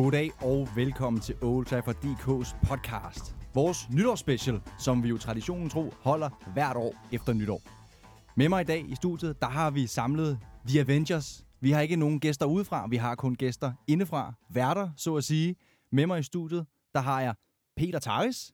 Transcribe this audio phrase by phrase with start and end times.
[0.00, 3.36] Goddag og velkommen til Old Trafford DK's podcast.
[3.54, 7.62] Vores nytårsspecial, som vi jo traditionen tro holder hvert år efter nytår.
[8.36, 10.38] Med mig i dag i studiet, der har vi samlet
[10.68, 11.46] The Avengers.
[11.60, 14.32] Vi har ikke nogen gæster udefra, vi har kun gæster indefra.
[14.50, 15.56] Værter, så at sige.
[15.92, 17.34] Med mig i studiet, der har jeg
[17.76, 18.52] Peter Taris.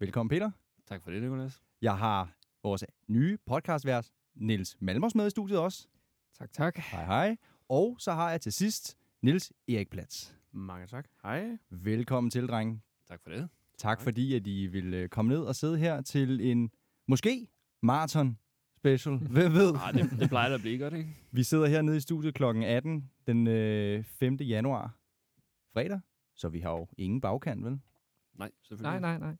[0.00, 0.50] Velkommen, Peter.
[0.88, 1.62] Tak for det, Nicolas.
[1.82, 2.30] Jeg har
[2.62, 5.86] vores nye podcastvært, Niels Malmers med i studiet også.
[6.38, 6.78] Tak, tak.
[6.78, 7.36] Hej, hej.
[7.68, 10.35] Og så har jeg til sidst Niels Erik Platz.
[10.56, 11.08] Mange tak.
[11.22, 11.58] Hej.
[11.70, 12.80] Velkommen til, drenge.
[13.08, 13.48] Tak for det.
[13.78, 16.70] Tak fordi, at I vil øh, komme ned og sidde her til en,
[17.08, 17.48] måske,
[17.82, 18.38] marathon
[18.76, 19.16] special.
[19.34, 19.74] Hvem ved?
[19.74, 21.08] Ah, det, det plejer at blive godt, ikke?
[21.32, 22.44] Vi sidder hernede i studiet kl.
[22.44, 24.34] 18 den øh, 5.
[24.36, 24.98] januar.
[25.72, 26.00] Fredag.
[26.34, 27.80] Så vi har jo ingen bagkant, vel?
[28.34, 29.00] Nej, selvfølgelig.
[29.00, 29.36] Nej, nej, nej.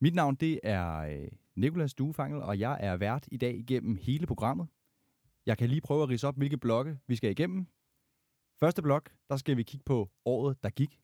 [0.00, 4.26] Mit navn, det er øh, Nikolas Duefangel, og jeg er vært i dag igennem hele
[4.26, 4.68] programmet.
[5.46, 7.66] Jeg kan lige prøve at rise op, hvilke blokke vi skal igennem.
[8.60, 11.00] Første blok, der skal vi kigge på året, der gik.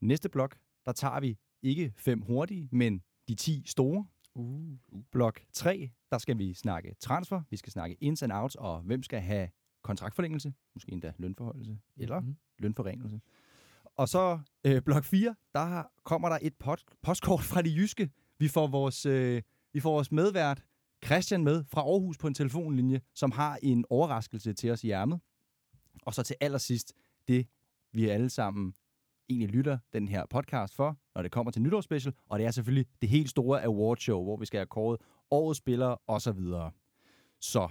[0.00, 4.06] Næste blok, der tager vi ikke fem hurtige, men de 10 store.
[4.34, 4.76] Uh.
[5.12, 9.02] Blok 3, der skal vi snakke transfer, vi skal snakke ins and outs, og hvem
[9.02, 9.48] skal have
[9.82, 12.36] kontraktforlængelse, måske endda lønforholdelse, eller Mhm.
[12.58, 13.20] lønforringelse.
[13.96, 18.10] Og så øh, blok 4, der kommer der et pot, postkort fra de jyske.
[18.38, 20.62] Vi får vores, øh, vi får vores medvært
[21.04, 25.20] Christian med fra Aarhus på en telefonlinje, som har en overraskelse til os i ærmet.
[26.02, 26.92] Og så til allersidst,
[27.28, 27.46] det
[27.92, 28.74] vi alle sammen
[29.28, 32.86] egentlig lytter den her podcast for, når det kommer til nytårsspecial, og det er selvfølgelig
[33.00, 36.40] det helt store awardshow, hvor vi skal have kåret årets spillere osv.
[37.40, 37.68] Så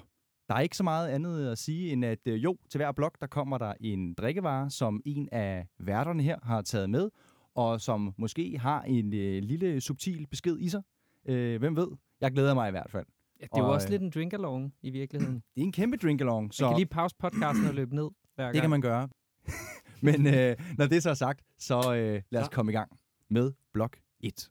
[0.48, 3.20] der er ikke så meget andet at sige, end at øh, jo, til hver blok,
[3.20, 7.10] der kommer der en drikkevare, som en af værterne her har taget med,
[7.56, 10.82] og som måske har en øh, lille subtil besked i sig.
[11.26, 11.88] Øh, hvem ved?
[12.22, 13.06] Jeg glæder mig i hvert fald.
[13.46, 15.36] Ja, det er jo Og, også øh, lidt en drink-along i virkeligheden.
[15.56, 18.44] Det er en kæmpe drink-along, Man så kan lige pause podcasten og løbe ned hver
[18.44, 18.54] gang.
[18.54, 19.10] det kan man gøre.
[20.08, 22.50] Men øh, når det så er sagt, så øh, lad os Ja.
[22.52, 24.50] komme i gang med blok 1.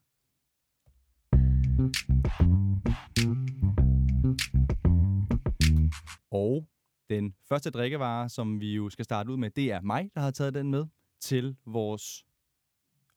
[6.31, 6.69] Og
[7.11, 10.31] den første drikkevare, som vi jo skal starte ud med, det er mig, der har
[10.31, 10.87] taget den med
[11.21, 12.25] til vores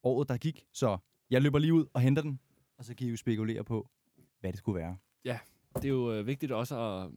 [0.04, 0.66] året, der gik.
[0.74, 0.98] Så
[1.30, 2.40] jeg løber lige ud og henter den,
[2.78, 3.90] og så kan I jo spekulere på,
[4.40, 4.98] hvad det skulle være.
[5.82, 7.12] Det er jo øh, vigtigt også at,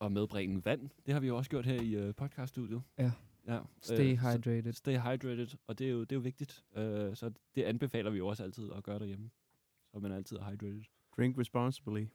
[0.00, 0.90] at medbringe vand.
[1.06, 2.82] Det har vi jo også gjort her i øh, podcaststudiet.
[2.98, 3.12] Ja.
[3.46, 3.60] ja.
[3.80, 4.72] Stay Øh, hydrated.
[4.72, 6.64] Stay hydrated, og det er jo, det er jo vigtigt.
[6.76, 9.30] Øh, så det anbefaler vi jo også altid at gøre derhjemme.
[9.92, 10.82] Så man altid er hydrated.
[11.16, 12.06] Drink responsibly.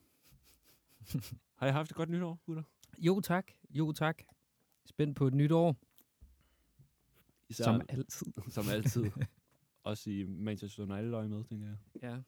[1.59, 2.64] Har I haft et godt nytår, gutter?
[2.97, 4.24] Jo tak, jo tak.
[4.86, 5.76] Spændt på et nyt år,
[7.50, 8.28] Især, som altid.
[8.56, 9.06] som altid.
[9.84, 11.78] også i Manchester United øje med, tænker jeg.
[12.02, 12.22] Ja,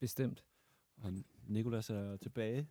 [0.00, 0.44] bestemt.
[1.02, 1.12] Og
[1.48, 2.68] Nikolas er tilbage.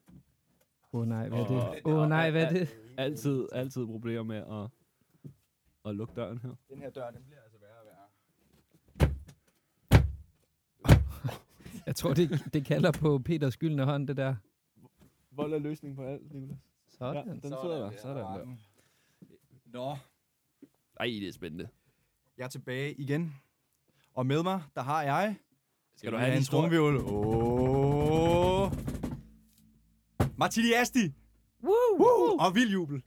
[0.93, 1.81] Åh oh, nej, hvad er det?
[1.85, 2.69] Åh oh, nej, hvad er det?
[2.97, 4.69] Altid, altid problemer med at,
[5.85, 6.55] at lukke døren her.
[6.69, 8.07] Den her dør, den bliver altså værre og værre.
[11.85, 14.35] Jeg tror, det, det kalder på Peters gyldne hånd, det der.
[15.31, 16.57] Vold er løsning på alt, Nikolas.
[16.89, 17.27] Sådan.
[17.27, 17.91] Ja, den sidder der.
[18.01, 18.55] Sådan der.
[19.65, 19.97] Nå,
[20.99, 21.69] Ej, det er spændende.
[22.37, 23.35] jeg er tilbage igen.
[24.13, 25.35] Og med mig, der har jeg...
[26.01, 26.95] Skal du have en trumviol?
[26.97, 28.71] Åh!
[30.37, 31.13] Martini Asti!
[31.63, 31.71] Woo!
[31.99, 32.37] Woo!
[32.39, 33.03] Og vild jubel.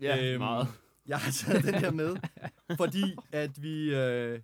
[0.00, 0.66] Ja, Øhm, meget.
[1.06, 2.16] Jeg har taget den her med,
[2.80, 4.40] fordi at vi øh,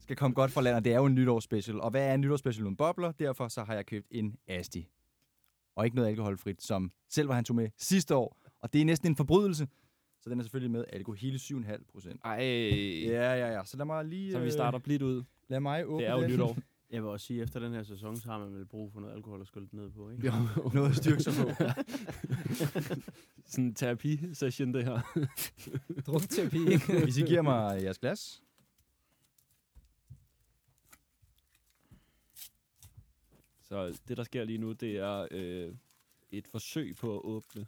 [0.00, 1.80] skal komme godt fra land, og det er jo en nytårsspecial.
[1.80, 3.12] Og hvad er en nytårsspecial uden bobler?
[3.12, 4.88] Derfor så har jeg købt en Asti.
[5.76, 8.36] Og ikke noget alkoholfrit, som selv var han tog med sidste år.
[8.60, 9.68] Og det er næsten en forbrydelse.
[10.20, 12.20] Så den er selvfølgelig med alkohol hele 7,5 procent.
[12.24, 12.36] Ej,
[13.06, 13.64] Ja, ja, ja.
[13.64, 14.32] Så lad mig lige...
[14.32, 15.22] så vi øh, starter blidt ud.
[15.48, 16.30] Lad mig åbne Det er jo den.
[16.30, 16.56] nytår.
[16.90, 19.00] Jeg vil også sige, at efter den her sæson, så har man vel brug for
[19.00, 20.32] noget alkohol at skylde ned på, ikke?
[20.74, 21.50] Noget at styrke sig på.
[23.50, 25.00] Sådan en terapi-session, det her.
[26.06, 26.76] Drukterapi.
[27.02, 28.42] Hvis I giver mig jeres glas.
[33.62, 35.74] Så det, der sker lige nu, det er øh,
[36.30, 37.66] et forsøg på at åbne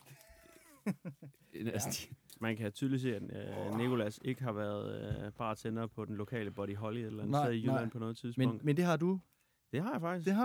[1.52, 2.10] en asti.
[2.40, 6.50] Man kan tydeligt se, at øh, Nikolas ikke har været øh, bartender på den lokale
[6.50, 7.88] Body Holly eller andet Nej, sted i Jylland nej.
[7.88, 8.52] på noget tidspunkt.
[8.54, 9.20] Men, men det har du.
[9.72, 10.26] det har jeg faktisk.
[10.26, 10.44] Det har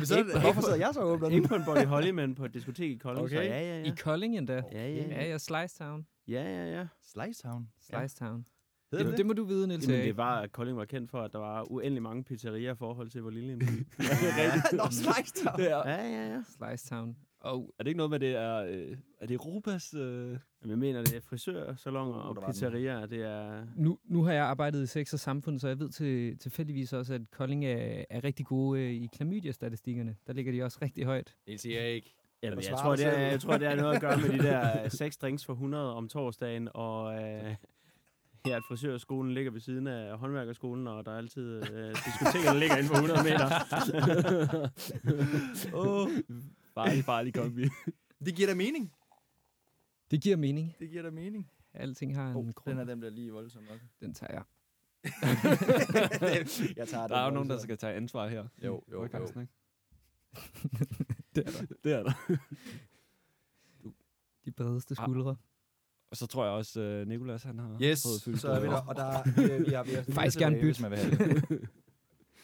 [0.00, 0.04] du.
[0.06, 1.28] så, Ikke- hvorfor sidder jeg så åbner?
[1.28, 3.24] Ikke på en Body Holly, men på et diskotek i Kolding.
[3.24, 3.36] Okay.
[3.36, 3.94] Så ja, ja, I ja.
[3.94, 4.62] Kolding endda.
[4.72, 5.28] Ja, ja, Ja, ja.
[5.30, 6.06] ja, Slice Town.
[6.28, 6.86] Ja, ja, ja.
[7.02, 7.68] Slice Town.
[7.80, 8.46] Slice Town.
[8.92, 11.10] Hedder Det, det, det må du vide, Niels Jamen, det var, at Kolding var kendt
[11.10, 13.62] for, at der var uendelig mange pizzerier i forhold til, hvor lille en by.
[14.76, 15.56] Nå, Slice Town.
[15.60, 16.42] Det er, Ja, ja, ja.
[16.58, 17.16] Slice Town.
[17.40, 19.94] Og er det ikke noget med, det er, øh, er det Europas...
[19.94, 20.38] Øh,
[20.70, 23.06] jeg mener, det er frisørsalonger Uh, og der pizzerier.
[23.06, 23.66] Det er...
[23.76, 27.14] nu, nu har jeg arbejdet i sex og samfund, så jeg ved til, tilfældigvis også,
[27.14, 30.16] at Kolding er, er rigtig gode øh, i klamydia-statistikkerne.
[30.26, 31.36] Der ligger de også rigtig højt.
[31.46, 32.14] Niels Erik.
[32.42, 34.28] Jamen, Eller jeg, svarer tror, det er, jeg tror, det er noget at gøre med
[34.28, 37.20] de der øh, seks drinks for 100 om torsdagen, og øh,
[38.46, 42.76] her, at frisørskolen ligger ved siden af håndværkerskolen, og der er altid øh, diskotekerne ligger
[42.76, 43.46] inden for 100 meter.
[45.86, 46.08] Åh,
[46.74, 47.64] farlig, farlig kombi.
[48.24, 48.92] Det giver da mening.
[50.12, 50.74] Det giver mening.
[50.78, 51.50] Det giver da mening.
[51.74, 52.78] Alting har en Oh, grund.
[52.78, 53.80] den er dem, der lige voldsom nok.
[54.00, 54.42] Den tager jeg.
[56.76, 58.40] jeg tager Der er jo nogen, der skal tage ansvar her.
[58.64, 59.04] Jo, jo, jo.
[59.04, 59.18] Ikke?
[61.34, 61.66] Det er der.
[61.84, 62.36] Det er der.
[64.44, 65.04] De bredeste Ah.
[65.04, 65.36] skuldre.
[66.10, 68.66] Og så tror jeg også, uh, Nikolas han har Yes, fået fyldt så er vi
[68.66, 68.80] der.
[68.86, 69.22] Og der er,
[69.58, 70.82] vi, vi har, vi har Faktisk gerne bytte.
[70.82, 71.68] man vil have det.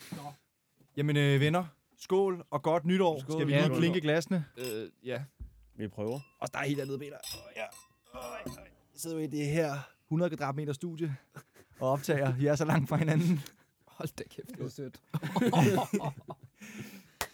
[0.97, 1.65] Jamen øh, venner,
[1.97, 3.21] skål og godt nytår.
[3.21, 3.33] Skål.
[3.33, 3.79] Skal vi Ja, lige skål.
[3.79, 4.45] klinke glasene?
[4.59, 5.25] Øh, ja.
[5.79, 6.21] Vi prøver.
[6.39, 7.17] Og der er helt andet, Peter.
[7.35, 7.65] Oh, ja.
[8.15, 11.17] Oh, jeg sidder jo i det her 100 kvadratmeter studie
[11.81, 12.33] og optager.
[12.33, 13.41] Vi er så langt fra hinanden.
[13.87, 15.01] Hold da kæft, det er sødt.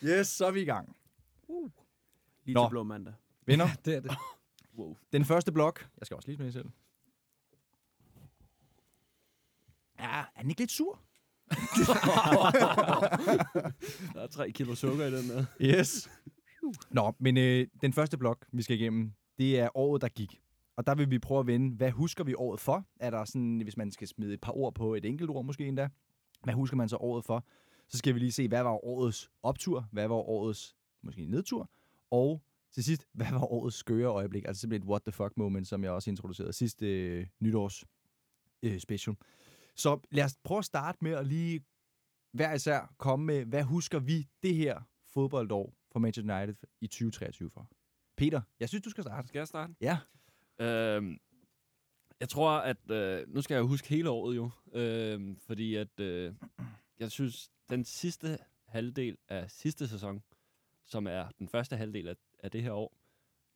[0.05, 0.96] Yes, så er vi i gang.
[2.44, 2.64] Lige Nå.
[2.64, 3.14] til blå mandag.
[3.46, 4.17] Venner, Det er det.
[4.79, 4.97] Wow.
[5.12, 5.88] den første blok.
[5.99, 6.69] Jeg skal også lige smage selv.
[9.99, 10.99] Ja, er den ikke lidt sur?
[14.14, 15.44] Der er tre kilo sukker i den der.
[15.61, 16.11] Yes.
[16.90, 20.40] Nå, men øh, den første blok, vi skal igennem, det er året, der gik.
[20.76, 22.84] Og der vil vi prøve at vende, hvad husker vi året for?
[23.00, 25.66] Er der sådan, hvis man skal smide et par ord på et enkelt ord måske
[25.66, 25.88] endda,
[26.43, 27.44] hvad husker man så året for?
[27.88, 29.88] Så skal vi lige se, hvad var årets optur?
[29.93, 31.70] Hvad var årets måske nedtur?
[32.11, 34.44] Og til sidst, hvad var årets skøre øjeblik?
[34.44, 37.84] Altså simpelthen et what the fuck moment, som jeg også introducerede sidste øh, nytårs
[38.62, 39.16] øh, special.
[39.76, 41.64] Så lad os prøve at starte med at lige
[42.32, 47.50] hver især komme med, hvad husker vi det her fodboldår for Manchester United i 2023
[47.50, 47.70] for?
[48.17, 49.29] Peter, jeg synes, du skal starte.
[49.29, 49.75] Skal jeg starte?
[49.81, 49.99] Ja.
[50.58, 51.19] Øhm,
[52.20, 52.91] jeg tror, at...
[52.91, 54.50] Øh, nu skal jeg huske hele året jo.
[54.73, 56.00] Øhm, fordi at...
[56.00, 56.35] Øh,
[56.99, 60.23] jeg synes, den sidste halvdel af sidste sæson,
[60.85, 62.97] som er den første halvdel af, af det her år,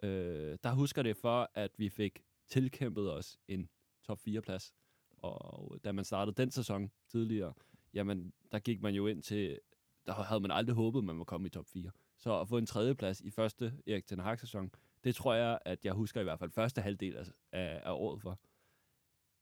[0.03, 3.69] øh, der husker det for, at vi fik tilkæmpet os en
[4.05, 4.75] top 4-plads.
[5.11, 7.53] Og da man startede den sæson tidligere,
[7.95, 9.61] jamen, der gik man jo ind til...
[10.07, 11.91] Der havde man aldrig håbet, man ville komme i top 4.
[12.19, 14.71] Så at få en tredjeplads i første Erik Ten Hag-sæson,
[15.05, 18.39] det tror jeg, at jeg husker i hvert fald første halvdel af, af, året for.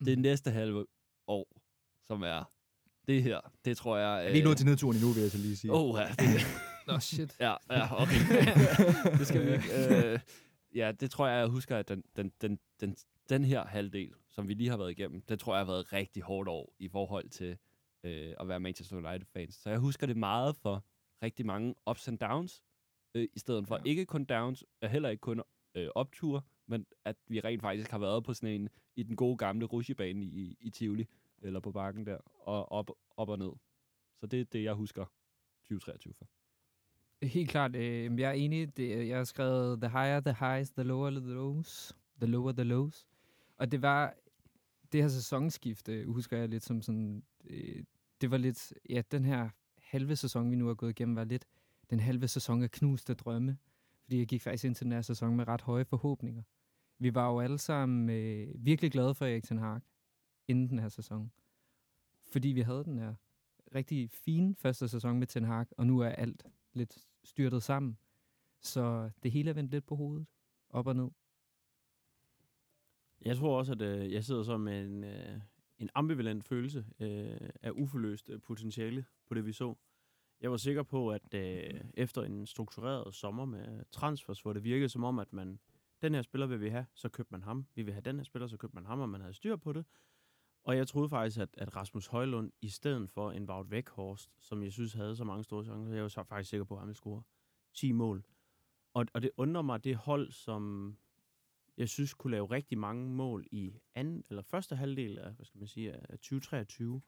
[0.05, 0.23] Det Mm.
[0.23, 0.87] næste halve
[1.27, 1.61] år,
[2.07, 2.53] som er
[3.07, 4.25] det her, det tror jeg...
[4.25, 5.73] Vi er ikke nået til nedturen endnu, vil jeg så lige sige.
[5.73, 6.41] Åh, ja, det,
[6.87, 7.37] Nå, shit.
[7.41, 8.21] ja, ja, okay.
[9.19, 10.09] det skal vi ikke.
[10.13, 10.19] Øh,
[10.75, 12.97] ja, det tror jeg, jeg husker, at den, den, den, den,
[13.29, 15.93] den her halvdel, som vi lige har været igennem, det tror jeg har været et
[15.93, 17.59] rigtig hårdt år i forhold til
[18.05, 19.55] øh, at være Manchester United-fans.
[19.55, 20.85] Så jeg husker det meget for
[21.23, 22.63] rigtig mange ups and downs,
[23.17, 23.83] øh, i stedet for Ja.
[23.91, 25.43] ikke kun downs, og heller ikke kun
[25.75, 29.37] øh, opture, men at vi rent faktisk har været på sådan en, i den gode
[29.37, 31.07] gamle rushebane i, i Tivoli,
[31.43, 33.53] eller på bakken der, og op, op og ned.
[34.21, 35.05] Så det er det, jeg husker
[35.63, 36.27] 2023 for.
[37.23, 37.77] Helt klart.
[37.77, 38.77] Øh, jeg er enig.
[38.77, 41.97] Det, jeg har skrevet the higher the highs, the lower the lows.
[42.21, 43.07] The lower the lows.
[43.57, 44.15] Og det var
[44.93, 47.25] det her sæsonskifte, husker jeg lidt som sådan...
[47.45, 47.85] Øh,
[48.21, 48.73] det var lidt...
[48.91, 49.49] Ja, den her
[49.79, 51.45] halve sæson, vi nu har gået igennem, var lidt
[51.91, 53.59] den halve sæson af knuste drømme.
[54.03, 56.43] Fordi jeg gik faktisk ind til den her sæson med ret høje forhåbninger.
[56.99, 59.81] Vi var jo alle sammen øh, virkelig glade for Erik Ten Hag
[60.49, 61.33] inden den her sæson.
[62.33, 63.15] Fordi vi havde den her
[63.75, 67.99] rigtig fine første sæson med Ten Hag, og nu er alt lidt styrtet sammen.
[68.61, 70.27] Så det hele er vendt lidt på hovedet.
[70.71, 71.09] Op og ned.
[73.21, 75.41] Jeg tror også, at øh, jeg sidder så med en, øh,
[75.79, 79.75] en ambivalent følelse øh, af uforløst øh, potentiale på det, vi så.
[80.41, 84.89] Jeg var sikker på, at øh, efter en struktureret sommer med transfers, hvor det virkede
[84.89, 85.59] som om, at man
[86.03, 87.67] den her spiller vil vi have, så købte man ham.
[87.75, 89.73] Vi vil have den her spiller, så købte man ham, og man havde styr på
[89.73, 89.85] det.
[90.65, 94.63] Og jeg troede faktisk, at, at Rasmus Højlund, i stedet for en Wout Weghorst, som
[94.63, 96.89] jeg synes havde så mange store chancer, jeg var så faktisk sikker på, at han
[96.89, 97.23] ville score
[97.75, 98.25] 10 mål.
[98.95, 100.97] Og, og det undrer mig, det hold, som
[101.77, 105.59] jeg synes kunne lave rigtig mange mål i anden eller første halvdel af, hvad skal
[105.59, 107.03] man sige, af 2023,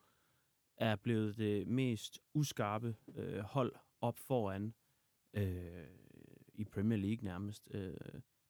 [0.79, 4.75] er blevet det mest uskarpe øh, hold op foran
[5.35, 5.87] øh,
[6.55, 7.69] i Premier League nærmest.
[7.71, 7.95] Øh,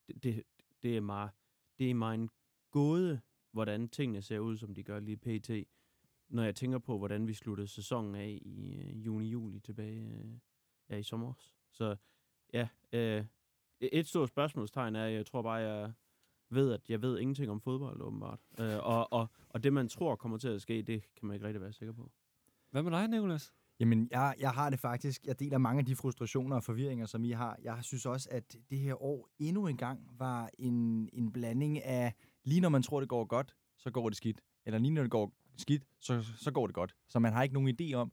[0.06, 0.42] det, det,
[0.82, 1.28] det, er mig,
[1.78, 2.30] det er mig en
[2.70, 3.20] gåde,
[3.52, 5.50] hvordan tingene ser ud, som de gør lige pt.
[6.28, 10.38] Når jeg tænker på, hvordan vi sluttede sæsonen af i øh, juni-juli tilbage øh,
[10.90, 11.32] ja, i sommer.
[11.70, 11.96] Så
[12.52, 13.24] ja, øh,
[13.80, 15.92] et stort spørgsmålstegn er, jeg tror bare, jeg
[16.50, 18.40] ved, at jeg ved ingenting om fodbold, åbenbart.
[18.60, 21.46] Øh, og, og, og det, man tror kommer til at ske, det kan man ikke
[21.46, 22.10] rigtig være sikker på.
[22.70, 23.52] Hvad med dig, Nicolas?
[23.80, 25.24] Jamen, jeg, jeg har det faktisk.
[25.24, 27.56] Jeg deler mange af de frustrationer og forvirringer, som I har.
[27.62, 32.14] Jeg synes også, at det her år endnu en gang var en, en blanding af,
[32.44, 34.40] lige når man tror, det går godt, så går det skidt.
[34.66, 36.94] Eller lige når det går skidt, så, så går det godt.
[37.08, 38.12] Så man har ikke nogen idé om,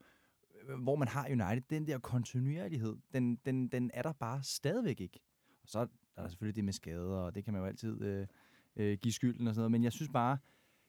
[0.61, 1.61] øh, hvor man har United.
[1.69, 5.19] Den der kontinuerlighed, den, den, den er der bare stadigvæk ikke.
[5.63, 5.79] Og så
[6.15, 8.27] er der selvfølgelig det med skader, og det kan man jo altid øh,
[8.75, 9.71] øh, give skylden og sådan noget.
[9.71, 10.37] Men jeg synes bare,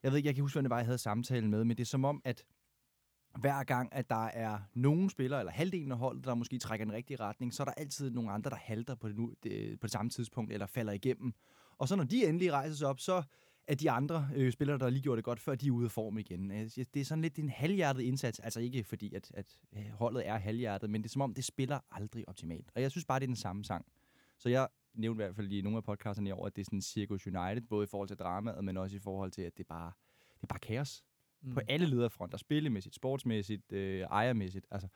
[0.02, 1.82] jeg ved ikke, jeg kan huske, hvem det var, jeg havde samtalen med, men det
[1.82, 2.44] er som om, at
[3.38, 6.88] hver gang, at der er nogen spillere, eller halvdelen af holdet, der måske trækker i
[6.88, 9.80] den rigtige retning, så er der altid nogle andre, der halter på det, nu, det,
[9.80, 11.34] på det samme tidspunkt, eller falder igennem.
[11.78, 13.22] Og så når de endelig rejser sig op, så
[13.68, 15.90] er de andre øh, spillere, der lige gjorde det godt, før de er ude af
[15.90, 16.50] form igen.
[16.50, 20.28] Øh, det er sådan lidt en halvhjertet indsats, altså ikke fordi, at, at øh, holdet
[20.28, 22.70] er halvhjertet, men det er som om, det spiller aldrig optimalt.
[22.74, 23.86] Og jeg synes bare, det er den samme sang.
[24.38, 26.64] Så jeg nævnte i hvert fald i nogle af podcasterne i år, at det er
[26.64, 29.64] sådan Circus United, både i forhold til dramaet, men også i forhold til, at det
[29.64, 29.92] er bare,
[30.34, 31.04] det er bare kaos
[31.46, 31.54] mm.
[31.54, 32.38] på alle lederfronter.
[32.38, 34.66] Spillemæssigt, sportsmæssigt, øh, ejermæssigt.
[34.70, 34.88] Altså,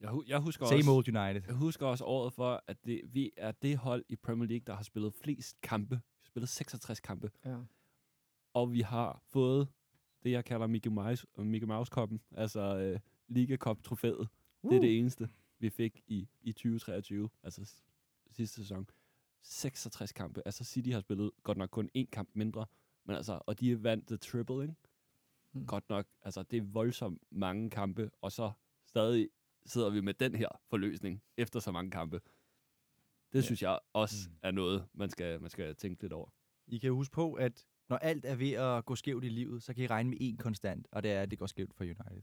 [0.00, 1.42] Jeg, hu- jeg husker same også, old United.
[1.46, 4.74] Jeg husker også året for, at det, vi er det hold i Premier League, der
[4.74, 5.94] har spillet flest kampe.
[5.94, 7.30] Vi har spillet 66 kampe.
[7.44, 7.56] Ja.
[8.54, 9.68] Og vi har fået
[10.22, 12.20] det, jeg kalder Mickey Mouse, Mickey Mouse-koppen.
[12.30, 14.28] Altså øh, Liga Cup-trofæet.
[14.62, 14.70] Uh.
[14.70, 15.28] Det er det eneste,
[15.58, 17.30] vi fik i, i 2023.
[17.42, 17.72] Altså
[18.30, 18.86] sidste sæson.
[19.42, 20.42] 66 kampe.
[20.44, 22.66] Altså City har spillet godt nok kun én kamp mindre.
[23.04, 24.74] Men altså, og de vandt the triple, ikke?
[25.52, 25.66] Mm.
[25.66, 26.06] Godt nok.
[26.22, 28.10] Altså, det er voldsomt mange kampe.
[28.22, 28.50] Og så
[28.86, 29.28] stadig
[29.66, 32.20] sidder vi med den her forløsning efter så mange kampe.
[33.32, 33.40] Det Ja.
[33.40, 34.34] synes jeg også Mm.
[34.42, 36.28] er noget, man skal, man skal tænke lidt over.
[36.66, 39.74] I kan huske på, at når alt er ved at gå skævt i livet, så
[39.74, 42.22] kan I regne med én konstant, og det er, at det går skævt for United.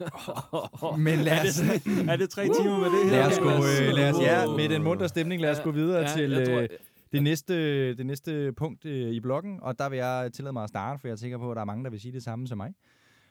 [1.06, 3.16] Men lad os- er det, er det tre timer med det her?
[3.16, 4.56] Lad os gå, øh, lad os, ja, Wow.
[4.56, 6.68] med den munter stemning, lad os gå videre Ja, til jeg tror, øh,
[7.14, 10.68] det, næste, det næste punkt øh, i bloggen, og der vil jeg tillade mig at
[10.68, 12.48] starte, for jeg er sikker på, at der er mange, der vil sige det samme
[12.48, 12.74] som mig.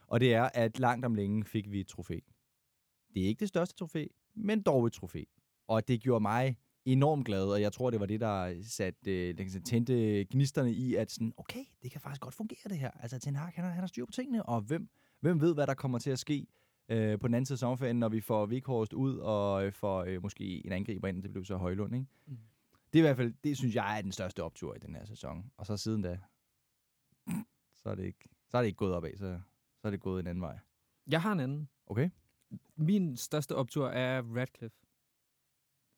[0.07, 2.19] Og det er, at langt om længe fik vi et trofæ.
[3.13, 5.23] Det er ikke det største trofæ, men dog et trofæ.
[5.67, 9.49] Og det gjorde mig enormt glad, og jeg tror, det var det, der satte, øh,
[9.65, 12.91] tændte gnisterne i, at sådan, okay, det kan faktisk godt fungere det her.
[12.99, 15.67] Altså, Ten Hag, han har, han har styr på tingene, og hvem, hvem ved, hvad
[15.67, 16.47] der kommer til at ske
[16.89, 20.03] øh, på den anden side af sommerferien, når vi får Vikhorst ud, og øh, får
[20.03, 22.07] øh, måske en angriber ind, det blev så Højlund, ikke?
[22.27, 22.37] Mm.
[22.93, 25.05] Det er i hvert fald, det synes jeg er den største optur i den her
[25.05, 25.51] sæson.
[25.57, 26.19] Og så siden da,
[27.75, 29.39] så er det ikke, så er det ikke gået opad, så,
[29.81, 30.59] så er det gået en anden vej.
[31.07, 31.69] Jeg har en anden.
[31.87, 32.09] Okay?
[32.75, 34.77] Min største optur er Radcliffe.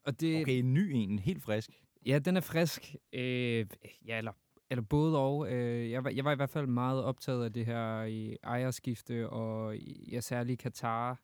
[0.05, 1.83] Og det, Okay, en ny en, helt frisk.
[2.05, 2.95] Ja, den er frisk.
[3.13, 3.67] Øh,
[4.05, 4.33] ja, eller,
[4.69, 5.53] eller både og.
[5.53, 9.29] Øh, jeg, var, jeg var i hvert fald meget optaget af det her i ejerskifte,
[9.29, 11.21] og ja, særligt Katar,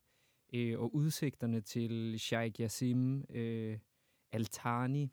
[0.53, 3.79] øh, og udsigterne til Sheikh Yassim øh,
[4.35, 5.07] Al-Thani,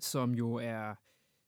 [0.00, 0.94] som jo er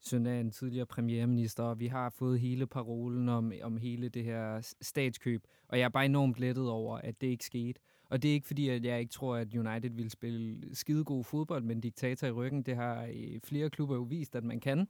[0.01, 4.25] søn af en tidligere premierminister, og vi har fået hele parolen om, om hele det
[4.25, 7.81] her statskøb, og jeg er bare enormt lettet over, at det ikke skete.
[8.11, 11.65] Og det er ikke fordi, at jeg ikke tror, at United vil spille skidegod fodbold
[11.65, 12.63] med en diktator i ryggen.
[12.63, 14.89] Det har øh, flere klubber jo vist, at man kan.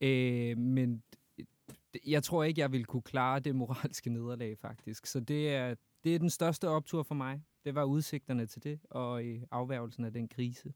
[0.00, 1.02] Øh, men
[2.06, 5.06] jeg tror ikke, jeg vil kunne klare det moralske nederlag, faktisk.
[5.06, 7.42] Så det er, det er den største optur for mig.
[7.64, 10.72] Det var udsigterne til det, og øh, afværgelsen af den krise.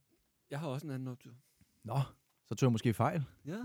[0.50, 1.32] Jeg har også en anden optur.
[1.84, 1.98] Nå,
[2.50, 3.24] så tog jeg måske fejl.
[3.46, 3.60] Ja.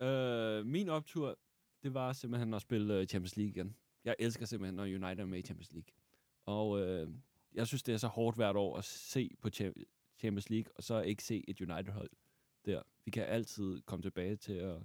[0.06, 1.38] øh, min optur,
[1.82, 3.76] det var simpelthen at spille øh, Champions League igen.
[4.04, 5.92] Jeg elsker simpelthen, når United er med i Champions League.
[6.46, 7.08] Og øh,
[7.54, 9.84] jeg synes, det er så hårdt hvert år at se på Cha-
[10.18, 12.10] Champions League, og så ikke se et United-hold
[12.64, 12.82] der.
[13.04, 14.76] Vi kan altid komme tilbage til at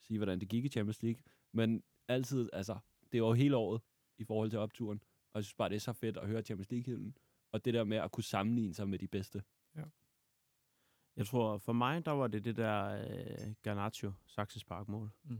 [0.00, 1.22] sige, hvordan det gik i Champions League,
[1.52, 2.78] men altid, altså,
[3.12, 3.80] det er jo hele året
[4.18, 6.72] i forhold til opturen, og jeg synes bare, det er så fedt at høre Champions
[6.72, 7.12] League-hylden,
[7.52, 9.42] og det der med at kunne sammenligne sig med de bedste.
[11.16, 15.10] Jeg tror, for mig, der var det det der øh, Garnacho, Saxes Park-mål.
[15.24, 15.38] Mm.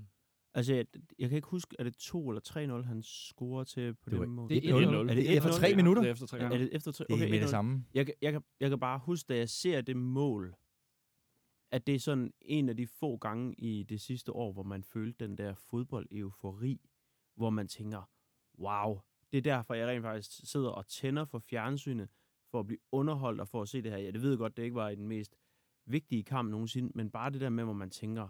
[0.55, 0.87] Altså, jeg,
[1.19, 4.29] jeg kan ikke huske, er det 2 eller 3-0, han scorer til på Det det,
[4.29, 4.49] mål?
[4.49, 4.85] Det er 1-0.
[4.85, 5.11] 1-0.
[5.11, 5.59] Er det efter 1-0?
[5.59, 6.03] tre minutter?
[6.03, 6.45] Det er efter tre Ja.
[6.45, 6.67] Er minutter.
[6.69, 7.05] det efter tre?
[7.09, 7.49] Det er med det 1-0.
[7.51, 7.85] samme.
[7.95, 10.55] Jeg, kan- jeg, kan, jeg kan bare huske, da jeg ser det mål,
[11.71, 14.83] at det er sådan en af de få gange i det sidste år, hvor man
[14.83, 16.81] følte den der fodbold-eufori,
[17.37, 18.11] hvor man tænker,
[18.59, 19.01] wow,
[19.33, 22.09] det er derfor, jeg rent faktisk sidder og tænder for fjernsynet,
[22.51, 23.99] for at blive underholdt og for at se det her.
[23.99, 25.35] Ja, det ved jeg godt, det ikke var i den mest
[25.87, 28.29] vigtige kamp nogensinde, men bare det der med, hvor man tænker,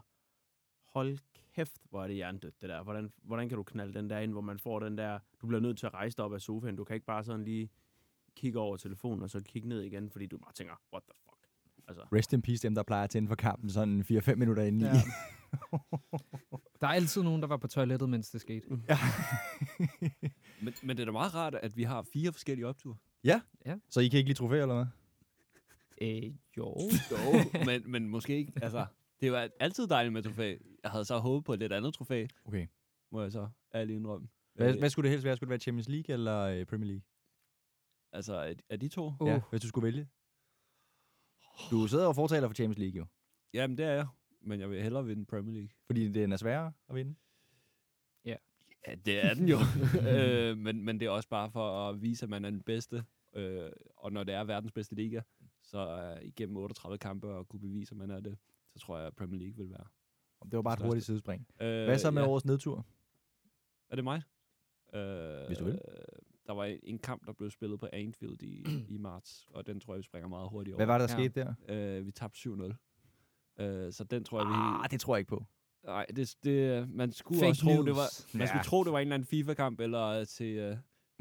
[0.93, 1.19] hold
[1.55, 2.83] kæft, hvor er det hjernedødt, det der.
[2.83, 5.61] Hvordan, hvordan kan du knalde den der ind, hvor man får den der, du bliver
[5.61, 7.71] nødt til at rejse dig op af sofaen, du kan ikke bare sådan lige
[8.37, 11.39] kigge over telefonen, og så kigge ned igen, fordi du bare tænker, what the fuck.
[11.89, 14.81] Altså, Rest in peace dem, der plejer at tænde for kampen sådan 4-5 minutter inden
[14.81, 14.85] i.
[14.85, 14.93] Ja.
[16.81, 18.67] Der er altid nogen, der var på toilettet, mens det skete.
[18.89, 18.99] Ja.
[20.65, 22.97] Men, men det er da meget rart, at vi har fire forskellige opture.
[23.89, 24.87] Så I kan ikke lide trofæ, eller hvad?
[26.03, 26.77] Øh, jo.
[27.11, 27.17] Jo,
[27.67, 28.53] men, men måske ikke.
[28.63, 28.87] Altså,
[29.21, 30.57] det var altid dejligt med trofæ.
[30.83, 32.67] Jeg havde så håbet på et lidt andet trofæ, Okay.
[33.13, 34.29] må jeg så ærligt indrømme.
[34.55, 35.37] Hvad, Øh, hvad skulle det helst være?
[35.37, 37.03] Skulle det være Champions League eller øh, Premier League?
[38.13, 39.13] Altså, er, er de to?
[39.21, 40.09] Uh, Ja, hvis du skulle vælge.
[41.71, 43.07] Du sidder og fortaler for Champions League jo.
[43.55, 44.07] Jamen, det er jeg.
[44.41, 45.71] Men jeg vil hellere vinde Premier League.
[45.87, 47.15] Fordi den er sværere at vinde.
[48.25, 48.37] Ja,
[49.05, 49.59] det er den jo.
[50.11, 53.05] øh, men, men det er også bare for at vise, at man er den bedste.
[53.35, 55.21] Øh, og når det er verdens bedste liga,
[55.63, 58.37] så uh, igennem 38 kampe og kunne bevise, at man er det,
[58.73, 59.85] så tror jeg, at Premier League vil være.
[60.45, 61.47] Det var bare et hurtigt sidespring.
[61.61, 62.29] Øh, Hvad så med ja.
[62.29, 62.87] årets nedtur?
[63.91, 64.23] Er det mig?
[64.95, 65.81] Øh, Hvis du vil.
[66.47, 69.95] Der var en, kamp, der blev spillet på Anfield i, i marts, og den tror
[69.95, 70.79] jeg, vi springer meget hurtigt over.
[70.79, 71.29] Hvad var det, der Ja.
[71.29, 71.99] skete der?
[71.99, 73.63] Øh, vi tabte 7-0.
[73.65, 74.53] Øh, så den tror jeg, vi...
[74.57, 75.45] Ah, det tror jeg ikke på.
[75.85, 78.47] Nej, det, det, man skulle Fake også tro, det var, man Ja.
[78.47, 80.77] skulle tro, det var en eller anden FIFA-kamp, eller til, øh,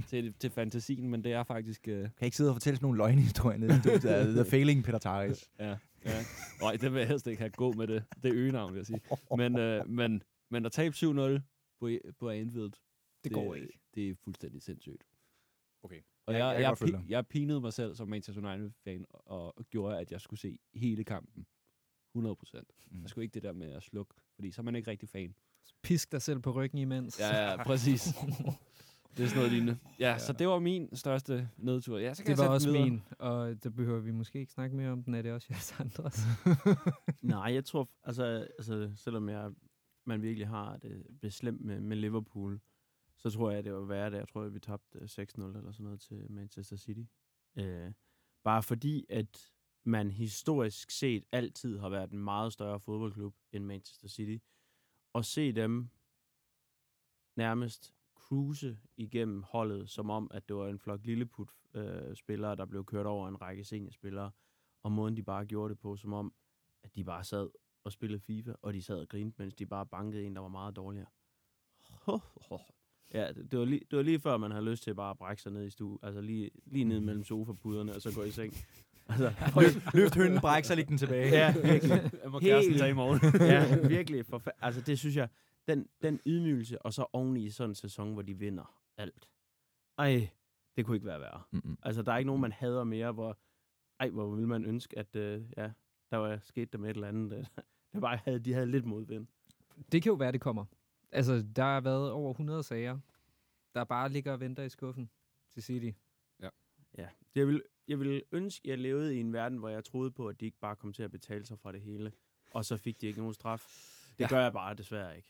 [0.08, 1.88] til, til fantasien, men det er faktisk...
[1.88, 4.84] Øh, Kan ikke sidde og fortælle sådan nogle løgnehistorier nede i studiet af The Failing
[4.84, 5.50] Peter Taris?
[5.60, 6.24] ja, ja.
[6.62, 9.02] Nej, det vil jeg helst ikke have gå med det, det øgenavn, vil jeg sige.
[9.38, 11.40] Men, øh, men, men at tabe 7-0
[11.80, 11.90] på,
[12.20, 12.72] på Anfield,
[13.24, 13.80] Det går ikke.
[13.96, 15.04] Det er fuldstændig sindssygt.
[15.84, 16.02] Okay.
[16.26, 19.66] Og Jeg- jeg, jeg jeg, jeg, jeg pinede mig selv som Manchester United-fan, og, og
[19.70, 21.46] gjorde, at jeg skulle se hele kampen.
[22.16, 22.68] 100 procent.
[22.92, 23.02] Mm.
[23.02, 25.36] Jeg skulle ikke det der med at slukke, fordi så er man ikke rigtig fan.
[25.84, 27.20] Pisk dig selv på ryggen imens.
[27.20, 28.08] Ja, ja, præcis.
[29.18, 29.80] det er sådan noget lignende.
[30.00, 31.98] Ja, ja, så det var min største nedtur.
[31.98, 32.84] Ja, så kan Det jeg var også videre.
[32.90, 35.76] min, og der behøver vi måske ikke snakke mere om den, er det også jeres
[35.80, 36.20] andres.
[37.22, 38.24] Nej, jeg tror, altså,
[38.58, 39.52] altså selvom jeg,
[40.06, 42.60] man virkelig har det beslemt med, med Liverpool,
[43.18, 45.18] så tror jeg, det var værre, da jeg tror, at vi tabte øh, 6-0
[45.58, 47.04] eller sådan noget til Manchester City.
[47.58, 47.92] Øh,
[48.44, 49.52] bare fordi, at
[49.86, 54.44] man historisk set altid har været en meget større fodboldklub end Manchester City.
[55.14, 55.90] Og se dem
[57.38, 57.94] nærmest
[58.32, 63.28] cruise igennem holdet, som om, at det var en flok lilleput-spillere, der blev kørt over
[63.28, 64.32] en række seniorspillere,
[64.84, 66.34] og måden, de bare gjorde det på, som om,
[66.84, 67.50] at de bare sad
[67.84, 70.48] og spillede FIFA, og de sad og grinte, mens de bare bankede en, der var
[70.48, 71.08] meget dårligere.
[73.14, 75.42] Ja, det, var lige, det var lige før, man havde lyst til bare at brække
[75.42, 75.98] sig ned i stue.
[76.04, 78.54] Altså lige, lige ned mellem sofapuderne, og så gå i seng.
[79.08, 81.30] Altså, Løft, løft hønnen, bræk, så læg den tilbage.
[81.30, 82.12] ja, virkelig.
[82.24, 83.20] Jeg må Helt- kæresten tage i morgen.
[83.54, 84.26] ja, virkelig.
[84.34, 85.28] Forfa- altså, det synes jeg,
[85.76, 89.30] den, den ydmygelse, og så oveni i sådan en sæson, hvor de vinder alt.
[89.98, 90.30] Ej,
[90.76, 91.44] det kunne ikke være værre.
[91.52, 91.78] Mm-mm.
[91.84, 93.38] Altså, der er ikke nogen, man hader mere, hvor,
[94.00, 95.72] ej, hvor vil man ønske, at øh, ja,
[96.12, 97.38] der var sket der med et eller andet.
[97.38, 97.46] øh,
[97.94, 99.28] Det bare havde, de havde lidt modvind.
[99.92, 100.66] Det kan jo være, det kommer.
[101.12, 103.00] Altså, der har været over 100 sager,
[103.76, 105.10] der bare ligger og venter i skuffen
[105.54, 105.92] til City.
[106.98, 110.12] Ja, jeg vil, jeg vil ønske, at jeg levede i en verden, hvor jeg troede
[110.12, 112.12] på, at de ikke bare kom til at betale sig fra det hele,
[112.54, 113.62] og så fik de ikke nogen straf.
[114.10, 114.24] Det Ja.
[114.24, 114.30] ja.
[114.30, 115.28] gør jeg bare desværre ikke.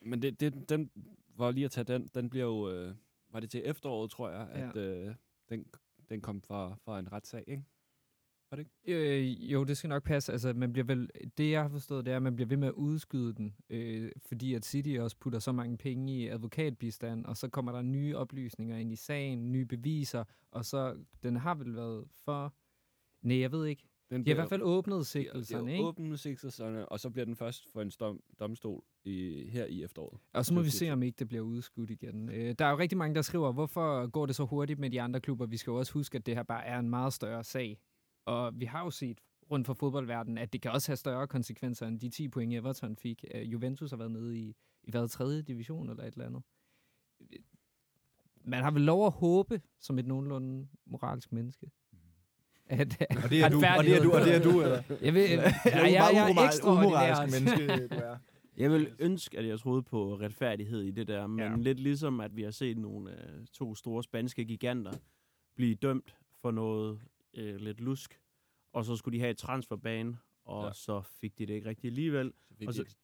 [0.00, 0.90] Men det, det, den
[1.36, 2.94] var lige at tage den, den bliver jo, øh,
[3.32, 4.68] var det til efteråret, tror jeg, Ja.
[4.68, 5.14] at øh,
[5.48, 5.66] den,
[6.08, 7.62] den kom fra, fra en retssag, ikke?
[8.84, 10.32] Øh, jo, det skal nok passe.
[10.32, 12.68] Altså, man bliver vel, det, jeg har forstået, det er, at man bliver ved med
[12.68, 17.36] at udskyde den, øh, fordi at City også putter så mange penge i advokatbistand, og
[17.36, 21.74] så kommer der nye oplysninger ind i sagen, nye beviser, og så, den har vel
[21.74, 22.54] været for...
[23.22, 23.84] Nej, jeg ved ikke.
[24.10, 25.84] Den De har i hvert fald åbnet sigtelserne, ikke?
[25.84, 30.20] Åbne sigtelserne, og så bliver den først for en dom, domstol i, her i efteråret.
[30.32, 30.88] Og så må vi 2024.
[30.88, 32.28] se, om ikke det bliver udskudt igen.
[32.28, 35.02] Øh, der er jo rigtig mange, der skriver, hvorfor går det så hurtigt med de
[35.02, 35.46] andre klubber?
[35.46, 37.78] Vi skal jo også huske, at det her bare er en meget større sag.
[38.24, 41.86] Og vi har jo set rundt for fodboldverdenen, at det kan også have større konsekvenser
[41.86, 43.24] end de 10 point, Everton fik.
[43.34, 46.42] Øh, Juventus har været nede i, i hvad, tredje division eller et eller andet.
[48.44, 51.70] Man har vel lov at håbe, som et nogenlunde moralsk menneske.
[52.68, 54.82] At, Og det er du, og det er du, og det er du, eller?
[55.02, 56.86] Jeg, ved, jeg, jeg, er jeg, jeg er umoral- ekstraordinær.
[56.86, 58.16] umoralsk menneske, du er.
[58.58, 61.56] Jeg vil ønske, at jeg troede på retfærdighed i det der, men Ja.
[61.56, 64.92] lidt ligesom, at vi har set nogle øh, to store spanske giganter
[65.56, 67.00] blive dømt for noget
[67.34, 68.20] øh, lidt lusk,
[68.72, 70.72] og så skulle de have et transferbane, og Ja.
[70.72, 72.96] så fik de det ikke rigtigt alligevel, Så fik Og de så-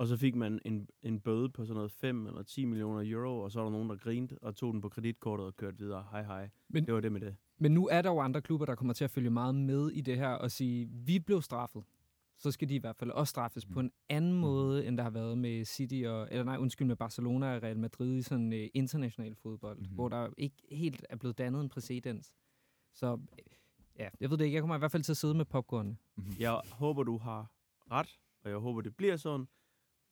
[0.00, 3.40] og så fik man en, en bøde på sådan noget 5 eller 10 millioner euro,
[3.40, 6.06] og så var der nogen, der grinte og tog den på kreditkortet og kørte videre.
[6.10, 6.48] Hej hej.
[6.68, 7.36] Men- det var det med det.
[7.58, 10.00] Men nu er der jo andre klubber, der kommer til at følge meget med i
[10.00, 11.84] det her og sige, vi blev straffet.
[12.38, 13.74] Så skal de i hvert fald også straffes mm.
[13.74, 16.96] på en anden måde, end der har været med City og, eller nej, undskyld, med
[16.96, 19.94] Barcelona og Real Madrid i sådan uh, international fodbold, mm.
[19.94, 22.32] hvor der ikke helt er blevet dannet en præcedens.
[22.94, 23.18] Så øh,
[23.98, 24.54] ja, jeg ved det ikke.
[24.54, 25.98] Jeg kommer i hvert fald til at sidde med popcorn.
[26.38, 27.50] Jeg håber, du har
[27.90, 29.46] ret, og jeg håber, det bliver sådan.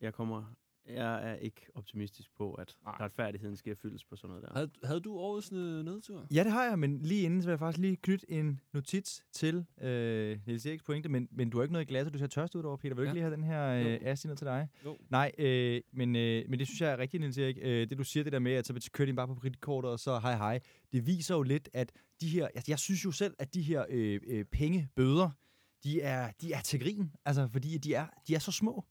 [0.01, 0.55] Jeg kommer...
[0.89, 2.95] Jeg er ikke optimistisk på, at Nej.
[3.01, 4.53] retfærdigheden skal fyldes på sådan noget der.
[4.55, 6.27] Havde, havde du årets ned- nedtur?
[6.35, 9.25] Ja, det har jeg, men lige inden, så vil jeg faktisk lige knytte en notits
[9.33, 12.27] til øh, Niels Eriks pointe, men, men du har ikke noget i glasset, du ser
[12.27, 12.95] tørst ud over, Peter.
[12.95, 13.09] Vil du Ja.
[13.11, 13.99] ikke lige have den her øh.
[14.11, 14.69] Asti ned til dig?
[14.85, 14.99] Jo.
[15.11, 17.59] Nej, øh, men, øh, men det synes jeg er rigtigt, Niels Erik.
[17.63, 19.99] Øh, det du siger, det der med, at så kører de bare på kreditkortet, og
[20.01, 20.61] så hej hej.
[20.93, 23.85] Det viser jo lidt, at de her, altså jeg synes jo selv, at de her
[23.89, 25.31] øh, øh, pengebøder,
[25.85, 28.85] de er, de er til grin, altså fordi de er, de er så små.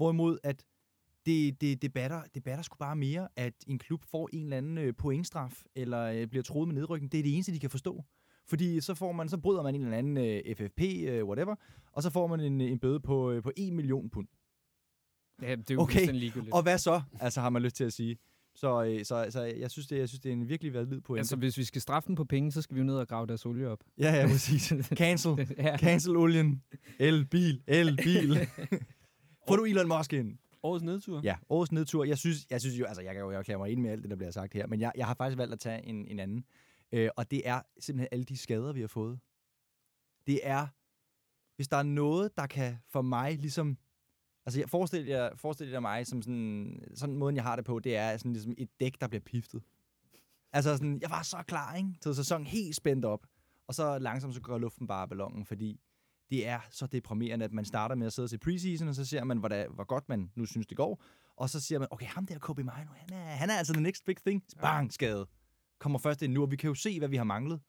[0.00, 0.64] Hvorimod at
[1.26, 4.56] det, det, det, batter, det batter sgu bare mere, at en klub får en eller
[4.56, 7.12] anden øh, pointstraf, eller øh, bliver troet med nedrykning.
[7.12, 8.04] Det er det eneste, de kan forstå.
[8.48, 11.54] Fordi så, får man, så bryder man en eller anden øh, FFP, øh, whatever,
[11.92, 14.28] og så får man en, en bøde på, øh, på 1 million pund.
[15.42, 16.54] Ja, det er jo Okay, ligegyldigt.
[16.54, 18.18] Og hvad så, altså har man lyst til at sige.
[18.54, 21.20] Så, øh, så, så jeg, synes, det, jeg synes, det er en virkelig valid pointe.
[21.20, 23.26] Altså, hvis vi skal straffe dem på penge, så skal vi jo ned og grave
[23.26, 23.84] deres olie op.
[23.98, 24.72] ja, ja, præcis.
[25.02, 25.54] Cancel.
[25.58, 25.76] ja.
[25.76, 26.62] Cancel olien.
[26.98, 27.62] El-bil.
[27.66, 28.38] El-bil.
[29.48, 30.38] Får du Elon Musk ind?
[30.62, 31.20] Årets nedtur?
[31.24, 32.04] Ja, årets nedtur.
[32.04, 34.10] Jeg synes, jeg synes jo, altså jeg kan jo erklære mig ind med alt det,
[34.10, 36.44] der bliver sagt her, men jeg, jeg har faktisk valgt at tage en, en anden.
[36.92, 39.20] Øh, og det er simpelthen alle de skader, vi har fået.
[40.26, 40.66] Det er,
[41.56, 43.78] hvis der er noget, der kan for mig ligesom...
[44.46, 46.82] Altså, jeg forestiller jer, forestiller jer mig som sådan...
[46.94, 49.62] Sådan måden, jeg har det på, det er sådan ligesom et dæk, der bliver piftet.
[50.52, 51.88] Altså sådan, jeg var så klar, ikke?
[52.00, 53.26] Til sæsonen helt spændt op.
[53.66, 55.80] Og så langsomt så går luften bare af ballonen, fordi
[56.30, 59.24] det er så deprimerende, at man starter med at sidde til preseason, og så ser
[59.24, 61.02] man, hvor, der, hvor godt man nu synes, det går.
[61.36, 63.82] Og så siger man, okay, ham der Kobe Mino, han er, han er altså the
[63.82, 64.42] next big thing.
[64.60, 65.26] Bang, skade.
[65.78, 67.60] Kommer først ind nu, og vi kan jo se, hvad vi har manglet.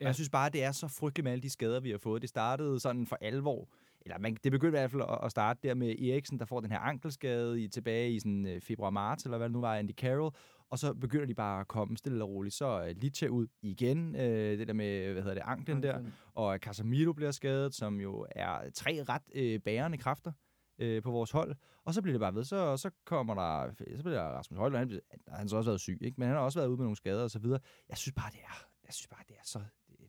[0.00, 0.06] Ja.
[0.06, 2.22] Jeg synes bare, det er så frygteligt med alle de skader, vi har fået.
[2.22, 3.68] Det startede sådan for alvor.
[4.00, 6.60] Eller man, det begyndte i hvert fald at, at starte der med Eriksen, der får
[6.60, 9.92] den her ankelskade i, tilbage i sådan, øh, februar-marts, eller hvad det nu var, Andy
[9.92, 10.34] Carroll.
[10.70, 12.54] Og så begynder de bare at komme stille og roligt.
[12.54, 15.98] Så er Licha ud igen, øh, det der med, hvad hedder det, anklen der
[16.34, 20.32] og Casemiro bliver skadet, som jo er tre ret øh, bærende kræfter
[20.78, 21.54] øh, på vores hold.
[21.84, 24.78] Og så bliver det bare ved, så, så kommer der, så bliver der Rasmus Højlund,
[24.78, 26.14] han, bliver- han har så også været syg, ikke?
[26.20, 27.60] men han har også været ude med nogle skader og så videre.
[27.88, 29.60] Jeg synes bare, det er, jeg synes bare, det er så,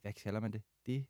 [0.02, 0.62] hvad kalder man det?
[0.86, 1.06] Det,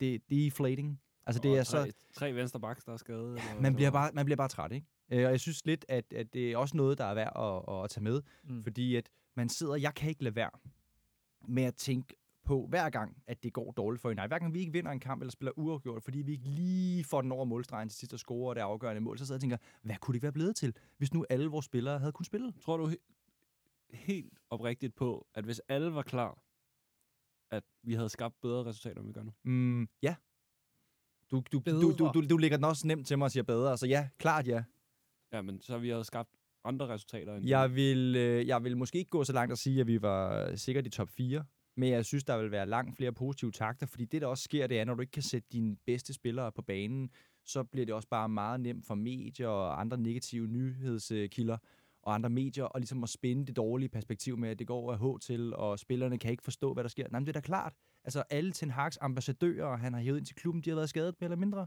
[0.00, 1.00] det deflating.
[1.30, 3.28] Altså det er tre, så, Tre venstre backs, der er skadet.
[3.30, 4.86] eller man bliver bare, man bliver bare træt, ikke?
[5.10, 7.32] Øh, Og jeg synes lidt, at, at det er også noget, der er værd
[7.68, 8.22] at, at tage med.
[8.44, 8.62] Mm.
[8.62, 10.50] Fordi at man sidder, jeg kan ikke lade være
[11.48, 14.28] med at tænke på hver gang, at det går dårligt for United.
[14.28, 17.22] Hver gang vi ikke vinder en kamp eller spiller uafgjort, fordi vi ikke lige får
[17.22, 19.56] den over målstregen til sidst og scorer det afgørende mål, så sidder jeg og tænker,
[19.82, 22.52] hvad kunne det ikke være blevet til, hvis nu alle vores spillere havde kunnet spille?
[22.64, 26.42] Tror du he- helt oprigtigt på, at hvis alle var klar,
[27.50, 29.32] at vi havde skabt bedre resultater, end vi gør nu?
[29.44, 30.14] Mm, ja.
[31.30, 31.80] Du, du, du, Bedre.
[31.80, 34.08] du, du, du, du lægger den også nemt til mig og siger bedre, så ja,
[34.18, 34.62] klart ja.
[35.32, 36.30] Ja, men så vi havde skabt
[36.64, 39.80] andre resultater end Jeg vil, øh, jeg vil måske ikke gå så langt at sige,
[39.80, 41.44] at vi var sikkert i top 4,
[41.76, 44.66] men jeg synes, der vil være langt flere positive takter, fordi det, der også sker,
[44.66, 47.10] det er, når du ikke kan sætte dine bedste spillere på banen,
[47.44, 51.56] så bliver det også bare meget nemt for medier og andre negative nyhedskilder
[52.02, 54.98] og andre medier, og ligesom at spænde det dårlige perspektiv med, at det går af
[54.98, 57.08] H til, og spillerne kan ikke forstå, hvad der sker.
[57.10, 57.74] Nej, men det er da klart.
[58.04, 61.14] Altså, alle Ten Hag's ambassadører, han har hævet ind til klubben, de har været skadet
[61.20, 61.66] mere eller mindre.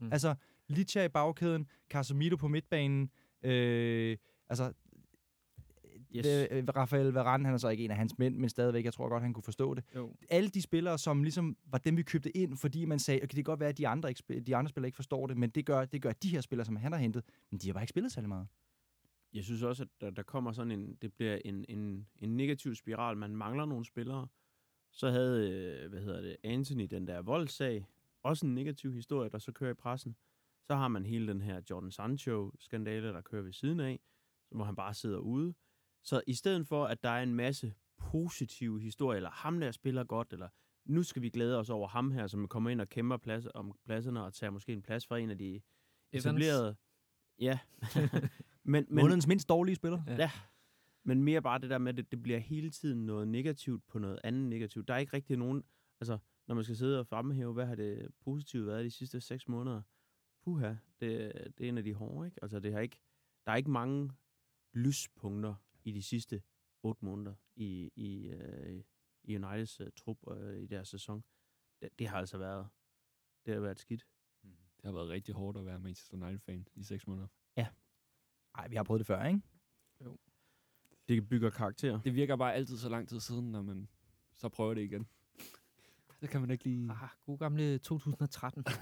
[0.00, 0.12] Mm.
[0.12, 0.34] Altså,
[0.68, 3.10] Licha i bagkæden, Casemiro på midtbanen,
[3.42, 4.16] øh,
[4.48, 4.72] altså,
[6.16, 6.26] Yes.
[6.50, 9.08] øh, Rafael Varane, han er så ikke en af hans mænd, men stadigvæk, jeg tror
[9.08, 9.84] godt, han kunne forstå det.
[9.94, 10.16] Jo.
[10.30, 13.34] Alle de spillere, som ligesom var dem, vi købte ind, fordi man sagde, okay, det
[13.34, 15.66] kan godt være, at de andre, ikke, de andre spillere ikke forstår det, men det
[15.66, 17.90] gør, det gør de her spillere, som han har hentet, men de har bare ikke
[17.90, 18.46] spillet særlig meget.
[19.32, 22.74] Jeg synes også, at der, der kommer sådan en, det bliver en, en, en negativ
[22.74, 23.16] spiral.
[23.16, 24.26] Man mangler nogle spillere.
[24.94, 27.86] Så havde, øh, hvad hedder det, Anthony, den der voldssag,
[28.22, 30.16] også en negativ historie, der så kører i pressen.
[30.66, 34.00] Så har man hele den her Jordan Sancho-skandale, der kører ved siden af,
[34.50, 35.54] hvor han bare sidder ude.
[36.02, 40.04] Så i stedet for, at der er en masse positive historier, eller ham der spiller
[40.04, 40.48] godt, eller
[40.84, 43.78] nu skal vi glæde os over ham her, som kommer ind og kæmper plads, om
[43.84, 45.60] pladserne og tager måske en plads fra en af de
[46.12, 46.76] etablerede.
[47.38, 47.58] Ja.
[47.94, 48.10] men,
[48.62, 50.02] Men, men, Månedens mindst dårlige spiller.
[50.06, 50.14] Ja.
[50.14, 50.30] Ja.
[51.06, 53.98] Men mere bare det der med, at det, det bliver hele tiden noget negativt på
[53.98, 54.88] noget andet negativt.
[54.88, 55.64] Der er ikke rigtig nogen...
[56.00, 59.48] Altså, når man skal sidde og fremhæve, hvad har det positivt været de sidste seks
[59.48, 59.82] måneder?
[60.44, 62.38] Puha, det, det er en af de hårde, ikke?
[62.42, 63.00] Altså, det har ikke,
[63.46, 64.10] der er ikke mange
[64.72, 66.42] lyspunkter i de sidste
[66.82, 68.82] otte måneder i, i, øh,
[69.24, 71.24] i Uniteds uh, trup uh, i deres sæson.
[71.82, 72.68] Det, det har altså været...
[73.46, 74.06] Det har været skidt.
[74.76, 77.28] Det har været rigtig hårdt at være Manchester United-fan i seks måneder.
[78.56, 79.40] Nej, vi har prøvet det før, ikke?
[81.08, 82.00] Det bygger karakter.
[82.00, 83.88] Det virker bare altid så lang tid siden, når man
[84.36, 85.06] så prøver det igen.
[86.20, 86.90] Så kan man ikke lige...
[86.90, 88.64] Ah, god gamle 2013.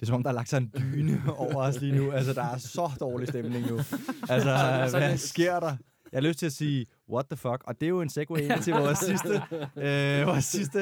[0.00, 2.10] Det er som om, der er lagt sig en dyne over os lige nu.
[2.10, 3.76] Altså, der er så dårlig stemning nu.
[4.30, 5.76] Altså, så hvad det- sker der?
[6.12, 7.64] Jeg har lyst til at sige, what the fuck?
[7.64, 9.28] Og det er jo en segue ind til vores sidste,
[9.76, 10.78] øh, vores sidste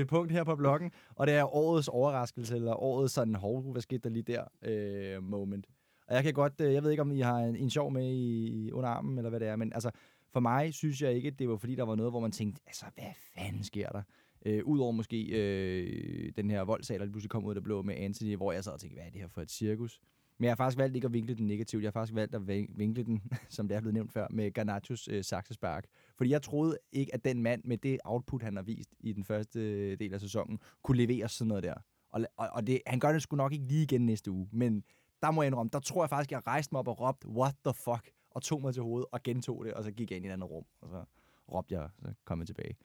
[0.00, 0.90] øh, punkt her på bloggen.
[1.14, 5.22] Og det er årets overraskelse, eller årets sådan, hov, hvad skete der lige der øh,
[5.22, 5.66] moment.
[6.08, 8.14] Og jeg kan godt, øh, jeg ved ikke, om I har en, en sjov med
[8.14, 9.90] i, under armen, eller hvad det er, men altså,
[10.32, 12.84] for mig synes jeg ikke, det var fordi, der var noget, hvor man tænkte, altså,
[12.94, 14.02] hvad fanden sker der?
[14.46, 17.94] Øh, Udover måske øh, den her voldsag, der pludselig kom ud af det blå med
[17.94, 20.00] Anthony, hvor jeg sad og tænkte, hvad er det her for et cirkus?
[20.38, 21.82] Men jeg har faktisk valgt ikke at vinkle den negativt.
[21.82, 22.46] Jeg har faktisk valgt at
[22.78, 25.84] vinkle den, som det er blevet nævnt før, med Garnachos øh, saksespark.
[26.16, 29.24] Fordi jeg troede ikke, at den mand med det output, han har vist i den
[29.24, 31.74] første øh, del af sæsonen, kunne levere sådan noget der.
[32.10, 34.48] Og, og, og det, han gør det sgu nok ikke lige igen næste uge.
[34.52, 34.84] Men
[35.22, 37.54] der må jeg indrømme, der tror jeg faktisk, jeg rejste mig op og råbte, what
[37.64, 38.10] the fuck?
[38.30, 40.32] Og tog mig til hovedet og gentog det, og så gik jeg ind i et
[40.32, 40.64] andet rum.
[40.80, 41.04] Og så
[41.52, 42.76] råbte jeg, og så kom jeg tilbage.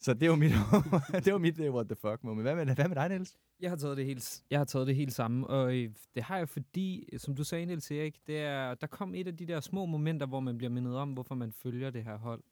[0.00, 0.52] Så det var mit,
[1.24, 2.42] det var mit uh, what the fuck moment.
[2.42, 3.36] Hvad med, hvad med dig, Niels?
[3.60, 6.38] Jeg har taget det helt, jeg har taget det helt samme, og øh, det har
[6.38, 9.60] jeg fordi, som du sagde, Niels Erik, det er, der kom et af de der
[9.60, 12.42] små momenter, hvor man bliver mindet om, hvorfor man følger det her hold.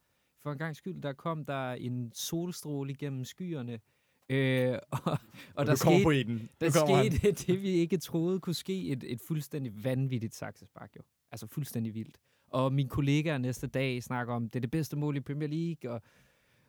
[0.43, 3.81] For en gang skyld, der kom der en solstråle igennem skyerne,
[4.29, 5.19] Øh, og,
[5.55, 6.49] og der skete, på den.
[6.61, 7.13] der kommer han.
[7.13, 8.87] skete det, vi ikke troede kunne ske.
[8.89, 11.03] Et, et fuldstændig vanvittigt saksespark, jo.
[11.33, 12.19] Altså fuldstændig vildt.
[12.51, 15.91] Og min kollegaer næste dag snakker om, det er det bedste mål i Premier League,
[15.91, 16.03] og,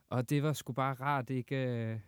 [0.09, 1.99] og det var sgu bare rart ikke, øh,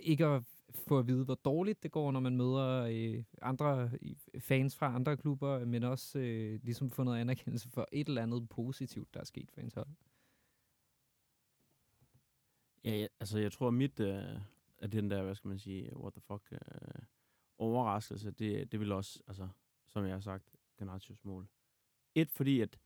[0.00, 0.42] ikke at
[0.88, 3.90] få at vide, hvor dårligt det går, når man møder øh, andre
[4.38, 8.48] fans fra andre klubber, men også øh, ligesom få noget anerkendelse for et eller andet
[8.48, 9.88] positivt, der er sket for ens hold.
[12.84, 14.40] Ja, ja, altså jeg tror, mit øh,
[14.78, 17.02] er den der, hvad skal man sige, what the fuck, øh,
[17.58, 19.48] overraskelse, det, det vil også, altså,
[19.88, 21.48] som jeg har sagt, Garnachos mål.
[22.14, 22.78] Et, fordi at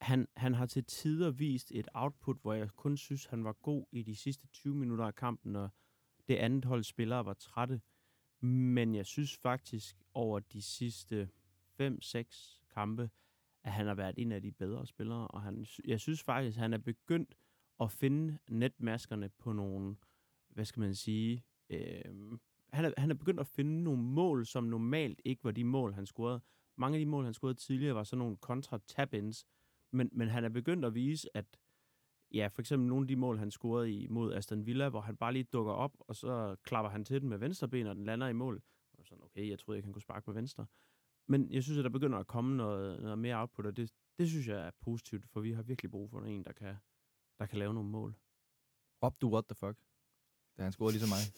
[0.00, 3.86] han, han har til tider vist et output, hvor jeg kun synes, han var god
[3.92, 5.70] i de sidste 20 minutter af kampen, når
[6.28, 7.80] det andet hold spillere var trætte.
[8.40, 11.28] Men jeg synes faktisk, over de sidste
[11.80, 13.10] 5-6 kampe,
[13.62, 16.60] at han har været en af de bedre spillere, og han, jeg synes faktisk, at
[16.60, 17.34] han er begyndt
[17.80, 19.96] at finde netmaskerne på nogle,
[20.48, 22.38] hvad skal man sige, øh,
[22.72, 25.94] han, er, han er begyndt at finde nogle mål, som normalt ikke var de mål,
[25.94, 26.40] han scorede.
[26.78, 29.46] Mange af de mål, han scorede tidligere, var sådan nogle kontra tap ins
[29.94, 31.46] men, men han er begyndt at vise, at
[32.34, 35.16] ja, for eksempel nogle af de mål, han scorede i mod Aston Villa, hvor han
[35.16, 38.04] bare lige dukker op, og så klapper han til den med venstre ben, og den
[38.04, 38.62] lander i mål.
[38.98, 40.66] Og sådan, okay, jeg troede ikke, han kunne sparke med venstre.
[41.28, 44.28] Men jeg synes, at der begynder at komme noget, noget mere output, og det, det
[44.28, 46.76] synes jeg er positivt, for vi har virkelig brug for en, der kan,
[47.38, 48.14] der kan lave nogle mål.
[49.02, 49.76] Råb du what the fuck,
[50.58, 51.18] da han scorede ligesom mig.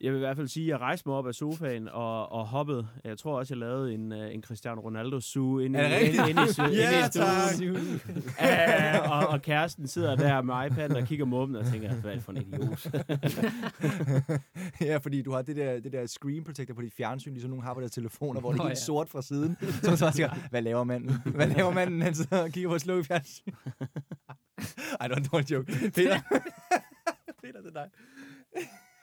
[0.00, 2.46] Jeg vil i hvert fald sige, at jeg rejste mig op af sofaen og, og
[2.48, 2.88] hoppede.
[3.04, 6.30] Jeg tror også, jeg lavede en, uh, en Cristiano Ronaldo-suge inde, Er det i- inde,
[6.30, 7.08] inde, i Ja, inde
[7.52, 8.00] i stuen.
[8.40, 12.10] Uh, og, og kæresten sidder der med iPad'en og kigger mod dem og tænker, hvad
[12.10, 12.86] er det for en idiot?
[14.88, 17.64] ja, fordi du har det der, det der screen protector på dit fjernsyn, ligesom nogen
[17.64, 18.84] har på deres telefoner, hvor det er helt ja.
[18.84, 19.56] sort fra siden.
[19.60, 21.12] Så man så tænker, hvad laver manden?
[21.34, 22.02] Hvad laver manden?
[22.02, 23.52] Han sidder og kigger på et slukket fjernsyn.
[25.00, 25.72] Ej, det var en dårlig joke.
[25.94, 26.20] Peter.
[27.42, 27.90] Peter, det er dig.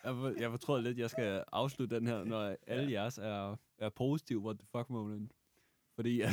[0.04, 3.90] Jeg, jeg fortrød lidt, at jeg skal afslutte den her, når alle jeres er, er
[3.90, 5.32] positive what the fuck moment.
[5.96, 6.32] Fordi jeg,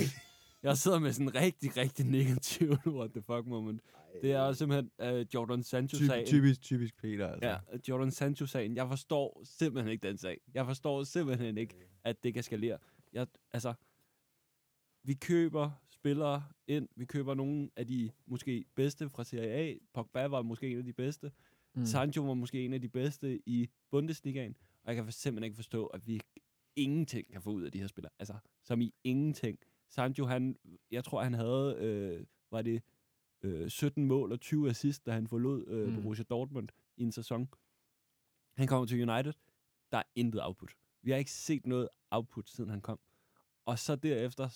[0.62, 3.80] jeg sidder med sådan en rigtig, rigtig negativ what the fuck moment.
[4.22, 6.26] Det er simpelthen uh, Jordan Sancho-sagen.
[6.26, 7.48] Typisk, typisk Peter, altså.
[7.48, 7.58] Ja,
[7.88, 8.76] Jordan Sancho-sagen.
[8.76, 10.40] Jeg forstår simpelthen ikke den sag.
[10.54, 12.78] Jeg forstår simpelthen ikke, at det kan skalere.
[13.12, 13.74] Jeg, altså,
[15.04, 15.70] vi køber
[16.02, 16.88] spillere ind.
[16.96, 19.74] Vi køber nogle af de måske bedste fra Serie A.
[19.94, 21.32] Pogba var måske en af de bedste.
[21.74, 21.86] Mm.
[21.86, 24.56] Sancho var måske en af de bedste i Bundesligaen.
[24.84, 26.20] Og jeg kan simpelthen ikke forstå, at vi
[26.76, 28.12] ingenting kan få ud af de her spillere.
[28.18, 29.58] Altså, som i ingenting.
[29.88, 30.56] Sancho, han,
[30.90, 32.82] jeg tror, han havde, øh, var det
[33.42, 36.02] øh, 17 mål og 20 assist, da han forlod øh, mm.
[36.02, 37.48] Borussia Dortmund i en sæson.
[38.56, 39.32] Han kommer til United.
[39.92, 40.76] Der er intet output.
[41.02, 42.98] Vi har ikke set noget output, siden han kom.
[43.66, 44.48] Og så derefter,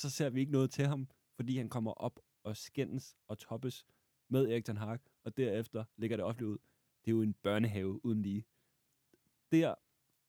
[0.00, 3.86] så ser vi ikke noget til ham, fordi han kommer op og skændes og toppes
[4.28, 6.58] med Erik Ten Hag, og derefter ligger det offentligt ud.
[7.04, 8.44] Det er jo en børnehave uden lige.
[9.52, 9.74] Der,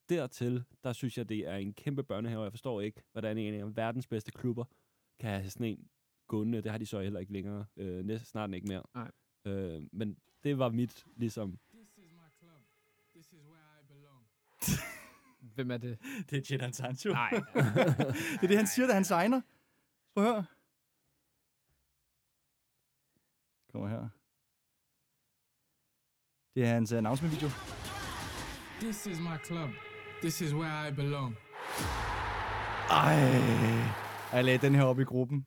[0.08, 3.54] dertil, der synes jeg, det er en kæmpe børnehave, og jeg forstår ikke, hvordan en
[3.54, 4.64] af verdens bedste klubber
[5.20, 5.88] kan have sådan en
[6.26, 6.62] gående.
[6.62, 7.66] Det har de så heller ikke længere.
[7.76, 8.82] Øh, næsten snart ikke mere.
[8.94, 9.10] Nej.
[9.44, 11.58] Øh, men det var mit, ligesom...
[11.74, 12.62] This is my club.
[13.14, 14.26] This is where I belong.
[15.54, 15.98] Hvem er det?
[16.30, 17.12] Det er Jadon Sancho.
[17.12, 17.30] Nej.
[18.40, 19.40] det er det, han siger, da han signer.
[20.14, 20.44] Prøv at høre.
[23.72, 24.08] Kommer her.
[26.54, 27.48] Det er hans announcement-video.
[28.80, 29.70] This is my club.
[30.22, 31.36] This is where I belong.
[32.90, 33.14] Ej.
[34.32, 35.46] Jeg lagde den her op i gruppen.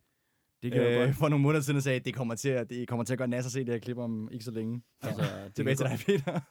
[0.62, 1.16] Det kan Øh, godt.
[1.16, 3.28] for nogle måneder siden sagde, at det kommer til at, det kommer til at gøre
[3.28, 4.84] nas at se det her klip om ikke så længe.
[5.02, 6.42] Altså, det Tilbage kan til dig, Peter.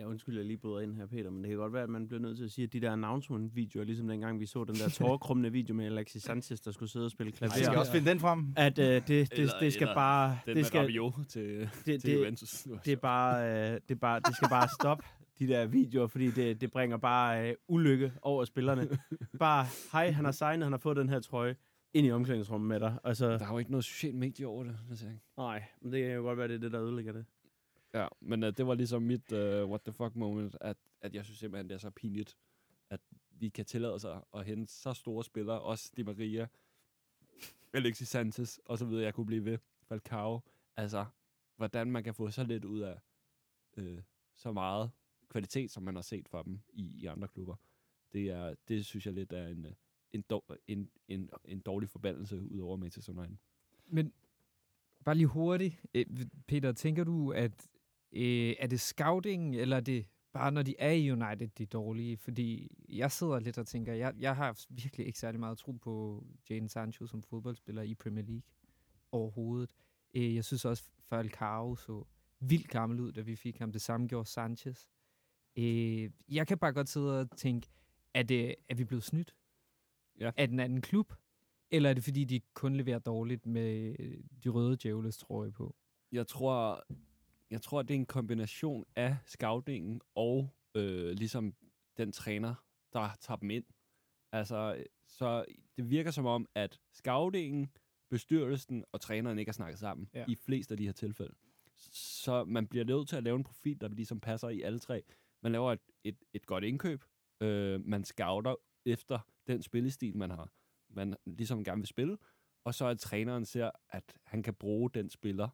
[0.00, 2.08] Ja, undskyld, jeg lige bryder ind her, Peter, men det kan godt være, at man
[2.08, 4.88] bliver nødt til at sige, at de der announcement-videoer, ligesom dengang vi så den der
[4.98, 7.92] tårkrummende video med Alexis Sanchez, der skulle sidde og spille klaver, Ej, skal jeg også
[7.92, 8.52] finde den frem?
[8.56, 10.38] at øh, det, det, Eller- det skal eller bare...
[10.46, 12.66] Den det skal, Rabiot til, det, til det, Juventus.
[12.84, 15.04] det, er bare, øh, det, er bare, det skal bare stoppe,
[15.38, 18.88] de der videoer, fordi det, det bringer bare øh, ulykke over spillerne.
[19.38, 21.56] Bare, hej, han har signet, han har fået den her trøje,
[21.94, 22.98] ind i omklædningsrummet med dig.
[23.04, 24.76] Altså, Der er jo ikke noget socialt medie over det.
[24.90, 25.24] det jeg ikke.
[25.38, 27.24] nej, men det kan jo godt være, det er det, der ødelægger det.
[27.94, 29.38] Ja, men uh, det var ligesom mit uh,
[29.70, 32.36] what the fuck moment, at, at jeg synes simpelthen, det er så pinligt,
[32.90, 33.00] at
[33.30, 36.48] vi kan tillade sig at hente så store spillere, også Di Maria,
[37.72, 40.40] Alexis Sanchez, og så videre, jeg kunne blive ved, Falcao.
[40.76, 41.06] Altså,
[41.56, 43.00] hvordan man kan få så lidt ud af
[43.76, 44.02] øh,
[44.34, 44.90] så meget
[45.28, 47.56] kvalitet, som man har set fra dem i, i andre klubber.
[48.12, 49.72] Det, er, det synes jeg lidt er en, øh,
[50.12, 50.24] en,
[50.68, 53.36] en, en, en dårlig forbandelse ud over Manchester United.
[53.86, 54.12] Men
[55.04, 55.84] bare lige hurtigt.
[56.46, 57.68] Peter, tænker du, at
[58.12, 61.66] øh, er det scouting, eller er det bare, når de er i United, de er
[61.66, 62.16] dårlige?
[62.16, 66.24] Fordi jeg sidder lidt og tænker, jeg, jeg har virkelig ikke særlig meget tro på
[66.50, 68.42] Jadon Sancho som fodboldspiller i Premier League
[69.12, 69.70] overhovedet.
[70.14, 72.04] Øh, jeg synes også, Falcao så
[72.40, 73.72] vildt gammel ud, da vi fik ham.
[73.72, 74.86] Det samme gjorde Sanchez.
[75.56, 77.68] Øh, jeg kan bare godt sidde og tænke,
[78.14, 79.34] er, det, er vi blevet snydt?
[80.20, 80.30] Ja.
[80.36, 81.12] Er den anden klub?
[81.70, 83.96] Eller er det, fordi de kun leverer dårligt med
[84.44, 85.74] de røde djævles trøje på?
[86.12, 86.84] Jeg tror,
[87.50, 91.54] jeg tror, det er en kombination af scoutingen og øh, ligesom
[91.96, 92.54] den træner,
[92.92, 93.64] der tager dem ind.
[94.32, 95.44] Altså, så
[95.76, 97.70] det virker som om, at scoutingen,
[98.10, 100.24] bestyrelsen og træneren ikke har snakket sammen ja.
[100.28, 101.34] i flest af de her tilfælde.
[101.92, 105.02] Så man bliver nødt til at lave en profil, der ligesom passer i alle tre.
[105.42, 107.04] Man laver et, et, et godt indkøb.
[107.40, 108.54] Øh, man scouter
[108.86, 110.52] efter den spillestil, man har.
[110.88, 112.18] Man ligesom gerne vil spille.
[112.64, 115.48] Og så at træneren ser, at han kan bruge den spiller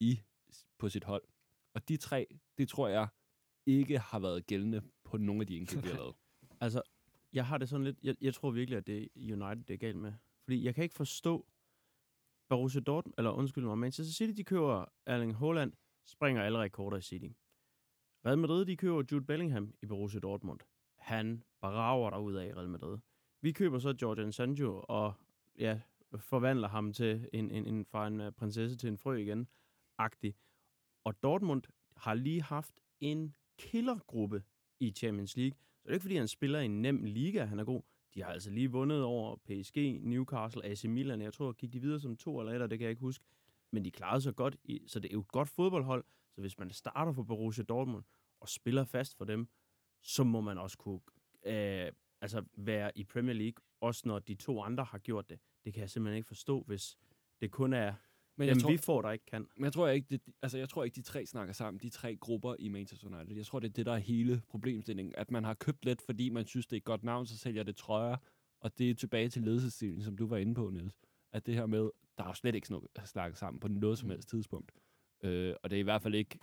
[0.00, 0.20] i
[0.78, 1.22] på sit hold.
[1.74, 2.26] Og de tre,
[2.58, 3.08] det tror jeg
[3.66, 6.14] ikke har været gældende på nogle af de indkøb, vi har lavet.
[6.60, 6.82] Altså,
[7.32, 7.98] jeg har det sådan lidt...
[8.02, 10.12] Jeg, jeg tror virkelig, at det er United, det er galt med.
[10.44, 11.46] Fordi jeg kan ikke forstå...
[12.48, 15.72] Borussia Dortmund, eller undskyld mig, Manchester City, de køber Erling Haaland,
[16.04, 17.28] springer alle rekorder i City.
[18.26, 20.60] Real Madrid, de køber Jude Bellingham i Borussia Dortmund.
[20.98, 22.98] Han brager der ud af Real Madrid.
[23.40, 25.14] Vi køber så Jordan Sancho og
[25.58, 25.80] ja,
[26.16, 29.48] forvandler ham til en, en, en, fra en uh, prinsesse til en frø igen.
[29.98, 30.34] Agtig.
[31.04, 31.62] Og Dortmund
[31.96, 34.42] har lige haft en killergruppe
[34.80, 35.58] i Champions League.
[35.58, 37.82] Så det er ikke, fordi han spiller i en nem liga, han er god.
[38.14, 41.22] De har altså lige vundet over PSG, Newcastle, AC Milan.
[41.22, 43.24] Jeg tror, gik de videre som to eller et, det kan jeg ikke huske.
[43.70, 46.04] Men de klarede sig godt, i, så det er jo et godt fodboldhold.
[46.34, 48.04] Så hvis man starter for Borussia Dortmund
[48.40, 49.48] og spiller fast for dem,
[50.02, 51.00] så må man også kunne
[51.46, 55.38] øh, altså være i Premier League, også når de to andre har gjort det.
[55.64, 56.98] Det kan jeg simpelthen ikke forstå, hvis
[57.40, 57.94] det kun er
[58.36, 59.46] men jeg tror, vi får, der ikke kan.
[59.56, 62.16] men jeg tror ikke, det, altså jeg tror ikke, de tre snakker sammen, de tre
[62.16, 63.36] grupper i Manchester United.
[63.36, 65.14] Jeg tror, det er det, der er hele problemstillingen.
[65.16, 67.62] At man har købt lidt, fordi man synes, det er et godt navn, så sælger
[67.62, 68.16] det trøjer.
[68.60, 70.94] Og det er tilbage til ledelsesstilen, som du var inde på, Niels.
[71.32, 74.10] At det her med, der er jo slet ikke snak- snakket sammen på noget som
[74.10, 74.72] helst tidspunkt.
[75.22, 76.38] Øh, og det er i hvert fald ikke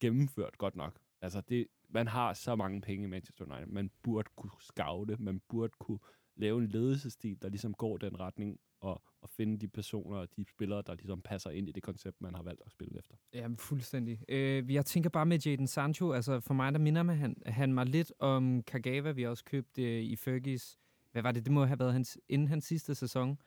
[0.00, 0.98] gennemført godt nok.
[1.20, 3.66] Altså, det, man har så mange penge i Manchester United.
[3.66, 5.98] Man burde kunne scoute, man burde kunne
[6.36, 10.44] lave en ledelsesstil, der ligesom går den retning, og, og finde de personer og de
[10.48, 13.14] spillere, der ligesom passer ind i det koncept, man har valgt at spille efter.
[13.34, 14.20] Ja, fuldstændig.
[14.28, 17.72] Øh, jeg tænker bare med Jadon Sancho, altså for mig, der minder man, han, han
[17.72, 20.78] mig lidt om Kagawa, vi også købte øh, i Fergis.
[21.12, 21.44] Hvad var det?
[21.44, 23.38] Det må have været hans, inden hans sidste sæson.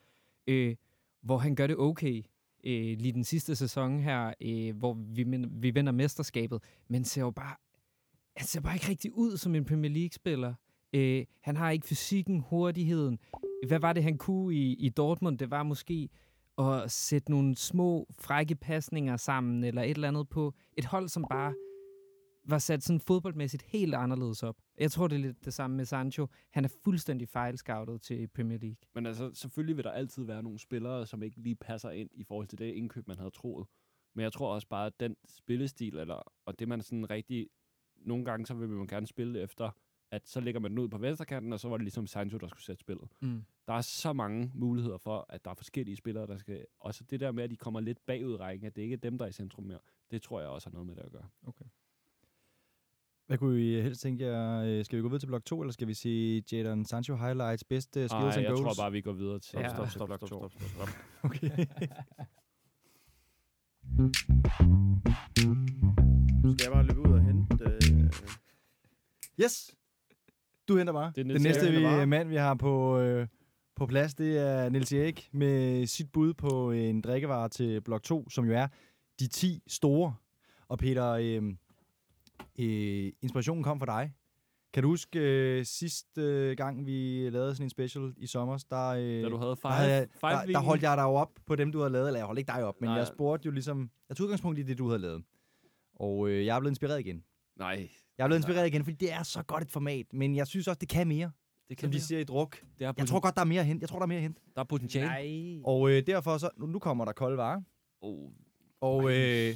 [0.46, 0.76] Øh,
[1.20, 2.22] hvor han gør det okay.
[2.64, 6.62] Øh, lige den sidste sæson her, øh, hvor vi, vi vinder mesterskabet.
[6.88, 7.56] Men ser jo bare,
[8.36, 10.54] han ser bare ikke rigtig ud som en Premier League-spiller.
[10.92, 13.18] Øh, han har ikke fysikken, hurtigheden.
[13.66, 15.38] Hvad var det, han kunne i, i Dortmund?
[15.38, 16.08] Det var måske
[16.58, 21.24] at sætte nogle små, frække pasninger sammen, eller et eller andet på et hold, som
[21.30, 21.54] bare
[22.48, 24.56] var sat sådan fodboldmæssigt helt anderledes op.
[24.78, 26.26] Jeg tror, det er lidt det samme med Sancho.
[26.50, 28.76] Han er fuldstændig fejlscoutet til Premier League.
[28.94, 32.24] Men altså, selvfølgelig vil der altid være nogle spillere, som ikke lige passer ind i
[32.24, 33.66] forhold til det indkøb, man havde troet.
[34.14, 37.48] Men jeg tror også bare, at den spillestil, eller, og det man sådan rigtig...
[37.96, 39.70] Nogle gange, så vil man gerne spille efter,
[40.10, 42.48] at så lægger man den ud på venstrekanten, og så var det ligesom Sancho, der
[42.48, 43.08] skulle sætte spillet.
[43.20, 43.44] Mm.
[43.66, 46.64] Der er så mange muligheder for, at der er forskellige spillere, der skal...
[46.80, 48.92] Og så det der med, at de kommer lidt bagud i rækken, at det ikke
[48.92, 49.78] er dem, der er i centrum mere,
[50.10, 51.28] det tror jeg også har noget med det at gøre.
[53.26, 54.62] Hvad kunne I helst tænke jer?
[54.62, 57.64] øh, Skal vi gå videre til blok 2, eller skal vi se Jadon Sancho highlights,
[57.64, 58.60] bedste skills Ej, and jeg goals?
[58.76, 59.68] tror bare, vi går videre til, Ja.
[59.68, 61.24] stop, Stop, stop, stop, stop, stop, stop, stop, stop.
[61.24, 61.66] Okay.
[66.52, 67.64] Skal jeg bare løbe ud og hente...
[67.64, 68.10] Øh,
[69.44, 69.74] yes!
[70.68, 71.12] Du henter bare.
[71.16, 73.26] Det er Den næste vi, der mand, vi har på, øh,
[73.76, 78.30] på plads, det er Niels Erik med sit bud på en drikkevare til blok 2,
[78.30, 78.66] som jo er
[79.20, 80.14] de 10 store.
[80.68, 81.42] Og Peter, øh,
[82.58, 84.12] øh, inspirationen kom fra dig.
[84.72, 88.88] Kan du huske øh, sidste øh, gang, vi lavede sådan en special i sommer, der,
[88.88, 91.14] øh, Da du havde der, five, havde jeg, five der, der holdt jeg dig jo
[91.14, 92.06] op på dem, du havde lavet.
[92.06, 92.96] Eller jeg holdt ikke dig op, men Nej.
[92.98, 93.90] jeg spurgte jo ligesom...
[94.08, 95.22] Jeg tog udgangspunkt i det, du havde lavet.
[95.94, 97.24] Og øh, jeg er blevet inspireret igen.
[97.56, 100.06] Nej, Jeg er blevet inspireret igen, fordi det er så godt et format.
[100.12, 101.30] Men jeg synes også, det kan mere,
[101.68, 102.60] det kan som de vi siger i druk.
[102.78, 103.82] Det er Jeg tror godt, der er mere at hente.
[103.82, 104.40] Jeg tror, der er mere at hente.
[104.54, 105.06] der er potentiale.
[105.06, 105.60] Nej.
[105.64, 106.50] Og øh, derfor så...
[106.56, 107.60] Nu, nu kommer der kolde varer.
[108.00, 108.30] Oh,
[108.80, 109.54] Og øh,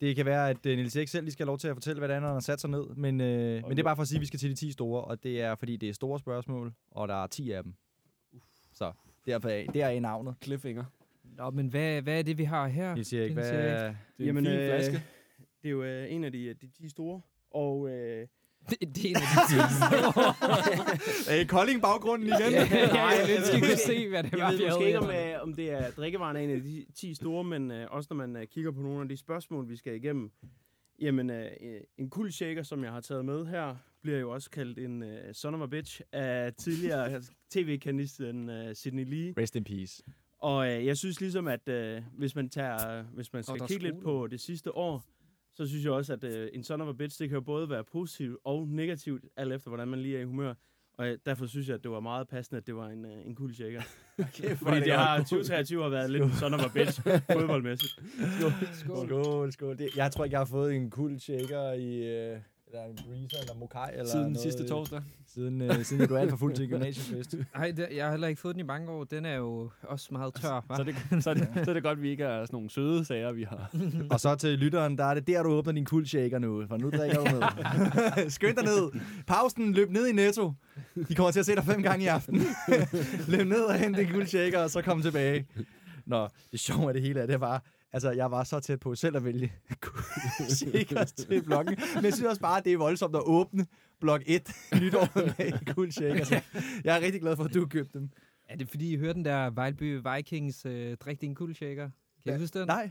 [0.00, 1.98] det kan være, at øh, Niels Erik selv lige skal have lov til at fortælle,
[1.98, 2.84] hvad det er, når han har sat sig ned.
[2.96, 4.72] Men, øh, men det er bare for at sige, at vi skal til de 10
[4.72, 5.04] store.
[5.04, 7.74] Og det er, fordi det er store spørgsmål, og der er 10 af dem.
[8.74, 8.92] Så
[9.26, 10.34] derfor er, det er i navnet.
[10.42, 10.84] cliffhanger.
[11.24, 12.94] Nå, men hvad, hvad er det, vi har her?
[12.94, 13.52] Niels Erik, hvad...
[13.52, 15.02] Det er Jamen, en fin øh, flaske.
[15.62, 17.20] Det er jo øh, en af de, de, de store.
[17.50, 18.26] Og øh,
[18.70, 19.62] Det, det er en af de ting.
[21.28, 22.52] Er Kolding baggrunden igen?
[22.52, 24.98] ja, ja, jeg ved kunne ikke- se, hvad det var, jeg ved vi måske ikke,
[24.98, 28.06] om, øh, om det er drikkevaren af en af de 10 store, men øh, også
[28.10, 30.30] når man øh, kigger på nogle af de spørgsmål, vi skal igennem.
[31.00, 34.50] Jamen, øh, øh, en cool shaker, som jeg har taget med her, bliver jo også
[34.50, 39.34] kaldt en øh, son of a bitch af tidligere tv-kanisten øh, Sidney Lee.
[39.38, 40.02] Rest in peace.
[40.38, 43.82] Og øh, jeg synes ligesom, at øh, hvis man tager, hvis man skal er kigge
[43.82, 45.04] lidt på det sidste år,
[45.54, 47.70] så synes jeg også, at øh, en son of a bitch, det kan jo både
[47.70, 50.54] være positivt og negativt, alt efter hvordan man lige er i humør.
[50.98, 53.26] Og øh, derfor synes jeg, at det var meget passende, at det var en, øh,
[53.26, 53.82] en cool shaker.
[54.18, 57.00] Okay, Fordi det har 2023 har været lidt en son of a bitch
[57.32, 57.92] fodboldmæssigt.
[58.38, 58.52] Skål.
[59.06, 59.78] Skål, skål.
[59.78, 62.16] Det, jeg tror ikke, jeg har fået en cool shaker i...
[62.16, 62.38] Øh,
[62.72, 65.02] eller en breezer eller mokai eller Siden noget, sidste torsdag.
[65.26, 67.34] Siden, øh, siden jeg blev alt for fuld til gymnasiefest.
[67.56, 69.04] Nej, jeg har heller ikke fået den i mange år.
[69.04, 70.76] Den er jo også meget tør, hva'?
[70.76, 72.56] Så er, det, så, er det, så er det godt, at vi ikke er sådan
[72.56, 73.70] nogle søde sager, vi har.
[74.10, 76.76] Og så til lytteren, der er det der, du åbner din cool shaker nu, for
[76.76, 78.30] nu drikker du med.
[78.36, 79.00] Skynd dig ned.
[79.26, 80.52] Pausen, løb ned i Netto.
[81.08, 82.42] De kommer til at se dig fem gange i aften.
[83.36, 85.46] løb ned og hente din cool shaker, og så kom tilbage.
[86.06, 88.94] Nå, det sjove af det hele er, det var, altså jeg var så tæt på
[88.94, 89.52] selv at vælge
[90.58, 91.76] shakers til bloggen.
[91.94, 93.66] Men jeg synes også bare, at det er voldsomt at åbne
[94.00, 96.30] blog 1 nytår med cool shakers.
[96.84, 98.10] Jeg er rigtig glad for, at du købte dem.
[98.48, 101.90] Er det fordi, I hørte den der Vejlby Vikings øh, drik din cool shaker?
[102.24, 102.66] Kan I huske den?
[102.66, 102.90] Nej.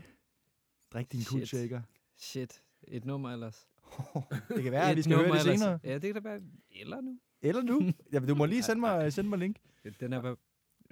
[0.92, 1.80] Drik din cool shaker.
[2.16, 2.62] Shit.
[2.88, 3.68] Et nummer ellers.
[4.48, 5.60] Det kan være, at vi skal høre det ellers.
[5.60, 5.78] senere.
[5.84, 6.40] Ja, det kan da være.
[6.70, 7.18] Eller nu.
[7.42, 7.92] Eller nu.
[8.12, 9.56] Jamen, du må lige sende mig, sende mig link.
[10.00, 10.36] Den er bare...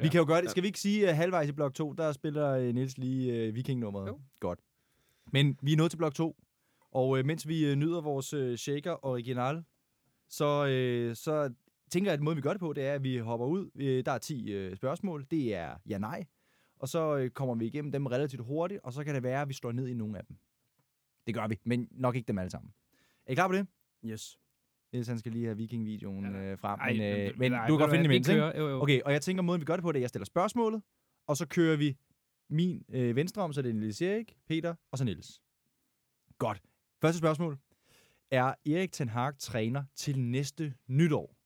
[0.02, 0.50] Vi kan jo gøre det.
[0.50, 3.54] Skal vi ikke sige uh, halvvejs i blok 2, der spiller uh, Niels lige uh,
[3.54, 4.08] vikingnummeret?
[4.08, 4.20] Jo.
[4.40, 4.58] Godt.
[5.32, 6.36] Men vi er nået til blok 2,
[6.92, 9.64] og uh, mens vi uh, nyder vores uh, shaker original,
[10.28, 11.52] så, uh, så
[11.90, 13.70] tænker jeg, at måden vi gør det på, det er, at vi hopper ud.
[13.74, 15.26] Uh, der er 10 uh, spørgsmål.
[15.30, 16.24] Det er ja-nej.
[16.78, 19.48] Og så uh, kommer vi igennem dem relativt hurtigt, og så kan det være, at
[19.48, 20.36] vi slår ned i nogle af dem.
[21.26, 22.72] Det gør vi, men nok ikke dem alle sammen.
[23.26, 23.66] Er I klar på det?
[24.04, 24.38] Yes.
[24.92, 26.52] Niels, han skal lige have viking-videoen Ja.
[26.52, 26.80] uh, frem.
[26.80, 28.38] Ej, men uh, men- nej, du kan godt finde det.
[28.58, 28.82] Jo, jo.
[28.82, 30.82] Okay, og jeg tænker, måden vi gør det på, det er, at jeg stiller spørgsmålet,
[31.26, 31.96] og så kører vi
[32.50, 35.42] min øh, venstre om, så det er Niels Erik, Peter og så Niels.
[36.38, 36.62] Godt.
[37.02, 37.58] Første spørgsmål.
[38.30, 41.36] Er Erik Ten Hag træner til næste nytår?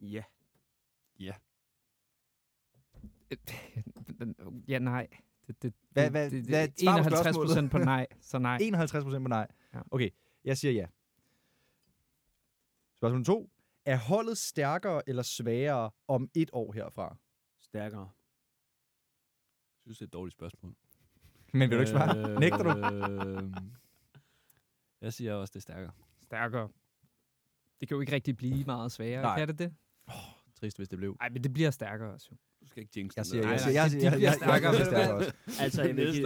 [0.00, 0.22] Ja.
[4.68, 5.06] Ja, nej.
[5.46, 7.48] Det, det, Hvad- det- hvad- det, det, hvad- svar på 51 spørgsmålet.
[7.48, 8.58] procent på nej, så nej.
[8.62, 9.46] 51 procent på nej.
[9.74, 9.80] Ja.
[9.90, 10.10] Okay,
[10.44, 10.86] jeg siger ja.
[12.96, 13.50] Spørgsmål 2.
[13.84, 17.16] Er holdet stærkere eller svagere om et år herfra?
[17.60, 18.10] Stærkere.
[19.84, 20.74] Jeg synes, det er et dårligt spørgsmål.
[21.52, 22.40] Men vil du ikke svare?
[22.40, 22.70] Nægter du?
[22.70, 23.52] Øh,
[25.04, 25.92] jeg siger også, det er stærkere.
[26.22, 26.68] Stærkere.
[27.80, 29.38] Det kan jo ikke rigtig blive meget sværere, Nej.
[29.38, 29.74] kan det det?
[30.54, 31.16] Trist, hvis det blev.
[31.20, 32.30] Nej, men det bliver stærkere også.
[32.66, 34.34] Du skal ikke jinx Jeg siger, jeg siger, jeg siger, jeg, jeg, jeg, jeg, jeg,
[34.34, 34.70] stærkere
[35.16, 35.32] også.
[35.60, 36.24] Altså, jeg vil,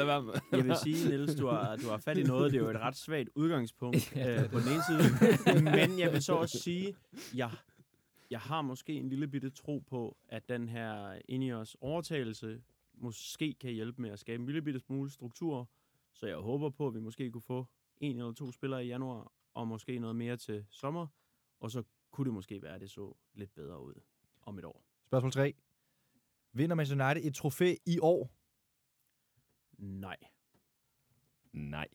[0.52, 2.52] jeg vil sige, Niels, du har, du har fat i noget.
[2.52, 5.64] Det er jo et ret svagt udgangspunkt øh, på den ene side.
[5.64, 6.96] Men jeg vil så også sige,
[7.34, 7.50] jeg,
[8.30, 12.62] jeg har måske en lille bitte tro på, at den her Ineos overtagelse
[12.94, 15.68] måske kan hjælpe med at skabe en lille bitte smule struktur.
[16.12, 17.66] Så jeg håber på, at vi måske kunne få
[17.96, 21.06] en eller to spillere i januar, og måske noget mere til sommer.
[21.60, 23.94] Og så kunne det måske være, at det så lidt bedre ud
[24.42, 24.82] om et år.
[25.06, 25.54] Spørgsmål 3.
[26.52, 28.30] Vinder Manchester United et trofæ i år?
[29.78, 30.16] Nej.
[31.52, 31.88] Nej.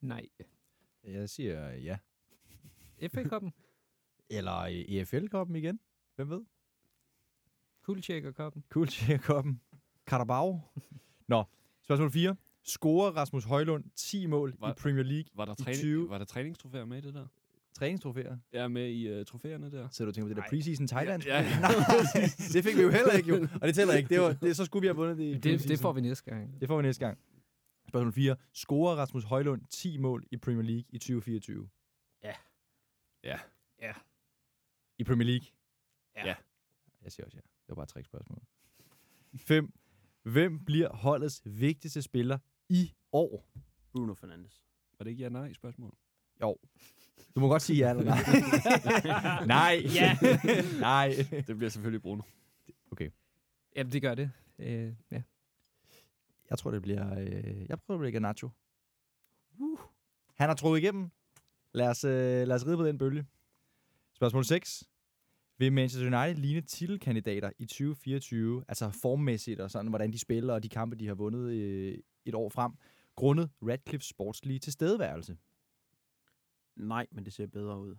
[0.00, 0.28] Nej.
[1.04, 1.98] Jeg siger ja.
[3.08, 3.52] FA-koppen.
[4.30, 5.80] Eller EFL-koppen igen.
[6.16, 6.44] Hvem ved?
[7.82, 8.64] Kuldtjekker-koppen.
[8.70, 9.60] Cool koppen
[10.06, 10.60] Carabao.
[11.28, 11.44] Nå,
[11.82, 12.36] spørgsmål 4.
[12.62, 16.08] Scorer Rasmus Højlund 10 mål Var- i Premier League Var der, I træning, 20.
[16.08, 17.26] var der træningstrofæer med i det der?
[17.74, 18.36] Træningstrofæer?
[18.52, 19.88] Jeg er med i uh, trofæerne der.
[19.88, 21.22] Så du tænker på det der preseason Thailand?
[21.22, 21.60] Ja, ja.
[21.60, 21.70] Nej,
[22.52, 23.48] det fik vi jo heller ikke, jo.
[23.60, 24.08] Og det tæller ikke.
[24.08, 26.30] Det var, det, så skulle vi have vundet det i Det, det får vi næste
[26.30, 26.60] gang.
[26.60, 27.18] det får vi næste gang.
[27.88, 28.36] Spørgsmål 4.
[28.52, 31.68] Scorer Rasmus Højlund 10 mål i Premier League i 2024?
[32.22, 32.32] Ja.
[33.24, 33.38] Ja.
[33.82, 33.92] Ja.
[34.98, 35.46] I Premier League?
[36.16, 36.26] Ja.
[36.26, 36.34] Ja.
[37.02, 37.40] Jeg siger også ja.
[37.40, 38.42] Det var bare tre spørgsmål.
[39.36, 39.72] 5.
[40.22, 42.38] Hvem bliver holdets vigtigste spiller
[42.68, 43.48] i år?
[43.92, 44.64] Bruno Fernandes.
[44.98, 45.94] Var det ikke ja-nej spørgsmål?
[47.34, 49.46] Du må godt sige ja eller nej.
[49.56, 49.82] nej.
[49.94, 50.16] Ja.
[50.80, 51.26] nej.
[51.46, 52.22] Det bliver selvfølgelig Bruno.
[53.76, 54.30] Jamen, det gør det.
[54.58, 55.22] Øh, ja.
[56.50, 57.18] Jeg tror, det bliver...
[57.18, 58.48] Øh, jeg prøver, det bliver Garnacho.
[59.58, 59.78] Uh.
[60.34, 61.10] Han har troet igennem.
[61.74, 63.26] Lad os, øh, lad os ride på den bølge.
[64.14, 64.84] Spørgsmål 6.
[65.58, 70.62] Vil Manchester United ligne titelkandidater i 2024, altså formmæssigt og sådan, hvordan de spiller og
[70.62, 72.72] de kampe, de har vundet øh, et år frem,
[73.16, 75.36] grundet Radcliffe sportslige tilstedeværelse?
[76.78, 77.96] Nej, men det ser bedre ud.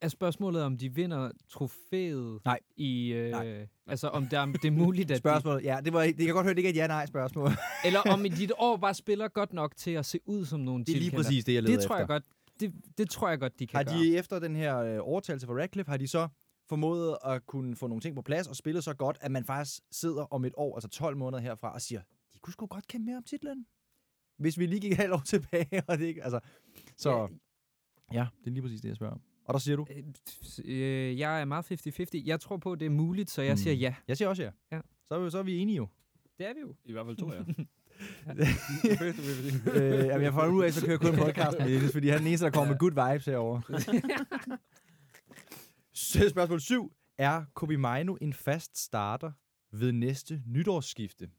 [0.00, 2.58] Er spørgsmålet, om de vinder trofæet Nej.
[2.76, 3.12] i...
[3.12, 3.66] Øh, Nej.
[3.86, 6.44] Altså, om det er, det er muligt, at Spørgsmål, ja, det, var, det kan godt
[6.44, 7.50] høre, det ikke er et ja-nej-spørgsmål.
[7.50, 7.56] de,
[7.86, 10.84] Eller om i dit år bare spiller godt nok til at se ud som nogle
[10.84, 11.22] Det er lige tilkender.
[11.24, 11.98] præcis det, jeg leder Det tror efter.
[11.98, 12.24] jeg godt,
[12.60, 13.94] det, det tror jeg godt, de kan Har gøre.
[14.02, 16.28] de efter den her øh, overtagelse fra Radcliffe, har de så
[16.68, 19.80] formået at kunne få nogle ting på plads og spille så godt, at man faktisk
[19.90, 22.00] sidder om et år, altså 12 måneder herfra, og siger,
[22.34, 23.66] de kunne sgu godt kæmpe mere om titlen.
[24.36, 26.40] Hvis vi lige gik halvt år tilbage, og det ikke, altså...
[26.96, 27.28] Så
[28.12, 29.20] Ja, ja, det er lige præcis det, jeg spørger om.
[29.44, 29.86] Og der siger du?
[30.64, 32.04] Øh, jeg er meget 50-50.
[32.26, 33.56] Jeg tror på, at det er muligt, så jeg Mm.
[33.56, 33.94] siger ja.
[34.08, 34.50] Jeg siger også ja.
[34.72, 34.80] Ja.
[35.08, 35.88] Så er vi, så er vi enige jo.
[36.38, 36.74] Det er vi jo.
[36.84, 37.40] I hvert fald to, ja.
[40.00, 42.14] øh, jamen, jeg får nu af, så kører jeg kun podcast med Dennis, fordi han
[42.14, 43.62] er den eneste, der kommer med good vibes herovre.
[45.94, 46.92] Så spørgsmål 7.
[47.18, 49.32] Er Kobe Maino en fast starter
[49.72, 51.30] ved næste nytårsskifte?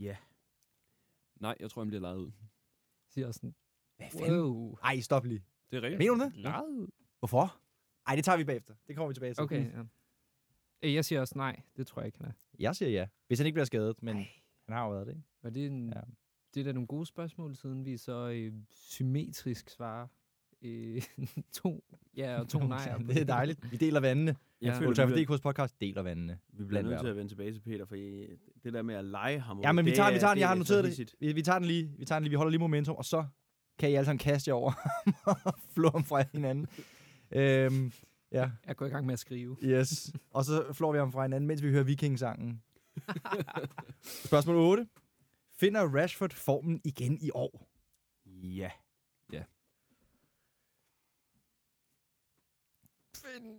[0.00, 0.16] Ja.
[1.42, 2.30] Nej, jeg tror, han bliver lejet ud.
[3.08, 3.54] siger sådan,
[3.96, 4.40] Hvad fanden?
[4.40, 4.76] wow.
[4.84, 5.44] Ej, stop lige.
[5.70, 5.98] Det er rigtigt.
[5.98, 6.36] Mener du det?
[6.36, 6.90] Lejet?
[7.18, 7.60] Hvorfor?
[8.06, 8.74] Ej, det tager vi bagefter.
[8.88, 9.42] Det kommer vi tilbage til.
[9.42, 9.82] Okay, ja.
[10.82, 11.62] Øh, Jeg siger også nej.
[11.76, 12.32] Det tror jeg ikke, han er.
[12.58, 13.06] Jeg siger ja.
[13.26, 14.26] Hvis han ikke bliver skadet, men han
[14.76, 15.26] har jo været det, ikke?
[15.42, 15.98] Og det er, en, Ja.
[15.98, 16.02] ja.
[16.54, 20.06] det er da nogle gode spørgsmål, siden vi så øh, symmetrisk svarer
[20.62, 21.02] øh,
[21.62, 21.84] to
[22.16, 22.94] ja og to nej.
[23.08, 23.72] det er dejligt.
[23.72, 24.36] Vi deler vandene.
[24.60, 24.78] Jeg Ja.
[24.78, 26.38] føler, Ultra vi DK's podcast deler vandene.
[26.52, 29.40] vi bliver nødt til at vende tilbage til Peter, for det der med at lege
[29.40, 30.40] ham Ja, men vi det tager, vi er- tager den.
[30.40, 31.14] Jeg har er noteret det.
[31.20, 31.90] Vi, vi tager den lige.
[31.98, 32.30] Vi tager den lige.
[32.30, 33.24] Vi holder lige momentum, og så
[33.78, 34.72] kan I alle sammen kaste jer over
[35.44, 36.66] og flå ham fra hinanden.
[37.30, 37.92] øhm,
[38.32, 39.56] ja, Jeg går i gang med at skrive.
[39.62, 40.12] yes.
[40.30, 42.62] Og så flår vi ham fra hinanden, mens vi hører Viking-sangen.
[44.02, 44.86] Spørgsmål 8.
[45.56, 47.68] Finder Rashford formen igen i år?
[48.26, 48.70] Ja.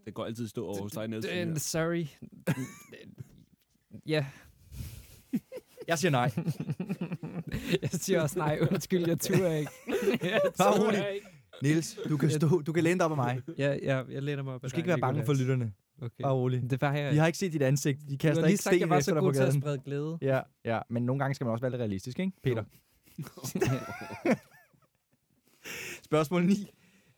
[0.05, 1.09] Det går altid stå over hos dig.
[1.09, 2.05] Den, sorry.
[4.05, 4.25] ja.
[5.87, 6.31] Jeg siger nej.
[7.81, 8.59] jeg siger også nej.
[8.71, 9.71] Undskyld, jeg turer ikke.
[10.31, 11.05] jeg Bare rolig.
[11.13, 11.27] ikke.
[11.61, 13.41] Niels, du kan, stå, du kan læne dig op af mig.
[13.57, 15.73] Ja, ja, jeg læner mig op Du ad skal ikke være bange for lytterne.
[16.01, 16.21] Okay.
[16.23, 16.69] Bare rolig.
[16.69, 17.13] Det var jeg.
[17.13, 17.99] De har ikke set dit ansigt.
[17.99, 19.41] De du har kaster lige ikke sagt, at jeg sten var efter så god til
[19.41, 20.17] at sprede glæde.
[20.21, 22.31] Ja, ja, men nogle gange skal man også være lidt realistisk, ikke?
[22.43, 22.63] Peter.
[26.03, 26.67] Spørgsmål 9.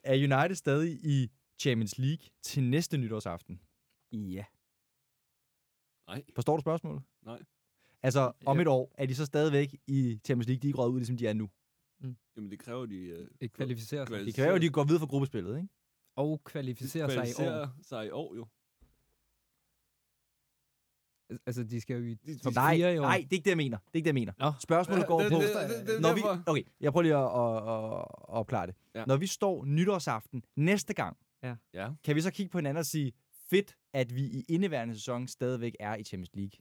[0.03, 1.31] Er United stadig i
[1.61, 3.61] Champions League til næste nytårsaften?
[4.11, 4.45] Ja.
[6.07, 6.23] Nej.
[6.35, 7.03] Forstår du spørgsmålet?
[7.25, 7.39] Nej.
[8.03, 8.61] Altså, om Ja.
[8.61, 10.61] et år, er de så stadigvæk i Champions League?
[10.61, 11.49] De er ud, ligesom de er nu.
[12.35, 12.95] Jamen, det kræver, de...
[12.95, 14.25] Øh, Det kvalificerer sig.
[14.25, 15.69] Det kræver de går videre fra gruppespillet, ikke?
[16.15, 17.21] Og kvalificerer sig i år.
[17.23, 18.47] kvalificerer sig i år, jo.
[21.45, 23.01] Altså, de skal jo i De- top Nej, 4 i år.
[23.01, 23.77] nej, det er ikke det, jeg mener.
[23.77, 24.33] Det er ikke det, jeg mener.
[24.39, 24.51] Nå.
[24.59, 25.37] Spørgsmålet går det- på...
[25.37, 28.75] det- det- det når vi, okay, jeg prøver lige at, at, at, at opklare det.
[28.95, 29.05] Ja.
[29.05, 31.17] Når vi står nytårsaften næste gang,
[31.73, 31.89] Ja.
[32.03, 33.11] kan vi så kigge på hinanden og sige,
[33.49, 36.51] fedt, at vi i indeværende sæson stadigvæk er i Champions League.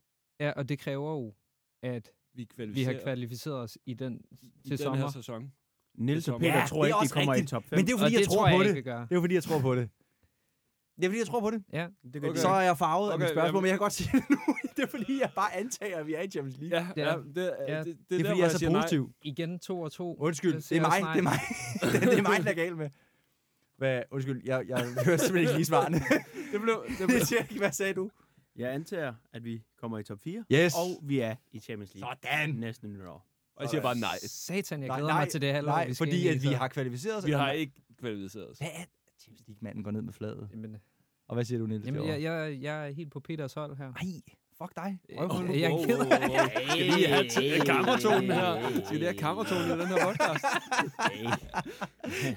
[0.40, 1.34] Ja, og det kræver jo,
[1.82, 5.02] at Vi vi har kvalificeret os i den i til den sommer.
[5.04, 5.52] her sæson.
[5.98, 7.50] Niels og Ja, Peter det tror er ikke, de kommer rigtigt.
[7.50, 7.76] i top 5.
[7.76, 8.76] Men det er jo Og fordi, det jeg tror, tror jeg på ikke, det.
[8.76, 9.00] vi gør.
[9.00, 9.90] Det er jo fordi, jeg tror på det.
[10.96, 11.64] Det er fordi, jeg tror på det.
[11.72, 12.40] Ja, det Okay.
[12.40, 14.24] Så er jeg farvet af Okay, mit spørgsmål, jamen- men jeg kan godt sige det
[14.30, 14.36] nu.
[14.76, 16.78] Det er fordi, jeg bare antager, at vi er i Champions League.
[16.78, 17.12] Ja, Ja.
[17.12, 17.16] ja.
[17.18, 17.78] det, Ja.
[17.78, 18.80] det, det, Det er der, fordi, hvor jeg er så siger nej.
[18.82, 19.12] positiv.
[19.22, 20.16] igen to og to.
[20.18, 21.38] Undskyld, det er jeg mig, det er mig.
[21.92, 22.90] det, det er mig, der er galt med.
[23.76, 24.02] Hvad?
[24.10, 25.98] Undskyld, jeg, jeg hører simpelthen ikke lige svarene.
[26.52, 27.18] Det blev, det blev,
[27.50, 28.10] ikke, hvad sagde du?
[28.56, 30.74] Jeg antager, at vi kommer i top 4, Yes.
[30.74, 32.54] og vi er i Champions League Sådan.
[32.54, 33.26] næste nytår.
[33.56, 34.18] og jeg siger bare nej.
[34.18, 36.48] Satan, jeg Nej, glæder nej, mig til det halvår, Nej, vi skal fordi at vi
[36.48, 37.26] har kvalificeret os.
[37.26, 38.58] Vi har ikke kvalificeret os.
[38.58, 38.84] Hvad er
[39.20, 40.48] Champions League-manden går ned med fladet?
[40.52, 40.76] Jamen,
[41.28, 41.86] Og hvad siger du, Niels?
[41.86, 43.92] jamen jeg, jeg, jeg er helt på Peters hold her.
[43.92, 44.20] Ej,
[44.62, 44.98] fuck dig.
[45.10, 45.50] Øh, Røvhul.
[45.56, 46.70] jeg er ked af det.
[46.70, 48.80] Skal vi have t- kammertonen her?
[48.84, 50.44] Skal vi have kammertonen i den her podcast?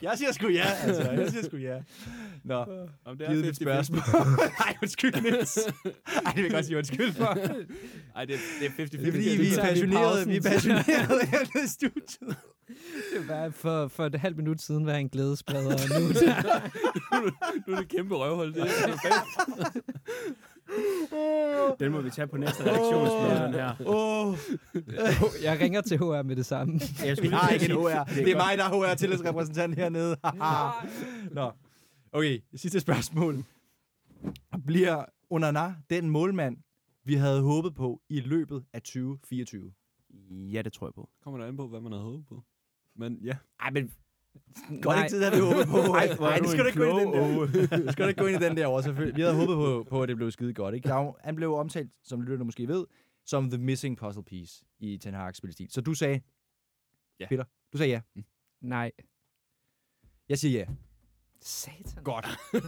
[0.01, 1.11] Jeg siger sgu ja, altså.
[1.11, 1.77] Jeg siger sgu ja.
[2.43, 2.65] Nå,
[3.05, 3.99] Om givet mit spørgsmål.
[4.59, 5.57] Nej, undskyld, Niels.
[5.57, 5.71] Ej,
[6.25, 7.33] det vil jeg godt sige undskyld for.
[8.15, 8.75] Nej, det, er- det er 50-50.
[8.75, 10.27] Det er fordi, vi er passionerede.
[10.27, 12.37] Vi er passionerede hernede i studiet.
[13.13, 16.07] Det var for, for et halvt minut siden var jeg en glædespreder, og nu
[17.67, 18.53] nu er det kæmpe røvhul.
[18.53, 19.85] Det er perfekt.
[21.79, 23.75] Den må vi tage på næste redaktionsmøde, den her.
[23.85, 24.37] Åh,
[25.45, 26.79] jeg ringer til HR med det samme.
[27.05, 28.03] Jeg vi har ikke en HR.
[28.03, 30.17] Det Det er mig, der er HR-tillidsrepræsentant hernede.
[31.39, 31.51] Nå.
[32.11, 33.43] Okay, sidste spørgsmål.
[34.65, 36.57] Bliver Onana den målmand,
[37.03, 39.71] vi havde håbet på i løbet af 2024?
[40.29, 41.09] Ja, det tror jeg på.
[41.23, 42.43] Kommer der an på, hvad man havde håbet på.
[42.95, 43.35] Men ja.
[43.59, 43.91] Ej, men
[44.81, 45.77] godt ikke tid, havde vi håbet på.
[45.99, 47.85] Ej, Nej, er det skal du ikke gå ind i den der.
[47.85, 49.15] Du skal da ikke gå ind i den der over, selvfølgelig.
[49.17, 50.75] Vi havde håbet på, på at det blev skide godt.
[50.75, 50.87] Ikke?
[50.89, 52.85] Der er Han blev omtalt, som lytterne måske ved,
[53.25, 55.67] som the missing puzzle piece i Ten Hag's spilstil.
[55.69, 56.21] Så du sagde,
[57.19, 57.27] Ja.
[57.29, 58.21] Peter, du sagde ja.
[58.61, 58.91] Nej.
[60.29, 60.65] Jeg siger ja.
[61.41, 62.03] Satan.
[62.03, 62.25] Godt.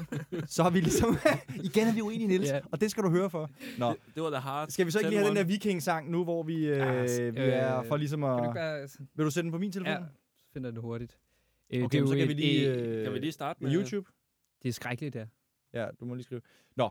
[0.54, 1.18] Så har vi ligesom...
[1.64, 2.50] Igen er vi uenige, Niels.
[2.50, 2.60] Ja.
[2.72, 3.50] Og det skal du høre for.
[3.78, 4.70] Nå, Det, det var the hard.
[4.70, 5.48] skal vi så ikke lige have den der 10-1.
[5.48, 8.54] viking-sang nu, hvor vi, øh, Ja, vi er øh, for ligesom Kan du at...
[8.56, 8.88] bare...
[9.16, 9.94] Vil du sætte den på min telefon?
[9.94, 10.00] Ja,
[10.38, 11.18] så finder det hurtigt.
[11.70, 12.76] Øh, Okay, det er så kan vi et- lige...
[12.76, 14.12] øh, Kan vi lige starte med YouTube?
[14.64, 15.26] Det er skrækkeligt, ja.
[15.74, 16.42] Ja, du må lige skrive.
[16.76, 16.90] Nå.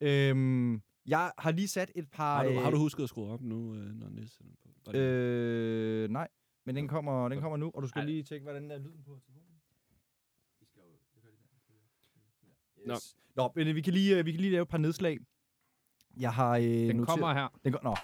[0.00, 2.36] Øhm, jeg har lige sat et par...
[2.36, 4.92] Har du, har du øh, husket at skrue op nu, øh, når Niels den på?
[4.96, 6.28] Øh, nej,
[6.66, 8.06] men den kommer, den kommer nu, og du skal Ej.
[8.06, 9.60] lige tjekke, hvordan der er lyden på telefonen.
[12.86, 12.94] Nå.
[13.36, 15.18] Nå, men vi kan, lige, vi kan lige lave et par nedslag.
[16.16, 17.48] Jeg har øh, Den noteret- kommer her.
[17.64, 17.96] Den går, nå.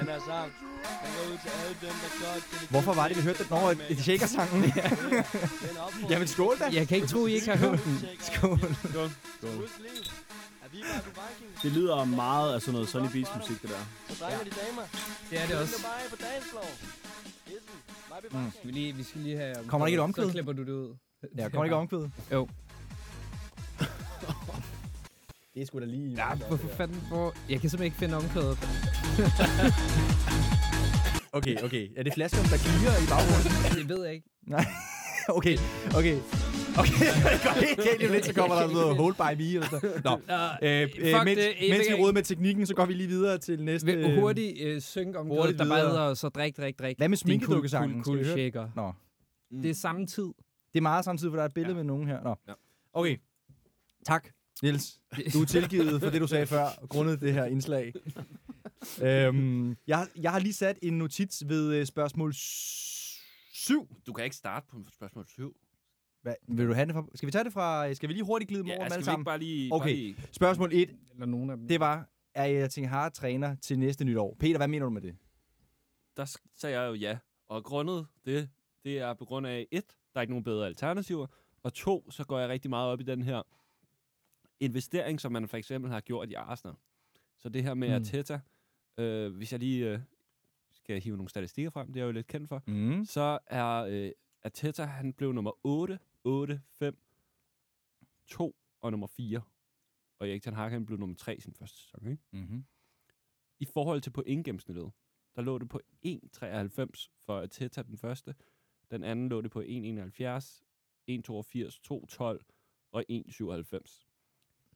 [0.00, 0.52] Den her sang,
[2.70, 3.46] Hvorfor var det, vi hørte den?
[3.50, 4.64] Nå, et Shaker-sangen.
[4.64, 6.64] Opfordring Jamen, skål da.
[6.72, 8.06] Jeg kan ikke tro, I ikke har hørt den.
[8.20, 8.58] Skål.
[10.72, 11.62] De Vikings?
[11.62, 14.14] Det lyder meget af sådan noget Sonny Beats musik, det der.
[14.14, 14.82] Så drenge de damer.
[15.30, 15.74] Det er det også.
[18.30, 18.52] Mm.
[18.64, 19.54] Vi, lige, vi skal lige have...
[19.66, 20.24] Kommer der ikke et omkvæd?
[20.24, 20.96] Så klipper du det ud.
[21.36, 22.08] Ja, kommer ikke omkvæd?
[22.32, 22.48] Jo.
[25.54, 26.08] Det er sgu da lige...
[26.16, 27.00] Ja, hvorfor fanden?
[27.08, 27.34] Hvor...
[27.48, 28.58] Jeg kan simpelthen ikke finde omkvædet.
[31.32, 31.88] Okay, okay.
[31.96, 33.52] Er det flaskerne, der klirer i baggrunden?
[33.78, 34.28] Det ved jeg ikke.
[34.46, 34.64] Nej.
[35.28, 35.56] Okay,
[35.96, 36.18] okay.
[36.78, 39.68] Okay, det går helt galt om lidt, så kommer der noget hold by me eller
[39.68, 40.22] sådan noget.
[40.28, 41.70] Nå, øh, øh, fuck mens, det.
[41.70, 43.86] Mens vi råder med teknikken, så går vi lige videre til næste...
[43.86, 46.96] Vil hurtigt øh, synge om hurtigt der bare hedder så drik, drik, drik.
[46.98, 48.04] Hvad med cool, sminkedukkesangen?
[48.04, 48.68] Cool, cool shaker.
[48.76, 48.92] Nå,
[49.50, 49.62] Mm.
[49.62, 50.28] Det er samme tid.
[50.72, 51.76] det er meget samtidig, for der er et billede Ja.
[51.76, 52.22] med nogen her.
[52.22, 52.34] Nå.
[52.48, 52.52] Ja.
[52.92, 53.16] Okay.
[54.06, 54.28] Tak,
[54.62, 55.00] Niels.
[55.32, 57.92] Du er tilgivet for det, du sagde før, grundet det her indslag.
[59.02, 63.88] øhm, jeg, jeg har lige sat en notits ved øh, spørgsmål 7.
[64.06, 65.56] Du kan ikke starte på spørgsmål 7.
[66.22, 67.04] Hvad, vil du have det fra?
[67.14, 67.94] Skal vi tage det fra...
[67.94, 69.24] Skal vi lige hurtigt glide dem over Ja, dem skal alle sammen?
[69.24, 69.72] bare lige...
[69.74, 69.84] Okay.
[69.84, 71.68] Bare lige Spørgsmål 1, Eller nogen af dem.
[71.68, 74.36] det var, er jeg tænker har træner til næste nytår?
[74.40, 75.16] Peter, hvad mener du med det?
[76.16, 77.18] der sagde jeg jo ja.
[77.48, 78.48] Og grundet det,
[78.84, 79.84] det er på grund af, et,
[80.14, 81.26] der er ikke nogen bedre alternativer,
[81.62, 83.42] og to, så går jeg rigtig meget op i den her
[84.60, 86.74] investering, som man for eksempel har gjort i Arsenal.
[87.36, 87.94] Så det her med Mm.
[87.94, 88.40] Arteta,
[88.98, 90.00] øh, hvis jeg lige øh,
[90.72, 93.04] skal hive nogle statistikker frem, det er jeg jo lidt kendt for, Mm.
[93.04, 94.10] så er øh,
[94.44, 96.98] Arteta, han blev nummer 8, 8, 5,
[98.26, 99.42] 2 og nummer 4.
[100.18, 102.22] Og Erik Ten Hag, han blev nummer 3 i sin første sæson, ikke?
[102.32, 102.64] Mm-hmm.
[103.58, 104.92] i forhold til pointgennemsnittet,
[105.36, 108.34] der lå det på 1,93 for Arteta den første.
[108.90, 109.66] Den anden lå det på 1,71,
[111.10, 114.06] 1,82, 2,12 og 1,97.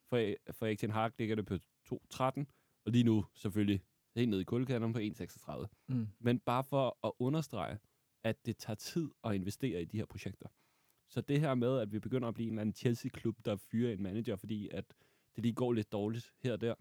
[0.09, 2.45] For, for Erik Ten Hag ligger det på 2,13,
[2.87, 3.85] og lige nu selvfølgelig
[4.15, 5.67] helt nede i kuldekanderen på 1,36.
[5.89, 6.09] Mm.
[6.19, 7.79] Men bare for at understrege,
[8.25, 10.49] at det tager tid at investere i de her projekter.
[11.09, 13.93] Så det her med, at vi begynder at blive en eller anden Chelsea-klub, der fyrer
[13.93, 14.95] en manager, fordi at
[15.37, 16.75] det lige går lidt dårligt her og der,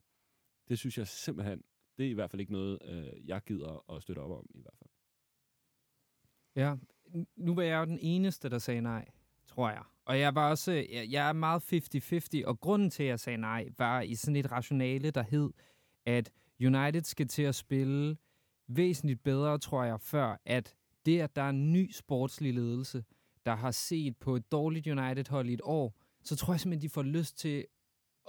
[0.69, 1.63] det synes jeg simpelthen,
[1.97, 4.61] det er i hvert fald ikke noget, øh, jeg gider at støtte op om i
[4.61, 4.89] hvert fald.
[6.55, 6.75] Ja,
[7.35, 9.11] nu var jeg jo den eneste, der sagde nej,
[9.47, 9.83] tror jeg.
[10.05, 11.73] Og jeg var også, jeg, jeg er meget
[12.43, 15.49] 50-50, og grunden til, at jeg sagde nej, var i sådan et rationale, der hed,
[16.05, 16.31] at
[16.61, 18.17] United skal til at spille
[18.67, 20.75] væsentligt bedre, tror jeg, før at
[21.05, 23.03] det, at der er en ny sportslig ledelse,
[23.45, 26.93] der har set på et dårligt United-hold i et år, så tror jeg simpelthen, de
[26.93, 27.65] får lyst til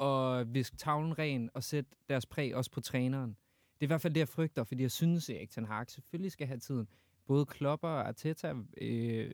[0.00, 3.30] at viske tavlen ren og sætte deres præg også på træneren.
[3.74, 5.90] Det er i hvert fald det, jeg frygter, fordi jeg synes, at Erik Ten Hag
[5.90, 6.88] selvfølgelig skal have tiden
[7.26, 9.30] både Klopper og Arteta øh,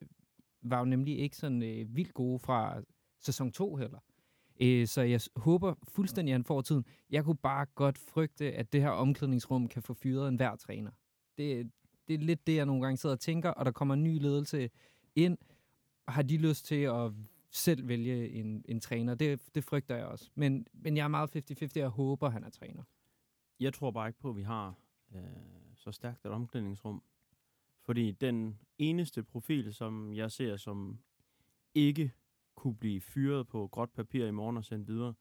[0.63, 2.83] var jo nemlig ikke sådan øh, vildt gode fra
[3.21, 3.99] sæson 2 heller.
[4.61, 6.85] Øh, så jeg håber fuldstændig, at han får tiden.
[7.11, 10.91] Jeg kunne bare godt frygte, at det her omklædningsrum kan få fyret en hver træner.
[11.39, 11.71] Det,
[12.09, 14.21] det er lidt det, jeg nogle gange sidder og tænker, og der kommer en ny
[14.21, 14.71] ledelse
[15.15, 15.39] ind.
[16.09, 17.13] Har de lyst til at
[17.51, 19.15] selv vælge en, en træner?
[19.15, 20.31] Det, det frygter jeg også.
[20.35, 22.83] Men, men jeg er meget 50-50, og jeg håber, han er træner.
[23.61, 24.75] Jeg tror bare ikke på, at vi har
[25.15, 25.21] øh,
[25.77, 27.03] så stærkt et omklædningsrum.
[27.81, 30.99] Fordi den eneste profil, som jeg ser, som
[31.75, 32.13] ikke
[32.55, 35.15] kunne blive fyret på gråt papir i morgen og sendt videre,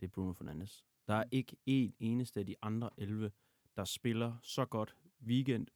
[0.00, 0.84] det er Bruno Fernandes.
[1.06, 3.30] Der er ikke en eneste af de andre 11,
[3.76, 4.96] der spiller så godt
[5.26, 5.66] weekend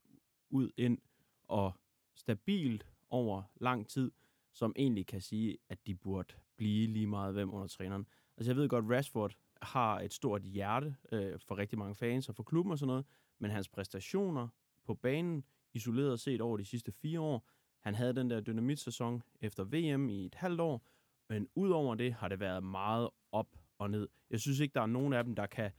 [0.51, 0.99] ud ind
[1.45, 1.73] og
[2.15, 4.11] stabilt over lang tid,
[4.53, 8.07] som egentlig kan sige, at de burde blive lige meget hvem under træneren.
[8.37, 12.35] Altså jeg ved godt, Rashford har et stort hjerte øh, for rigtig mange fans og
[12.35, 13.07] for klubben og sådan noget,
[13.39, 14.49] men hans præstationer
[14.85, 15.45] på banen,
[15.75, 17.49] isoleret set over de sidste fire år,
[17.81, 20.87] han havde den der dynamitsæson efter VM i et halvt år,
[21.29, 24.09] men udover det har det været meget op og ned.
[24.31, 25.71] Jeg synes ikke, der er nogen af dem, der kan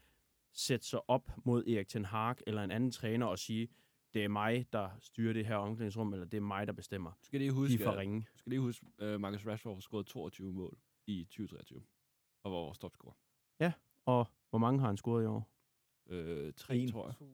[0.53, 3.67] sætte sig op mod Erik Ten Hag eller en anden træner og sige,
[4.13, 7.11] det er mig, der styrer det her omklædningsrum, eller det er mig, der bestemmer.
[7.11, 8.19] Du skal lige De huske, for at- ringe.
[8.33, 10.77] du skal lige huske uh, Marcus Rashford har scoret 22 mål
[11.07, 11.83] i 2023,
[12.43, 13.13] og var vores topscorer.
[14.05, 15.49] Og hvor mange har han scoret i år?
[16.09, 16.91] Øh, tre, En.
[16.91, 17.27] tror jeg.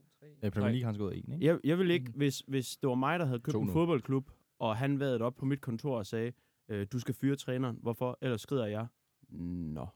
[0.44, 1.46] Ja, Premier League har han skåret en, ikke?
[1.46, 2.18] Jeg, jeg vil ikke, Mm.
[2.18, 3.72] hvis, hvis det var mig, der havde købt en 2-0.
[3.74, 6.32] fodboldklub, og han vadede op på mit kontor og sagde,
[6.70, 7.78] øh, du skal fyre træneren.
[7.82, 8.18] Hvorfor?
[8.22, 8.88] Ellers skrider jeg.
[9.30, 9.88] Nå.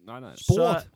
[0.00, 0.34] Nej, nej.
[0.36, 0.90] Sport!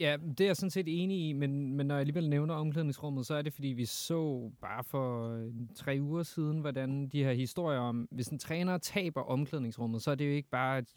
[0.00, 3.26] Ja, det er jeg sådan set enig i, men, men når jeg alligevel nævner omklædningsrummet,
[3.26, 7.32] så er det, fordi vi så bare for øh, tre uger siden, hvordan de her
[7.32, 10.88] historier om, hvis en træner taber omklædningsrummet, så er det jo ikke bare et,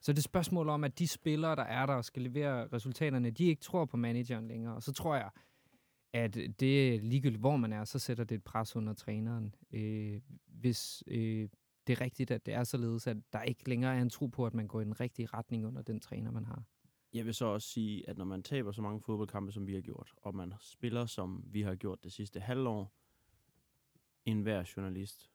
[0.00, 2.68] så er det et spørgsmål om, at de spillere, der er der og skal levere
[2.72, 4.74] resultaterne, de ikke tror på manageren længere.
[4.74, 5.30] Og så tror jeg,
[6.16, 9.54] at det ligegyldigt, hvor man er, så sætter det et pres under træneren.
[9.72, 11.48] Øh, hvis øh,
[11.86, 14.46] det er rigtigt, at det er således, at der ikke længere er en tro på,
[14.46, 16.62] at man går i den rigtige retning under den træner, man har.
[17.12, 19.80] Jeg vil så også sige, at når man taber så mange fodboldkampe, som vi har
[19.80, 22.92] gjort, og man spiller, som vi har gjort det sidste halvår,
[24.24, 25.30] enhver journalist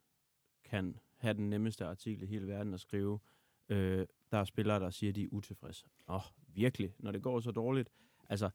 [0.63, 3.19] kan have den nemmeste artikel i hele verden at skrive.
[3.69, 5.85] Øh, der er spillere, der siger, at de er utilfredse.
[6.09, 7.89] Åh, virkelig, når det går så dårligt.
[8.29, 8.49] Altså,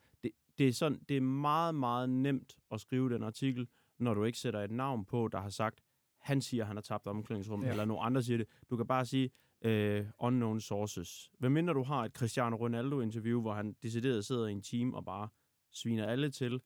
[0.58, 4.38] det, er sådan, det er meget, meget nemt at skrive den artikel, når du ikke
[4.38, 5.80] sætter et navn på, der har sagt,
[6.20, 7.66] han siger, han har tabt omklædningsrum, Ja.
[7.66, 7.72] ja.
[7.72, 8.46] eller nogen andre siger det.
[8.70, 9.30] Du kan bare sige,
[9.64, 11.30] øh, unknown sources.
[11.38, 15.04] Hvad mindre du har et Cristiano Ronaldo-interview, hvor han decideret sidder i en team og
[15.04, 15.28] bare
[15.72, 16.60] sviner alle til,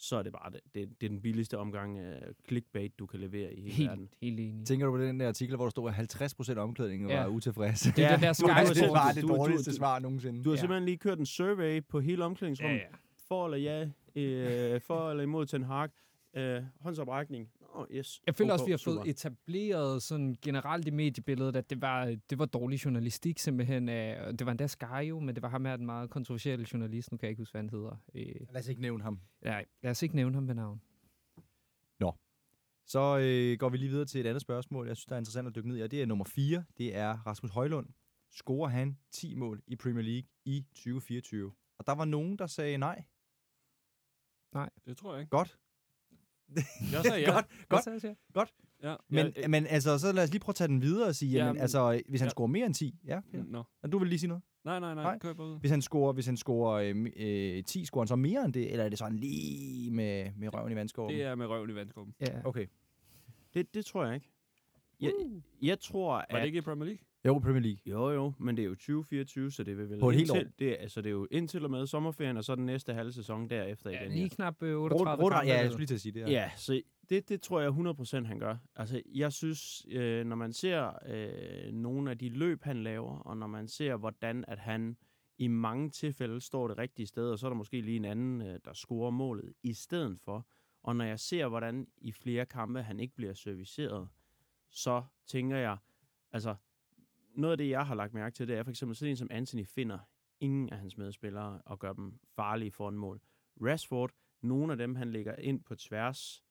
[0.00, 3.20] så er det bare det, det, det er den billigste omgang af clickbait, du kan
[3.20, 4.00] levere i hele verden.
[4.20, 4.66] Helt, helt enig.
[4.66, 7.20] Tænker du på den der artikel, hvor der stod, at 50% af omklædningen Ja.
[7.20, 7.92] var utilfredse?
[7.96, 10.44] Det er den der Sky det var det du- du- dårligste du- svar nogensinde.
[10.44, 10.60] Du har Ja.
[10.60, 12.76] simpelthen lige kørt en survey på hele omklædningsrummet.
[12.76, 12.96] Ja, ja.
[13.28, 15.88] For eller ja, øh, for eller imod Ten Hag.
[16.34, 17.50] Øh, håndsoprækning.
[17.74, 18.20] Oh, yes.
[18.26, 18.96] Jeg føler Ok, også, vi har super.
[19.02, 23.88] fået etableret sådan generelt i mediebilledet, at det var, det var dårlig journalistik simpelthen.
[23.88, 26.66] Af, og det var endda Sky jo, men det var ham her, den meget kontroversielle
[26.72, 27.12] journalist.
[27.12, 27.96] Nu kan jeg ikke huske, hvad han hedder.
[28.14, 29.20] Øh, Lad os ikke nævne ham.
[29.44, 30.80] nej, lad os ikke nævne ham ved navn.
[32.90, 35.48] Så øh, går vi lige videre til et andet spørgsmål, jeg synes, der er interessant
[35.48, 36.64] at dykke ned i, og det er nummer 4.
[36.78, 37.86] Det er Rasmus Højlund.
[38.32, 41.52] Scorer han 10 mål i Premier League i 2024?
[41.78, 43.04] Og der var nogen, der sagde nej.
[44.86, 45.30] Det tror jeg ikke.
[45.30, 45.58] Godt.
[46.92, 47.32] Jeg sagde ja.
[47.32, 47.84] Godt, godt.
[47.84, 48.00] sagde
[48.34, 48.46] jeg?
[48.82, 51.14] Ja, Men, ja, men altså, så lad os lige prøve at tage den videre og
[51.14, 52.30] sige, Ja, jamen, men- altså, hvis han ja.
[52.30, 53.44] scorer mere end 10, ja, Peter.
[53.44, 53.62] Nå.
[53.82, 54.42] Og du vil lige sige noget?
[54.64, 55.04] Nej, nej, nej.
[55.04, 55.18] Nej.
[55.18, 55.60] Kør bare ud.
[55.60, 56.72] Hvis han scorer, hvis han scorer
[57.16, 60.30] øh, øh, 10, scorer han så mere end det, eller er det sådan lige med,
[60.36, 61.16] med røven i vandskorben?
[61.16, 62.14] Det er med røven i vandskorben.
[62.20, 62.40] Ja.
[62.44, 62.66] Okay.
[63.54, 64.28] Det, det tror jeg ikke.
[65.00, 65.12] Jeg,
[65.62, 66.40] jeg tror, Var at...
[66.40, 67.04] det ikke i Premier League?
[67.28, 67.78] Jo, Premier League.
[67.86, 70.00] Jo, jo, men det er jo 2024, så det vil vel...
[70.00, 70.50] På et helt indtil, år.
[70.58, 73.12] Det, er- altså, det er jo indtil og med sommerferien, og så den næste halve
[73.12, 74.12] sæson derefter Ja, igen.
[74.12, 75.46] lige knap øh, Rund, 38 rund, kampe.
[75.48, 76.20] ja, jeg skulle lige til at sige det.
[76.20, 77.70] Ja, ja så det, det tror jeg
[78.22, 78.56] 100% han gør.
[78.76, 83.36] Altså, jeg synes, øh, når man ser øh, nogle af de løb, han laver, og
[83.36, 84.96] når man ser, hvordan at han
[85.38, 88.42] i mange tilfælde står det rigtige sted, og så er der måske lige en anden,
[88.42, 90.46] øh, der scorer målet i stedet for.
[90.82, 94.08] Og når jeg ser, hvordan i flere kampe han ikke bliver serviceret,
[94.70, 95.76] så tænker jeg,
[96.32, 96.54] altså,
[97.38, 99.28] noget af det, jeg har lagt mærke til, det er for eksempel sådan en som
[99.30, 99.98] Anthony finder
[100.40, 103.20] ingen af hans medspillere og gør dem farlige foran mål.
[103.60, 104.10] Rashford,
[104.40, 106.44] nogle af dem, han lægger ind på tværs,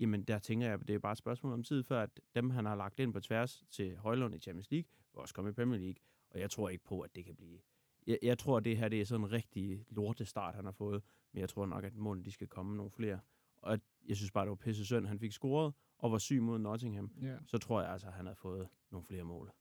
[0.00, 2.50] jamen der tænker jeg, at det er bare et spørgsmål om tid, før at dem,
[2.50, 5.52] han har lagt ind på tværs til Højlund i Champions League, vil også komme i
[5.52, 6.00] Premier League.
[6.30, 7.58] Og jeg tror ikke på, at det kan blive...
[8.06, 11.02] Jeg, jeg tror, at det her det er sådan en rigtig lortestart, han har fået.
[11.32, 13.20] Men jeg tror nok, at målene de skal komme nogle flere.
[13.56, 13.78] Og
[14.08, 17.10] jeg synes bare, det var pisse synd, han fik scoret og var syg mod Nottingham.
[17.22, 17.36] Ja.
[17.46, 19.52] Så tror jeg altså, at han har fået nogle flere mål.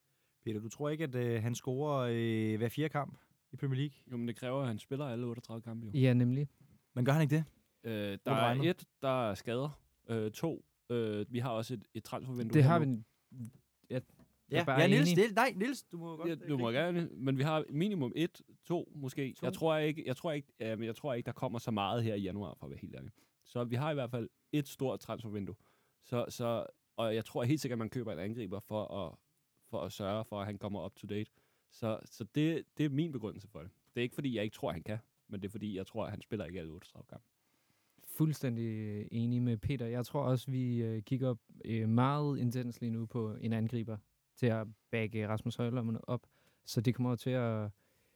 [0.44, 3.18] Peter, du tror ikke, at øh, han scorer øh, hver fjerde kamp
[3.52, 3.96] i Premier League?
[4.12, 5.92] Jo, men det kræver, at han spiller alle 38 kampe jo.
[5.94, 6.48] ja, nemlig.
[6.94, 7.44] Men gør han ikke det?
[7.84, 9.82] Øh, der er et, der er skader.
[10.10, 12.54] Øh, to, øh, vi har også et, et transfervindue.
[12.54, 13.04] Det har vi...
[14.52, 16.30] Ja, er bare ja Niels, det, nej, Niels, du må godt.
[16.30, 19.34] Ja, du må gerne, men vi har minimum et, to måske.
[19.34, 19.46] To.
[19.46, 22.04] Jeg tror ikke, jeg tror ikke, ja, men jeg tror ikke, der kommer så meget
[22.04, 23.12] her i januar, for at være helt ærlig.
[23.46, 25.56] Så vi har i hvert fald et stort transfervindue.
[26.04, 26.66] Så, så,
[26.98, 29.16] og jeg tror helt sikkert, at man køber en angriber for at,
[29.72, 31.32] for at sørge for, at han kommer up to date.
[31.72, 33.70] Så, så det, det er min begrundelse for det.
[33.96, 34.98] Det er ikke, fordi jeg ikke tror, han kan,
[35.28, 37.26] men det er, fordi jeg tror, at han spiller ikke alle 38 kampe.
[38.18, 39.86] fuldstændig øh, enig med Peter.
[39.86, 43.98] Jeg tror også, vi øh, kigger øh, meget intens lige nu på en angriber
[44.36, 46.28] til at bagge Rasmus Højlund op.
[46.66, 47.70] Så det kommer til at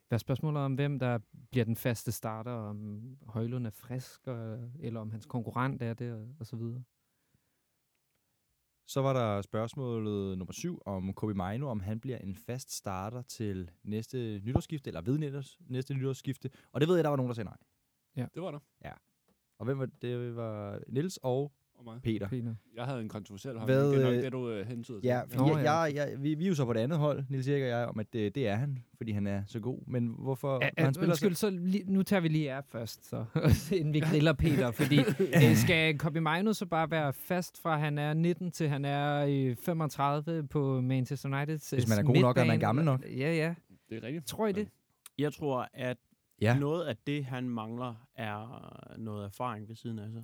[0.10, 1.20] være spørgsmålet om, hvem der
[1.52, 6.14] bliver den faste starter, om Højlund er frisk, og, eller om hans konkurrent er det,
[6.14, 6.84] og, og så videre.
[8.88, 13.22] Så var der spørgsmålet nummer syv om Kobe Maino, om han bliver en fast starter
[13.22, 16.50] til næste nytårsskifte, eller ved næste, næste nytårsskifte.
[16.72, 17.58] Og det ved jeg, der var nogen, der sagde nej.
[18.34, 18.60] Det var der.
[19.60, 20.02] Og hvem var det?
[20.02, 22.00] Det var Nils og Og mig.
[22.04, 22.28] Peter.
[22.28, 22.56] Peter.
[22.76, 23.94] Jeg havde en kontroversiel Hvad, holdning.
[23.94, 25.08] Det er nok øh, det, du øh, hentyder til.
[25.08, 25.72] Ja, Nå, ja.
[25.72, 27.86] jeg, jeg, vi, vi er jo så på det andet hold, Nils Erik og jeg,
[27.86, 29.80] om at det, det er han, fordi han er så god.
[29.88, 33.10] Men hvorfor, når ja, han spiller undskyld, så lige, nu tager vi lige jer først,
[33.10, 33.26] så,
[33.80, 35.00] inden vi griller Peter, fordi
[35.36, 39.26] øh, skal Kobe Maino så bare være fast fra han er 19 til han er
[39.30, 41.76] øh, 35 på Manchester United?
[41.76, 43.02] Hvis man er god nok, er man gammel nok.
[43.04, 43.56] Ja, ja.
[43.90, 44.26] Det er rigtigt.
[44.26, 44.68] Tror I det?
[45.18, 45.98] Jeg tror, at
[46.42, 46.60] ja.
[46.60, 50.24] noget af det, han mangler, er noget erfaring ved siden af sig.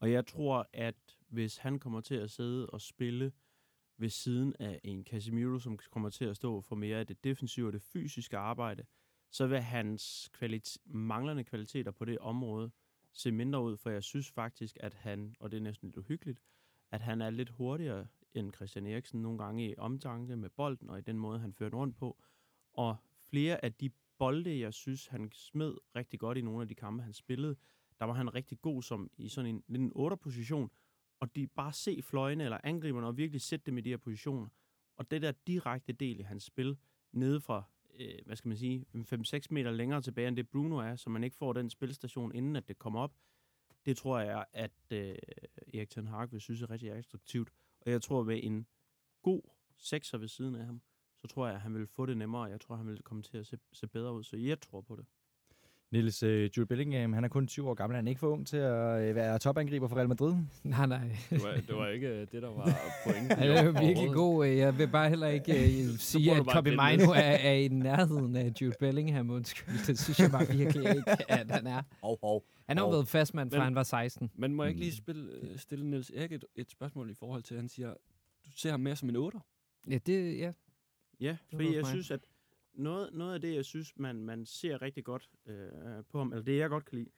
[0.00, 3.32] Og jeg tror, at hvis han kommer til at sidde og spille
[3.96, 7.66] ved siden af en Casemiro, som kommer til at stå for mere af det defensive
[7.66, 8.84] og det fysiske arbejde,
[9.30, 12.70] så vil hans kvalit- manglende kvaliteter på det område
[13.12, 16.40] se mindre ud, for jeg synes faktisk, at han, og det er næsten lidt uhyggeligt,
[16.90, 20.98] at han er lidt hurtigere end Christian Eriksen nogle gange i omtanke med bolden og
[20.98, 22.22] i den måde, han fører den rundt på.
[22.72, 22.96] Og
[23.30, 27.02] flere af de bolde, jeg synes, han smed rigtig godt i nogle af de kampe,
[27.02, 27.56] han spillede,
[27.98, 30.70] der var han rigtig god som i sådan en, lidt en 8-position,
[31.20, 34.48] og de bare se fløjene eller angriberne og virkelig sætte dem i de her positioner.
[34.96, 36.78] Og det der direkte del i hans spil,
[37.12, 37.62] nede fra,
[37.94, 41.24] øh, hvad skal man sige, 5-6 meter længere tilbage, end det Bruno er, så man
[41.24, 43.14] ikke får den spilstation, inden at det kommer op,
[43.86, 45.16] det tror jeg, at øh,
[45.74, 47.50] Erik Ten Hag vil synes er rigtig attraktivt.
[47.80, 48.66] Og jeg tror, med en
[49.22, 49.42] god
[49.76, 50.82] sekser ved siden af ham,
[51.16, 53.22] så tror jeg, at han vil få det nemmere, og jeg tror, han vil komme
[53.22, 54.22] til at se, se bedre ud.
[54.22, 55.06] Så jeg tror på det.
[55.92, 57.96] Niels øh, Jude Bellingham, han er kun 20 år gammel.
[57.96, 60.34] Han er ikke for ung til at øh, være topangriber for Real Madrid.
[60.64, 61.00] Nej, nej.
[61.30, 62.64] Det var, det var ikke øh, det, der var
[63.06, 63.30] pointen.
[63.38, 64.46] Han er jo virkelig god.
[64.46, 68.36] øh, Jeg vil bare heller ikke øh, sige, at Kobe Mino er, er i nærheden
[68.36, 69.30] af Jude Bellingham.
[69.30, 71.82] Undskyld, det synes jeg bare virkelig ikke, at han er.
[72.02, 72.44] Hov, hov.
[72.66, 74.30] Han har jo været fastmand, fra Men- han var 16.
[74.34, 74.96] Men må jeg ikke lige Mm.
[74.96, 77.88] spille, øh, stille Niels Erik et, et spørgsmål i forhold til, at han siger,
[78.46, 79.40] du ser ham mere som en otter?
[79.90, 80.52] Ja, det, ja.
[81.20, 81.86] Ja, fordi jeg fint.
[81.88, 82.20] synes, at
[82.78, 86.44] noget, noget af det, jeg synes, man, man ser rigtig godt øh, på ham, eller
[86.44, 87.10] det jeg godt kan lide,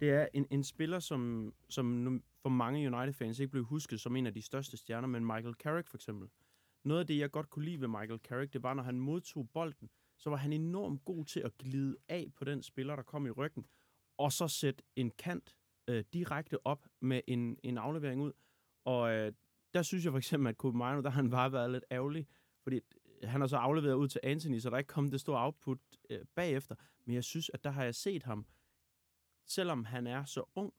[0.00, 4.26] det er en, en spiller, som, som for mange United-fans ikke blev husket som en
[4.26, 6.28] af de største stjerner, men Michael Carrick for eksempel.
[6.84, 9.48] Noget af det, jeg godt kunne lide ved Michael Carrick, det var, når han modtog
[9.52, 13.26] bolden, så var han enormt god til at glide af på den spiller, der kom
[13.26, 13.66] i ryggen,
[14.18, 15.56] og så sætte en kant
[15.88, 18.32] øh, direkte op med en, en aflevering ud.
[18.84, 19.32] Og øh,
[19.74, 22.26] der synes jeg for eksempel, at Kobe Mino, der har han bare været lidt ærgerlig,
[22.62, 22.80] fordi
[23.22, 25.78] han har så afleveret ud til Anthony, så der er ikke kommet det store output
[26.10, 26.74] øh, bagefter.
[27.04, 28.46] Men jeg synes, at der har jeg set ham,
[29.46, 30.72] selvom han er så ung,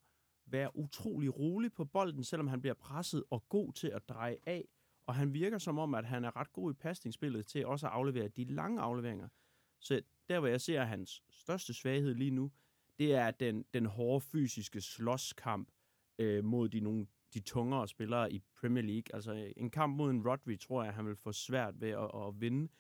[0.46, 4.68] være utrolig rolig på bolden, selvom han bliver presset og god til at dreje af.
[5.06, 7.94] Og han virker som om, at han er ret god i pasningsspillet til også at
[7.94, 9.28] aflevere de lange afleveringer.
[9.80, 12.52] Så der, hvor jeg ser hans største svaghed lige nu,
[13.00, 15.72] det er den, den hårde fysiske slåskamp
[16.20, 19.16] øh, mod de, nogle, de tungere spillere i Premier League.
[19.16, 22.42] Altså en kamp mod en Rodri, tror jeg, han vil få svært ved at, at
[22.42, 22.72] vinde.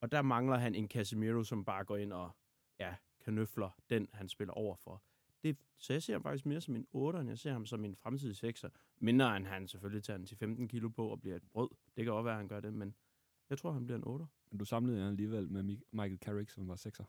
[0.00, 2.30] Og der mangler han en Casemiro, som bare går ind og
[2.80, 2.94] ja,
[3.24, 5.02] kanøfler den, han spiller over for.
[5.42, 7.84] Det, så jeg ser ham faktisk mere som en 8, end jeg ser ham som
[7.84, 8.68] en fremtidig 6'er.
[8.98, 11.68] Mindre end han selvfølgelig tager den til 15 kilo på og bliver et brød.
[11.96, 12.94] Det kan også være, at han gør det, men
[13.50, 14.26] jeg tror, han bliver en 8.
[14.50, 17.04] Men du samlede jer alligevel med Mi- Michael Carrick, som var sekser.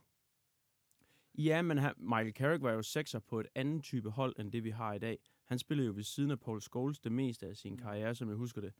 [1.38, 4.64] Ja, men han, Michael Carrick var jo sekser på et andet type hold, end det
[4.64, 5.20] vi har i dag.
[5.46, 8.38] Han spillede jo ved siden af Paul Scholes det meste af sin karriere, som jeg
[8.38, 8.74] husker det.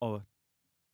[0.00, 0.22] Og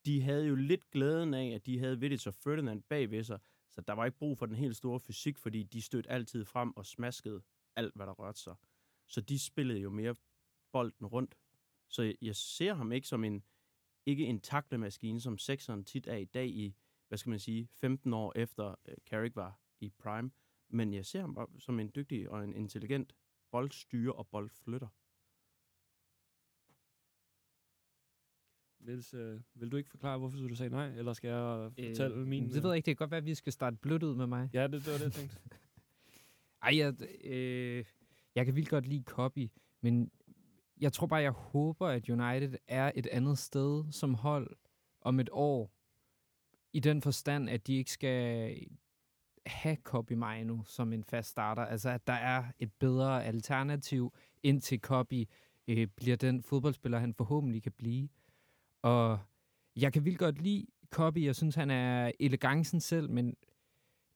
[0.04, 3.38] de havde jo lidt glæden af, at de havde Vidic og Ferdinand bagved sig,
[3.70, 6.76] så der var ikke brug for den helt store fysik, fordi de stødte altid frem
[6.76, 7.42] og smaskede
[7.76, 8.54] alt, hvad der rørte sig.
[9.06, 10.14] Så de spillede jo mere
[10.72, 11.38] bolden rundt.
[11.88, 13.44] Så jeg, ser ham ikke som en,
[14.06, 16.76] ikke en taklemaskine, som sekseren tit er i dag i,
[17.08, 20.30] hvad skal man sige, 15 år efter uh, Carrick var i prime.
[20.68, 23.14] Men jeg ser ham som en dygtig og en intelligent
[23.50, 24.88] boldstyre og boldflytter.
[28.84, 32.26] Niels, øh, vil du ikke forklare, hvorfor du sagde nej, eller skal jeg fortælle øh,
[32.26, 32.50] min?
[32.50, 32.86] Det ved jeg ikke.
[32.86, 34.50] Det kan godt være, at vi skal starte blødt ud med mig.
[34.52, 35.36] Ja, det, det var det, jeg tænkte.
[36.62, 37.84] Ej, jeg, øh,
[38.34, 40.10] jeg kan vildt godt lide Copy, men
[40.80, 44.56] jeg tror bare, jeg håber, at United er et andet sted som hold
[45.00, 45.70] om et år.
[46.72, 48.56] I den forstand, at de ikke skal
[49.46, 51.62] have Copy Mino som en fast starter.
[51.62, 55.24] Altså, at der er et bedre alternativ indtil Copy
[55.68, 58.08] øh, bliver den fodboldspiller, han forhåbentlig kan blive.
[58.84, 59.18] Og
[59.76, 61.24] jeg kan vildt godt lide Copy.
[61.24, 63.34] Jeg synes, han er elegancen selv, men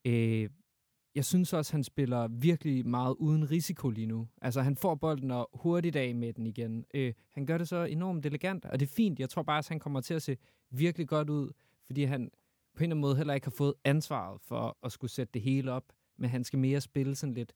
[0.05, 0.49] øh,
[1.15, 4.29] jeg synes også, han spiller virkelig meget uden risiko lige nu.
[4.43, 6.85] Altså, han får bolden og hurtigt af med den igen.
[6.95, 9.21] Øh, han gør det så enormt elegant, og det er fint.
[9.21, 10.37] Jeg tror bare, at han kommer til at se
[10.71, 11.53] virkelig godt ud,
[11.87, 12.31] fordi han
[12.77, 15.43] på en eller anden måde heller ikke har fået ansvaret for at skulle sætte det
[15.43, 17.53] hele op, men han skal mere spille sådan lidt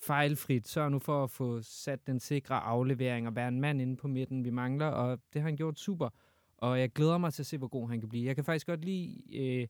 [0.00, 0.68] fejlfrit.
[0.68, 4.08] Sørg nu for at få sat den sikre aflevering og være en mand inde på
[4.08, 6.08] midten, vi mangler, og det har han gjort super.
[6.58, 8.26] Og jeg glæder mig til at se, hvor god han kan blive.
[8.26, 9.68] Jeg kan faktisk godt lide øh,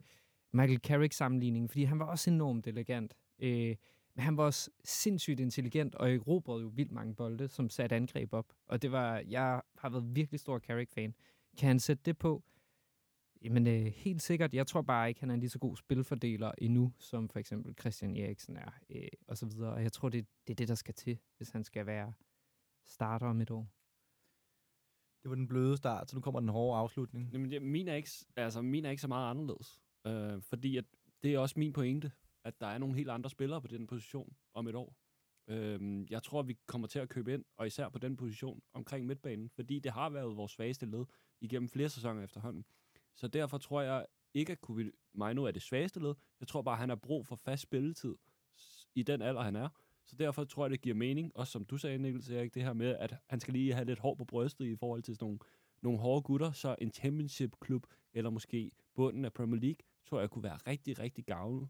[0.53, 3.14] Michael Carrick-sammenligningen, fordi han var også enormt elegant.
[3.39, 3.76] Øh,
[4.14, 8.32] men han var også sindssygt intelligent, og erobrede jo vildt mange bolde, som satte angreb
[8.32, 8.53] op.
[8.66, 11.14] Og det var, jeg har været virkelig stor Carrick-fan.
[11.59, 12.43] Kan han sætte det på?
[13.43, 14.55] Jamen, øh, helt sikkert.
[14.55, 17.74] Jeg tror bare ikke, han er en lige så god spilfordeler endnu, som for eksempel
[17.80, 19.72] Christian Eriksen er, øh, og så videre.
[19.72, 22.12] Og jeg tror, det, det er det, der skal til, hvis han skal være
[22.87, 23.68] starter om et år.
[25.25, 27.31] Det var den bløde start, så nu kommer den hårde afslutning.
[27.33, 29.81] Jamen, det, min, er ikke, altså, min er ikke så meget anderledes.
[30.07, 30.85] Øh, fordi at
[31.22, 32.12] det er også min pointe,
[32.45, 34.97] at der er nogle helt andre spillere på den position om et år.
[35.49, 39.07] Øh, jeg tror, vi kommer til at købe ind, og især på den position omkring
[39.07, 41.05] midtbanen, fordi det har været vores svageste led
[41.41, 42.64] igennem flere sæsoner efterhånden.
[43.14, 46.14] Så derfor tror jeg ikke, at Kubi Mino er det svageste led.
[46.41, 48.14] Jeg tror bare, at han har brug for fast spilletid
[48.95, 49.68] i den alder, han er.
[50.05, 52.73] Så derfor tror jeg, det giver mening, også som du sagde, Niklas Erik, det her
[52.73, 55.39] med, at han skal lige have lidt hår på brystet i forhold til sådan nogle,
[55.83, 60.43] nogle hårde gutter, så en championship-klub, eller måske bunden af Premier League, tror jeg kunne
[60.43, 61.69] være rigtig, rigtig gavnet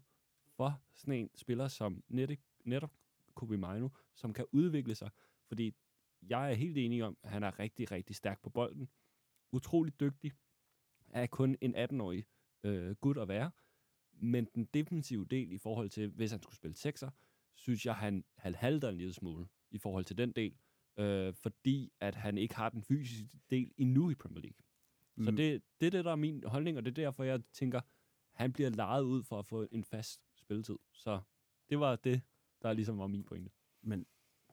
[0.55, 2.91] for sådan en spiller som netop, netop
[3.35, 5.09] Kobe Mino, som kan udvikle sig.
[5.47, 5.73] Fordi
[6.21, 8.89] jeg er helt enig om, at han er rigtig, rigtig stærk på bolden.
[9.51, 10.31] Utrolig dygtig.
[11.09, 12.25] Er kun en 18-årig
[12.63, 13.51] øh, gut at være.
[14.11, 17.09] Men den defensive del i forhold til, hvis han skulle spille sekser,
[17.55, 20.57] synes jeg, han, han halter en lille smule i forhold til den del.
[20.99, 24.57] Øh, fordi at han ikke har den fysiske del endnu i Premier League.
[25.25, 25.37] Så Mm.
[25.37, 27.81] det, det er det, der er min holdning, og det er derfor, jeg tænker,
[28.31, 30.77] han bliver lejet ud for at få en fast spilletid.
[30.91, 31.21] Så
[31.69, 32.21] det var det,
[32.61, 33.51] der ligesom var min pointe.
[33.81, 34.05] Men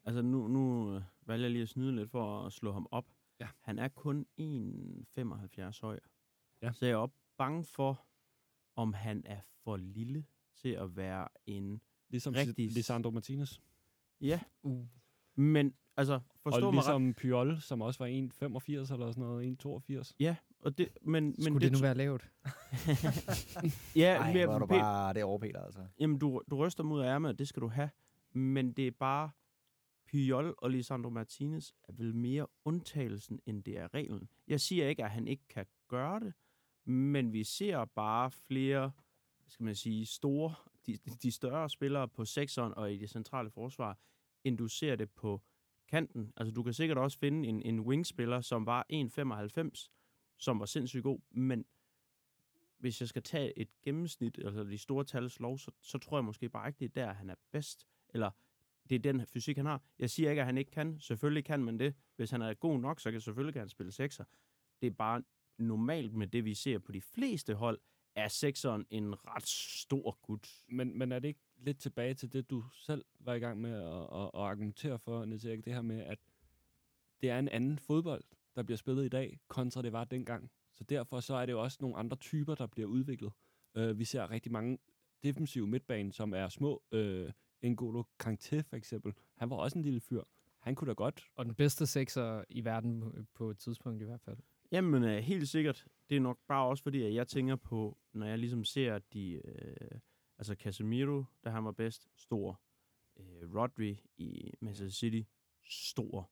[0.04, 3.06] altså nu, nu øh, valger jeg lige at snyde lidt for at slå ham op.
[3.40, 3.48] Ja.
[3.60, 6.00] Han er kun 1,75 høj.
[6.62, 6.72] Ja.
[6.72, 8.06] Så jeg er op bange for,
[8.76, 10.26] om han er for lille
[10.56, 11.80] til at være en...
[12.12, 13.58] Ligesom Rigtig Lisandro Martinez.
[14.20, 14.86] Ja, Uh.
[15.34, 17.00] men altså forstå og mig ret.
[17.00, 19.66] ligesom Pyol, som også var 1,85 eller sådan noget,
[20.06, 20.12] 1,82.
[20.20, 22.30] Ja, og det, men, men Skulle det, nu være lavt?
[23.96, 25.80] ja, Ej, men, hvor er du bare det over, Peter, altså.
[25.98, 27.90] Jamen, du, du ryster mod ærmet, og det skal du have.
[28.32, 29.30] Men det er bare...
[30.10, 34.28] Puyol og Lisandro Martinez er vel mere undtagelsen, end det er reglen.
[34.48, 36.32] Jeg siger ikke, at han ikke kan gøre det,
[36.84, 38.80] men vi ser bare flere,
[39.38, 40.54] hvad skal man sige, store,
[40.86, 43.98] de, de større spillere på sekseren og i det centrale forsvar,
[44.44, 45.42] end du ser det på
[45.88, 46.32] kanten.
[46.36, 49.88] Altså, du kan sikkert også finde en, en wingspiller, som var 1,95,
[50.38, 51.64] som var sindssygt god, men
[52.78, 56.24] hvis jeg skal tage et gennemsnit, altså de store tals lov, så, så tror jeg
[56.24, 57.86] måske bare ikke, det er der, han er bedst.
[58.08, 58.30] Eller
[58.88, 59.82] det er den fysik, han har.
[59.98, 61.00] Jeg siger ikke, at han ikke kan.
[61.00, 61.94] Selvfølgelig kan man det.
[62.16, 64.24] Hvis han er god nok, så kan selvfølgelig kan han spille sekser.
[64.80, 65.22] Det er bare
[65.58, 67.80] normalt med det, vi ser på de fleste hold,
[68.14, 70.48] er sekseren en ret stor gut.
[70.68, 73.72] Men, men er det ikke lidt tilbage til det, du selv var i gang med
[73.72, 76.18] at, at, at argumentere for, Niels Erik, det her med, at
[77.20, 78.24] det er en anden fodbold,
[78.56, 80.50] der bliver spillet i dag, kontra det var dengang.
[80.74, 83.32] Så derfor så er det jo også nogle andre typer, der bliver udviklet.
[83.78, 84.78] Uh, vi ser rigtig mange
[85.22, 86.82] defensive midtbaner, som er små.
[86.92, 87.28] Uh,
[87.64, 90.22] N'Golo Kanté for eksempel, han var også en lille fyr.
[90.58, 94.04] Han kunne da godt Og den bedste sekser i verden på- på et tidspunkt i
[94.04, 94.36] hvert fald.
[94.72, 95.86] Jamen, øh, helt sikkert.
[96.12, 99.32] Det er nok bare også fordi, at jeg tænker på, når jeg ligesom ser de...
[99.32, 99.98] Øh,
[100.38, 102.60] altså Casemiro, da han var bedst, stor.
[103.16, 105.28] Øh, Rodri i Manchester City,
[105.70, 106.30] stor.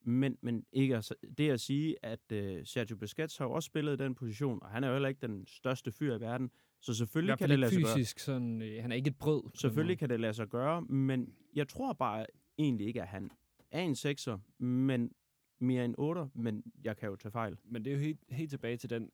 [0.00, 4.00] Men, men ikke altså, det at sige, at øh, Sergio Busquets har jo også spillet
[4.00, 6.50] i den position, og han er jo heller ikke den største fyr i verden.
[6.80, 8.04] Så selvfølgelig kan det lade sig gøre.
[8.04, 9.42] sådan, øh, han er ikke et brød.
[9.54, 12.26] Selvfølgelig kan det lade sig gøre, men jeg tror bare
[12.58, 13.30] egentlig ikke, at han
[13.70, 15.12] er en sekser, men
[15.58, 17.58] mere en otter, men jeg kan jo tage fejl.
[17.64, 19.12] Men det er jo helt, helt tilbage til den,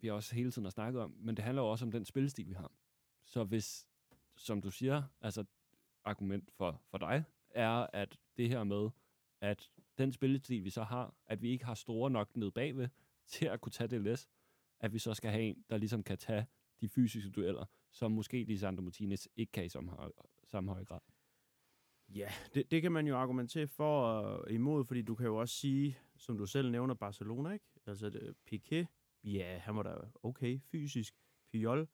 [0.00, 2.48] vi også hele tiden har snakket om, men det handler jo også om den spillestil,
[2.48, 2.72] vi har.
[3.24, 3.88] Så hvis,
[4.36, 5.44] som du siger, altså
[6.04, 8.90] argument for, for dig, er, at det her med,
[9.40, 12.88] at den spillestil, vi så har, at vi ikke har store nok ned bagved
[13.26, 14.28] til at kunne tage det læs,
[14.80, 16.46] at vi så skal have en, der ligesom kan tage
[16.80, 20.12] de fysiske dueller, som måske Lisandro Martinez ikke kan i samme, høj-
[20.44, 21.00] samme høj grad.
[22.14, 25.54] Ja, det, det kan man jo argumentere for og imod, fordi du kan jo også
[25.54, 27.64] sige, som du selv nævner, Barcelona, ikke?
[27.86, 28.84] Altså det, Piqué,
[29.24, 31.14] ja, han var da okay fysisk.
[31.52, 31.88] Puyol,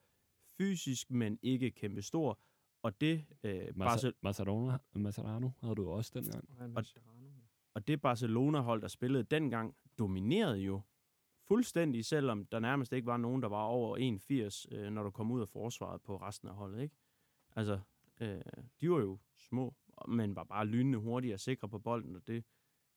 [0.58, 2.38] fysisk, men ikke kæmpe stor.
[2.82, 6.72] Og det, øh, Barce- Marca- Mazzarano, Mazzarano havde du jo også dengang.
[6.72, 7.30] Mascherano, ja.
[7.74, 10.80] og det Barcelona-hold, der spillede dengang, dominerede jo
[11.48, 15.30] fuldstændig, selvom der nærmest ikke var nogen, der var over 81, øh, når du kom
[15.30, 16.96] ud af forsvaret på resten af holdet, ikke?
[17.56, 17.80] Altså,
[18.20, 18.40] øh,
[18.80, 19.74] de var jo små,
[20.08, 22.44] men var bare lynende hurtige og sikre på bolden, og det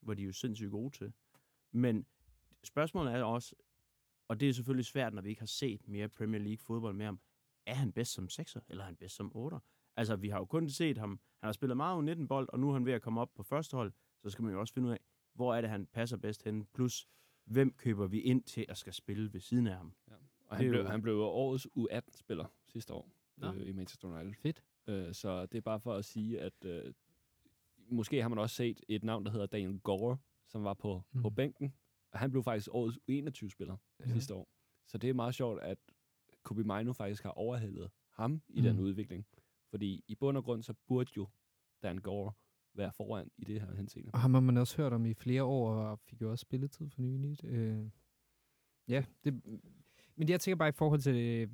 [0.02, 1.14] var de jo sindssygt gode til.
[1.72, 2.06] Men
[2.64, 3.56] spørgsmålet er også,
[4.28, 7.06] og det er selvfølgelig svært, når vi ikke har set mere Premier League fodbold med
[7.06, 7.20] ham,
[7.66, 9.60] er han bedst som sekser, eller er han bedst som otter?
[9.96, 12.74] Altså, vi har jo kun set ham, han har spillet meget U19-bold, og nu er
[12.74, 13.92] han ved at komme op på første hold,
[14.24, 15.00] så skal man jo også finde ud af,
[15.34, 17.08] hvor er det, han passer bedst hen, plus
[17.46, 19.94] hvem køber vi ind til at skal spille ved siden af ham.
[20.46, 23.54] Og Det han blev, jo- han blev årets U18-spiller sidste år Nå.
[23.54, 24.34] øh, i Manchester United.
[24.42, 24.64] Fedt.
[24.88, 26.94] Øh, så det er bare for at sige, at øh,
[27.90, 30.18] måske har man også set et navn, der hedder Daniel Gore,
[30.48, 31.22] som var på, mm.
[31.22, 31.36] på Mhm.
[31.36, 31.74] bænken.
[32.12, 34.08] Og han blev faktisk årets U21-spiller ja.
[34.12, 34.50] Sidste år.
[34.88, 35.78] Så det er meget sjovt, at
[36.44, 38.82] Kobe Mino faktisk har overhældet ham i den Mm.
[38.82, 39.26] udvikling.
[39.70, 41.28] Fordi i bund og grund, så burde jo
[41.84, 42.32] Dan Gore
[42.74, 44.10] være foran i det her henseende.
[44.14, 46.90] Og ham har man også hørt om i flere år, og fik jo også spilletid
[46.90, 47.44] for nyligt.
[47.44, 47.90] Øh,
[48.88, 49.42] ja, det,
[50.16, 51.50] men jeg tænker bare i forhold til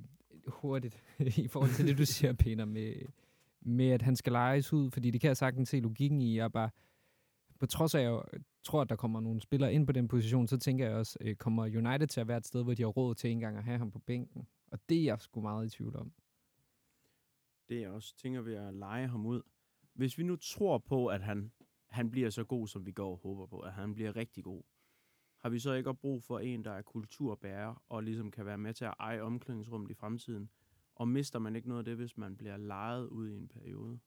[0.47, 1.03] hurtigt,
[1.45, 2.93] i forhold til det, du siger, Peter, med,
[3.61, 6.37] med at han skal lejes ud, fordi det kan jeg sagtens se logikken i.
[6.37, 6.69] Jeg bare,
[7.59, 10.47] på trods af, at jeg tror, at der kommer nogle spillere ind på den position,
[10.47, 12.89] så tænker jeg også, øh, kommer United til at være et sted, hvor de har
[12.89, 14.47] råd til engang at have ham på bænken?
[14.71, 16.13] Og det er jeg sgu meget i tvivl om.
[17.69, 19.41] Det jeg også tænker ved at lege ham ud.
[19.93, 21.51] Hvis vi nu tror på, at han,
[21.89, 24.63] han bliver så god, som vi går og håber på, at han bliver rigtig god,
[25.43, 28.57] har vi så ikke også brug for en, der er kulturbærer, og ligesom kan være
[28.57, 30.49] med til at eje omklædningsrummet i fremtiden?
[30.95, 33.99] Og mister man ikke noget af det, hvis man bliver lejet ud i en periode?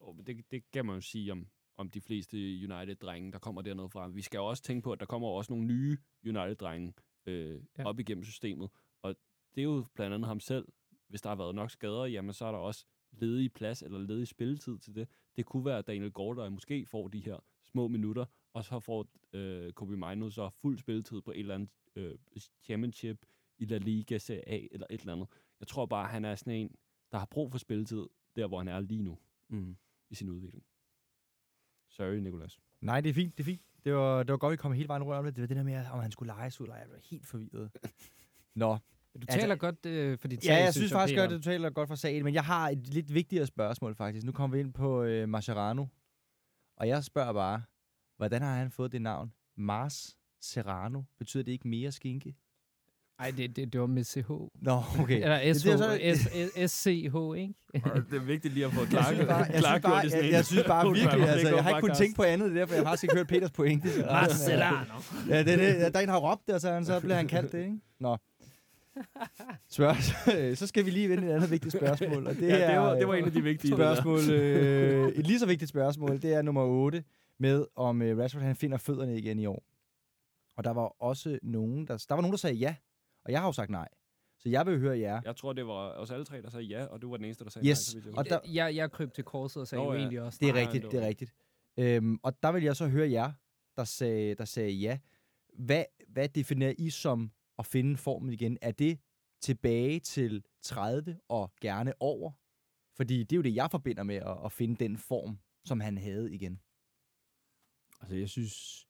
[0.00, 3.88] Og det, det kan man jo sige om, om de fleste United-drenge, der kommer dernede
[3.88, 4.08] fra.
[4.08, 6.92] Vi skal jo også tænke på, at der kommer også nogle nye United-drenge
[7.26, 7.58] øh, Ja.
[7.78, 7.84] ja.
[7.84, 8.70] op igennem systemet.
[9.02, 9.16] Og
[9.54, 10.68] det er jo blandt andet ham selv.
[11.08, 14.28] Hvis der har været nok skader, jamen så er der også ledig plads eller ledig
[14.28, 15.08] spilletid til det.
[15.36, 18.24] Det kunne være Daniel Gård, der måske får de her små minutter,
[18.54, 22.14] og så får øh, Kobe Mino så fuld spilletid på et eller andet øh,
[22.62, 23.26] championship
[23.58, 25.28] i La Liga, Serie A eller et eller andet.
[25.60, 26.74] Jeg tror bare, han er sådan en,
[27.12, 29.18] der har brug for spilletid, der hvor han er lige nu.
[29.48, 29.76] Mm.
[30.10, 30.64] i sin udvikling.
[31.88, 32.58] Sorry, Nicolas.
[32.80, 33.62] Nej, det er fint, det er fint.
[33.84, 35.36] Det var, det var godt, vi kom hele vejen rundt om det.
[35.36, 37.70] Det var det der med, om han skulle lejes ud, eller jeg blev helt forvirret.
[38.54, 38.72] Nå.
[39.14, 41.70] Du Altså- taler godt øh, for dit Ja, jeg synes faktisk godt, at du taler
[41.70, 44.26] godt for sagen, men jeg har et lidt vigtigere spørgsmål faktisk.
[44.26, 45.86] Nu kommer vi ind på øh, Mascherano,
[46.76, 47.62] og jeg spørger bare,
[48.28, 49.32] hvordan har han fået det navn?
[49.56, 51.02] Mars Serrano.
[51.18, 52.34] Betyder det ikke mere skinke?
[53.18, 54.30] Nej, det, det, det var med CH.
[54.30, 55.14] Nå, okay.
[55.22, 57.54] Eller Det- det er så- SH, S, S, SCH, ikke?
[58.10, 60.64] det er vigtigt lige at få Jeg synes bare, jeg synes bare, jeg, jeg synes
[60.66, 63.04] bare virkelig, altså, jeg har ikke kunnet tænke på andet, det er derfor, jeg har
[63.04, 63.88] ikke hørt Peters pointe.
[63.92, 64.94] Så- Marcelano.
[65.28, 67.28] Ja, det, er det, der er en, har råbt det, og så, så bliver han
[67.28, 67.78] kaldt det, ikke?
[68.00, 68.16] Nå.
[69.70, 72.64] Spørg- så skal vi lige vende et andet vigtigt spørgsmål, og det, Det, ja, det,
[72.64, 73.70] er, var, det var en af de vigtige.
[73.70, 77.04] det spørgsmål, øh, et lige så vigtigt spørgsmål, det er nummer 8,
[77.38, 79.64] med om øh, Rashford han finder fødderne igen i år.
[80.56, 82.76] Og der var også nogen, der, der var nogen, der sagde ja,
[83.24, 83.88] og jeg har jo sagt nej.
[84.38, 85.20] Så jeg vil høre jer.
[85.24, 87.44] Jeg tror, det var os alle tre, der sagde ja, og du var den eneste,
[87.44, 88.02] der sagde Yes, nej.
[88.04, 89.98] så og der- Jeg, jeg kryb til korset og sagde Nå, jo ja.
[89.98, 90.38] egentlig også.
[90.42, 90.62] Det er nej.
[90.62, 91.34] rigtigt, det er rigtigt.
[91.78, 93.32] Øhm, og der vil jeg så høre jer,
[93.76, 94.98] der sagde, der sagde ja.
[95.58, 98.58] Hvad, hvad definerer I som at finde formen igen?
[98.62, 98.98] Er det
[99.40, 102.32] tilbage til 30 og gerne over?
[102.96, 105.98] Fordi det er jo det, jeg forbinder med at, at finde den form, som han
[105.98, 106.60] havde igen.
[108.04, 108.86] Altså, jeg synes...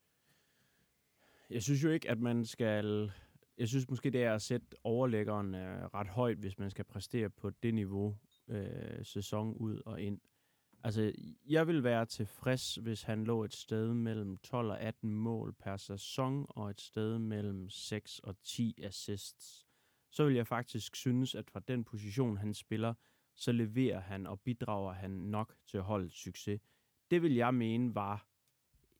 [1.50, 3.12] Jeg synes jo ikke, at man skal...
[3.58, 7.30] Jeg synes måske, det er at sætte overlæggeren øh, ret højt, hvis man skal præstere
[7.30, 10.20] på det niveau øh, sæson ud og ind.
[10.84, 11.12] Altså,
[11.46, 15.76] jeg vil være tilfreds, hvis han lå et sted mellem 12 og 18 mål per
[15.76, 19.66] sæson, og et sted mellem 6 og 10 assists.
[20.10, 22.94] Så vil jeg faktisk synes, at fra den position, han spiller,
[23.34, 26.60] så leverer han og bidrager han nok til holdets succes.
[27.10, 28.33] Det vil jeg mene var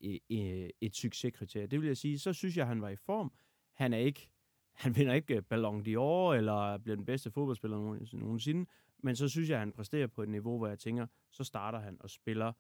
[0.01, 1.67] øh, et succeskriterie.
[1.67, 3.33] Det vil jeg sige, så synes jeg, han var i form.
[3.73, 4.31] Han er ikke,
[4.83, 7.77] han vinder ikke øh, Ballon d'Or, eller bliver den bedste fodboldspiller
[8.13, 8.67] nogensinde,
[8.99, 11.97] men så synes jeg, han præsterer på et niveau, hvor jeg tænker, så starter han
[12.01, 12.53] og spiller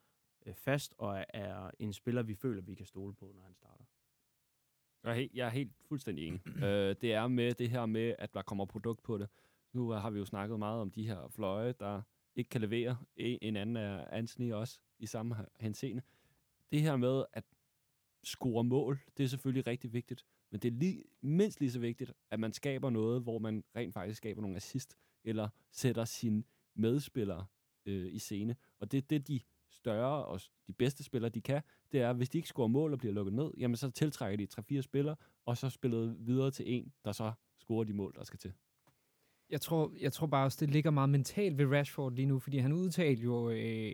[0.47, 3.85] øh, fast, og er, en spiller, vi føler, vi kan stole på, når han starter.
[5.03, 6.41] Jeg er helt, jeg er helt fuldstændig enig.
[6.65, 9.29] øh, det er med det her med, at der kommer produkt på det.
[9.73, 12.03] Nu øh, har vi jo snakket meget om de her fløje, der
[12.37, 12.97] ikke kan levere.
[13.17, 16.03] En anden er Anthony også i samme henseende.
[16.75, 17.45] Det her med at
[18.25, 20.27] score mål, det er selvfølgelig rigtig vigtigt.
[20.51, 23.95] Men det er lige, mindst lige så vigtigt, at man skaber noget, hvor man rent
[23.95, 26.45] faktisk skaber nogle assist, eller sætter sine
[26.75, 27.47] medspillere
[27.87, 28.57] øh, i scene.
[28.81, 31.63] Og det er det, de større og de bedste spillere, de kan,
[31.93, 34.77] det er, hvis de ikke scorer mål og bliver lukket ned, jamen så tiltrækker de
[34.79, 35.17] 3-4 spillere,
[35.47, 38.53] og så spiller videre til en, der så scorer de mål, der skal til.
[39.51, 42.59] Jeg tror, jeg tror bare også, det ligger meget mentalt ved Rashford lige nu, fordi
[42.59, 43.93] han udtalte jo øh,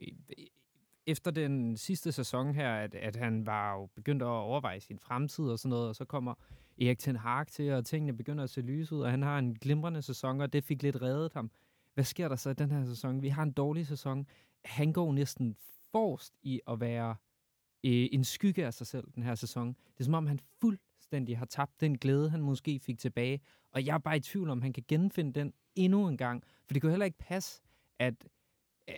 [1.07, 5.45] efter den sidste sæson her, at, at han var jo begyndt at overveje sin fremtid
[5.45, 6.35] og sådan noget, og så kommer
[6.81, 9.55] Erik Ten Hag til, og tingene begynder at se lys ud, og han har en
[9.55, 11.51] glimrende sæson, og det fik lidt reddet ham.
[11.95, 13.23] Hvad sker der så i den her sæson?
[13.23, 14.27] Vi har en dårlig sæson.
[14.65, 15.57] Han går næsten
[15.93, 17.11] forrest i at være
[17.85, 19.69] øh, en skygge af sig selv den her sæson.
[19.69, 23.41] Det er som om, han fuldstændig har tabt den glæde, han måske fik tilbage,
[23.73, 26.45] og jeg er bare i tvivl om, han kan genfinde den endnu en gang.
[26.67, 27.63] For det kan jo heller ikke passe,
[27.99, 28.15] at,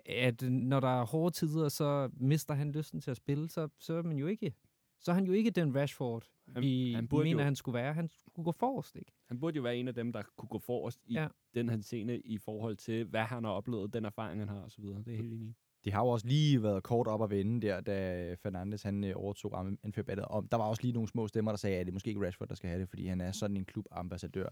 [0.07, 3.49] at når der er hårde tider, så mister han lysten til at spille.
[3.49, 4.55] Så, så er man jo ikke
[5.01, 7.75] så er han jo ikke den Rashford, Han- vi han burde mener, jo- han skulle
[7.79, 7.95] være.
[7.95, 9.13] Han skulle gå forrest, ikke?
[9.29, 11.27] Han burde jo være en af dem, der kunne gå forrest i Ja.
[11.55, 14.85] den her scene i forhold til, hvad han har oplevet, den erfaring, han har osv.
[14.85, 15.55] Det er helt enig.
[15.85, 19.13] Det har jo også lige været kort op at vende der, da Fernandes han øh,
[19.17, 20.25] overtog anførbællet.
[20.25, 22.27] Og der var også lige nogle små stemmer, der sagde, at det er måske ikke
[22.27, 24.49] Rashford, der skal have det, fordi han er sådan en klubambassadør.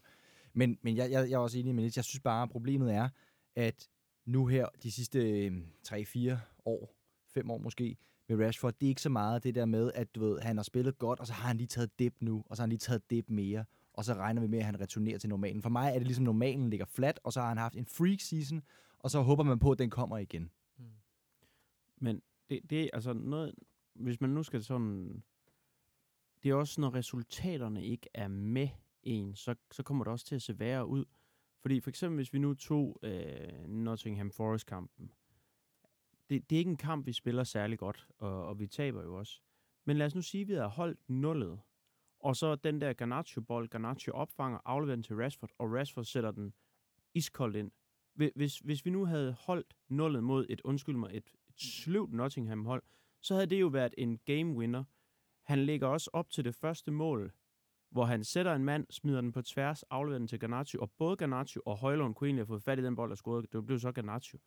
[0.54, 1.96] Men, men jeg, jeg, jeg er også enig med Niels.
[1.96, 3.08] Jeg synes bare, at problemet er,
[3.56, 3.88] at
[4.24, 5.52] nu her de sidste øh,
[5.88, 6.94] 3-4 år,
[7.26, 7.96] 5 år måske,
[8.28, 10.62] med Rashford, det er ikke så meget det der med, at du ved, han har
[10.62, 12.78] spillet godt, og så har han lige taget dip nu, og så har han lige
[12.78, 15.62] taget dip mere, og så regner vi med, at han returnerer til normalen.
[15.62, 18.20] For mig er det ligesom, normalen ligger flat, og så har han haft en freak
[18.20, 18.62] season,
[18.98, 20.50] og så håber man på, at den kommer igen.
[21.96, 23.54] Men det, det er altså noget,
[23.94, 25.22] hvis man nu skal sådan,
[26.42, 28.68] det er også, når resultaterne ikke er med
[29.02, 31.04] en, så, så kommer det også til at se værre ud.
[31.60, 35.12] Fordi for eksempel, hvis vi nu tog øh, Nottingham Forest-kampen,
[36.30, 39.18] det, det er ikke en kamp, vi spiller særlig godt, og, og vi taber jo
[39.18, 39.40] også.
[39.84, 41.60] Men lad os nu sige, at vi har holdt nullet,
[42.20, 46.54] og så den der Garnacho-bold, Garnacho opfanger, afleverer den til Rashford, og Rashford sætter den
[47.14, 47.70] iskoldt ind.
[48.14, 52.82] Hvis, hvis vi nu havde holdt nullet mod et, undskyld mig, et, et sløvt Nottingham-hold,
[53.20, 54.84] så havde det jo været en game winner.
[55.42, 57.32] Han lægger også op til det første mål,
[57.90, 61.16] hvor han sætter en mand, smider den på tværs, afleverer den til Garnacho, og både
[61.16, 63.52] Garnacho og Højlund kunne egentlig have fået fat i den bold og scoret.
[63.52, 64.38] Det blev så Garnacho.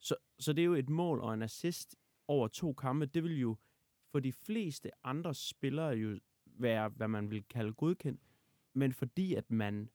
[0.00, 1.96] Så, så det er jo et mål og en assist
[2.28, 3.06] over to kampe.
[3.06, 3.56] Det vil jo
[4.12, 8.20] for de fleste andre spillere jo være, hvad man vil kalde godkendt.
[8.74, 9.90] Men fordi at man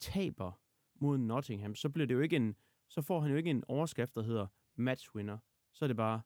[0.00, 0.60] taber
[0.94, 2.56] mod Nottingham, så bliver det jo ikke en,
[2.88, 5.38] så får han jo ikke en overskrift, der hedder matchwinner.
[5.72, 6.20] Så er det bare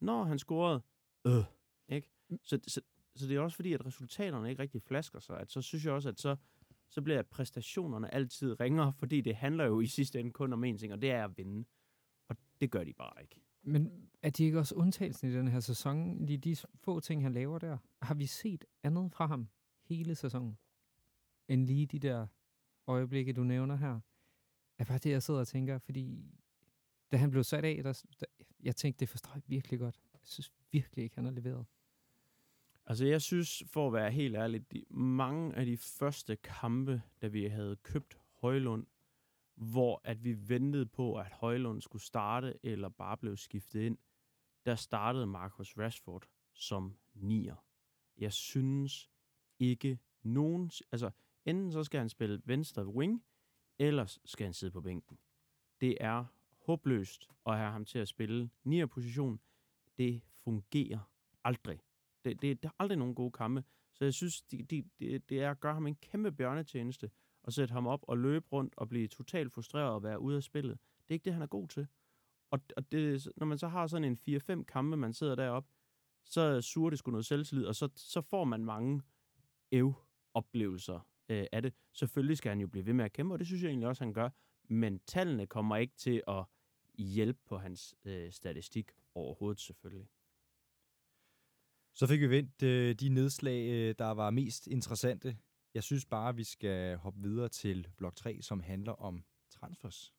[0.00, 0.82] når han scorede,
[1.26, 1.44] øh,
[1.88, 2.08] ikke?
[2.42, 2.80] Så, så,
[3.16, 5.40] så det er også fordi, at resultaterne ikke rigtig flasker sig.
[5.40, 6.36] At så synes jeg også, at så,
[6.88, 10.78] så bliver præstationerne altid ringere, fordi det handler jo i sidste ende kun om én
[10.78, 11.64] ting, og det er at vinde.
[12.28, 13.40] Og det gør de bare ikke.
[13.62, 16.28] Men er de ikke også undtagelsen i den her sæson?
[16.28, 17.78] De, de få ting, han laver der.
[18.02, 19.48] Har vi set andet fra ham
[19.82, 20.58] hele sæsonen?
[21.48, 22.26] End lige de der
[22.86, 24.00] øjeblikke, du nævner her.
[24.78, 26.34] Er bare det, jeg sidder og tænker, fordi
[27.12, 28.26] da han blev sat af, der, der,
[28.62, 30.00] jeg tænkte, det forstår jeg virkelig godt.
[30.12, 31.66] Jeg synes virkelig ikke, han har leveret.
[32.86, 37.26] Altså, jeg synes, for at være helt ærlig, de, mange af de første kampe, da
[37.26, 38.86] vi havde købt Højlund,
[39.54, 43.98] hvor at vi ventede på, at Højlund skulle starte, eller bare blev skiftet ind,
[44.66, 47.56] der startede Marcus Rashford som nier.
[48.18, 49.10] Jeg synes
[49.58, 50.70] ikke nogen...
[50.92, 51.10] Altså,
[51.44, 53.24] enten så skal han spille venstre wing,
[53.78, 55.18] eller skal han sidde på bænken.
[55.80, 56.24] Det er
[56.66, 59.40] håbløst at have ham til at spille nier position.
[59.98, 61.10] Det fungerer
[61.44, 61.80] aldrig.
[62.24, 63.64] Det, det, det er aldrig nogen gode kampe.
[63.92, 67.10] Så jeg synes, det de, de, det er at gøre ham en kæmpe bjørnetjeneste,
[67.42, 70.42] og sætte ham op og løbe rundt og blive totalt frustreret og være ude af
[70.42, 70.78] spillet.
[70.98, 71.86] Det er ikke det, han er god til.
[72.50, 75.68] Og, og det, når man så har sådan en 4-5 kampe, man sidder deroppe,
[76.24, 79.02] så suger det sgu noget selvtillid, og så, så får man mange
[79.72, 81.74] ev-oplevelser øh, af det.
[81.92, 84.04] Selvfølgelig skal han jo blive ved med at kæmpe, og det synes jeg egentlig også,
[84.04, 84.30] han gør.
[84.68, 86.44] Men tallene kommer ikke til at
[86.98, 90.08] hjælpe på hans øh, statistik overhovedet, selvfølgelig.
[91.96, 95.36] Så fik vi vendt øh, de nedslag, øh, der var mest interessante.
[95.74, 100.12] Jeg synes bare, at vi skal hoppe videre til blok 3, som handler om transfers.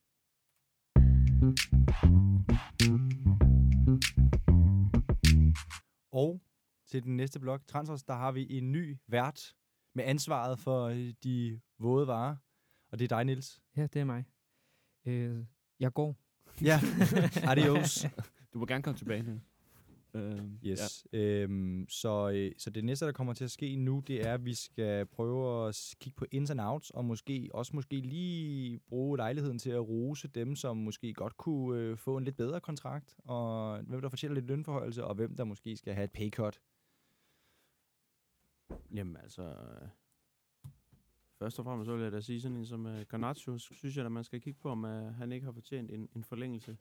[6.11, 6.41] Og
[6.87, 9.55] til den næste blok, transfers, der har vi en ny vært
[9.95, 12.35] med ansvaret for øh, de våde varer.
[12.91, 13.61] Og det er dig, Nils.
[13.77, 14.25] Ja, det er mig.
[15.05, 15.45] Øh,
[15.79, 16.15] jeg går.
[16.61, 16.79] Ja,
[17.51, 18.05] adios.
[18.53, 19.39] Du må gerne komme tilbage nu.
[20.15, 21.07] Øhm, Yes.
[21.13, 21.19] Ja.
[21.19, 24.45] Øhm, så, øh, så det næste, der kommer til at ske nu, det er, at
[24.45, 29.17] vi skal prøve at kigge på ins and outs, og måske også måske lige bruge
[29.17, 33.15] lejligheden til at rose dem, som måske godt kunne øh, få en lidt bedre kontrakt,
[33.23, 36.61] og hvem der fortæller lidt lønforhøjelse, og hvem der måske skal have et paycut.
[38.93, 39.87] Jamen altså, øh,
[41.39, 44.05] først og fremmest så vil jeg da sige sådan en som uh, Garnacho, synes jeg,
[44.05, 46.77] at man skal kigge på, om uh, han ikke har fortjent en, en forlængelse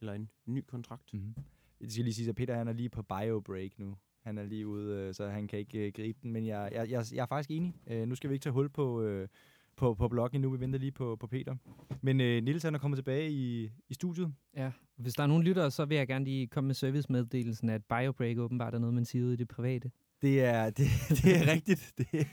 [0.00, 1.14] eller en ny kontrakt.
[1.14, 1.34] Mm-hmm.
[1.82, 3.96] Det skal lige sige, at Peter han er lige på bio-break nu.
[4.20, 6.32] Han er lige ude, øh, så han kan ikke øh, gribe den.
[6.32, 7.74] Men jeg, jeg, jeg, jeg er faktisk enig.
[7.86, 9.28] Øh, nu skal vi ikke tage hul på, øh,
[9.76, 10.50] på, på bloggen endnu.
[10.50, 11.56] Vi venter lige på, på Peter.
[12.00, 14.34] Men øh, Nils han er kommet tilbage i, i studiet.
[14.56, 17.84] Ja, hvis der er nogen lyttere, så vil jeg gerne lige komme med servicemeddelelsen, at
[17.84, 19.90] BioBreak åbenbart er noget, man siger i det private.
[20.22, 21.92] Det er, det, det er rigtigt.
[21.98, 22.26] Det,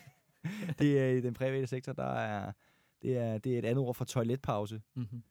[0.80, 2.52] det er i den private sektor, der er,
[3.02, 4.82] det er, det er et andet ord for toiletpause.
[4.96, 5.24] Mm-hmm.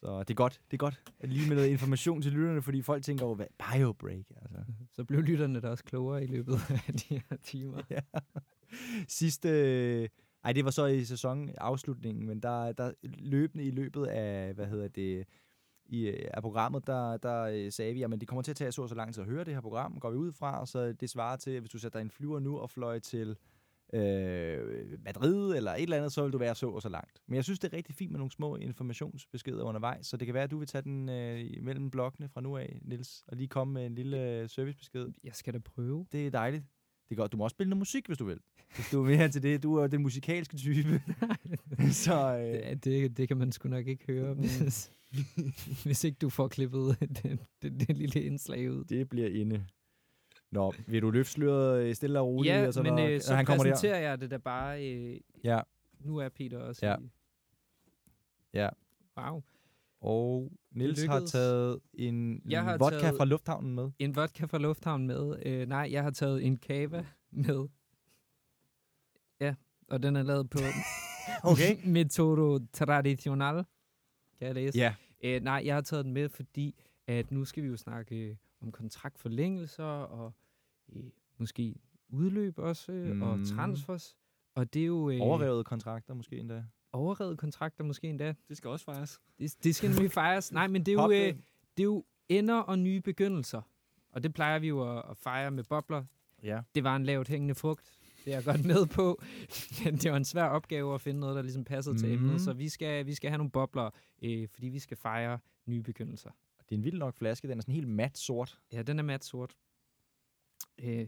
[0.00, 1.02] Så det er godt, det er godt.
[1.20, 4.58] At lige med noget information til lytterne, fordi folk tænker over, hvad biobreak, altså.
[4.96, 7.82] Så blev lytterne da også klogere i løbet af de her timer.
[7.90, 8.00] ja.
[9.08, 9.50] Sidste,
[10.44, 14.88] ej det var så i sæsonafslutningen, men der, der løbende i løbet af, hvad hedder
[14.88, 15.26] det,
[15.86, 18.88] i, af programmet, der, der øh, sagde vi, at det kommer til at tage så
[18.88, 21.36] så lang tid at høre det her program, går vi ud fra, så det svarer
[21.36, 23.36] til, hvis du sætter dig en flyver nu og fløj til
[23.92, 27.22] øh, Madrid eller et eller andet, så vil du være så og så langt.
[27.26, 30.34] Men jeg synes, det er rigtig fint med nogle små informationsbeskeder undervejs, så det kan
[30.34, 33.48] være, at du vil tage den øh, mellem blokkene fra nu af, Nils, og lige
[33.48, 35.06] komme med en lille øh, servicebesked.
[35.24, 36.06] Jeg skal da prøve.
[36.12, 36.64] Det er dejligt.
[37.08, 37.32] Det er godt.
[37.32, 38.38] Du må også spille noget musik, hvis du vil.
[38.74, 39.62] Hvis du er mere til det.
[39.62, 41.02] Du er den musikalske type.
[42.04, 44.92] så øh, Det, det, det kan man sgu nok ikke høre, hvis,
[45.84, 48.84] hvis ikke du får klippet det, det, det lille indslag ud.
[48.84, 49.64] det bliver inde.
[50.52, 52.54] Nå, vil du løfte sløret øh, stille og roligt?
[52.54, 53.70] Ja, og så, men når, øh, så han kommer der?
[53.72, 54.94] præsenterer jeg det da bare.
[54.94, 55.60] Øh, Ja,
[56.00, 56.96] nu er Peter også Ja.
[56.98, 57.10] i.
[58.54, 58.68] Ja.
[59.18, 59.42] Wow.
[60.00, 63.90] og Nils har taget en Jeg har vodka taget- fra lufthavnen med.
[63.98, 65.46] En vodka fra Lufthavn med.
[65.46, 67.68] Øh, nej, jeg har taget en cava med.
[69.40, 69.54] Ja,
[69.88, 70.58] og den er lavet på
[71.52, 71.76] Okay.
[71.84, 73.54] Metodo Tradicional.
[74.38, 74.78] Kan jeg læse?
[74.78, 74.94] Ja,
[75.24, 78.72] Øh, nej, jeg har taget den med, fordi at nu skal vi jo snakke om
[78.72, 80.32] kontraktforlængelser og
[80.92, 81.02] øh,
[81.38, 81.74] måske
[82.08, 83.22] udløb også, øh, mm.
[83.22, 83.44] og Mm.
[83.44, 84.16] transfers.
[84.54, 86.64] Og det er jo øh, overrevet kontrakter måske endda.
[86.92, 88.34] overrevet kontrakter måske endda.
[88.48, 89.20] Det skal også fejres.
[89.38, 90.52] Det, det skal nemlig fejres.
[90.52, 91.28] Nej, men det er, jo, øh, det.
[91.78, 93.62] er jo ender og nye begyndelser.
[94.12, 96.04] Og det plejer vi jo at, at fejre med bobler.
[96.42, 96.60] Ja.
[96.74, 97.92] Det var en lavt hængende frugt.
[98.24, 99.22] Det er jeg godt med på.
[99.84, 101.98] Men det var en svær opgave at finde noget, der ligesom passede mm.
[101.98, 102.40] til emnet.
[102.40, 103.90] Så vi skal, vi skal have nogle bobler,
[104.22, 106.30] øh, fordi vi skal fejre nye begyndelser.
[106.70, 107.48] Det er en vild nok flaske.
[107.48, 108.58] Den er sådan helt mat sort.
[108.72, 109.56] Ja, den er mat sort.
[110.78, 111.04] Øh, ja.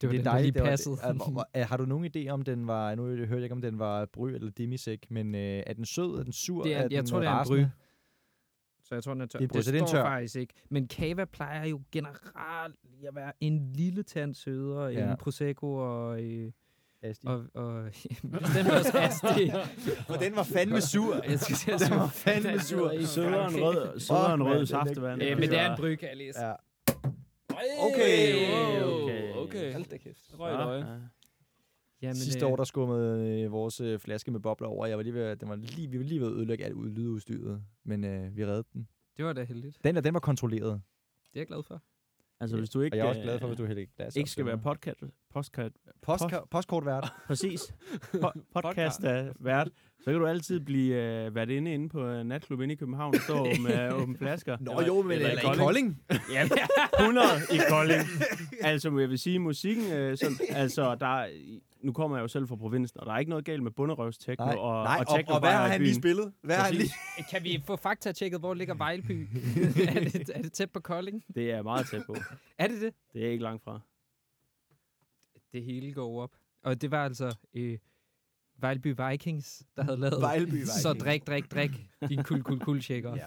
[0.00, 0.54] Det var det den, er dejligt.
[0.54, 0.96] der det lige passede.
[1.32, 3.78] hvor- er- har du nogen idé om den var, nu hørte jeg ikke, om den
[3.78, 6.82] var bry eller demisek, men øh, er den sød, er den sur, Det er- er
[6.82, 7.64] jeg den tror, det er en bry.
[8.84, 9.38] Så jeg tror, den er tør.
[9.38, 10.02] Det er Det, det står tør.
[10.04, 10.54] faktisk ikke.
[10.68, 12.76] Men Cava plejer jo generelt
[13.08, 15.10] at være en lille tand sødere ja.
[15.10, 16.22] end Prosecco og...
[16.24, 16.52] Øh,
[17.02, 17.26] Asti.
[17.26, 17.84] og, og
[18.42, 19.50] bestemt også Asti.
[20.06, 21.14] For den var fandme sur.
[21.28, 23.04] Jeg skal at Den sige, var fandme sur.
[23.06, 23.62] Sødere Frankrig.
[23.62, 25.22] rød, sødere mand, rød saftevand.
[25.22, 26.32] Øh, men det er en bryg, jeg.
[26.36, 26.52] Ja.
[27.78, 28.50] Okay.
[29.02, 29.32] Okay.
[29.34, 29.72] okay.
[29.72, 30.34] Hold da kæft.
[30.38, 30.80] Røg.
[30.80, 30.86] Ja.
[32.02, 34.86] Jamen, Sidste år, der skummede øh, vores øh, flaske med bobler over.
[34.86, 36.90] Jeg var lige ved, den var lige, vi var lige ved at ødelægge alt ud-
[36.90, 38.88] lydudstyret, men øh, vi reddede den.
[39.16, 39.78] Det var da heldigt.
[39.84, 40.72] Den der, den var kontrolleret.
[41.32, 41.82] Det er jeg glad for.
[42.42, 44.16] Altså, hvis du ikke, Og jeg er også øh, glad for, hvis du hældte glas
[44.16, 45.00] ikke skal være podcast,
[45.34, 45.74] podcast,
[46.06, 47.12] Postka- Postkortvært.
[47.26, 47.74] præcis,
[48.22, 49.02] po- podcast
[49.40, 49.68] vært,
[50.04, 53.14] så kan du altid blive øh, været inde inde på en natklub inde i København
[53.14, 54.56] og stå med åbne flasker.
[54.60, 56.02] Nå jo, men eller, i Kolding.
[56.32, 56.48] Ja,
[57.00, 58.02] 100 i Kolding.
[58.60, 61.28] altså, jeg vil sige, musikken, øh, sådan, altså, der er,
[61.82, 64.44] nu kommer jeg jo selv fra provinsen, og der er ikke noget galt med bunderøvstekno
[64.44, 66.32] Nej, og, nej og, og, techno og hvad har han lige spillet?
[66.42, 66.92] Hvad har han lige?
[67.30, 69.28] Kan vi få fakta-tjekket, hvor ligger Vejlby?
[69.88, 71.24] er, det, er det tæt på Kolding?
[71.34, 72.16] Det er meget tæt på.
[72.58, 72.94] Er det det?
[73.12, 73.80] Det er ikke langt fra.
[75.52, 76.30] Det hele går op.
[76.64, 77.78] Og det var altså øh,
[78.62, 80.50] Vejlby Vikings, der havde lavet Vejlby
[80.82, 81.04] Så Vikings.
[81.04, 81.70] drik, drik, drik,
[82.08, 83.16] din kul, kul, kul tjekker.
[83.16, 83.26] Ja.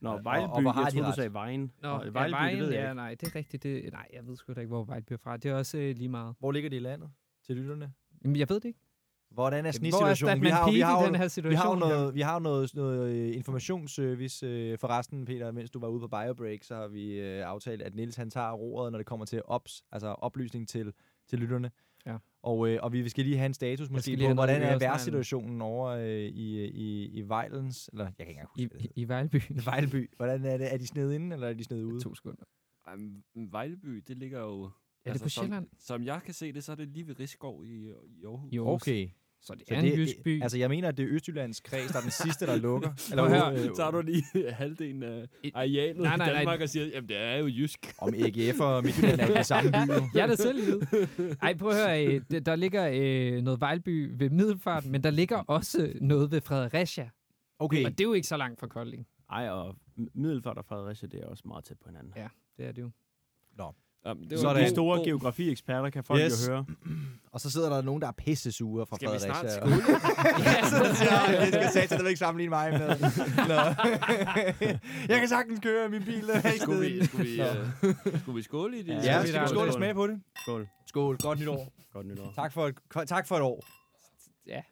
[0.00, 1.72] Nå, Og- Vejlby, og- og hvor har jeg de troede, du sagde Vejen.
[1.82, 2.94] Nå, Og ja, Vejlby, vejen, det ved jeg ja, ikke.
[2.94, 3.62] nej, det er rigtigt.
[3.62, 5.36] Det, nej, jeg ved sgu da ikke, hvor Vejlby er fra.
[5.36, 6.34] Det er også øh, lige meget.
[6.38, 7.10] Hvor ligger det i landet?
[7.46, 7.92] Til lytterne?
[8.24, 8.80] Jamen, jeg ved det ikke.
[9.30, 10.42] Hvordan er snitsituationen?
[10.42, 11.72] Vi har, vi har, den her vi har situation?
[11.78, 15.88] jo noget, vi har noget, noget øh, informationsservice øh, for resten, Peter, mens du var
[15.88, 19.06] ude på BioBreak, så har vi øh, aftalt, at Nils han tager roret, når det
[19.06, 20.92] kommer til ops, altså oplysning til,
[21.28, 21.70] til lytterne.
[22.06, 22.16] Ja.
[22.42, 25.88] Og, øh, og vi skal lige have en status måske på, hvordan er værtssituationen over
[25.88, 29.42] øh, i, i, i Vejlens, eller jeg kan ikke engang huske, I, i, i Vejlby.
[29.70, 30.10] Vejleby.
[30.16, 30.72] Hvordan er det?
[30.72, 32.00] Er de sned inde, eller er de sned ude?
[32.00, 32.42] to sekunder.
[32.86, 32.94] Ej,
[33.34, 34.70] Vejleby, det ligger jo...
[35.04, 35.68] Er det på som, Sjælland?
[35.78, 38.52] Som jeg kan se det, så er det lige ved Rigskov i, i Aarhus.
[38.58, 39.08] Okay.
[39.46, 40.42] Så det Så er en jysk by.
[40.42, 42.90] Altså, jeg mener, at det er Østjyllands kreds, der er den sidste, der lukker.
[42.90, 42.98] Øh,
[43.58, 46.32] Så tager du lige halvdelen af Et- arealet Nej, i nej, nej.
[46.38, 47.94] Danmark og siger, jamen det er jo jysk.
[47.98, 49.92] Om AGF og Midtjylland er i det samme by.
[49.92, 50.02] jo.
[50.14, 51.36] Jeg er da selv i det.
[51.42, 52.06] Ej, prøv at høre.
[52.06, 57.10] Øh, der- ligger øh, noget Vejlby ved Middelfart, men der ligger også noget ved Fredericia.
[57.58, 57.84] Okay.
[57.84, 59.06] Og det er jo ikke så langt fra Kolding.
[59.30, 59.76] Ej, og
[60.14, 62.12] Middelfart og Fredericia, det er også meget tæt på hinanden.
[62.16, 62.28] Ja.
[62.56, 62.90] Det er det jo.
[64.06, 66.48] Jamen, det Så var er en der De store god- geografieksperter kan folk Yes.
[66.48, 66.66] jo høre.
[67.32, 69.60] Og så sidder der nogen, der er pisse sure fra Skal vi snart Fredericia.
[69.60, 69.74] skåle?
[70.50, 72.88] ja, så siger jeg, det skal satan ikke sammenligne mig med.
[73.52, 73.60] Nå.
[75.12, 76.30] jeg kan sagtens køre min bil.
[76.30, 78.88] Er Skulle vi, skulle vi, uh, skulle vi skåle i det?
[78.88, 80.22] Ja, Ja, vi skal vi skåle og smage på det?
[80.42, 80.68] Skål.
[80.86, 81.18] Skål.
[81.18, 81.72] Godt nytår.
[81.92, 82.32] Godt nytår.
[82.34, 83.64] Tak for et, tak for et år.
[84.46, 84.62] Ja.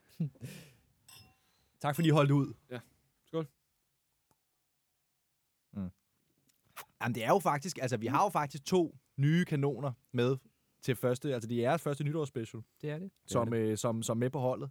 [1.81, 2.52] Tak fordi I holdt ud.
[2.70, 2.78] Ja.
[3.27, 3.47] Skål.
[5.73, 5.90] Mm.
[7.02, 10.36] Jamen, det er jo faktisk, altså vi har jo faktisk to nye kanoner med
[10.82, 13.11] til første, altså det er jeres første nytårsspecial, Det er det.
[13.27, 14.70] som, øh, som, som med på holdet.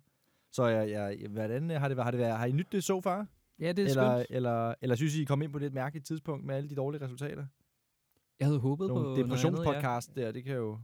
[0.52, 2.38] Så jeg, jeg, hvordan øh, har det, har det været?
[2.38, 3.28] Har I nyt det så far?
[3.60, 4.28] Ja, det er Eller, skønt.
[4.30, 6.76] eller, eller synes I, I kom ind på det et mærkeligt tidspunkt med alle de
[6.76, 7.46] dårlige resultater?
[8.40, 9.28] Jeg havde håbet på Nogle noget andet, ja.
[9.28, 10.80] depressionspodcast der, det kan jo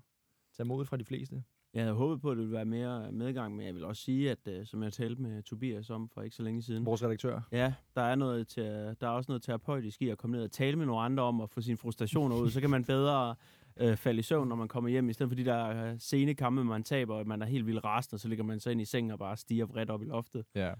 [0.57, 1.43] tage mod fra de fleste.
[1.73, 4.31] Jeg havde håbet på, at det ville være mere medgang, men jeg vil også sige,
[4.31, 7.41] at uh, som jeg talte med Tobias om for ikke så længe siden, Vores redaktør.
[7.51, 8.63] ja, der er, noget til,
[9.01, 11.41] der er også noget terapeutisk i at komme ned og tale med nogle andre om
[11.41, 12.49] at få sine frustrationer ud.
[12.49, 13.35] Så kan man bedre
[13.79, 16.33] øh, falde i søvn, når man kommer hjem, i stedet for de der øh, sene
[16.35, 18.81] kampe, man taber, og man er helt vildt rasende, og så ligger man så ind
[18.81, 20.45] i sengen og bare stiger vredt op i loftet.
[20.55, 20.73] Ja.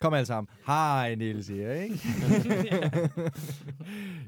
[0.00, 0.48] Kom alle sammen.
[0.66, 1.98] Hej, Niels her, ikke?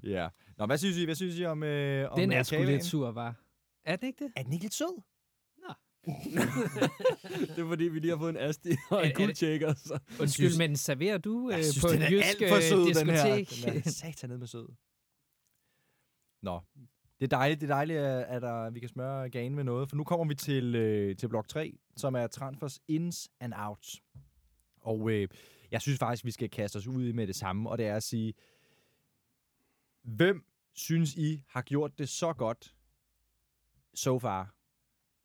[0.15, 0.29] ja.
[0.59, 2.85] Nå, hvad synes I, hvad synes I om, øh, om Den er øh, sgu lidt
[2.85, 3.35] sur, var.
[3.85, 4.33] Er den ikke det?
[4.37, 5.03] Er den ikke lidt sød?
[7.55, 9.75] det er fordi, vi lige har fået en Asti og en er guldtjekker.
[9.75, 9.99] Så.
[10.21, 13.37] Undskyld, men serverer du øh, synes, på en jysk alt for sød, øh, den her.
[13.37, 13.73] diskotek?
[13.75, 14.69] Den er satan ned med sød.
[16.43, 16.61] Nå.
[17.21, 19.97] Det er dejligt, det er dejligt, at, der, vi kan smøre ganen med noget, for
[19.97, 24.03] nu kommer vi til, øh, til blok 3, som er transfers ins and outs.
[24.81, 25.29] Og øh,
[25.71, 28.03] jeg synes faktisk, vi skal kaste os ud med det samme, og det er at
[28.03, 28.35] sige,
[30.03, 30.45] hvem
[30.75, 32.75] synes I har gjort det så godt
[33.95, 34.55] so far,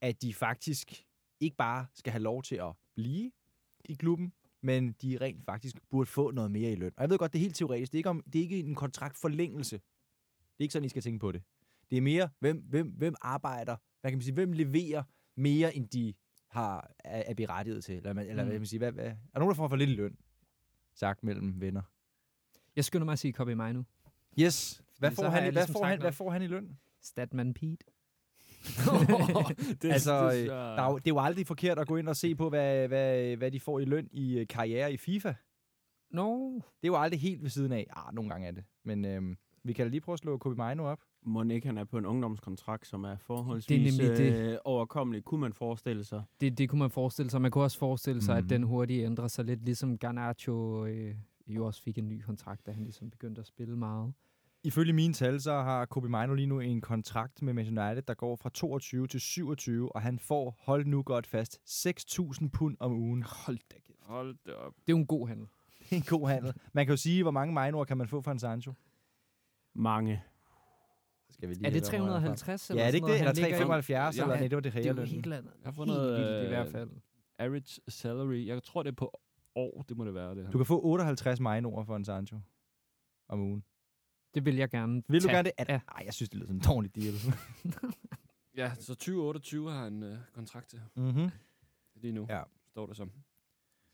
[0.04, 1.04] at de faktisk
[1.40, 3.32] ikke bare skal have lov til at blive
[3.86, 6.92] i klubben, men de rent faktisk burde få noget mere i løn.
[6.98, 7.92] Og jeg ved godt, det er helt teoretisk.
[7.92, 9.76] Det er ikke, om, det er ikke en kontraktforlængelse.
[9.76, 11.44] Det er ikke sådan, I skal tænke på det.
[11.92, 15.04] Det er mere, hvem, hvem, hvem arbejder, hvad kan man sige, hvem leverer
[15.36, 16.14] mere, end de
[16.50, 17.96] har, er, er berettiget til.
[17.96, 18.48] Eller, man- eller Mm.
[18.48, 20.18] hvad kan man sige, hvad, hvad, er der nogen, der får for lidt i løn?
[20.94, 21.82] Sagt mellem venner.
[22.76, 23.84] Jeg skynder mig at sige Kobe Mino.
[24.40, 24.84] Yes.
[25.00, 26.78] Hvad Fordi får, han, jeg i- hvad, ligesom får han, hvad får han i løn?
[27.02, 27.86] Statman Pete.
[29.82, 32.08] det, altså, det, øh, der er jo, det er jo aldrig forkert at gå ind
[32.10, 35.34] og se på, hvad, hvad, hvad de får i løn i øh, karriere i FIFA.
[36.12, 37.88] Nå, Det er jo aldrig helt ved siden af.
[37.96, 38.64] Ah, nogle gange er det.
[38.84, 41.00] Men øhm, vi kan da lige prøve at slå Kobe Mino op.
[41.26, 44.52] Monik, han er på en ungdomskontrakt, som er forholdsvis nemlig det.
[44.52, 46.24] øh, overkommelig, kunne man forestille sig.
[46.42, 47.42] det, det kunne man forestille sig.
[47.42, 48.46] Man kunne også forestille sig, Mhm.
[48.46, 51.16] at den hurtigt ændrer sig lidt, ligesom Garnacho øh,
[51.48, 54.14] jo også fik en ny kontrakt, da han ligesom begyndte at spille meget.
[54.66, 58.14] Ifølge mine tal, så har Kobe Mino lige nu en kontrakt med Manchester United, der
[58.14, 62.92] går fra 22 til 27, og han får, hold nu godt fast, 6.000 pund om
[62.94, 63.24] ugen.
[63.24, 64.00] Hold da kæft.
[64.02, 64.74] Hold det op.
[64.76, 65.48] Det er jo en god handel.
[65.80, 66.54] Det er en god handel.
[66.74, 68.74] Man kan jo sige, hvor mange Mino'er kan man få for en Sancho?
[69.76, 70.24] Mange.
[71.30, 72.36] Skal vi lige Er det været højere frem.
[72.36, 72.70] 350?
[72.70, 73.20] Ja, er det ikke det?
[73.20, 73.52] Eller ligger i?
[73.52, 75.52] 375, Ja, eller nej, det var det Det er jo helt andet.
[75.64, 76.90] Jeg har Helt fundet, vildt i øh, hvert fald.
[77.40, 78.46] Average salary.
[78.48, 79.20] Jeg tror, det er på
[79.56, 79.86] år.
[79.90, 80.52] Det må det være, det her.
[80.52, 82.40] Du kan få 58 Mino'er for en Sancho
[83.30, 83.64] om ugen.
[84.34, 85.36] Det vil jeg gerne Vil du tage.
[85.38, 85.52] gerne det?
[85.58, 85.80] Er, Ja.
[85.96, 87.14] Ej, jeg synes, det lyder som en dårlig deal.
[88.58, 91.30] Ja, så 2028 har han øh, kontrakt til mm-hmm.
[91.96, 92.44] lige nu, Ja.
[92.68, 93.12] står det som.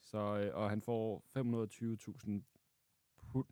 [0.02, 2.32] Så, øh, og han får 520.000
[3.32, 3.46] pund.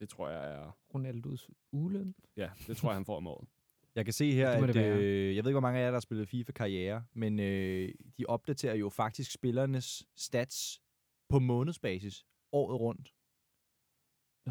[0.00, 0.76] Det tror jeg er...
[0.94, 2.14] Ronaldos ugeløn.
[2.36, 3.48] Ja, det tror jeg, han får om året.
[3.94, 4.96] Jeg kan se her, Det må at være.
[4.98, 8.24] øh, jeg ved ikke, hvor mange af jer, der har spillet FIFA-karriere, men øh, de
[8.28, 10.82] opdaterer jo faktisk spillernes stats
[11.28, 13.14] på månedsbasis året rundt.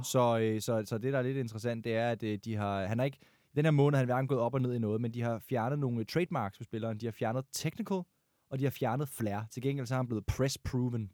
[0.03, 2.85] Så, øh, så, så det, der er lidt interessant, det er, at øh, de har,
[2.85, 3.17] han har ikke,
[3.55, 5.39] den her måned har han hverken gået op og ned i noget, men de har
[5.39, 6.97] fjernet nogle øh, trademarks på spilleren.
[6.97, 8.01] De har fjernet technical,
[8.49, 9.39] og de har fjernet flair.
[9.51, 11.11] Til gengæld så har han blevet press-proven.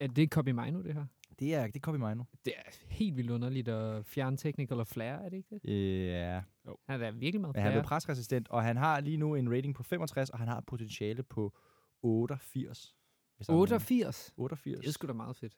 [0.00, 1.06] Er det Kobe Mino, det her?
[1.38, 2.24] Det er, det er Kobe Mino.
[2.44, 5.60] Det er helt vildt underligt at fjerne technical og flare, er det ikke det?
[6.06, 6.42] Ja,
[6.88, 9.74] Han er virkelig meget men han er presresistent, og han har lige nu en rating
[9.74, 11.56] på 65, og han har et potentiale på
[12.02, 12.96] 88.
[13.36, 14.32] hvis han er 88.
[14.36, 14.80] 88.
[14.80, 15.56] Det er sgu da meget fedt.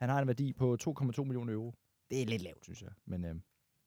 [0.00, 1.74] Han har en værdi på 2,2 millioner euro.
[2.10, 2.90] Det er lidt lavt, synes jeg.
[3.04, 3.40] Men øh, Det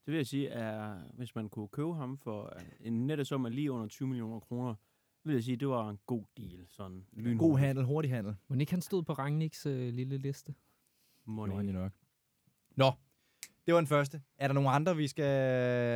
[0.05, 3.71] vil jeg sige, er, hvis man kunne købe ham for en nette sum af lige
[3.71, 4.75] under 20 millioner kroner,
[5.23, 6.65] vil jeg sige, det var en god deal.
[6.67, 7.59] Sådan god lynhurtigt.
[7.67, 8.35] handel, hurtig handel.
[8.47, 10.53] Må ikke han stod på Rangnicks øh, lille liste?
[11.25, 11.91] Må det nok.
[12.75, 12.91] Nå,
[13.65, 14.21] det var den første.
[14.37, 15.25] Er der nogle andre, vi skal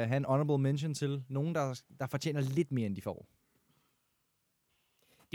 [0.07, 1.23] have en honorable mention til?
[1.29, 3.27] Nogen, der, der fortjener lidt mere, end de får?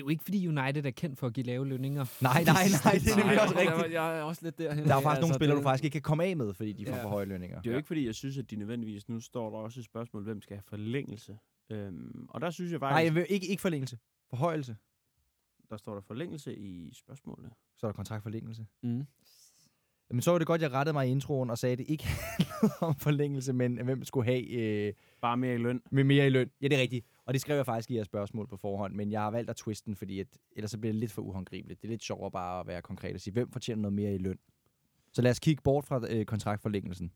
[0.00, 2.04] Det er jo ikke, fordi United er kendt for at give lave lønninger.
[2.20, 2.54] Nej, nej,
[2.84, 3.84] nej, det er nemlig Nej, også jeg- rigtigt.
[3.86, 4.84] Jeg, jeg er også lidt derhen.
[4.84, 6.86] Der er faktisk altså, nogle spillere, du faktisk ikke kan komme af med, fordi de
[6.86, 7.02] får Ja.
[7.04, 7.60] for høje lønninger.
[7.60, 9.08] Det er jo ikke, fordi jeg synes, at de nødvendigvis...
[9.08, 11.38] Nu står der også et spørgsmål, hvem skal have forlængelse.
[11.70, 13.98] Øhm, og der synes jeg Nej, faktisk, jeg vil ikke, ikke forlængelse.
[14.30, 14.76] Forhøjelse.
[15.70, 17.50] der står der forlængelse i spørgsmålene.
[17.76, 18.66] Så er der kontraktforlængelse.
[18.82, 19.06] Mm.
[20.10, 22.04] Men så var det godt, jeg rettede mig i introen og sagde, at det ikke
[22.40, 25.82] handlede om forlængelse, men hvem skulle have øh, Bare mere i løn.
[25.90, 26.50] med mere i løn.
[26.62, 27.06] Ja, det er rigtigt.
[27.24, 29.56] Og det skrev jeg faktisk i jeres spørgsmål på forhånd, men jeg har valgt at
[29.56, 30.26] twiste den, fordi at,
[30.56, 31.82] ellers så bliver det lidt for uhåndgribeligt.
[31.82, 34.18] Det er lidt sjovere bare at være konkret og sige, hvem fortjener noget mere i
[34.18, 34.38] løn.
[35.12, 37.12] Så lad os kigge bort fra øh, kontraktforlængelsen.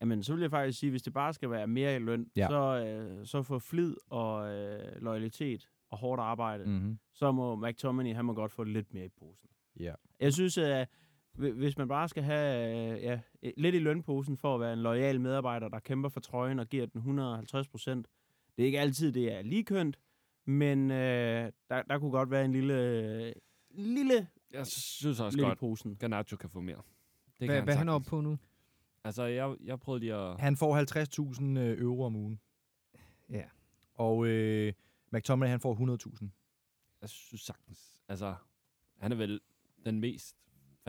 [0.00, 2.46] Jamen, så vil jeg faktisk sige, hvis det bare skal være mere i løn, Ja.
[2.48, 6.70] så, øh, så for flid og øh, loyalitet og hårdt arbejde, mm.
[6.70, 6.98] Mm-hmm.
[7.12, 9.48] så må McTominay, han må godt få lidt mere i posen.
[9.80, 9.92] Ja.
[10.20, 10.88] Jeg synes, at
[11.38, 14.78] hvis man bare skal have øh, ja, øh, lidt i lønposen for at være en
[14.78, 18.06] lojal medarbejder, der kæmper for trøjen og giver den 150 procent,
[18.56, 19.98] det er ikke altid, det er ligekønt,
[20.44, 23.32] men øh, der, der kunne godt være en lille, øh,
[23.70, 25.96] lille Jeg synes også godt, posen.
[25.96, 26.82] Garnacho kan få mere.
[27.40, 28.38] Det Hvad, kan hvad er han oppe på nu?
[29.04, 30.40] Altså, jeg, jeg prøvede lige at...
[30.40, 30.80] Han får
[31.54, 32.40] 50.000 øh, euro om ugen.
[33.30, 33.44] Ja.
[33.94, 34.72] Og øh,
[35.12, 36.28] McTominay, han får 100.000.
[37.00, 38.02] Jeg synes sagtens.
[38.08, 38.34] Altså,
[38.96, 39.40] han er vel
[39.84, 40.36] den mest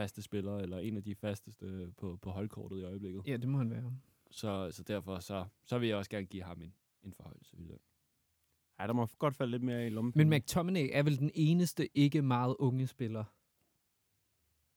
[0.02, 3.22] faste spiller, eller en af de fasteste på, på holdkortet i øjeblikket.
[3.26, 3.92] Ja, det må han være.
[4.30, 7.62] Så, så derfor så, så vil jeg også gerne give ham en, en forhøjelse i
[7.62, 7.78] løn.
[8.80, 10.12] Ja, der må godt falde lidt mere i lommen.
[10.16, 13.24] Men McTominay er vel den eneste ikke meget unge spiller.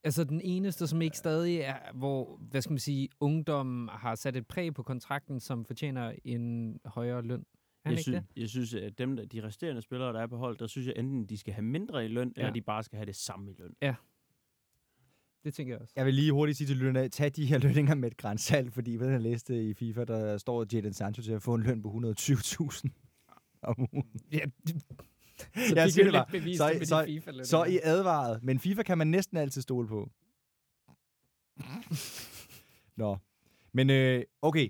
[0.04, 4.36] Altså den eneste, som ikke stadig er, hvor, hvad skal man sige, ungdom har sat
[4.36, 7.46] et præg på kontrakten, som fortjener en højere løn.
[7.86, 10.58] Han jeg, synes, jeg synes, at dem, der, de resterende spillere, der er på hold,
[10.58, 12.42] der synes jeg enten, de skal have mindre i løn, ja.
[12.42, 12.54] eller Ja.
[12.54, 13.76] de bare skal have det samme i løn.
[15.44, 15.94] Det tænker jeg også.
[15.96, 18.98] Jeg vil lige hurtigt sige til lytterne, tag de her lønninger med et grænsalt, fordi
[18.98, 21.82] på den her liste i FIFA, der står Jadon Sancho til at få en løn
[21.82, 22.90] på 120.000
[23.62, 24.06] om ugen.
[24.32, 24.40] Ja,
[25.70, 26.26] så Jeg siger det bare.
[26.32, 27.46] lidt bevist Så- med så- de FIFA-lønninger.
[27.46, 30.10] Så I advaret, men FIFA kan man næsten altid stole på.
[32.96, 33.18] Nå,
[33.72, 34.70] men øh, okay,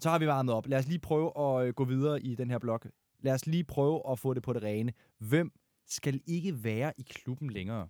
[0.00, 0.66] så har vi varmet op.
[0.66, 2.88] Lad os lige prøve at øh, gå videre i den her blok.
[3.20, 4.92] Lad os lige prøve at få det på det rene.
[5.18, 5.52] Hvem
[5.86, 7.88] skal ikke være i klubben længere?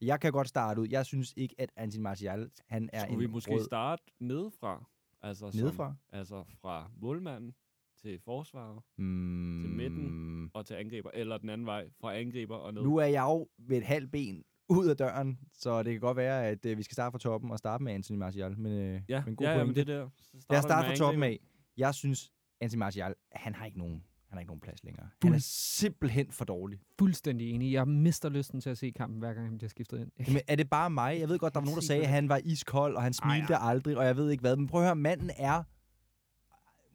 [0.00, 0.86] Jeg kan godt starte ud.
[0.90, 4.84] Jeg synes ikke, at Anthony Martial, han er Skulle en vi måske rød starte nedefra?
[5.22, 5.94] Altså, som, nedefra.
[6.12, 7.54] altså fra målmanden
[8.02, 10.50] til forsvarer Mm, Til midten.
[10.54, 12.82] og til angriber, eller den anden vej, fra angriber og ned.
[12.82, 16.16] Nu er jeg jo med et halvt ben ud af døren, så det kan godt
[16.16, 18.58] være, at øh, vi skal starte fra toppen og starte med Anthony Martial.
[18.58, 19.80] Men, øh, ja, men god ja, ja, men pointe.
[19.80, 20.08] det der.
[20.22, 21.38] Så os starter fra toppen af.
[21.76, 25.08] Jeg synes, Anthony Martial, han har ikke nogen, han har ikke nogen plads længere.
[25.22, 26.80] Han er simpelthen for dårlig.
[26.98, 27.72] fuldstændig enig.
[27.72, 30.10] Jeg mister lysten til at se kampen, hver gang han bliver skiftet ind.
[30.28, 31.20] Jamen, er det bare mig?
[31.20, 33.54] Jeg ved godt, der var nogen, der sagde, at han var iskold, og han smilte
[33.54, 34.56] Ej, aldrig, og jeg ved ikke hvad.
[34.56, 35.62] Men prøv at høre, manden er...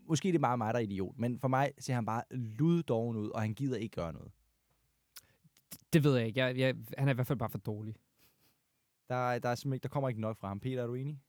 [0.08, 3.18] Måske det er bare mig, der er idiot, men for mig ser han bare luddoven
[3.18, 4.32] ud, og han gider ikke gøre noget.
[5.94, 6.40] Det ved jeg ikke.
[6.40, 7.96] Jeg, jeg, han er i hvert fald bare for dårlig.
[9.10, 10.60] Der Der, er- der, er simpelthen, ikke- der kommer ikke nok fra ham.
[10.60, 11.20] Peter, er du enig?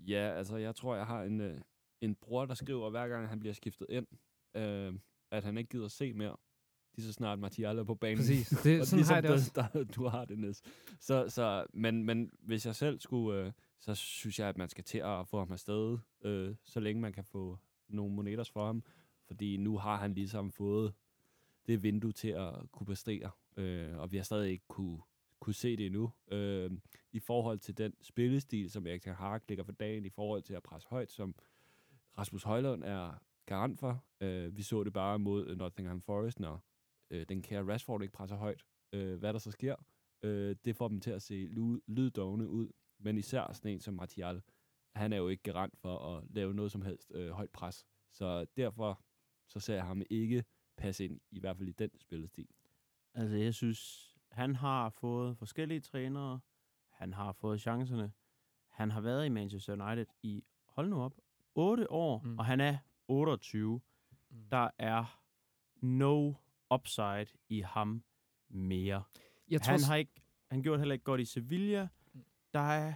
[0.00, 1.60] Ja, altså jeg tror, jeg har en, øh,
[2.00, 4.06] en bror, der skriver, hver gang han bliver skiftet ind,
[4.54, 4.94] øh,
[5.30, 6.36] at han ikke gider se mere.
[6.94, 8.18] Lige så snart Martial er på banen.
[8.18, 8.48] Præcis.
[8.64, 9.70] Det, sådan har jeg det ligesom også.
[9.74, 10.62] Der, der, du har det, Niels.
[11.00, 14.84] Så, så, men, men hvis jeg selv skulle, øh, så synes jeg, at man skal
[14.84, 17.58] til at få ham afsted, øh, så længe man kan få
[17.88, 18.82] nogle moneters for ham.
[19.26, 20.94] Fordi nu har han ligesom fået
[21.66, 24.98] det vindue til at kunne præstere, øh, og vi har stadig ikke kunne,
[25.40, 26.12] kunne se det endnu.
[26.30, 26.70] Øh,
[27.12, 30.54] I forhold til den spillestil, som Erik Ten Hag ligger for dagen, i forhold til
[30.54, 31.34] at presse højt, som
[32.18, 34.04] Rasmus Højlund er garant for.
[34.20, 36.64] Øh, vi så det bare mod Nottingham Forest, når
[37.10, 38.66] øh, den kære Rashford ikke presser højt.
[38.92, 39.76] Øh, hvad der så sker,
[40.22, 41.34] øh, det får dem til at se
[41.86, 42.68] lyddovne ud.
[42.98, 44.42] Men især sådan en som Martial,
[44.94, 47.86] han er jo ikke garant for at lave noget som helst øh, højt pres.
[48.12, 49.04] Så derfor
[49.48, 50.44] så ser jeg ham ikke
[50.76, 52.48] passe ind, i hvert fald i den spillestil.
[53.14, 56.40] Altså, jeg synes, han har fået forskellige trænere.
[56.90, 58.12] Han har fået chancerne.
[58.68, 61.14] Han har været i Manchester United i, hold nu op,
[61.54, 62.38] 8 år, mm.
[62.38, 62.78] og han er
[63.12, 63.80] 28.
[64.30, 64.36] Mm.
[64.50, 65.20] Der er
[65.80, 66.34] no
[66.74, 68.04] upside i ham
[68.48, 69.02] mere.
[69.48, 71.88] Jeg tror, han har ikke, han gjorde det heller ikke godt i Sevilla.
[72.12, 72.24] Mm.
[72.52, 72.94] Der er,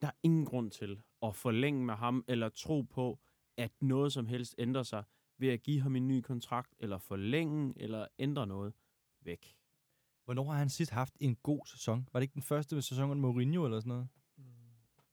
[0.00, 3.18] der er ingen grund til at forlænge med ham, eller tro på,
[3.56, 5.04] at noget som helst ændrer sig
[5.38, 8.72] ved at give ham en ny kontrakt, eller forlænge, eller ændre noget
[9.20, 9.56] væk.
[10.24, 12.08] Hvornår har han sidst haft en god sæson?
[12.12, 14.08] Var det ikke den første sæson under Mourinho eller sådan noget?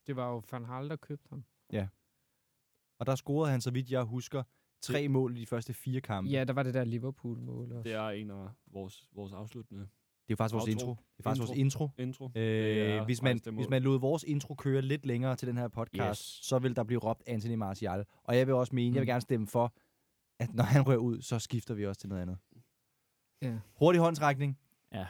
[0.07, 1.45] det var jo Van Hal, der købte ham.
[2.99, 4.43] Og der scorede han, så vidt jeg husker,
[4.81, 6.31] tre mål i de første fire kampe.
[6.31, 7.83] Ja, der var det der Liverpool-mål også.
[7.89, 9.87] Det er en af vores, vores afsluttende
[10.27, 10.71] Det er faktisk vores Outro.
[10.71, 10.89] intro.
[10.91, 11.51] Det er faktisk Intro.
[11.51, 11.89] vores intro.
[11.97, 12.27] intro.
[12.35, 15.47] Det er Øh, hvis, man, det hvis man lod vores intro køre lidt længere til
[15.47, 16.39] den her podcast, Yes.
[16.45, 18.05] så vil der blive råbt Anthony Martial.
[18.23, 19.11] Og jeg vil også mene, jeg vil Mm.
[19.11, 19.73] gerne stemme for,
[20.39, 22.37] at når han rører ud, så skifter vi også til noget andet.
[23.41, 23.59] Ja.
[23.79, 24.59] Hurtig håndtrækning.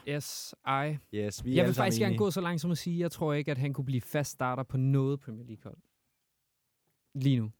[0.08, 0.98] Yes, I.
[1.14, 2.18] Yes, vi er Jeg vil faktisk gerne enige.
[2.18, 4.64] gå så langt som at sige, jeg tror ikke, at han kunne blive fast starter
[4.64, 5.78] på noget Premier League-hold.
[7.16, 7.52] Lige nu.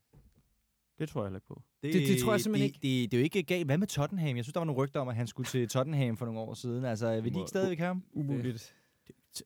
[1.00, 1.62] Det tror jeg heller ikke på.
[1.84, 3.66] Det- det tror jeg simpelthen det, Det, det, er jo ikke galt.
[3.66, 4.36] Hvad med Tottenham?
[4.36, 6.54] Jeg synes, der var nogle rygter om, at han skulle til Tottenham for nogle år
[6.54, 6.86] siden.
[6.86, 8.04] Altså, vil de ikke stadigvæk have ham?
[8.14, 8.76] Umuligt.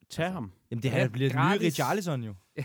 [0.10, 0.52] Tag ham.
[0.72, 1.66] Jamen, det Ja, bliver den nye.
[1.66, 2.34] Richarlison jo.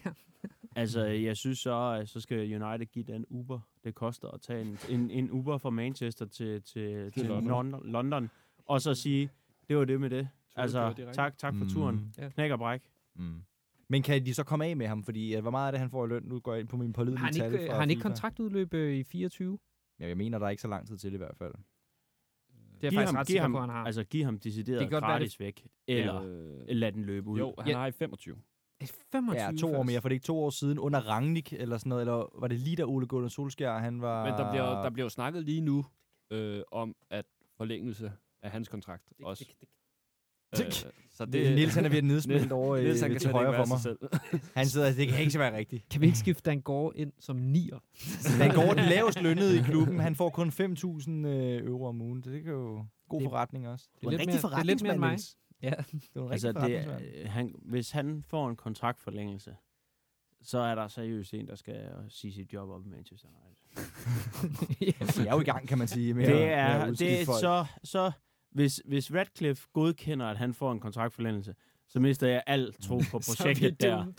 [0.77, 3.61] Altså, jeg synes så, at så skal United give den Uber.
[3.85, 7.49] Det koster at tage en, en, en Uber fra Manchester til, til, til London.
[7.71, 7.93] London.
[7.93, 8.31] London.
[8.67, 9.31] Og så sige,
[9.69, 10.29] det var det med det.
[10.57, 12.15] Altså, tak, tak for turen.
[12.19, 12.29] Ja.
[12.29, 12.81] Knæk og bræk.
[13.17, 13.43] Mm.
[13.89, 15.03] Men kan de så komme af med ham?
[15.05, 16.23] Fordi, uh, hvor meget er det, han får i løn?
[16.23, 18.75] Nu går jeg ind på min pålidelige Har han tal ikke, har han ikke kontraktudløb
[18.75, 19.59] øh, i 24?
[20.01, 21.53] Ja, jeg mener, der er ikke så lang tid til i hvert fald.
[22.81, 23.85] Det er Giv faktisk ham, ret sikker på, han har.
[23.85, 25.67] Altså, giv ham decideret Det være, gratis væk.
[25.87, 27.39] Eller Øh, lad den løbe ud.
[27.39, 27.79] jo, han Ja.
[27.79, 28.37] har i 25.
[28.83, 31.53] Øh, 25 Ja, to år mere, for det er ikke to år siden under Rangnick
[31.53, 34.25] eller sådan noget, eller var det lige da Ole Gunnar Solskjaer, han var...
[34.25, 35.85] Men der bliver, der bliver jo snakket lige nu
[36.31, 37.25] øh, om, at
[37.57, 38.13] forlængelse
[38.43, 39.45] af hans kontrakt også.
[40.53, 40.73] Øh,
[41.11, 43.55] så det, Niels han er ved at nedsmelte over Niels, han øh, kan til højre
[43.67, 43.81] for mig.
[43.81, 43.99] selv.
[44.57, 45.89] Han sidder, det kan ikke være rigtigt.
[45.89, 47.79] Kan vi ikke skifte Dan Gård ind som nier?
[48.41, 50.01] Den går den lavest lønnede i klubben.
[50.01, 50.57] Han får kun 5.000
[51.27, 52.21] øh, euro om ugen.
[52.21, 53.89] Det er jo god Det- forretning også.
[54.01, 54.45] det er lidt mere- det
[54.81, 55.09] er mere end mig.
[55.09, 55.37] Niels.
[55.63, 55.71] Ja.
[55.71, 59.57] Det er en Altså, rigtig det, er- han, hvis han får en kontraktforlængelse,
[60.43, 65.23] så er der seriøst en, der skal sige sit job op i Manchester United.
[65.23, 67.21] Vi er jo i gang, kan man sige, med, det at- med er, at det
[67.21, 67.41] er folk.
[67.41, 68.13] så, så
[68.55, 71.55] hvis, hvis Radcliffe godkender, at han får en kontraktforlængelse,
[71.89, 74.05] så mister jeg al tro på projektet der.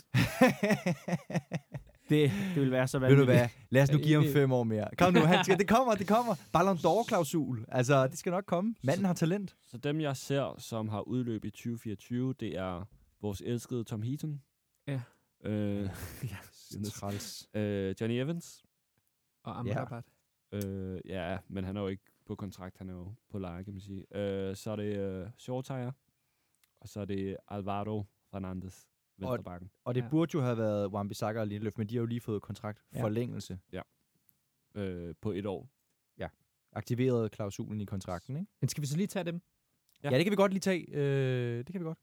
[2.08, 3.38] Det, det vil være så Ved du vanvittigt.
[3.38, 3.48] hvad?
[3.70, 4.88] Lad os nu Ja, give ham fem år mere.
[4.98, 6.34] Kom nu, han skal, det kommer, det kommer.
[6.52, 7.64] Ballon d'Or-klausul.
[7.68, 8.74] Altså, det skal nok komme.
[8.84, 9.56] Manden har talent.
[9.66, 12.88] Så dem, jeg ser, som har udløb i 2024, det er
[13.22, 14.40] vores elskede Tom Heaton.
[14.88, 15.00] Ja.
[15.44, 15.88] Øh,
[16.94, 17.48] Træls.
[17.54, 18.64] øh, Johnny Evans.
[19.44, 20.04] Og Amrabat.
[20.52, 23.72] Øh, ja, men han er jo ikke på kontrakt, han er jo på leje, kan
[23.72, 24.16] man sige.
[24.16, 25.92] Øh, så er det øh, Shortire,
[26.80, 28.88] og så er det Alvaro Fernandes,
[29.18, 29.70] venstrebakken.
[29.84, 30.08] Og det Ja.
[30.08, 33.02] burde jo have været Wan-Bissaka og Lindeløf, men de har jo lige fået kontrakt Ja.
[33.02, 33.58] forlængelse.
[34.74, 35.70] Øh, på et år.
[36.72, 38.50] Aktiveret klausulen i kontrakten, ikke?
[38.60, 39.40] Men skal vi så lige tage dem?
[40.02, 40.16] Ja, Ja.
[40.16, 40.86] det kan vi godt lige tage.
[40.92, 41.98] Øh, det kan vi godt.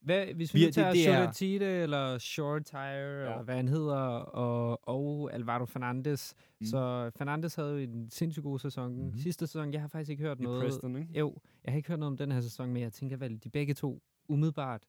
[0.00, 2.98] Hvad, hvis vi Vi er- det- tager det er- Solatite eller Short Tire, ja.
[3.00, 6.34] eller hvad han hedder, og, og Alvaro Fernandes.
[6.38, 6.54] Mm.
[6.60, 6.66] Mm.
[6.66, 8.96] Så Fernandes havde jo en sindssygt god sæson.
[8.96, 9.18] Mm-hmm.
[9.18, 10.62] Sidste sæson, jeg har faktisk ikke hørt I noget.
[10.62, 11.18] Preston, ikke?
[11.18, 13.50] Jo, jeg har ikke hørt noget om den her sæson, men jeg tænker vel, de
[13.50, 14.82] begge to umiddelbart,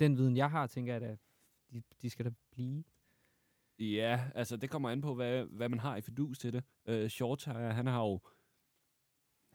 [0.00, 1.18] den viden jeg har, tænker jeg, at
[1.72, 2.84] de, de skal da blive.
[3.78, 6.64] Ja, altså det kommer an på, hvad, hvad man har i fidus til det.
[6.86, 8.20] Øh, Shortire, han har jo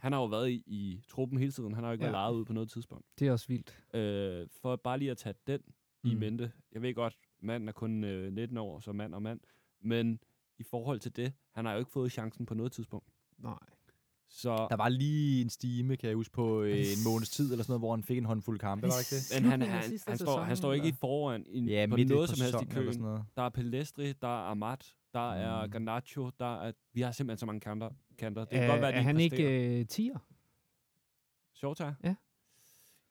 [0.05, 1.73] han har jo været i, i truppen hele tiden.
[1.73, 2.11] Han har jo ikke ja.
[2.11, 3.05] Været lejet ud på noget tidspunkt.
[3.19, 3.79] Det er også vildt.
[3.93, 5.59] Øh, for bare lige at tage den
[6.03, 6.09] mm.
[6.09, 6.51] i mente.
[6.71, 9.39] Jeg ved godt, manden er kun øh, 19 år, så mand og mand.
[9.81, 10.19] Men
[10.59, 13.07] i forhold til det, han har jo ikke fået chancen på noget tidspunkt.
[13.37, 13.57] Nej.
[14.29, 17.63] Så, Der var lige en stime, kan jeg huske, på øh, en måneds tid eller
[17.63, 19.41] sådan noget, hvor han fik en håndfuld kampe, var det ikke det?
[19.41, 22.35] men han, han, han, står, han står ikke i foran i, Ja, på noget på
[22.35, 22.93] som helst i køen.
[22.93, 23.23] sådan noget.
[23.35, 25.71] Der er Pelestri, der er Amat, der er Mm.
[25.71, 26.71] Garnacho, der er...
[26.93, 27.89] Vi har simpelthen så mange kanter.
[28.17, 28.41] kanter.
[28.41, 29.49] Det kan er, godt være, er han præsterer.
[29.49, 30.17] ikke øh, tier?
[31.53, 31.93] Shorter?
[32.03, 32.15] Ja.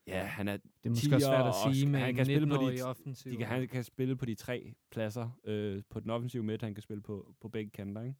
[0.07, 0.57] Ja, han er...
[0.57, 3.31] Det er måske også svært at sige med han kan spille på 19-årig de- offensiv.
[3.31, 5.39] De kan, han kan spille på de tre pladser.
[5.43, 8.15] Øh, på den offensive midt, han kan spille på, på begge kanter, ikke?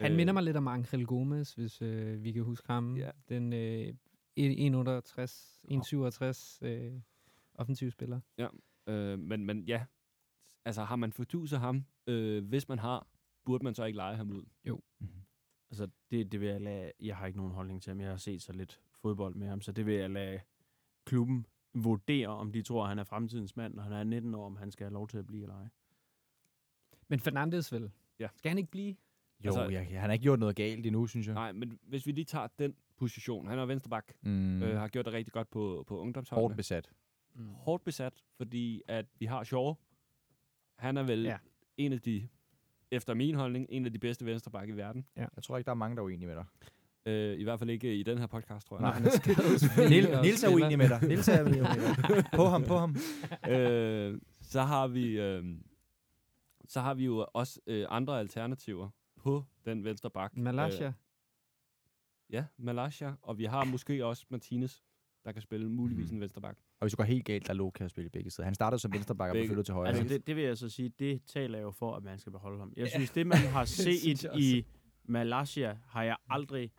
[0.00, 2.96] Han Øh, minder mig lidt om Angel Gomes, hvis øh, vi kan huske ham.
[2.96, 3.10] Ja.
[3.28, 3.94] Den øh,
[4.36, 6.92] 168, 167 øh,
[7.54, 8.20] offensiv spiller.
[8.86, 9.84] Øh, men, men ja,
[10.64, 13.06] altså har man forduset ham, øh, hvis man har,
[13.44, 14.42] burde man så ikke lege ham ud?
[15.00, 15.08] Mhm.
[15.70, 16.92] Altså, det, det vil jeg lade...
[17.00, 18.00] Jeg har ikke nogen holdning til ham.
[18.00, 20.40] Jeg har set så lidt fodbold med ham, så det vil jeg lade
[21.04, 24.46] klubben vurdere, om de tror, at han er fremtidens mand, når han er 19 år,
[24.46, 25.68] om han skal have lov til at blive eller ej.
[27.08, 27.90] Men Fernandes vel?
[28.18, 28.28] Ja.
[28.36, 28.96] Skal han ikke blive?
[29.44, 31.34] Jo, Altså- jeg, han har ikke gjort noget galt endnu, synes jeg.
[31.34, 34.30] Nej, men hvis vi lige tager den position, han er vensterbak, Mm.
[34.30, 34.62] mm.
[34.62, 36.56] øh, har gjort det rigtig godt på, på Hårdt ungdomsholdene.
[36.56, 36.90] besat.
[37.34, 37.48] Mm.
[37.48, 39.74] Hårdt besat, fordi at vi har Shaw.
[40.82, 41.30] Han er vel Ja.
[41.30, 41.36] ja.
[41.76, 42.28] en af de,
[42.90, 45.06] efter min holdning, en af de bedste venstreback i verden.
[45.16, 46.44] Jeg tror ikke, der er mange, der er uenige med dig.
[47.06, 49.00] Øh, I hvert fald ikke i den her podcast, tror jeg.
[49.00, 49.10] Nej.
[50.14, 51.08] Og Nils er uenig med dig.
[51.08, 52.24] Nils er uenig med dig.
[52.34, 52.96] På ham, på ham.
[53.48, 55.44] øh, så har vi øh,
[56.68, 60.36] så har vi jo også øh, andre alternativer på den venstre bak.
[60.36, 60.86] Malaysia.
[60.86, 60.92] Øh,
[62.30, 64.82] ja, Malaysia, og vi har måske også Martinez,
[65.24, 66.14] der kan spille muligvis Mhm.
[66.16, 66.56] en venstre bak.
[66.80, 68.44] Og hvis du går helt galt, der er Luka at spille begge sider.
[68.44, 69.88] Han startede som venstreback og blev flyttet til højre.
[69.88, 72.58] Altså, det, det vil jeg så sige, det taler jo for, at man skal beholde
[72.58, 72.72] ham.
[72.76, 72.90] Jeg Ja.
[72.90, 74.66] synes, det man har set i
[75.04, 76.72] Malaysia, har jeg aldrig...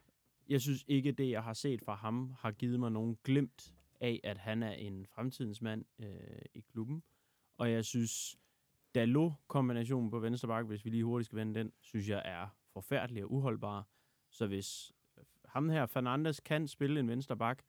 [0.50, 4.20] Jeg synes ikke, det jeg har set fra ham, har givet mig nogen glimt af,
[4.24, 6.08] at han er en fremtidens mand øh,
[6.54, 7.04] i klubben.
[7.58, 8.36] Og jeg synes,
[8.96, 13.24] Dalot-kombinationen på venstre bakke, hvis vi lige hurtigt skal vende den, synes jeg er forfærdelig
[13.24, 13.88] og uholdbar.
[14.30, 14.92] Så hvis
[15.46, 17.64] ham her, Fernandes, kan spille en venstre bak,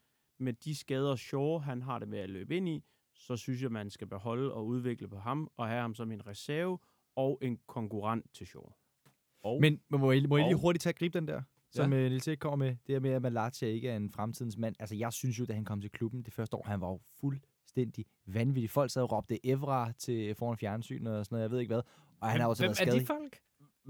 [0.45, 2.85] med de skader Shaw, han har det med at løbe ind i,
[3.15, 6.27] så synes jeg, man skal beholde og udvikle på ham, og have ham som en
[6.27, 6.79] reserve
[7.17, 8.73] og en konkurrent til Shaw.
[9.43, 11.99] Og Men må jeg, må jeg lige hurtigt tage og gribe den der, som ja.
[12.09, 12.77] Niels Erik kommer med?
[12.87, 14.75] Det her med, at Malatia ikke er en fremtidens mand.
[14.79, 17.01] Altså, jeg synes jo, da han kom til klubben det første år, han var jo
[17.21, 18.71] fuldstændig vanvittig.
[18.71, 21.83] Folk sad og råbte Evra til foran fjernsyn og sådan noget, jeg ved ikke hvad.
[22.21, 23.01] Og han har også Hvem været er skadet.
[23.01, 23.41] de folk?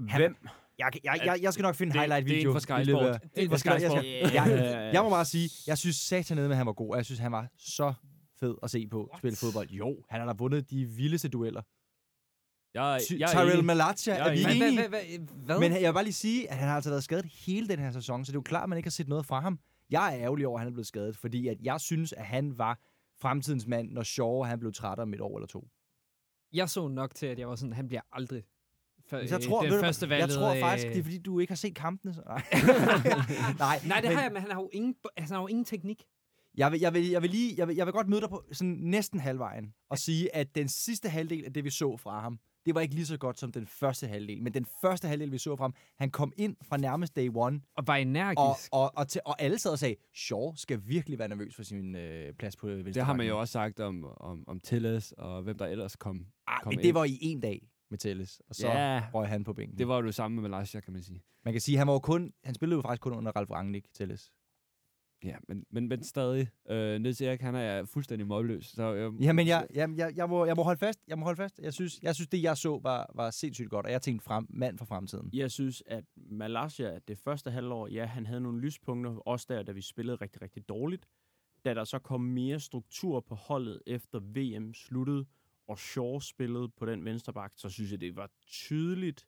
[0.09, 0.35] Han- Hvem?
[0.79, 2.37] Jeg, jeg, jeg, jeg skal nok finde en Det- highlight-video.
[2.37, 3.03] det er en fra Sky Sport.
[3.03, 4.43] Det er Jeg skal- jeg skal- Ja.
[4.43, 7.05] jeg, jeg må bare sige, jeg synes satanede med, at han var god, og jeg
[7.05, 7.93] synes, han var så
[8.39, 9.69] fed at se på spille fodbold.
[9.69, 11.61] Jo, han har da vundet de vildeste dueller.
[12.73, 13.63] jeg, jeg Tyrell.
[13.63, 14.55] Malatia, Jeg er vi enig.
[14.67, 14.87] enige?
[14.87, 14.89] Hvad?
[14.89, 15.59] hvad, hvad, hvad?
[15.59, 17.91] Men jeg vil bare lige sige, at han har altså været skadet hele den her
[17.91, 19.59] sæson, så det er jo klart, at man ikke har set noget fra ham.
[19.89, 22.57] Jeg er ærgerlig over, at han er blevet skadet, fordi at jeg synes, at han
[22.57, 22.79] var
[23.21, 25.67] fremtidens mand, når Shaw han blev træt om et år eller to.
[26.53, 28.43] Jeg så nok til, at jeg var sådan, han bliver aldrig
[29.09, 30.29] for, Så jeg tror, den første jeg valget.
[30.37, 32.13] tror faktisk, øh, det er fordi, du ikke har set kampene.
[32.13, 32.21] Så.
[32.25, 32.41] Nej.
[33.59, 35.47] Nej, Nej, det men har jeg, men han har jo ingen, altså, han har jo
[35.47, 36.03] ingen teknik.
[36.57, 38.43] Jeg vil, jeg, vil, jeg, vil lige, jeg, vil, jeg vil godt møde dig på
[38.51, 42.39] sådan næsten halvvejen og sige, at den sidste halvdel af det, vi så fra ham,
[42.65, 44.41] det var ikke lige så godt som den første halvdel.
[44.41, 47.61] Men den første halvdel, vi så fra ham, han kom ind fra nærmest day one,
[47.77, 48.69] Og var energisk.
[48.71, 51.63] og, og, og, til, og alle sad og sagde, Shaw skal virkelig være nervøs for
[51.63, 55.11] sin øh, plads på venstre Det har man jo også sagt om, om, om Tilles,
[55.17, 56.25] og hvem der ellers kom.
[56.47, 56.83] Ah, kom men ind.
[56.87, 59.03] det var i en dag med Telles, og så Ja.
[59.13, 59.77] røg han på bænken.
[59.77, 61.23] Det var jo det samme med Malaysia, kan man sige.
[61.45, 63.85] Man kan sige, han var jo kun, han spillede jo faktisk kun under Ralf Rangnick,
[63.93, 64.31] Telles.
[65.23, 66.47] Ja, men, men, men stadig.
[66.69, 68.65] Øh, Niels Erik, han er fuldstændig målløs.
[68.65, 70.99] Så, øh, Ja, men jeg, jeg, jeg, jeg, må, jeg må holde fast.
[71.07, 71.59] Jeg må holde fast.
[71.63, 74.45] Jeg synes, jeg synes det jeg så var, var sindssygt godt, og jeg tænkte frem,
[74.49, 75.29] mand for fremtiden.
[75.33, 79.71] Jeg synes, at Malaysia, det første halvår, ja, han havde nogle lyspunkter, også der, da
[79.71, 81.07] vi spillede rigtig, rigtig dårligt.
[81.65, 85.25] Da der så kom mere struktur på holdet efter VM sluttede,
[85.67, 89.27] og Shaw spillede på den venstre bak, så synes jeg, det var tydeligt,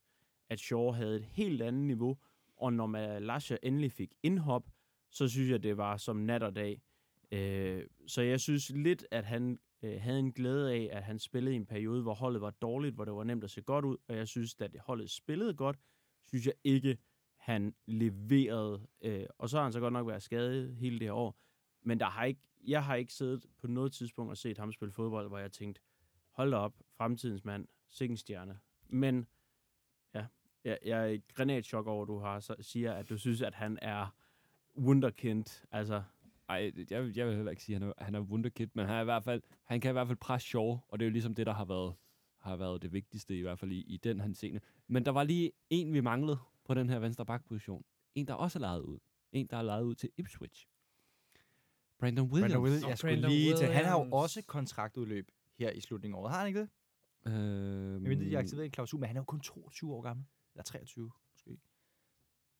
[0.49, 2.17] at Shaw havde et helt andet niveau.
[2.55, 4.69] Og når Malaysia endelig fik indhop,
[5.09, 6.81] så synes jeg, det var som nat og dag.
[7.31, 11.53] Øh, så jeg synes lidt, at han øh, havde en glæde af, at han spillede
[11.53, 13.97] i en periode, hvor holdet var dårligt, hvor det var nemt at se godt ud.
[14.07, 15.77] Og jeg synes, at det holdet spillede godt,
[16.23, 16.97] synes jeg ikke,
[17.37, 18.87] han leverede.
[19.01, 21.39] Øh, og så har han så godt nok været skadet hele det her år.
[21.83, 24.91] Men der har ikke, jeg har ikke siddet på noget tidspunkt og set ham spille
[24.91, 25.81] fodbold, hvor jeg tænkte,
[26.37, 28.59] hold da op, fremtidens mand, sikken stjerne.
[28.89, 29.27] Men
[30.13, 30.25] ja,
[30.63, 33.53] jeg, jeg er i granatschok over, at du har, så, siger, at du synes, at
[33.55, 34.15] han er
[34.77, 35.65] wunderkind.
[35.71, 36.03] Altså,
[36.49, 38.85] Ej, jeg, vil- jeg vil heller ikke sige, at han er, han er wunderkid, men
[38.85, 41.07] han, er i hvert fald, han kan i hvert fald presse Shaw, og det er
[41.07, 41.95] jo ligesom det, der har været,
[42.37, 44.61] har været det vigtigste, i hvert fald i, i den han scene.
[44.87, 47.83] Men der var lige en, vi manglede på den her venstre bakposition.
[48.15, 48.99] En, der også er lejet ud.
[49.31, 50.67] En, der er lejet ud til Ipswich.
[51.99, 52.51] Brandon Williams.
[52.53, 52.89] Brandon Williams.
[52.89, 53.67] Jeg skulle Brandon lige til.
[53.67, 54.13] Han har jo Williams.
[54.23, 56.31] også kontraktudløb her i slutningen af året.
[56.31, 56.69] Har han ikke det?
[57.25, 60.25] Jeg ved, de har aktiveret en klausul, men han er jo kun 22 år gammel.
[60.53, 61.49] Eller 23, måske.
[61.51, 61.57] Jeg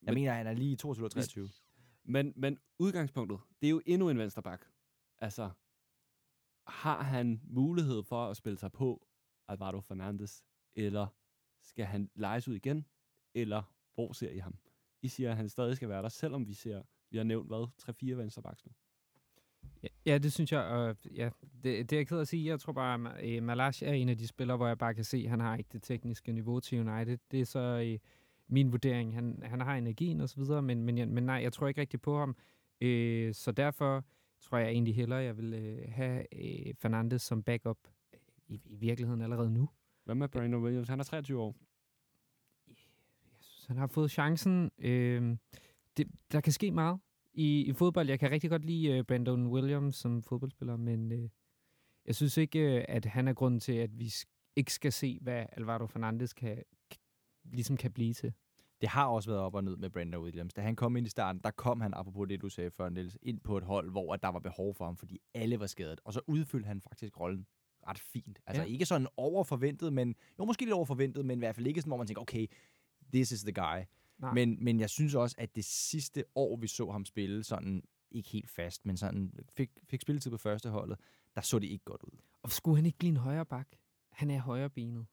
[0.01, 1.49] Men- mener, han er lige 22 eller 23.
[2.03, 4.65] Men, men udgangspunktet, det er jo endnu en vensterbak.
[5.19, 5.49] Altså,
[6.67, 9.07] har han mulighed for at spille sig på
[9.47, 10.43] Alvaro Fernandes,
[10.75, 11.07] eller
[11.61, 12.85] skal han lejes ud igen,
[13.33, 13.63] eller
[13.93, 14.55] hvor ser I ham?
[15.01, 17.67] I siger, at han stadig skal være der, selvom vi ser, vi har nævnt, hvad,
[17.81, 18.71] 3-4 vensterbaks nu.
[20.05, 21.29] Ja, det synes jeg, og ja,
[21.63, 22.49] det, det er jeg ked at sige.
[22.49, 25.03] Jeg tror bare, at øh, Malash er en af de spillere, hvor jeg bare kan
[25.03, 27.17] se, at han har ikke det tekniske niveau til United.
[27.31, 27.99] Det er så øh,
[28.47, 29.15] min vurdering.
[29.15, 32.01] Han, han har energien og så videre, men, men, men nej, jeg tror ikke rigtig
[32.01, 32.35] på ham.
[32.81, 34.05] Øh, så derfor
[34.41, 37.77] tror jeg egentlig hellere, jeg vil øh, have øh, Fernandes som backup
[38.13, 39.69] øh, i, i virkeligheden allerede nu.
[40.03, 40.87] Hvad med Brandon Williams?
[40.87, 41.55] Han er 23 år.
[42.67, 42.75] Jeg
[43.39, 44.71] synes, han har fået chancen.
[44.77, 45.37] Øh,
[45.97, 46.99] det, der kan ske meget
[47.37, 48.09] i, i fodbold.
[48.09, 51.29] Jeg kan rigtig godt lide uh, Brandon Williams som fodboldspiller, men uh,
[52.05, 54.13] jeg synes ikke, uh, at han er grunden til, at vi
[54.55, 56.63] ikke skal se, hvad Alvaro Fernandes kan,
[57.43, 58.33] ligesom kan blive til.
[58.81, 60.53] Det har også været op og ned med Brandon Williams.
[60.53, 63.17] Da han kom ind i starten, der kom han, apropos det, du sagde før, Niels,
[63.21, 66.01] ind på et hold, hvor der var behov for ham, fordi alle var skadet.
[66.03, 67.45] Og så udfyldte han faktisk rollen
[67.87, 68.39] ret fint.
[68.47, 68.67] Altså ja.
[68.67, 71.97] ikke sådan overforventet, men jo måske lidt overforventet, men i hvert fald ikke sådan, hvor
[71.97, 72.47] man tænker, okay,
[73.13, 73.83] this is the guy.
[74.17, 74.33] Nej.
[74.33, 78.29] Men, men jeg synes også, at det sidste år, vi så ham spille, sådan ikke
[78.29, 80.99] helt fast, men sådan fik, fik spilletid på første holdet,
[81.35, 82.17] der så det ikke godt ud.
[82.41, 83.67] Og skulle han ikke blive en højre bak?
[84.11, 85.05] Han er højrebenet.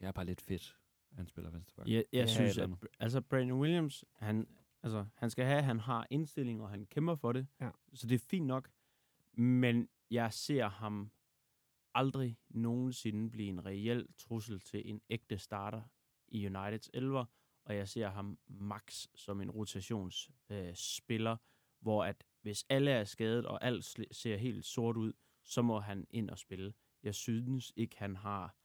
[0.00, 0.78] Det er bare lidt fedt,
[1.10, 1.86] at han spiller vensterbak.
[1.88, 2.70] Jeg, jeg Ja, synes, at
[3.00, 4.48] altså Brandon Williams, han,
[4.82, 7.46] altså, han skal have, at han har indstilling, og han kæmper for det.
[7.60, 7.70] Ja.
[7.94, 8.70] Så det er fint nok.
[9.32, 11.10] Men jeg ser ham
[11.94, 15.82] aldrig nogensinde blive en reel trussel til en ægte starter
[16.28, 17.24] i Uniteds elver,
[17.64, 21.38] og jeg ser ham max som en rotationsspiller, øh,
[21.80, 25.12] hvor at hvis alle er skadet, og alt ser helt sort ud,
[25.42, 26.74] så må han ind og spille.
[27.02, 28.56] Jeg synes ikke, han har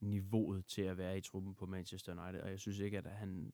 [0.00, 3.52] niveauet til at være i truppen på Manchester United, og jeg synes ikke, at han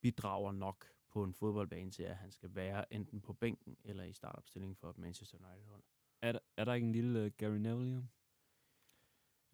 [0.00, 4.12] bidrager nok på en fodboldbane til, at han skal være enten på bænken eller i
[4.12, 5.82] startopstilling for Manchester United-hold.
[6.22, 8.08] Er, der, er der ikke en lille uh, Gary Neville?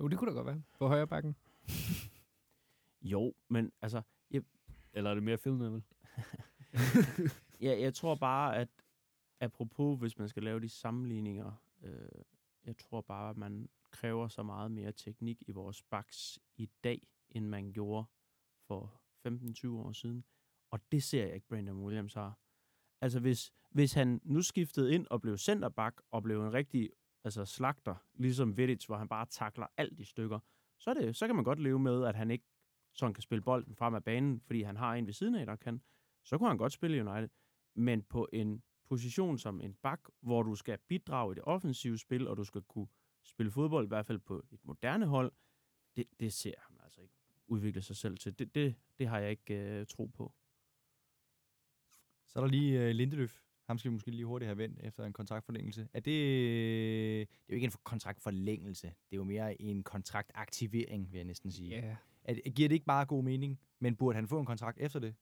[0.01, 0.63] Jo, det kunne da godt være.
[0.79, 1.37] På højre bakken.
[3.07, 4.03] Jo, men altså,
[4.95, 5.83] eller er det mere Phil Neville?
[7.67, 8.69] ja, jeg tror bare, at
[9.41, 11.53] apropos, hvis man skal lave de sammenligninger,
[11.83, 12.09] øh,
[12.65, 17.09] jeg tror bare, at man kræver så meget mere teknik i vores baks i dag,
[17.31, 18.07] end man gjorde
[18.67, 20.25] for 15-20 år siden.
[20.71, 22.39] Og det ser jeg ikke, Brandon Williams har.
[23.01, 26.91] Altså, hvis, hvis han nu skiftede ind og blev centerback og blev en rigtig
[27.25, 30.39] altså slagter, ligesom Vidic, hvor han bare takler alt i stykker,
[30.79, 32.45] så, er det, så kan man godt leve med, at han ikke
[32.95, 35.57] sådan kan spille bolden frem af banen, fordi han har en ved siden af, der
[35.57, 35.83] kan.
[36.25, 37.29] Så kunne han godt spille United.
[37.75, 42.29] Men på en position som en bak, hvor du skal bidrage i det offensive spil,
[42.29, 42.89] og du skal kunne
[43.25, 45.33] spille fodbold, i hvert fald på et moderne hold,
[45.97, 47.15] det, det ser han altså ikke
[47.47, 48.39] udvikle sig selv til.
[48.39, 50.35] Det, det, det har jeg ikke øh, tro på.
[52.27, 53.41] Så er der lige uh, Lindeløf.
[53.67, 55.89] Ham skal vi måske lige hurtigt have vendt efter en kontraktforlængelse.
[55.93, 58.87] Er det, det er jo ikke en kontraktforlængelse.
[58.87, 61.69] Det er jo mere en kontraktaktivering, vil jeg næsten sige.
[61.69, 61.97] Ja.
[62.25, 63.61] Er, giver det ikke bare god mening?
[63.79, 65.15] Men burde han få en kontrakt efter det?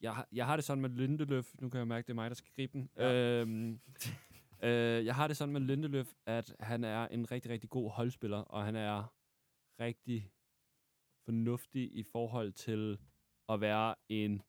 [0.00, 1.54] Jeg, har- jeg har det sådan med Lindeløf.
[1.60, 2.90] Nu kan jeg mærke, det er mig, der skal gribe den.
[2.96, 3.40] Ja.
[3.40, 3.80] Øhm,
[4.66, 8.38] øh, jeg har det sådan med Lindeløf, at han er en rigtig, rigtig god holdspiller,
[8.38, 9.14] og han er
[9.80, 10.32] rigtig
[11.24, 12.98] fornuftig i forhold til
[13.48, 14.42] at være en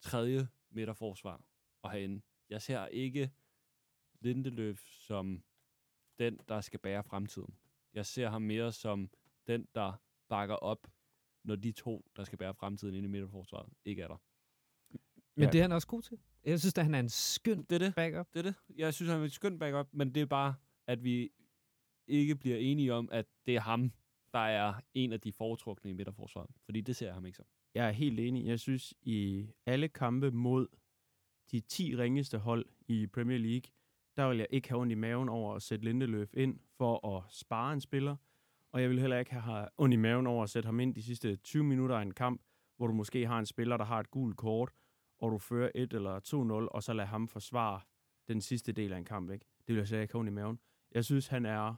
[0.00, 1.44] tredje midterforsvar
[1.82, 2.22] og herinde.
[2.50, 3.30] Jeg ser ikke
[4.20, 5.44] Lindeløf som
[6.18, 7.58] den, der skal bære fremtiden.
[7.94, 9.10] Jeg ser ham mere som
[9.46, 9.92] den, der
[10.28, 10.86] bakker op,
[11.44, 14.16] når de to, der skal bære fremtiden ind i midterforsvaret, ikke er der.
[15.36, 15.50] Men Ja.
[15.50, 16.18] det er han også god til.
[16.44, 17.94] Jeg synes, at han er en skøn Det er det.
[17.94, 18.28] backup.
[18.34, 18.54] Det er det.
[18.76, 20.54] Jeg synes, han er et skønt backup, men det er bare,
[20.86, 21.30] at vi
[22.06, 23.92] ikke bliver enige om, at det er ham,
[24.32, 26.50] der er en af de foretrukne i midterforsvaret.
[26.64, 27.46] Fordi det ser jeg ham ikke som.
[27.74, 28.46] Jeg er helt enig.
[28.46, 30.66] Jeg synes, i alle kampe mod
[31.50, 33.70] de 10 ringeste hold i Premier League,
[34.16, 37.24] der vil jeg ikke have ondt i maven over at sætte Lindeløf ind for at
[37.32, 38.16] spare en spiller.
[38.74, 41.02] Og jeg vil heller ikke have ondt i maven over at sætte ham ind de
[41.02, 42.42] sidste 20 minutter af en kamp,
[42.76, 44.72] hvor du måske har en spiller, der har et gult kort,
[45.18, 46.20] og du fører 1 eller
[46.66, 47.80] 2-0, og så lade ham forsvare
[48.28, 49.30] den sidste del af en kamp.
[49.30, 49.46] Ikke?
[49.58, 50.58] Det vil jeg slet ikke have ondt i maven.
[50.92, 51.74] Jeg synes, han er,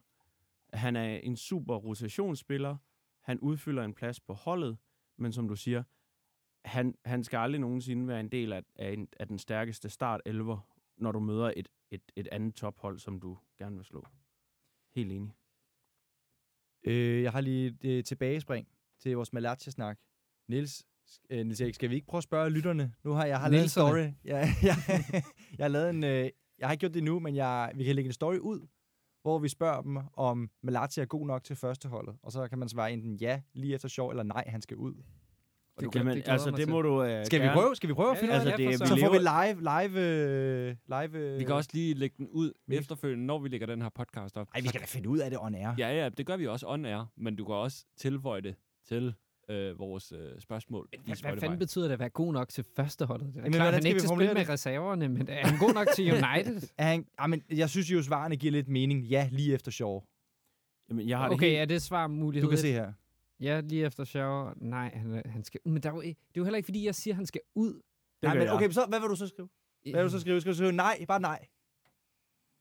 [0.73, 2.77] han er en super rotationsspiller.
[3.21, 4.79] Han udfylder en plads på holdet,
[5.17, 5.83] men som du siger,
[6.65, 10.21] han, han skal aldrig nogensinde være en del af, af, en, af den stærkeste start
[10.27, 10.61] 11,
[10.97, 14.07] når du møder et, et, et andet tophold, som du gerne vil slå.
[14.95, 15.35] Helt enig.
[16.87, 18.69] Øh, jeg har lige et tilbagespring
[19.03, 19.99] til vores Malatia-snak.
[20.49, 20.85] Niels,
[21.31, 22.93] øh, Niels Erik, skal vi ikke prøve at spørge lytterne?
[23.05, 23.89] Nu har jeg har lavet en Nielserne.
[23.89, 24.13] story.
[24.33, 24.77] Jeg, jeg,
[25.59, 26.05] jeg har lavet en...
[26.05, 28.67] Øh, jeg har ikke gjort det nu, men jeg, vi kan lægge en story ud,
[29.23, 32.17] hvor vi spørger dem, om Malatia er god nok til førsteholdet.
[32.23, 34.95] Og så kan man svare enten ja, lige efter sjov, eller nej, han skal ud.
[35.77, 36.69] Det, Det, kan, Jamen, det glæder altså, det til.
[36.71, 37.77] må du uh, Skal vi prøve?
[37.77, 38.81] Skal vi prøve at finde ja, altså, det?
[38.81, 41.19] det, Så får vi live, live, øh, live...
[41.33, 42.79] øh, Vi kan også lige lægge den ud Mix.
[42.81, 44.49] efterfølgende, når vi lægger den her podcast op.
[44.55, 45.75] Ej, vi skal da finde ud af det on air.
[45.79, 48.55] Ja, ja, det gør vi også on air, men du kan også tilføje det
[48.89, 49.15] til
[49.51, 50.89] øh, vores øh, spørgsmål.
[50.93, 53.27] i Hvad, hvad fanden betyder det at være god nok til førsteholdet?
[53.27, 55.59] Det er Jamen, klart, han skal ikke vi til spille med reserverne, men er han
[55.59, 56.69] god nok til United?
[56.79, 59.05] Er han, ah, men jeg synes jo, svarene giver lidt mening.
[59.05, 60.01] Ja, lige efter Shaw.
[60.89, 62.43] Jamen, jeg har det Okay, helt, er det svar mulighed?
[62.45, 62.93] Du kan se her.
[63.41, 64.53] Ja, lige efter shower.
[64.57, 65.73] Nej, han, er- han skal ud.
[65.73, 67.41] Men der er jo, det er jo heller ikke, fordi jeg siger, at han skal
[67.55, 67.73] ud.
[67.75, 67.83] det
[68.23, 68.53] Nej, men jeg.
[68.53, 69.49] okay, så hvad vil du så skrive?
[69.83, 70.41] Hvad vil du så skrive?
[70.41, 71.05] Skal du skrive nej?
[71.09, 71.47] Bare nej.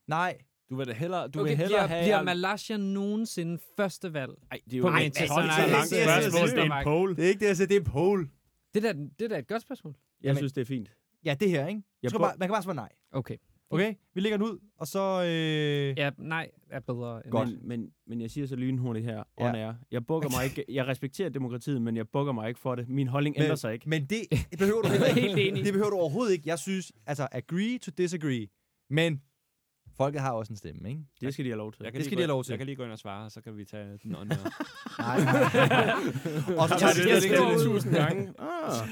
[0.07, 0.37] Nej.
[0.69, 2.03] Du vil da hellere, du okay, vil hellere bliver, have...
[2.03, 4.31] bliver al- Malaysia nogensinde første valg?
[4.51, 6.49] Ej, det er jo På ikke Manchester så langt Det er- det er- spørgsmål.
[6.63, 7.15] Det er en poll.
[7.15, 7.67] Det er ikke det, jeg siger.
[7.67, 8.29] Det er Paul.
[8.73, 9.93] Det er da, det er da et godt spørgsmål.
[10.21, 10.91] Jeg Jamen- synes, det er fint.
[11.25, 11.81] Ja, det her, ikke?
[12.03, 12.89] Jeg prøv- bare, man kan bare svare nej.
[13.11, 13.37] Okay.
[13.69, 13.93] Okay?
[14.13, 15.23] Vi lægger den ud, og så...
[15.23, 15.97] Øh...
[15.97, 17.49] Ja, nej er bedre end Godt.
[17.49, 19.49] Men, men, men jeg siger så lynhurtigt her, Ja.
[19.49, 19.73] on air.
[19.91, 20.65] Jeg bukker mig ikke.
[20.75, 22.89] Jeg respekterer demokratiet, men jeg bukker mig ikke for det.
[22.89, 23.89] Min holdning Men- ændrer sig ikke.
[23.89, 24.23] Men det
[24.59, 25.21] behøver du heller ikke.
[25.21, 25.65] Helt enig.
[25.65, 26.49] Det behøver du overhovedet ikke.
[26.49, 28.47] Jeg synes, altså, agree to disagree.
[28.89, 29.21] Men
[29.97, 31.01] folket har også en stemme, ikke?
[31.21, 31.83] Det skal de have lov til.
[31.83, 32.51] Jeg kan Det skal de have lov til.
[32.51, 34.25] Jeg kan lige gå ind og svare, så kan vi tage den air.
[34.99, 36.57] Nej, nej.
[36.59, 38.33] og så Ja, tager det vi det tusind gange.
[38.65, 38.87] Ah.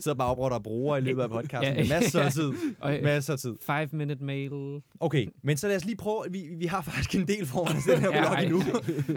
[0.00, 1.76] Så bare opretter brugere i løbet af podcasten.
[1.76, 1.88] Ja.
[2.00, 2.52] Masser af tid.
[2.80, 3.56] Og, Masser af tid.
[3.66, 4.82] five minute mail.
[5.00, 7.84] Okay, men så lad os lige prøve, vi, vi har faktisk en del foran os
[7.84, 8.42] den her Ja, blog ej.
[8.42, 8.60] endnu.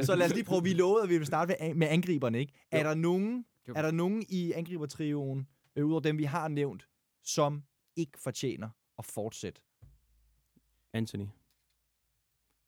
[0.03, 2.53] Så lad os lige prøve, vi lovede, at vi vil starte med, med angriberne, ikke?
[2.71, 3.73] Er der nogen, Jo.
[3.75, 6.87] er der nogen i angribertrioen, øh, udover dem, vi har nævnt,
[7.23, 7.63] som
[7.95, 8.69] ikke fortjener
[8.99, 9.61] at fortsætte?
[10.95, 11.27] Anthony.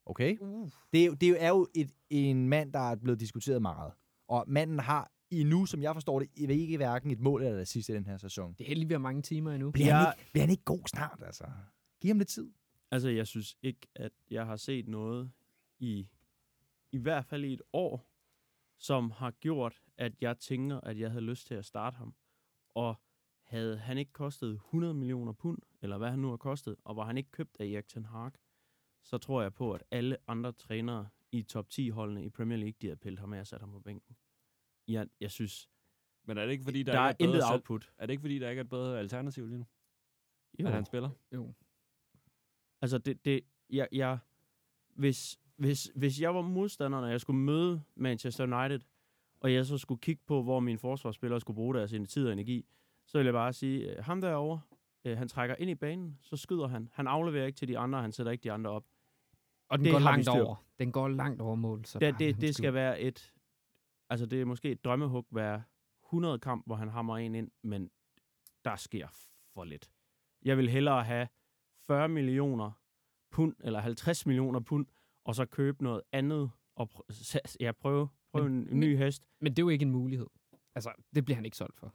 [0.06, 0.38] Okay?
[0.40, 0.70] Uh.
[0.94, 3.94] Det, er jo- det er jo et, en mand, der er blevet diskuteret meget.
[4.28, 7.94] Og manden har endnu, som jeg forstår det, ikke hverken et mål eller det sidste
[7.94, 8.54] i den her sæson.
[8.54, 9.72] Det er heldigvis være mange timer endnu.
[9.72, 11.46] Bliver, Jeg- han ikke, bliver han ikke god snart, altså?
[12.02, 12.52] Giv ham lidt tid.
[12.92, 15.32] Altså, jeg synes ikke, at jeg har set noget
[15.80, 16.08] i,
[16.92, 18.10] i hvert fald i et år,
[18.80, 22.14] som har gjort, at jeg tænker, at jeg havde lyst til at starte ham.
[22.76, 22.96] Og
[23.48, 27.06] havde han ikke kostet 100 millioner pund, eller hvad han nu har kostet, og var
[27.06, 28.32] han ikke købt af Erik Ten Hag,
[29.04, 32.88] så tror jeg på, at alle andre trænere i top 10-holdene i Premier League, de
[32.88, 34.16] havde pillet ham af og sat ham på bænken.
[34.88, 35.70] Jeg, jeg synes,
[36.24, 37.92] Men er det ikke fordi, der, der, er er, et intet bedre, output.
[37.98, 39.66] er det ikke fordi, der ikke er et bedre alternativ lige nu?
[40.60, 40.68] Jo.
[40.68, 41.10] At han spiller?
[41.34, 41.54] Jo.
[42.82, 44.18] Altså, det, det, jeg, jeg,
[44.88, 48.80] hvis, hvis, hvis jeg var modstander, når jeg skulle møde Manchester United,
[49.40, 52.66] og jeg så skulle kigge på, hvor mine forsvarsspillere skulle bruge deres tid og energi,
[53.08, 54.62] så vil jeg bare sige, øh, ham derovre,
[55.06, 56.90] øh, han trækker ind i banen, så skyder han.
[56.94, 58.86] Han afleverer ikke til de andre, han sætter ikke de andre op.
[59.70, 60.66] Og den Det går langt over.
[60.80, 61.86] Den går langt over mål.
[61.86, 63.34] Så Det, det, det skal være et,
[64.10, 65.62] altså det er måske et drømmehug hver
[66.06, 67.90] 100 kamp, hvor han hammer en ind, men
[68.66, 69.08] der sker
[69.54, 69.92] for lidt.
[70.46, 71.28] Jeg vil hellere have
[71.88, 72.72] 40 millioner
[73.32, 74.86] pund, eller 50 millioner pund,
[75.26, 79.24] og så købe noget andet, og pr- sa- ja, prøve, prøve Men- en ny hest.
[79.42, 80.28] Men det er jo ikke en mulighed.
[80.76, 81.94] Altså, det bliver han ikke solgt for.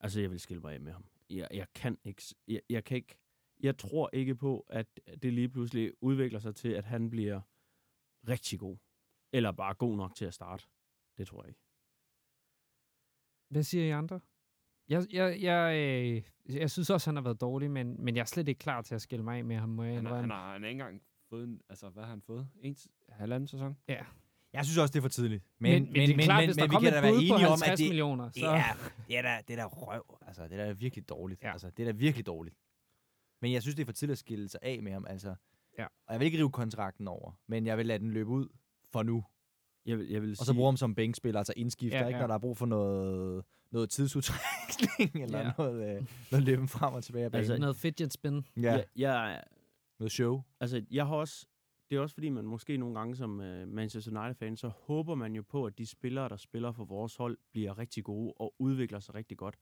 [0.00, 1.04] Altså, jeg vil skille mig af med ham.
[1.30, 3.18] Jeg, jeg kan ikke, jeg, jeg kan ikke,
[3.60, 7.40] jeg tror ikke på, at det lige pludselig udvikler sig til, at han bliver
[8.28, 8.76] rigtig god.
[9.32, 10.64] Eller bare god nok til at starte.
[11.18, 11.60] Det tror jeg ikke.
[13.48, 14.20] Hvad siger I andre?
[14.88, 16.22] Jeg, jeg, jeg, øh,
[16.56, 18.94] jeg synes også, han har været dårlig, men, men jeg er slet ikke klar til
[18.94, 20.80] at skille mig af med ham, må jeg Han, har, han, har, han har ikke
[20.80, 22.48] engang fået en, altså hvad har han fået?
[22.60, 22.76] En
[23.08, 23.76] halvanden sæson?
[23.88, 24.04] Ja.
[24.58, 25.44] Jeg synes også, det er for tidligt.
[25.58, 27.34] Men, Men, men, men det er klart, hvis der vi kommer kan da være enige
[27.34, 28.40] om, 50 at det, millioner, så...
[28.40, 30.18] det, er, det, er da, det er da røv.
[30.26, 31.42] Altså, det er da virkelig dårligt.
[31.42, 31.52] Ja.
[31.52, 32.56] Altså, det er da virkelig dårligt.
[33.42, 35.06] Men jeg synes, det er for tidligt at skille sig af med ham.
[35.08, 35.34] Altså.
[35.78, 35.84] Ja.
[35.84, 38.48] Og jeg vil ikke rive kontrakten over, men jeg vil lade den løbe ud
[38.92, 39.24] for nu.
[39.86, 42.16] Jeg vil, jeg vil Og så sige, bruge ham som bænkspiller, altså indskifter, Ja, ikke,
[42.16, 42.20] ja.
[42.20, 45.50] når der er brug for noget, noget tidsudtrækning, eller Ja.
[45.58, 47.24] noget, øh, noget løben frem og tilbage.
[47.24, 48.44] Altså, Altså, Noget fidget spin.
[48.56, 49.42] ja, jeg, jeg,
[49.98, 50.42] noget show.
[50.60, 51.46] altså, jeg har også,
[51.90, 55.34] det er også fordi, man måske nogle gange som øh, Manchester United-fan, så håber man
[55.34, 59.00] jo på, at de spillere, der spiller for vores hold, bliver rigtig gode og udvikler
[59.00, 59.58] sig rigtig godt.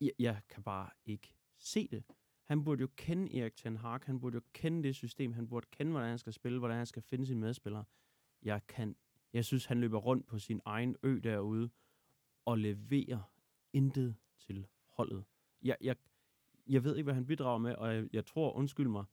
[0.00, 2.04] Jeg, jeg kan bare ikke se det.
[2.44, 5.66] Han burde jo kende Erik Ten Hag, han burde jo kende det system, han burde
[5.70, 7.84] kende, hvordan han skal spille, hvordan han skal finde sine medspillere.
[8.42, 8.96] Jeg kan,
[9.32, 11.70] jeg synes, han løber rundt på sin egen ø derude
[12.44, 13.32] og leverer
[13.72, 15.24] intet til holdet.
[15.62, 15.96] Jeg, jeg,
[16.66, 19.04] jeg ved ikke, hvad han bidrager med, og jeg, jeg tror, undskyld mig,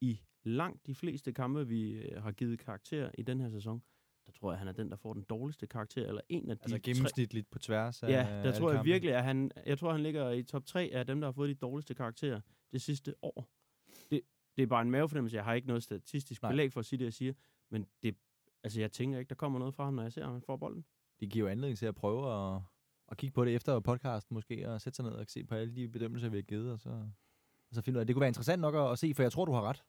[0.00, 3.82] i langt de fleste kampe, vi øh, har givet karakter i den her sæson,
[4.26, 6.62] der tror jeg, han er den, der får den dårligste karakter, eller en af de
[6.62, 9.92] Altså tre- gennemsnitligt på tværs af Ja, der tror jeg virkelig, at han, jeg tror,
[9.92, 12.40] han ligger i top 3 af dem, der har fået de dårligste karakterer
[12.72, 13.48] det sidste år.
[14.10, 14.20] Det,
[14.56, 15.36] det er bare en mavefornemmelse.
[15.36, 16.50] Jeg har ikke noget statistisk Nej.
[16.52, 17.32] belæg for at sige det, jeg siger,
[17.70, 18.16] men det,
[18.64, 20.56] altså, jeg tænker ikke, der kommer noget fra ham, når jeg ser, at han får
[20.56, 20.84] bolden.
[21.20, 22.60] det giver jo anledning til at prøve at,
[23.08, 25.74] at kigge på det efter podcasten måske, og sætte sig ned og se på alle
[25.76, 26.90] de bedømmelser, vi har givet, og så,
[27.68, 29.32] og så finde ud af, det kunne være interessant nok at, at se, for jeg
[29.32, 29.84] tror, du har ret.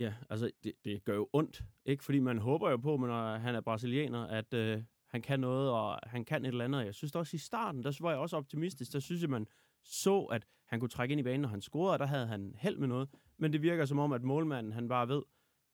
[0.00, 1.62] Ja, altså, det, det gør jo ondt.
[1.84, 5.40] Ikke fordi man håber jo på, men når han er brasilianer, at øh, han kan
[5.40, 6.84] noget, og han kan et eller andet.
[6.84, 8.92] Jeg synes også i starten, der var jeg også optimistisk.
[8.92, 9.46] Der synes jeg, man
[9.82, 12.54] så, at han kunne trække ind i banen, når han scorede, og der havde han
[12.58, 13.08] held med noget.
[13.36, 15.22] Men det virker som om, at målmanden, han bare ved,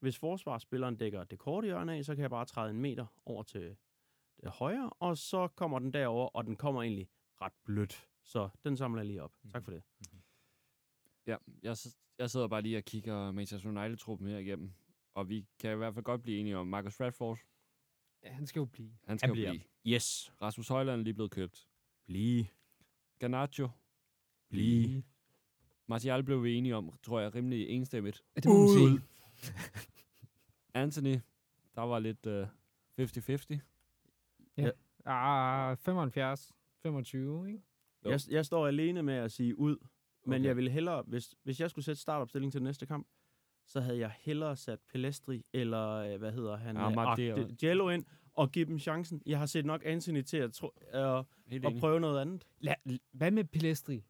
[0.01, 3.43] hvis forsvarsspilleren dækker det korte hjørne af, så kan jeg bare træde en meter over
[3.43, 3.77] til
[4.41, 7.09] det højre, og så kommer den derover, og den kommer egentlig
[7.41, 8.09] ret blødt.
[8.23, 9.33] Så den samler jeg lige op.
[9.53, 9.83] Tak for det.
[9.99, 10.22] Mm-hmm.
[11.27, 11.77] Ja, jeg,
[12.19, 14.73] jeg sidder bare lige og kigger Manchester United-truppen her igennem.
[15.15, 17.39] Og vi kan i hvert fald godt blive enige om Marcus Rashford.
[18.23, 18.93] Ja, han skal jo blive.
[19.05, 19.95] Han skal Han jo blive.
[19.95, 20.33] Yes.
[20.43, 21.69] Rasmus Højland er lige blevet købt.
[22.07, 22.47] Blive.
[23.19, 23.69] Garnacho.
[24.49, 25.03] Blive.
[25.87, 28.25] Martial blev vi enige om, tror jeg, rimelig enstemmigt.
[28.37, 29.01] Ja, det må man sige.
[30.75, 31.21] Anthony,
[31.75, 32.47] der var lidt øh,
[33.01, 33.59] 50-50.
[35.05, 37.63] Ah, 75, 25, ikke?
[38.05, 38.11] Jo.
[38.11, 39.77] Jeg, jeg står alene med at sige ud,
[40.27, 40.47] men Okay.
[40.49, 43.07] jeg ville hellere, hvis, hvis jeg skulle sætte startopstilling til den næste kamp,
[43.67, 46.87] så havde jeg hellere sat Pelestri eller, øh, hvad hedder han, Ja,
[47.21, 48.05] øh, det Jello ind,
[48.35, 49.23] og give dem chancen.
[49.27, 51.19] Jeg har set nok Anthony til at, tro, øh,
[51.65, 52.45] at prøve noget andet.
[52.61, 52.75] La,
[53.13, 54.05] hvad med Pelestri?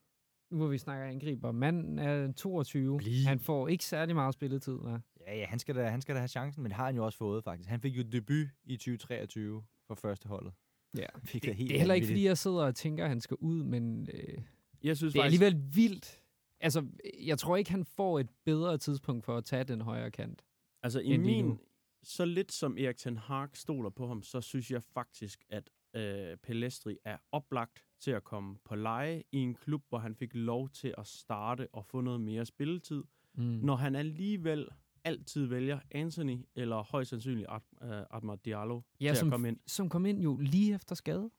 [0.51, 1.53] Nu hvor vi snakker angriber.
[1.53, 2.99] Manden er 22.
[2.99, 3.25] Bliv.
[3.27, 5.01] Han får ikke særlig meget spilletid, hva'?
[5.27, 7.05] Ja, ja, han skal, da, han skal da have chancen, men det har han jo
[7.05, 7.69] også fået, faktisk.
[7.69, 10.53] Han fik jo debut i 2023 for første holdet.
[10.99, 11.07] Ja.
[11.25, 13.37] Fik Det, helt det er heller ikke, fordi jeg sidder og tænker, at han skal
[13.41, 14.39] ud, men øh,
[14.85, 16.23] Jeg synes det er faktisk, alligevel vildt.
[16.61, 16.87] Altså,
[17.21, 20.45] jeg tror ikke, han får et bedre tidspunkt for at tage den højre kant.
[20.83, 21.59] altså i min,
[22.03, 26.37] så lidt som Erik Ten Hag stoler på ham, så synes jeg faktisk, at øh,
[26.37, 30.69] Pelestri er oplagt til at komme på leje i en klub, hvor han fik lov
[30.69, 33.05] til at starte og få noget mere spilletid.
[33.35, 33.43] Mm.
[33.45, 34.69] når han alligevel
[35.05, 39.59] altid vælger Anthony eller højst sandsynligt Ad- øh, Diallo Ja, til at som, komme ind.
[39.67, 41.31] som kom ind jo lige efter skade.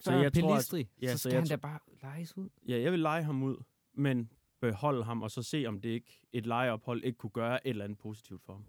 [0.00, 2.48] Så jeg tror, at- Pelistri, ja, så så skal jeg han da bare lejes ud.
[2.68, 3.56] Ja, jeg vil lege ham ud,
[3.94, 4.30] men
[4.60, 7.84] beholde ham og så se, om det ikke et lejeophold ikke kunne gøre et eller
[7.84, 8.64] andet positivt for ham.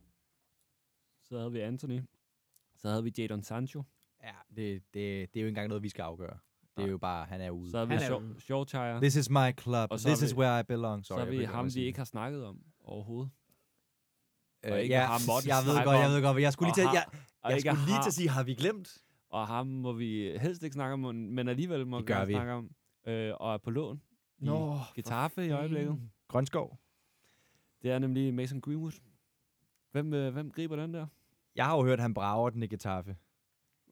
[1.24, 2.02] Så havde vi Anthony.
[2.78, 3.84] Så havde vi Jadon Sancho.
[4.24, 6.38] Ja, det, det, det er jo ikke engang noget, vi skal afgøre.
[6.78, 7.72] Det er jo bare, han er ude.
[7.72, 8.42] Så vi er Shaw- ude.
[8.42, 9.00] Shawtire.
[9.02, 9.92] This is my club.
[9.92, 11.04] Og så This har is vi- where I belong.
[11.06, 13.32] Så Sorry, har jeg vi ham, vi ikke har snakket om overhovedet.
[14.66, 16.94] Øh, ikke ja, ham, jeg ved godt, jeg ved godt, jeg skulle lige til, har-
[16.94, 17.06] jeg,
[17.44, 18.98] jeg ikke skulle lige har- til at sige, har vi glemt?
[19.34, 22.54] Og ham må vi helst ikke snakke om, men alligevel må Det vi gerne snakke
[22.54, 22.70] om.
[23.08, 24.02] Øh, og er på lån
[24.40, 26.00] i Nå, Getafe i øjeblikket.
[26.28, 26.80] Grønskov.
[27.82, 28.92] Det er nemlig Mason Greenwood.
[29.92, 31.08] Hvem, øh, hvem griber den der?
[31.56, 33.16] Jeg har jo hørt, at han brager den i Getafe.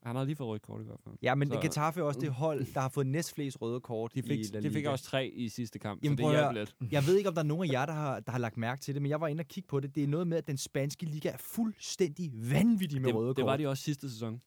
[0.02, 1.14] Han har lige fået rødt kort i hvert fald.
[1.22, 4.22] Ja, men Så- Getafe er også det hold, der har fået næstflest røde kort De
[4.22, 4.90] fik, i La de fik Liga.
[4.90, 6.76] også tre i sidste kamp, Jamen, så det hjælper lidt.
[6.92, 8.80] Jeg ved ikke, om der er nogen af jer, der har, der har lagt mærke
[8.80, 9.94] til det, men jeg var inde og kigge på det.
[9.94, 13.36] Det er noget med, at den spanske liga er fuldstændig vanvittig med røde Det, kort.
[13.36, 14.40] det var de også sidste sæson.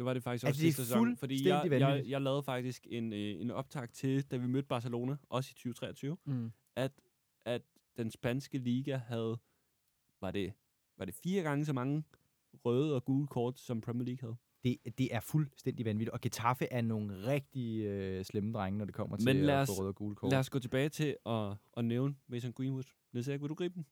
[0.00, 1.16] Det var det faktisk Altså, også det sidste sæson.
[1.16, 5.16] Fordi jeg, jeg, jeg lavede faktisk en, øh, en optag til, da vi mødte Barcelona,
[5.28, 6.52] også i 2023, Mm.
[6.76, 6.92] at,
[7.44, 7.62] at
[7.96, 9.38] den spanske liga havde,
[10.20, 10.52] var det,
[10.98, 12.04] var det fire gange så mange
[12.64, 14.36] røde og gule kort, som Premier League havde.
[14.64, 16.10] Det, det er fuldstændig vanvittigt.
[16.10, 19.60] Og Getafe er nogle rigtig øh, slemme drenge, når det kommer til Men lad at
[19.62, 20.30] os- få røde og gule kort.
[20.30, 22.84] Lad os gå tilbage til at, at nævne Mason Greenwood.
[23.12, 23.86] Niels Erik, vil du gribe den?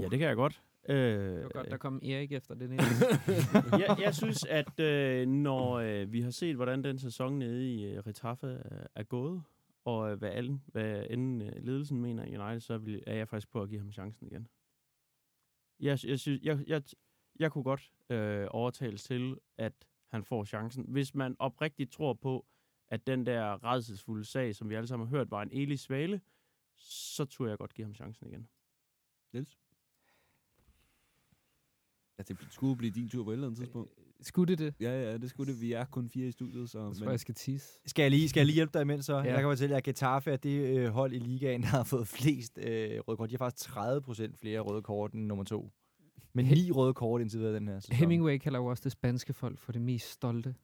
[0.00, 0.62] Ja, det kan jeg godt.
[0.88, 3.04] Øh, Det var godt, der kom Erik efter det næste.
[3.82, 7.84] jeg, jeg synes, at øh, når øh, vi har set, hvordan den sæson nede i
[7.84, 9.42] øh, Retaffe er, er gået,
[9.84, 13.28] og øh, hvad, alle, hvad enden øh, ledelsen mener i United, så vil, er jeg
[13.28, 14.48] faktisk på at give ham chancen igen.
[15.80, 16.82] Jeg, jeg, synes, jeg, jeg,
[17.38, 19.72] jeg kunne godt øh, overtales til, at
[20.08, 20.84] han får chancen.
[20.88, 22.46] Hvis man oprigtigt tror på,
[22.88, 26.20] at den der redselsfulde sag, som vi alle sammen har hørt, var en elig svale,
[26.76, 28.48] så tror jeg godt give ham chancen igen.
[29.32, 29.58] Niels?
[32.18, 33.90] Ja, det skulle blive din tur på et eller andet tidspunkt.
[34.20, 34.74] Skulle det det?
[34.80, 35.60] Ja, ja, det skulle det.
[35.60, 36.86] Vi er kun fire i studiet, så...
[36.86, 37.78] Jeg tror, jeg skal tisse.
[37.86, 39.16] Skal jeg lige, skal jeg lige hjælpe dig imens så?
[39.16, 39.22] Ja.
[39.24, 39.30] Ja.
[39.30, 42.58] Jeg kan fortælle at Getafe er det øh, hold i ligaen, der har fået flest
[42.58, 43.30] øh, røde kort.
[43.30, 45.70] De har faktisk 30 procent flere røde kort end nummer to.
[46.32, 47.96] Men ni røde kort indtil videre den her sæson.
[47.96, 50.54] Hemingway kalder jo også det spanske folk for det mest stolte.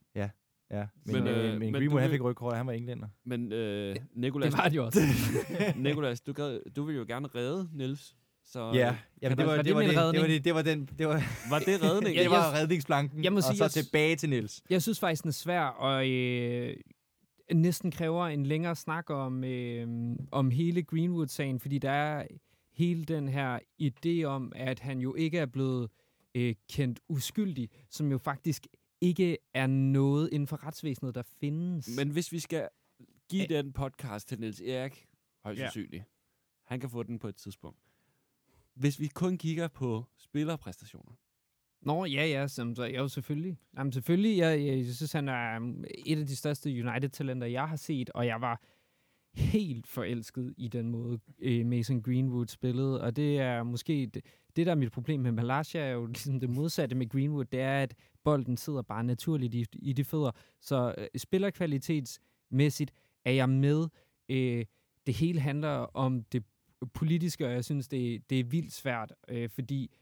[0.72, 2.72] Ja, men, Men, men, øh, øh, men men Greenwood han fik røde kort, han var
[2.72, 3.08] englænder.
[3.24, 5.00] Men øh, Nicolas, Det var det jo også.
[5.76, 8.16] Nicolas du, gad, du vil jo gerne redde Niels.
[8.44, 10.62] Så Ja, øh, jamen, det var, var det, var det, det, var det, det var
[10.62, 12.14] den, det var, var det redning?
[12.16, 14.62] Ja, det var jeg- redningsplanken, jeg må og sige, så jeg tilbage til Niels.
[14.70, 16.76] Jeg synes faktisk, den er svær, og øh,
[17.52, 19.88] næsten kræver en længere snak om, øh,
[20.32, 22.26] om hele Greenwood-sagen, fordi der er
[22.72, 25.90] hele den her idé om, at han jo ikke er blevet
[26.34, 28.66] øh, kendt uskyldig, som jo faktisk
[29.00, 31.88] ikke er noget inden for retsvæsenet, der findes.
[31.98, 32.68] Men hvis vi skal
[33.30, 35.06] give den podcast til Niels Erik,
[35.44, 35.64] højst Ja.
[35.64, 36.04] sandsynligt,
[36.66, 37.78] han kan få den på et tidspunkt.
[38.74, 41.12] Hvis vi kun kigger på spillerpræstationer,
[41.82, 43.58] Nå, ja, ja, som, så, jo, selvfølgelig.
[43.78, 47.76] Jamen, selvfølgelig, jeg, jeg synes, han er um, et af de største United-talenter, jeg har
[47.76, 48.62] set, og jeg var
[49.34, 54.24] helt forelsket i den måde, øh, Mason Greenwood spillede, og det er måske det,
[54.56, 57.60] det, der er mit problem med Malaysia, er jo ligesom det modsatte med Greenwood, det
[57.60, 57.94] er, at
[58.24, 60.30] bolden sidder bare naturligt i, i de fødder.
[60.60, 62.92] Så øh, spillerkvalitetsmæssigt
[63.24, 63.88] er jeg med.
[64.28, 64.64] Øh,
[65.06, 66.44] det hele handler om det
[66.86, 69.96] politiske, og jeg synes, det, det er vildt svært, øh, fordi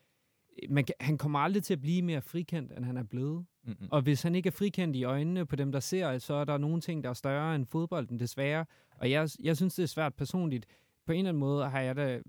[0.69, 3.47] man kan, han kommer aldrig til at blive mere frikendt, end han er blevet.
[3.65, 3.89] Mm-mm.
[3.91, 6.59] Og hvis han ikke er frikendt i øjnene på dem, der ser, så er der
[6.59, 8.67] nogle ting, der er større end fodbolden, desværre.
[8.97, 10.67] Og jeg, jeg synes, det er svært personligt.
[11.07, 12.23] På en eller anden måde har jeg da,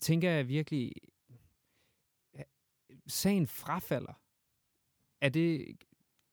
[0.00, 0.92] tænker jeg virkelig,
[3.06, 4.20] sagen frafalder.
[5.20, 5.76] Er det,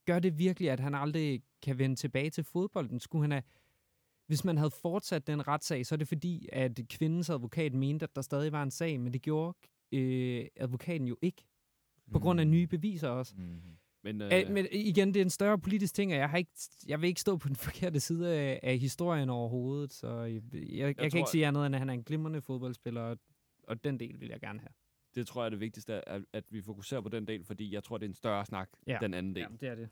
[0.06, 2.99] gør det virkelig, at han aldrig kan vende tilbage til fodbolden?
[2.99, 3.44] Skulle han have,
[4.28, 8.16] hvis man havde fortsat den retssag, så er det fordi, at kvindens advokat mente, at
[8.16, 9.58] der stadig var en sag, men det gjorde
[9.91, 11.45] øh, advokaten jo ikke.
[12.12, 13.34] På grund af nye beviser også.
[13.38, 13.62] Mm.
[14.04, 16.52] Men, øh, Øh, men igen, det er en større politisk ting, og jeg, har ikke,
[16.88, 20.62] jeg vil ikke stå på den forkerte side af, af historien overhovedet, så jeg, jeg,
[20.78, 23.18] jeg, kan tror- ikke sige andet, end at han er en glimrende fodboldspiller, og,
[23.68, 24.70] og den del vil jeg gerne have.
[25.16, 27.84] det tror jeg er det vigtigste, at, at vi fokuserer på den del, fordi jeg
[27.84, 28.98] tror, det er en større snak, Ja.
[29.02, 29.41] den anden del.
[29.41, 29.90] Ja, det er det.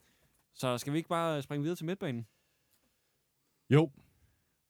[0.53, 2.27] Så skal vi ikke bare springe videre til midtbanen?
[3.69, 3.91] Jo.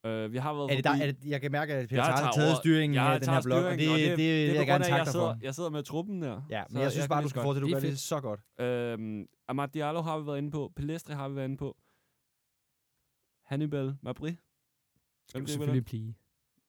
[0.04, 2.06] Uh, vi har været Er det der, er det, jeg kan mærke, at Peter Jeg
[2.06, 4.54] Tager har taget styringen jeg af den her blog, og det, det, det, er vil
[4.54, 5.40] på jeg gerne takke jeg dig sidder, for.
[5.42, 6.42] Jeg sidder med truppen der.
[6.50, 7.66] Ja, så men jeg synes bare, du så skal fortsætte.
[7.68, 8.40] Du Det er gør det så godt.
[8.60, 10.74] Øhm, Amad Diallo har vi været inde på.
[10.76, 11.78] Pelestri har vi været inde på.
[13.46, 14.28] Hannibal Mabry.
[14.28, 14.38] Det Hvem
[15.28, 16.14] skal griber selvfølgelig blive.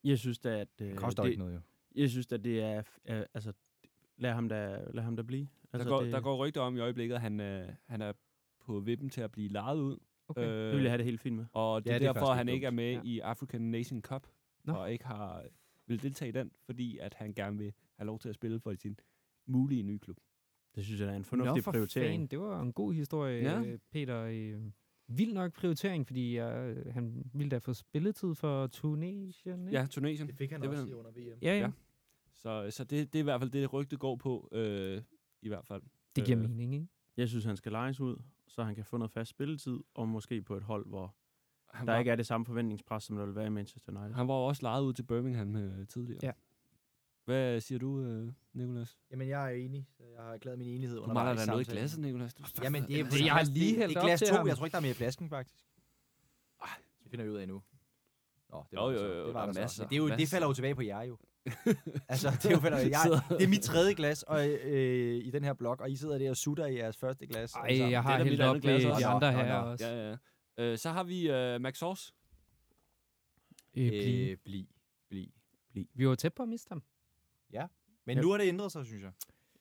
[0.05, 0.69] Jeg synes da, at...
[0.81, 1.61] Øh, Det koster det, ikke noget, jo.
[1.95, 2.83] Jeg synes at det er...
[3.05, 3.53] er altså,
[4.17, 5.43] lad ham da, lad ham da blive.
[5.73, 8.13] Der, Altså, går, det, der går rygter om i øjeblikket, at han, øh, han er
[8.67, 9.99] på vippen til at blive lejet ud.
[10.29, 10.43] Okay.
[10.49, 11.45] Øh, det vil jeg have det helt fint med.
[11.53, 13.01] Og det Ja, er det er derfor, faktisk han ikke ikke er med Ja.
[13.05, 14.27] i African Nation Cup.
[14.65, 14.73] Nå.
[14.73, 15.45] Og ikke har
[15.87, 18.75] vil deltage i den, fordi at han gerne vil have lov til at spille for
[18.75, 18.99] sin
[19.47, 20.17] mulige nye klub.
[20.75, 22.21] Det synes jeg er en fornuftig Nå, for prioritering.
[22.21, 22.27] Fan.
[22.27, 23.77] Det var en god historie, Ja.
[23.91, 24.25] Peter.
[24.25, 24.63] Øh,
[25.09, 29.79] vild nok prioritering, fordi øh, han ville da få spilletid for Tunesien, ikke?
[29.79, 30.29] Ja, Tunesien.
[30.29, 30.95] Det fik han Det også han.
[30.95, 31.39] under VM.
[31.43, 31.59] ja, ja.
[31.59, 31.71] Ja.
[32.35, 35.03] Så, så det, det er i hvert fald det, rygte går på, øh,
[35.43, 35.83] i hvert fald.
[36.17, 36.87] Det giver Øh, mening, ikke?
[37.17, 38.17] Jeg synes, han skal lejes ud,
[38.55, 41.15] så han kan få noget fast spilletid, og måske på et hold, hvor
[41.75, 44.15] Han der var, ikke er det samme forventningspres, som der vil være i Manchester United.
[44.15, 46.21] han var jo også lejet ud til Birmingham øh, tidligere.
[46.23, 46.33] Ja.
[47.25, 48.99] Hvad siger du, øh, Nicolas?
[49.11, 49.87] Jamen, jeg er enig.
[49.97, 51.27] Så jeg har erklæret min enighed Du undervejs.
[51.27, 52.35] mangler der noget i glasset, Nicolas.
[52.35, 54.35] Du Jamen, det er, Det- jeg har lige hældt op glas til 2.
[54.35, 54.47] ham.
[54.47, 55.65] Jeg tror ikke, der er mere i flasken, faktisk.
[56.63, 56.69] Ej,
[57.03, 57.63] det finder jeg ud af nu.
[58.51, 60.09] Nå, det Jo, var jo, jo, det var der er der masser, det, er jo,
[60.09, 61.19] det falder jo tilbage på jer, jo.
[62.09, 65.45] Altså, det er jo falder, jeg, det er mit tredje glas og, øh, i den
[65.45, 67.55] her blok, og I sidder der og sutter i jeres første glas.
[67.55, 67.91] Ej, sammen.
[67.91, 68.69] jeg har mit op også.
[68.99, 69.71] de andre nå, her nå.
[69.71, 69.87] også.
[69.87, 70.17] Ja, ja.
[70.59, 72.15] Øh, så har vi øh, Max Sors.
[73.75, 74.31] Øh, blive.
[74.31, 74.69] Øh, bli,
[75.09, 75.33] bli.
[75.95, 76.83] Vi var tæt på at miste ham.
[78.05, 78.23] Men Ja.
[78.23, 79.13] nu har det ændret sig, synes jeg.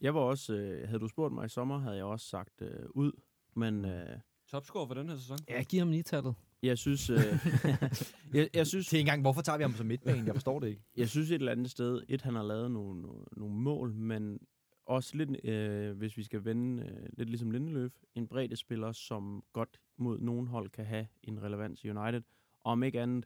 [0.01, 2.85] Jeg var også, øh, havde du spurgt mig i sommer, havde jeg også sagt øh,
[2.89, 3.11] ud,
[3.55, 5.37] men øh, Topscorer for den her sæson.
[5.49, 6.35] Ja, giv ham lige tallet.
[6.63, 7.17] Jeg synes, øh,
[8.33, 10.23] jeg, jeg synes, Til en gang, hvorfor tager vi ham som midtbane?
[10.25, 10.81] Jeg forstår det ikke.
[10.97, 14.39] jeg synes et eller andet sted, et han har lavet nogle, nogle, nogle mål, men
[14.85, 19.43] også lidt, øh, hvis vi skal vende, øh, lidt ligesom Lindeløf, en bredde spiller, som
[19.53, 22.21] godt mod nogen hold kan have en relevans i United.
[22.59, 23.25] Og om ikke andet,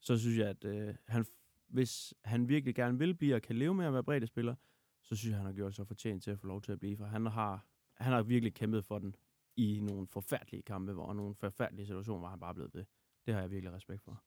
[0.00, 1.24] så synes jeg, at øh, han,
[1.68, 4.54] hvis han virkelig gerne vil blive og kan leve med at være bredde spiller,
[5.02, 6.96] så synes jeg, han har gjort sig fortjent til at få lov til at blive,
[6.96, 9.16] for han har, han har virkelig kæmpet for den
[9.56, 12.84] i nogle forfærdelige kampe, hvor og nogle forfærdelige situationer, hvor han bare er blevet ved.
[13.26, 14.22] Det har jeg virkelig respekt for.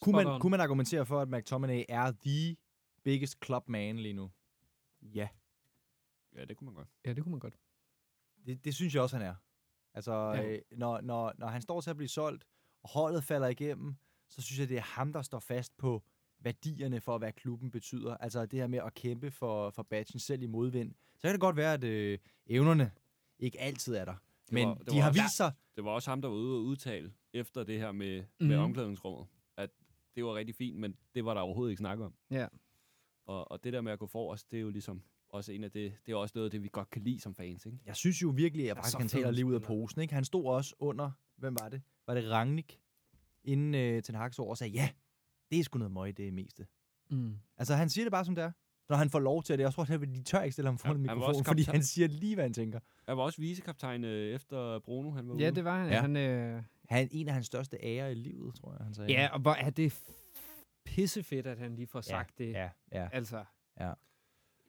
[0.00, 0.40] Kunne man, on.
[0.40, 2.56] kunne man argumentere for, at McTominay er the
[3.04, 4.30] biggest club man lige nu?
[5.02, 5.28] Ja,
[6.36, 6.88] Ja, det kunne man godt.
[7.06, 7.58] Ja, det kunne man godt.
[8.46, 9.34] Det, det synes jeg også, han er.
[9.94, 10.46] Altså, Ja.
[10.52, 12.44] øh, når, når, når han står til at blive solgt,
[12.82, 13.96] og holdet falder igennem,
[14.28, 16.02] så synes jeg, det er ham, der står fast på
[16.38, 18.16] værdierne for, hvad klubben betyder.
[18.16, 20.94] Altså det her med at kæmpe for, for badgen selv i modvind.
[21.16, 22.92] Så kan det godt være, at øh, evnerne
[23.38, 24.14] ikke altid er der.
[24.50, 25.52] Men var- det de var har også- vist sig...
[25.76, 28.64] Det var også ham, der var ude og udtale efter det her med, med Mhm.
[28.64, 29.70] omklædningsrummet, at
[30.16, 32.14] det var rigtig fint, men det var der overhovedet ikke snak om.
[32.30, 32.46] Ja.
[33.26, 35.70] Og, og det der med at gå forrest, det er jo ligesom også en af
[35.70, 37.78] det, det er også noget af det, vi godt kan lide som fans, ikke?
[37.86, 40.00] Jeg synes jo virkelig, at er så fed taler en lige ud af posen.
[40.00, 40.14] Ikke?
[40.14, 41.10] Han stod også under...
[41.36, 41.82] Hvem var det?
[42.06, 42.80] Var det Rangnick?
[43.44, 44.88] Inden øh, Ten Hag's år og sagde, ja,
[45.50, 46.66] det er sgu noget møg, det meste.
[47.10, 47.38] Mm.
[47.56, 48.52] Altså, han siger det bare, som det er.
[48.88, 49.64] Når han får lov til det.
[49.64, 51.62] Jeg tror, at de tør ikke stille ham foran Ja, ja, han mikrofonen, også fordi
[51.62, 52.80] han siger lige, hvad han tænker.
[53.06, 55.54] Jeg var også vicekaptajn øh, efter Bruno, han var Ja, ude.
[55.54, 55.88] det var han.
[55.88, 55.94] Ja.
[55.94, 56.00] Ja.
[56.00, 59.12] han øh, Han en af hans største ærer i livet, tror jeg, han sagde.
[59.12, 59.98] ja, og hvor er det
[60.84, 62.52] pissefedt, at han lige får sagt det.
[62.52, 63.08] Ja, ja.
[63.12, 63.44] Altså,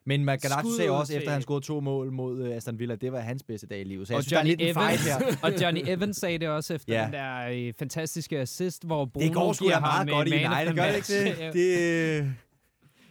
[0.05, 3.11] Men Maganacho Skud sagde også, efter han scorede to mål mod uh, Aston Villa, det
[3.11, 4.07] var hans bedste dag i livet.
[4.07, 5.37] Så jeg og synes, der er Johnny, fejl Evans, her.
[5.55, 6.99] og Johnny Evans sagde det også efter Ja.
[6.99, 7.05] ja.
[7.05, 10.27] den der øh, fantastiske assist, hvor Bruno Det går sgu giver da meget ham godt
[10.27, 11.53] i United, the gør det ikke det?
[11.53, 12.35] det?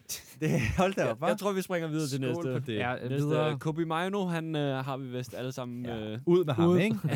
[0.40, 2.42] Det, hold da op, jeg, jeg tror, vi springer videre til næste.
[2.42, 2.68] på det.
[2.76, 3.58] Ja, Næste, videre.
[3.58, 5.86] Kobe Mino, han øh, har vi vist alle sammen.
[5.86, 5.98] Ja.
[6.12, 6.78] Øh, Ud med ham, Ud.
[6.78, 6.96] ikke?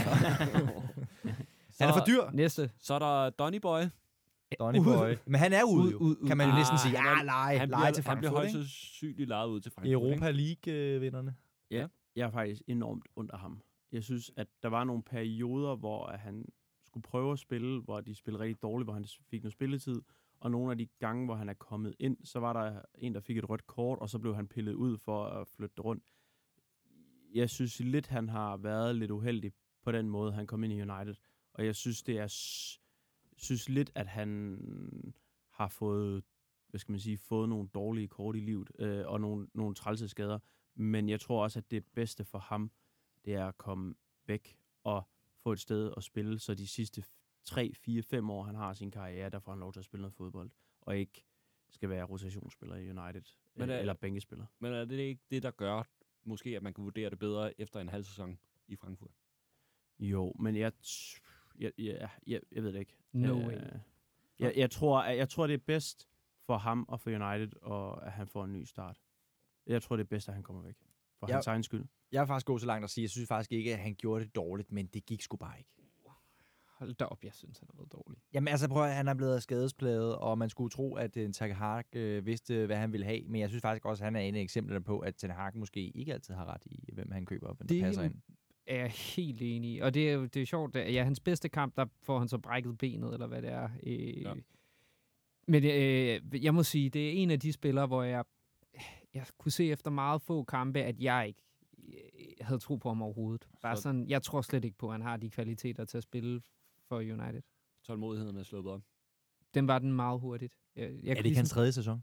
[1.73, 2.31] så, Han er for dyr.
[2.32, 2.70] Næste.
[2.81, 3.81] Så er der Donny Boy.
[4.59, 4.78] Donny.
[4.85, 5.14] Boy.
[5.27, 5.98] Men han er ude, Ud, jo.
[5.98, 6.27] ud, ud.
[6.27, 6.97] Kan man jo næsten Ah, sige.
[6.97, 9.93] han Ja, lege, han, lege til han bliver Frankfurt, højst sandsynligt lejet ud til Frankfurt.
[9.93, 11.35] Europa League-vinderne.
[12.16, 13.59] Jeg er faktisk enormt under ham.
[13.93, 16.44] Jeg synes, at der var nogle perioder, hvor han
[16.86, 20.02] skulle prøve at spille, hvor de spillede rigtig dårligt, hvor han fik noget spilletid.
[20.43, 23.20] Og nogle af de gange, hvor han er kommet ind, så var der en, der
[23.20, 26.05] fik et rødt kort, og så blev han pillet ud for at flytte rundt.
[27.35, 29.52] Jeg synes lidt, han har været lidt uheldig
[29.82, 31.14] på den måde, han kom ind i United.
[31.55, 32.27] Og jeg synes, det er
[33.36, 34.59] synes lidt, at han
[35.51, 36.24] har fået,
[36.69, 40.09] hvad skal man sige, fået nogle dårlige kort i livet, øh, og nogle, nogle trælse
[40.09, 40.39] skader.
[40.74, 42.70] Men jeg tror også, at det bedste for ham,
[43.24, 43.94] det er at komme
[44.27, 45.09] væk og
[45.43, 47.05] få et sted at spille, så de sidste
[47.44, 50.02] 3, 4, 5 år, han har sin karriere, der får han lov til at spille
[50.02, 50.51] noget fodbold,
[50.81, 51.24] og ikke
[51.70, 53.23] skal være rotationsspiller i United,
[53.55, 54.47] Men er- eller bænkespiller.
[54.59, 55.82] Men er det ikke det, der gør,
[56.24, 58.39] måske at man kan vurdere det bedre efter en halv sæson
[58.69, 59.10] i Frankfurt?
[59.98, 60.73] Jo, men jeg,
[61.59, 62.97] jeg, jeg, jeg, jeg ved det ikke.
[63.12, 63.60] No Øh, way.
[64.39, 66.09] Jeg, jeg, tror, at, jeg tror, det er bedst
[66.47, 69.01] for ham og for United, og at han får en ny start.
[69.66, 70.77] Jeg tror, det er bedst, at han kommer væk.
[71.19, 71.35] For Ja.
[71.35, 71.85] hans egen skyld.
[72.12, 73.94] Jeg vil faktisk gå så langt at sige, at jeg synes faktisk ikke, at han
[73.94, 75.70] gjorde det dårligt, men det gik sgu bare ikke.
[76.82, 78.18] Hold da op, jeg synes, han har været dårlig.
[78.34, 81.52] Jamen altså, prøv at han er blevet skadespladet, og man skulle tro, at uh, Ten
[81.52, 83.22] Hag øh, vidste, hvad han ville have.
[83.28, 85.56] Men jeg synes faktisk også, at han er en af eksemplerne på, at Ten Hag
[85.56, 88.14] måske ikke altid har ret i, hvem han køber, og hvem der Det- passer ind.
[88.66, 89.78] er jeg helt enig i.
[89.80, 92.38] Og det er det er sjovt, at ja, hans bedste kamp, der får han så
[92.38, 93.68] brækket benet, eller hvad det er.
[93.82, 94.28] Øh, Ja.
[94.28, 94.34] ja.
[95.48, 98.24] Men øh, jeg må sige, det er en af de spillere, hvor jeg,
[99.14, 101.42] jeg kunne se efter meget få kampe, at jeg ikke
[101.88, 101.94] øh,
[102.40, 103.48] havde tro på ham overhovedet.
[103.62, 106.02] Bare Så- sådan, jeg tror slet ikke på, at han har de kvaliteter til at
[106.02, 106.40] spille
[106.93, 107.43] for United.
[107.85, 108.82] Tålmodigheden er sluppet op.
[109.55, 110.59] Den var den meget hurtigt.
[110.77, 112.02] Jeg, jeg Er det ikke ligesom- hans tredje sæson?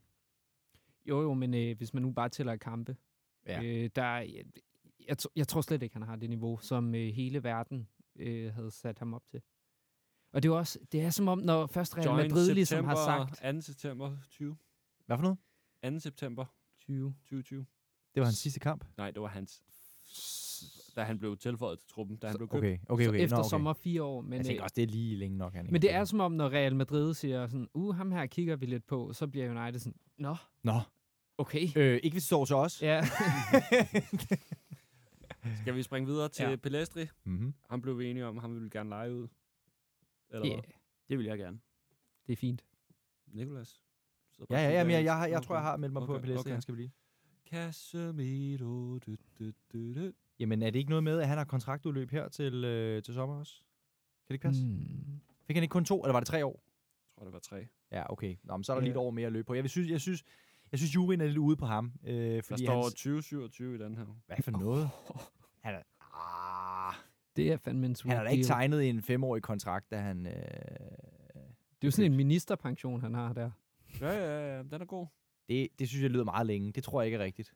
[1.06, 2.98] Jo, jo, men øh, hvis man nu bare tæller kampe,
[3.48, 3.64] Ja.
[3.64, 4.44] øh, der, jeg,
[5.07, 8.72] jeg, jeg tror slet ikke, han har det niveau, som øh, hele verden øh, havde
[8.72, 9.41] sat ham op til.
[10.32, 13.36] Og det er også, det er som om, når først Real Madrid ligesom har september-
[13.41, 13.61] sagt 2.
[13.61, 14.57] september 20.
[15.06, 15.38] Hvad for noget?
[15.94, 15.99] 2.
[15.99, 16.45] september
[16.80, 17.16] 20.
[17.22, 17.66] 2020.
[18.16, 18.86] Det var hans sidste kamp?
[18.98, 19.64] Nej, det var hans.
[20.95, 22.57] Da han blev tilføjet til truppen, da han blev købt.
[22.57, 23.24] Okay, okay, Så okay.
[23.24, 23.49] efter Nå, okay.
[23.49, 24.22] sommer fire år.
[24.22, 26.20] Men, Jeg tænker øh, også, det er lige længe nok, han men det er som
[26.20, 29.61] om, når Real Madrid siger sådan, uh, ham her kigger vi lidt på, så bliver
[29.61, 30.80] United sådan, nå, Nå,
[31.38, 31.68] okay.
[31.76, 32.82] øh, ikke hvis det står til os.
[32.82, 33.03] Ja.
[35.61, 36.56] Skal vi springe videre til Ja.
[36.56, 37.06] Pelestri?
[37.24, 37.53] mm-hmm.
[37.70, 39.28] Han blev vi enige om, han ville gerne lege ud.
[40.30, 40.64] Eller ja, hvad?
[41.10, 41.60] Det vil jeg gerne.
[42.28, 42.66] det er fint.
[43.28, 43.82] Nikolas?
[44.32, 46.06] Så Ja, ja, ja, men jeg, jeg, har- jeg tror, jeg har meldt mig på,
[46.06, 46.52] Okay, at Pelestri, okay.
[46.52, 46.90] han skal blive.
[47.49, 48.98] Casemiro.
[48.98, 50.11] Du, du, du, du.
[50.40, 53.36] Jamen, er det ikke noget med, at han har kontraktudløb her til, øh, til sommer
[53.40, 53.53] også?
[53.57, 54.66] Kan det ikke passe?
[54.66, 55.20] Mm.
[55.48, 56.64] Fik han ikke kun to, eller var det tre år?
[57.07, 57.68] Jeg tror, det var tre.
[57.91, 58.36] Ja, okay.
[58.44, 58.86] Nå, men så er der Ja.
[58.86, 59.53] lige et år mere at løbe på.
[59.53, 60.24] Jeg vil synes, jeg synes,
[60.72, 61.94] jeg synes Juven er lidt ude på ham.
[62.03, 64.06] Øh, Der fordi står hans, 2027 i den her.
[64.28, 64.90] Hvad for noget?
[65.64, 66.94] Han er, ah,
[67.36, 70.26] Det er fandme en han har da ikke tegnet en femårig kontrakt, da han...
[70.26, 73.52] Øh, Det er jo sådan en ministerpension, han har der.
[74.02, 74.64] Ja, ja, ja.
[74.64, 75.07] Den er god.
[75.49, 76.72] det, det synes jeg lyder meget længe.
[76.72, 77.53] Det tror jeg ikke er rigtigt.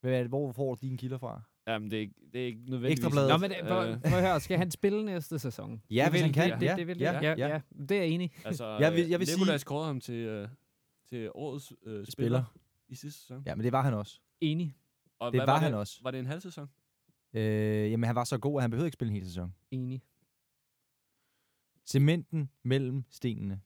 [0.00, 1.42] Hvad er det, hvor får du dine kilder fra?
[1.66, 2.98] Jamen, det er, ikke- det er ikke nødvendigvis...
[2.98, 3.28] Ekstrabladet.
[3.28, 5.82] Nå, men det, prøv, Øh, prøv at høre, skal han spille næste sæson?
[5.90, 6.50] Ja, det vil, han kan.
[6.52, 7.60] Det, det, Ja, det vil, ja, ja, ja, ja.
[7.78, 8.32] det er jeg enig.
[8.44, 10.48] altså, Jeg vil- jeg vil sige- Nicolas kårede ham til, øh,
[11.08, 12.44] til årets øh, spiller, Spiller.
[12.88, 13.42] i sidste sæson.
[13.46, 14.20] Ja, men det var han også.
[14.40, 14.76] Enig.
[15.18, 15.80] Og Det hvad var han det?
[15.80, 16.00] også.
[16.02, 16.68] Var det en halv sæson?
[17.32, 17.42] Øh,
[17.90, 19.54] jamen, han var så god, at han behøvede ikke spille en hel sæson.
[19.70, 20.02] Enig.
[21.86, 23.60] Cementen mellem stenene.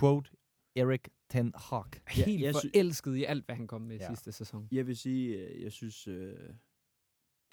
[0.00, 0.30] Quote,
[0.76, 1.84] Erik Ten Hag.
[2.08, 4.02] Helt jeg sy- forelsket i alt, hvad han kom med Ja.
[4.02, 4.08] ja.
[4.08, 4.68] sidste sæson.
[4.72, 6.34] Jeg vil sige, øh, jeg synes, øh,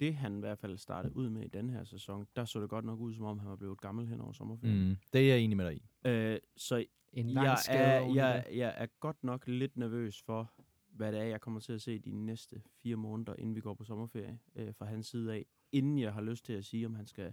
[0.00, 2.70] det han i hvert fald startede ud med i den her sæson, der så det
[2.70, 4.88] godt nok ud, som om han var blevet gammel hen over sommerferien.
[4.88, 5.82] Mm, det er jeg enig med dig i.
[6.04, 10.52] Øh, så En jeg er, jeg, jeg er godt nok lidt nervøs for,
[10.88, 13.74] hvad det er, jeg kommer til at se de næste fire måneder, inden vi går
[13.74, 15.46] på sommerferie, øh, fra hans side af.
[15.72, 17.32] Inden jeg har lyst til at sige, om han skal,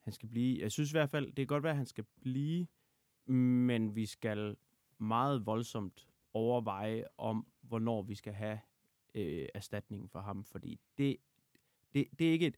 [0.00, 0.60] han skal blive.
[0.60, 2.66] Jeg synes i hvert fald, det kan godt være, at han skal blive,
[3.26, 4.56] men vi skal
[4.98, 8.60] meget voldsomt overveje om, hvornår vi skal have
[9.14, 11.16] øh, erstatningen for ham, fordi det,
[11.94, 12.56] det, det er ikke et...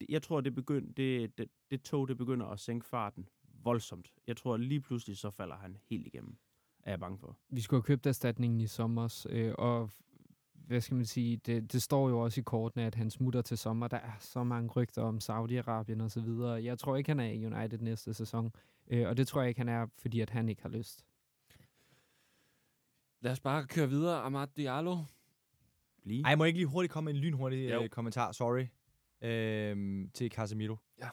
[0.00, 3.28] Det, jeg tror, det, begynd, det, det, det tog, det begynder at sænke farten
[3.64, 4.14] voldsomt.
[4.26, 6.36] Jeg tror, lige pludselig så falder han helt igennem,
[6.82, 7.38] er jeg bange for.
[7.48, 9.90] Vi skulle have købt erstatningen i sommer, øh, og
[10.52, 13.58] hvad skal man sige, det, det står jo også i kortene, at han smutter til
[13.58, 13.88] sommer.
[13.88, 16.64] Der er så mange rygter om Saudi-Arabien og så videre.
[16.64, 18.52] Jeg tror ikke, han er i United næste sæson,
[18.86, 21.06] øh, og det tror jeg ikke, han er, fordi at han ikke har lyst.
[23.20, 24.20] Lad os bare køre videre.
[24.20, 24.96] Amad Diallo.
[26.02, 26.24] Blive.
[26.24, 27.82] Ej, må jeg ikke lige hurtigt komme med en lynhurtig Jo.
[27.82, 28.66] øh, kommentar, sorry,
[29.22, 30.76] øhm, til Casemiro.
[31.00, 31.08] Ja.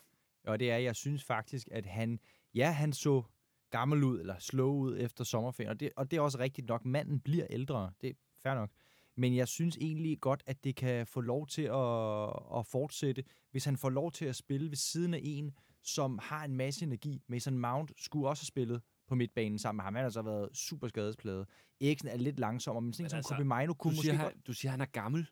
[0.47, 2.19] Og det er, jeg synes faktisk, at han,
[2.55, 3.23] ja, han så
[3.71, 6.85] gammel ud, eller slow ud efter sommerferien, og det, og det er også rigtigt nok,
[6.85, 8.13] manden bliver ældre, det er
[8.43, 8.69] fair nok.
[9.17, 12.29] Men jeg synes egentlig godt, at det kan få lov til at,
[12.59, 15.51] at fortsætte, hvis han får lov til at spille ved siden af en,
[15.83, 17.21] som har en masse energi.
[17.27, 19.95] Mason Mount skulle også have spillet på midtbanen sammen med ham.
[19.95, 21.47] Han har så været super skadespladet.
[21.81, 23.29] Eriksen er lidt langsommere, men sådan en Men som altså,
[23.67, 24.33] Kobe kunne Du måske siger, godt...
[24.33, 25.27] han, du siger, han er gammel.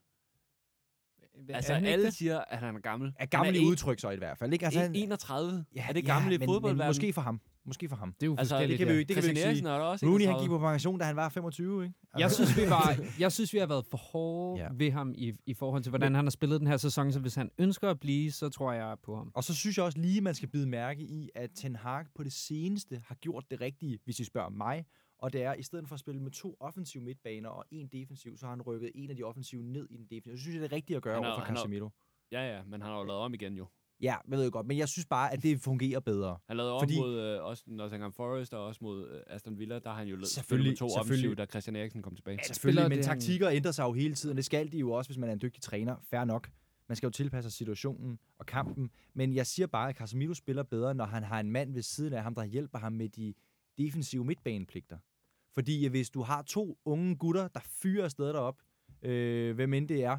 [1.50, 2.14] Er Altså, han alle det?
[2.14, 3.14] siger, at han er gammel.
[3.20, 4.54] Er gammel han i en- udtryk så i hvert fald.
[4.54, 4.66] Ikke?
[4.66, 5.66] Altså, en- 31?
[5.76, 6.78] er det ja, gammel i men, fodboldverdenen?
[6.78, 7.42] Men måske for ham.
[7.68, 8.14] Måske for ham.
[8.14, 9.00] Det er jo Altså, det forskelligt, kan vi jo ja.
[9.00, 9.70] ikke- det kan vi ikke sige.
[9.70, 10.44] Er også Rooney han 31.
[10.44, 11.96] gik på pension, da han var 25, ikke?
[12.18, 14.70] Jeg Altså- synes, vi var, jeg synes, vi har været for hårde Ja.
[14.74, 17.12] ved ham i, i forhold til, hvordan han har spillet den her sæson.
[17.12, 19.32] Så hvis han ønsker at blive, så tror jeg på ham.
[19.36, 22.24] Og så synes jeg også lige, man skal bide mærke i, at Ten Hag på
[22.24, 24.86] det seneste har gjort det rigtige, hvis I spørger mig.
[25.20, 28.38] Og det er, i stedet for at spille med to offensive midtbaner og en defensiv,
[28.38, 30.38] så har han rykket en af de offensive ned i den defensive.
[30.38, 31.90] Så synes jeg, det er rigtigt at gøre Han over har- for har- Casemiro.
[32.32, 33.68] Ja, ja, men han har jo lavet om igen jo.
[34.02, 36.38] Ja, jeg ved godt, men jeg synes bare, at det fungerer bedre.
[36.48, 39.80] Han lavede Fordi- mod øh, også Nottingham Forest og også mod øh, Aston Villa.
[39.80, 42.38] Der har han jo lavet Selvfølgelig, med to offensive, da Christian Eriksen kom tilbage.
[42.42, 44.38] Ja, selvfølgelig, men det, han- taktikker ændrer sig jo hele tiden.
[44.38, 45.96] Det skal de jo også, hvis man er en dygtig træner.
[46.04, 46.50] Fair nok.
[46.90, 48.90] Man skal jo tilpasse sig situationen og kampen.
[49.14, 52.14] Men jeg siger bare, at Casemiro spiller bedre, når han har en mand ved siden
[52.14, 53.34] af ham, der hjælper ham med de
[53.78, 54.98] defensive midtbanepligter.
[55.54, 58.62] Fordi hvis du har to unge gutter, der fyrer afsted derop,
[59.02, 60.18] øh, hvem end det er,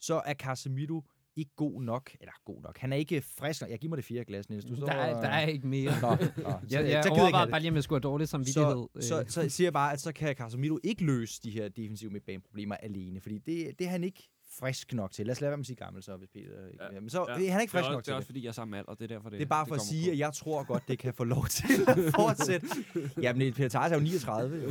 [0.00, 1.02] så er Casemiro
[1.40, 2.10] ikke god nok.
[2.20, 2.78] Eller god nok.
[2.78, 3.70] Han er ikke frisk nok.
[3.70, 4.64] Jeg giver mig det fjerde glas, Niels.
[4.64, 6.00] Du står Der er, og- der er ikke mere.
[6.00, 6.26] Nå, nå, så-
[6.70, 7.50] Jeg, så jeg have det.
[7.50, 8.86] bare lige, om jeg skulle have dårlig samvittighed.
[9.00, 9.26] Så, så, øh.
[9.28, 13.20] så siger jeg bare, at så kan Casemiro ikke løse de her defensive midtbaneproblemer alene,
[13.20, 15.26] fordi det, det er han ikke frisk nok til.
[15.26, 17.26] Lad os lade være med at sige gammel, så hvis Peter ikke Ja, Men så
[17.28, 17.34] ja.
[17.38, 18.18] det er han er ikke Det er, frisk også, nok det til er det.
[18.18, 19.74] også fordi, jeg er sammen med alder, det er derfor, det Det er bare for
[19.74, 20.12] at sige, på.
[20.12, 22.66] at jeg tror godt, det kan få lov til at fortsætte.
[23.22, 24.62] Jamen, Peter Thars er jo 39.
[24.62, 24.68] Jo.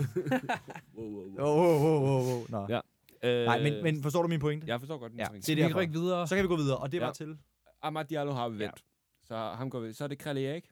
[0.98, 2.52] Wow, wow, Oh, oh, oh, oh, oh.
[2.52, 2.66] Nå.
[2.70, 2.80] Ja.
[3.24, 4.68] Øh, Nej, men, men forstår du min pointe?
[4.68, 5.56] Jeg forstår godt, din Ja, pointe.
[5.56, 6.28] det er vi kan videre.
[6.28, 7.14] Så kan vi gå videre, og det var Ja.
[7.14, 7.38] til
[7.82, 8.64] Amad Diallo har vi Ja.
[8.64, 8.86] vendt.
[9.24, 9.94] Så ham går vi.
[9.94, 10.72] Så er det Krille Erik.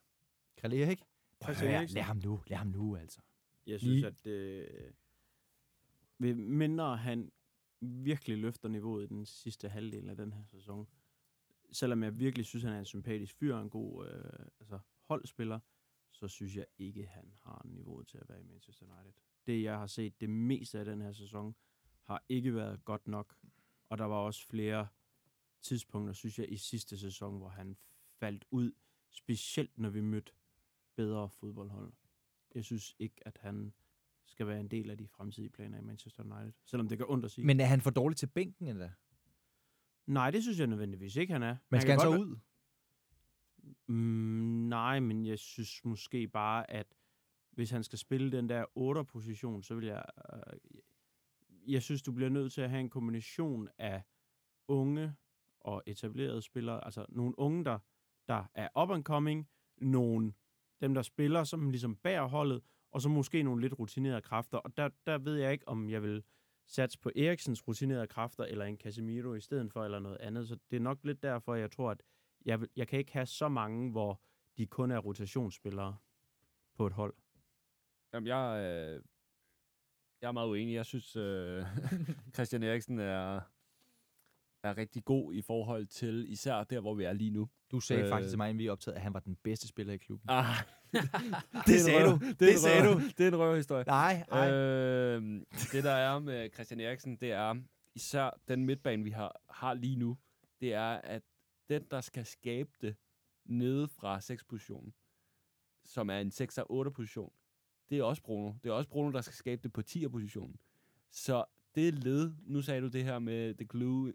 [0.58, 1.02] Krille Erik.
[1.40, 3.20] Prøv at høre, lad ham nu, lad ham nu, altså.
[3.66, 4.92] Jeg synes, Lige- at øh,
[6.20, 7.32] ved mindre han
[7.82, 10.88] virkelig løfter niveauet i den sidste halvdel af den her sæson,
[11.72, 15.60] selvom jeg virkelig synes, han er en sympatisk fyr og en god øh, altså, holdspiller,
[16.12, 19.14] så synes jeg ikke, han har niveauet til at være i Manchester United.
[19.48, 21.56] Det, jeg har set det meste af den her sæson,
[22.08, 23.36] har ikke været godt nok.
[23.90, 24.88] Og der var også flere
[25.62, 27.78] tidspunkter, synes jeg, i sidste sæson, hvor han
[28.20, 28.72] faldt ud,
[29.10, 30.32] specielt når vi mødte
[30.96, 31.94] bedre fodboldhold.
[32.56, 33.74] Jeg synes ikke, at han
[34.26, 36.54] skal være en del af de fremtidige planer i Manchester United.
[36.66, 37.46] Selvom det gør ondt at sige.
[37.46, 38.90] Men er han for dårlig til bænken, eller?
[40.06, 41.56] Nej, det synes jeg nødvendigvis ikke, han er.
[41.70, 42.38] Men skal han så godt ud?
[43.88, 46.96] Mm, nej, men jeg synes måske bare, at
[47.52, 50.06] hvis han skal spille den der 8'er-position, så vil jeg...
[50.34, 50.60] Øh,
[51.68, 54.02] jeg synes, du bliver nødt til at have en kombination af
[54.68, 55.16] unge
[55.60, 56.86] og etablerede spillere.
[56.86, 57.80] Altså nogle unge, der,
[58.28, 60.34] der er up and coming, nogle
[60.82, 62.62] dem, der spiller, som ligesom bærer holdet,
[62.92, 64.58] og så måske nogle lidt rutinerede kræfter.
[64.58, 66.24] Og der, der ved jeg ikke, om jeg vil
[66.66, 70.48] satse på Eriksens rutinerede kræfter, eller en Casemiro i stedet for, eller noget andet.
[70.48, 72.04] Så det er nok lidt derfor, jeg tror, at
[72.46, 74.22] jeg, vil, jeg kan ikke have så mange, hvor
[74.58, 75.98] de kun er rotationsspillere
[76.76, 77.14] på et hold.
[78.14, 79.04] Jamen, jeg, øh,
[80.22, 80.74] jeg er meget uenig.
[80.76, 81.66] Jeg synes, øh,
[82.36, 83.36] Christian Eriksen er,
[84.64, 87.50] er rigtig god i forhold til især der, hvor vi er lige nu.
[87.72, 88.10] Du sagde Øh.
[88.10, 90.30] faktisk til mig, inden vi optagede, at han var den bedste spiller i klubben.
[90.30, 90.56] Ah,
[91.68, 92.20] Det sagde du.
[92.28, 93.00] Det, Det sagde du.
[93.18, 93.84] Det er en røverhistorie.
[93.88, 94.52] Nej, nej.
[94.52, 95.22] Øh,
[95.72, 97.56] det, der er med Christian Eriksen, det er
[97.96, 100.18] især den midtbane, vi har, har lige nu,
[100.62, 101.22] det er, at
[101.70, 102.96] den, der skal skabe det
[103.46, 104.94] nede fra 6-positionen,
[105.86, 107.32] som er en 6-8-position,
[107.90, 108.54] det er også Bruno.
[108.64, 110.56] Det er også Bruno, der skal skabe det på 10'er-positionen.
[111.12, 111.46] Så
[111.76, 114.14] det led, nu sagde du det her med the glue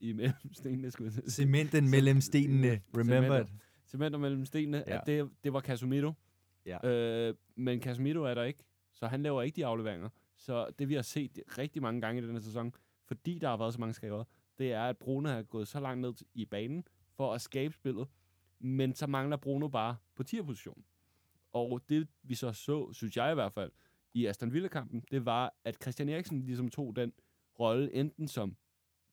[0.00, 1.30] i mellem stenene, skulle jeg.
[1.30, 2.80] Cementen mellem stenene.
[2.98, 3.48] Remember it.
[3.86, 5.00] Cementer mellem stenene, Ja.
[5.00, 6.12] at det, det var Casemiro.
[6.66, 6.88] Ja.
[6.88, 10.08] Øh, men Casemiro er der ikke, så han laver ikke de afleveringer.
[10.36, 12.74] Så det vi har set rigtig mange gange i den her sæson,
[13.06, 14.24] fordi der har været så mange skader,
[14.58, 16.84] det er, at Bruno har gået så langt ned i banen
[17.16, 18.08] for at skabe spillet,
[18.58, 20.84] men så mangler Bruno bare på 10'er-position.
[21.54, 23.72] Og det vi så så, synes jeg i hvert fald,
[24.14, 27.12] i Aston Villa-kampen, det var, at Christian Eriksen ligesom tog den
[27.60, 28.56] rolle, enten som,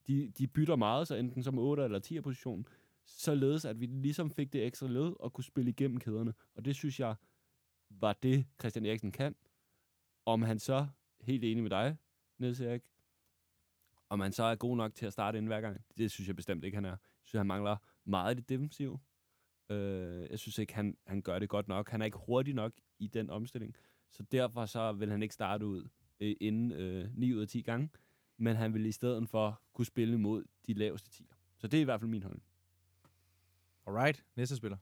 [0.08, 2.68] de, de bytter meget, så enten som 8 eller 10 position,
[3.06, 6.34] således at vi ligesom fik det ekstra led og kunne spille igennem kæderne.
[6.56, 7.16] Og det synes jeg
[7.90, 9.36] var det, Christian Eriksen kan.
[10.26, 10.88] Om han så,
[11.22, 11.98] helt enig med dig,
[12.38, 12.82] Niels Erik,
[14.10, 16.36] om han så er god nok til at starte ind hver gang, det synes jeg
[16.36, 16.90] bestemt ikke, han er.
[16.90, 19.00] Jeg synes, han mangler meget i det defensive.
[19.72, 21.90] Øh, jeg synes ikke, han, han gør det godt nok.
[21.90, 23.76] Han er ikke hurtig nok i den omstilling.
[24.12, 25.90] Så derfor så vil han ikke starte ud
[26.20, 27.90] øh, inden øh, 9 ud af 10 gange.
[28.38, 31.36] Men han vil i stedet for kunne spille mod de laveste 10'er.
[31.58, 32.44] Så det er i hvert fald min holdning.
[33.88, 34.78] Alright, næste spiller.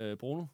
[0.00, 0.46] Øh, Bruno?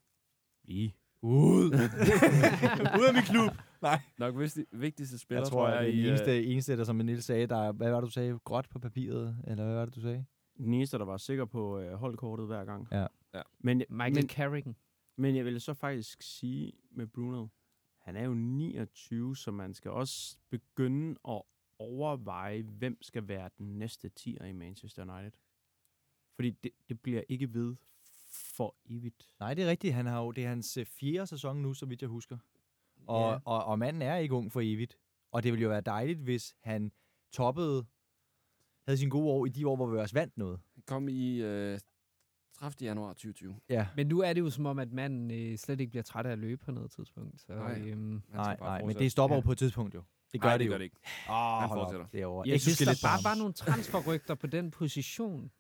[0.65, 0.97] Lige.
[1.23, 1.65] Ud.
[3.01, 3.51] Ud af min klub.
[3.83, 4.01] Nej.
[4.19, 6.97] Nok vigtig, vigtigste spiller, Jeg tror, at det i, er øh, eneste, eneste, der som
[6.97, 8.39] Niels sagde, der, hvad var det, du sagde?
[8.45, 9.37] Gråt på papiret?
[9.47, 10.25] Eller hvad var det, du sagde?
[10.57, 12.89] Den eneste, der var sikker på øh, holdkortet hver gang.
[12.93, 13.07] Ja.
[13.35, 13.43] Ja.
[13.59, 14.77] Men, Michael men, Carrigan.
[15.17, 17.47] Men jeg vil så faktisk sige med Bruno,
[17.99, 21.43] han er jo 29, så man skal også begynde at
[21.79, 25.39] overveje, hvem skal være den næste tier i Manchester United.
[26.35, 27.77] Fordi det, det bliver ikke ved
[28.57, 29.35] for evigt.
[29.41, 29.95] Nej, det er rigtigt.
[29.95, 32.39] Han har jo, det er hans øh, fjerde sæson nu, så vidt jeg husker.
[33.07, 33.39] Og, Ja.
[33.45, 34.99] og, og manden er ikke ung for evigt.
[35.33, 36.93] Og det ville jo være dejligt, hvis han
[37.33, 37.87] toppede,
[38.87, 40.61] havde sine gode år i de år, hvor vi også vandt noget.
[40.87, 41.79] Kom i øh,
[42.61, 42.85] 30.
[42.89, 43.55] januar 2020.
[43.69, 43.87] Ja.
[43.97, 46.33] Men nu er det jo som om, at manden øh, slet ikke bliver træt af
[46.33, 47.41] at løbe på noget tidspunkt.
[47.41, 47.81] Så, Nej.
[47.87, 49.41] øhm, Nej, nej, men det stopper Ja.
[49.41, 50.03] jo på et tidspunkt jo.
[50.33, 50.71] Det gør Nej, det, det jo.
[50.71, 50.97] gør det ikke.
[51.29, 51.77] Åh, Han op.
[51.77, 52.07] fortsætter.
[52.13, 52.45] Det er over.
[52.47, 55.51] jeg synes, der bare var nogle transferrygter på den position.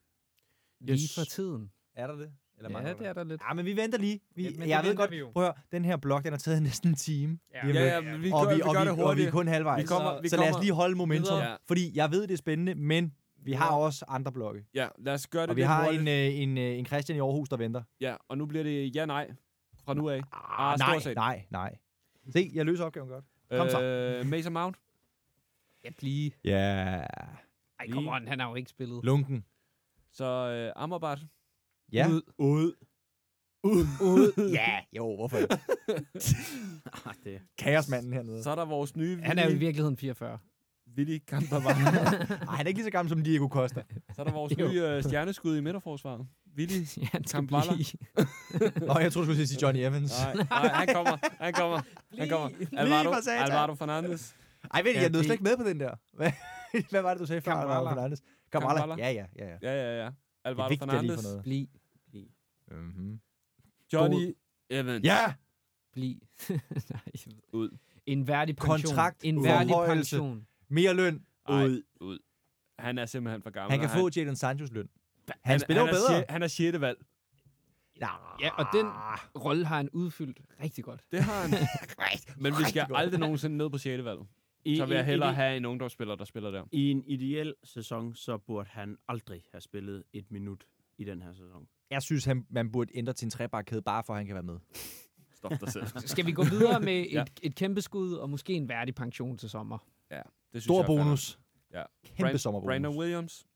[0.80, 1.14] Lige Yes.
[1.14, 1.70] for tiden.
[1.94, 2.30] Er der det?
[2.58, 3.42] Eller Ja, det er der lidt.
[3.48, 4.20] Ja, men vi venter lige.
[4.34, 5.30] Vi, Ja, men jeg ved godt, vi jo.
[5.32, 7.38] prøv at høre, den her blog, den har taget næsten en time.
[7.54, 7.66] Ja.
[7.68, 9.26] Ja, ja, men vi og gør, vi, vi og gør vi, det og vi hurtigt.
[9.28, 9.82] er kun halvvejs.
[9.82, 11.36] Vi kommer- vi så lad os lige holde momentum.
[11.38, 11.58] videre.
[11.66, 14.64] Fordi jeg ved, det er spændende, men vi har også andre blogge.
[14.74, 17.20] Ja, lad os gøre det Og vi har en, øh, en, øh, en Christian i
[17.20, 17.82] Aarhus, der venter.
[18.00, 19.30] Ja, og nu bliver det ja-nej
[19.84, 20.16] fra nu af.
[20.32, 21.14] Ah, Ah, nej, stort set.
[21.16, 21.76] nej, nej.
[22.28, 23.24] Se, jeg løser opgaven godt.
[23.50, 23.82] Kom så.
[23.82, 24.76] Øh, Mason Mount.
[25.84, 26.30] Ja, blive.
[26.44, 27.06] Ja, yeah.
[27.80, 29.04] Ej, kom on, han har jo ikke spillet.
[29.04, 29.44] lunken.
[30.12, 31.18] Så øh, Amrabat.
[31.92, 32.06] Ja.
[32.08, 32.22] Ud.
[32.38, 32.74] Ud.
[34.02, 34.50] Ud.
[34.58, 35.58] ja, jo, hvorfor ikke?
[37.06, 37.40] Ah, det.
[37.58, 38.42] Kaosmanden hernede.
[38.42, 40.38] Så er der vores nye Han er jo i virkeligheden 44.
[40.96, 41.70] Willy Kampavar.
[42.48, 43.82] Ej, han er ikke lige så gammel som Diego Costa.
[44.14, 44.68] Så er der vores Jo.
[44.68, 46.26] nye øh, stjerneskud i midterforsvaret.
[46.56, 46.84] Willy.
[47.14, 47.72] ja, Kampala.
[48.86, 50.12] Nå, jeg troede, du skulle sige Johnny Evans.
[50.24, 51.18] Nej, nej, han kommer.
[51.40, 51.80] Han kommer.
[52.18, 52.48] Han kommer.
[52.76, 53.14] Alvaro.
[53.28, 54.34] Alvaro Fernandes.
[54.74, 55.94] Ej, vent, Ja, jeg nåede det- slet ikke med på den der.
[56.16, 56.32] Hvad,
[56.90, 57.52] hvad var det, du sagde før?
[57.52, 58.22] Alvaro Fernandes?
[58.52, 58.80] Kamala.
[58.80, 59.04] Kamala.
[59.06, 59.46] Ja, ja, ja.
[59.46, 59.56] ja.
[59.62, 60.06] Ja, ja, ja.
[60.06, 60.14] Det
[60.44, 61.42] Alvaro er vigtigt at lige Fernandes.
[61.42, 61.66] Bliv.
[62.70, 63.20] Mm-hmm.
[63.92, 64.34] Johnny
[64.70, 65.04] Evans.
[65.04, 65.32] Ja!
[65.92, 66.16] Bliv.
[66.48, 67.00] Nej,
[67.52, 67.70] Ud.
[68.06, 68.80] En værdig pension.
[68.80, 70.46] Kontrakt, En værdig pension.
[70.70, 71.24] Mere løn.
[71.48, 71.82] Ej, Ud.
[72.00, 72.18] ud.
[72.78, 73.70] Han er simpelthen for gammel.
[73.70, 74.88] Han kan få Jadon Sanchos løn.
[75.44, 76.20] Han, spiller han jo er bedre.
[76.22, 76.98] sje- Han er sjette valg.
[78.40, 78.86] Ja, og den
[79.44, 81.02] rolle har han udfyldt rigtig godt.
[81.12, 81.50] Det har han.
[82.42, 84.18] Men vi skal aldrig nogensinde ned på sjette valg.
[84.64, 86.64] I, Så vil jeg hellere i, have en ungdomsspiller, der spiller der.
[86.72, 90.64] I en ideel sæson, så burde han aldrig have spillet et minut
[90.98, 91.66] i den her sæson.
[91.90, 94.42] Jeg synes, han, man burde ændre til en trebakkæde, bare for at han kan være
[94.42, 94.58] med.
[95.34, 95.86] Stop dig selv.
[95.96, 97.24] Skal vi gå videre med et, Ja.
[97.42, 99.78] et kæmpe skud og måske en værdig pension til sommer?
[100.52, 101.40] Det synes Stor jeg bonus.
[101.72, 101.84] Ja.
[102.04, 102.68] Kæmpe Brand- sommerbonus.
[102.70, 103.46] Brandon Williams.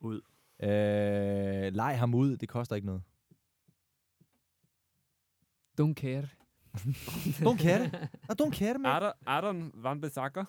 [0.00, 0.20] Ud.
[0.62, 2.36] Øh, leg ham ud.
[2.36, 3.02] Det koster ikke noget.
[5.80, 6.28] Don't care.
[7.48, 7.94] Don't care det.
[8.28, 8.86] Ah, don't care man.
[8.92, 10.44] Adam, Adam Van Besakker.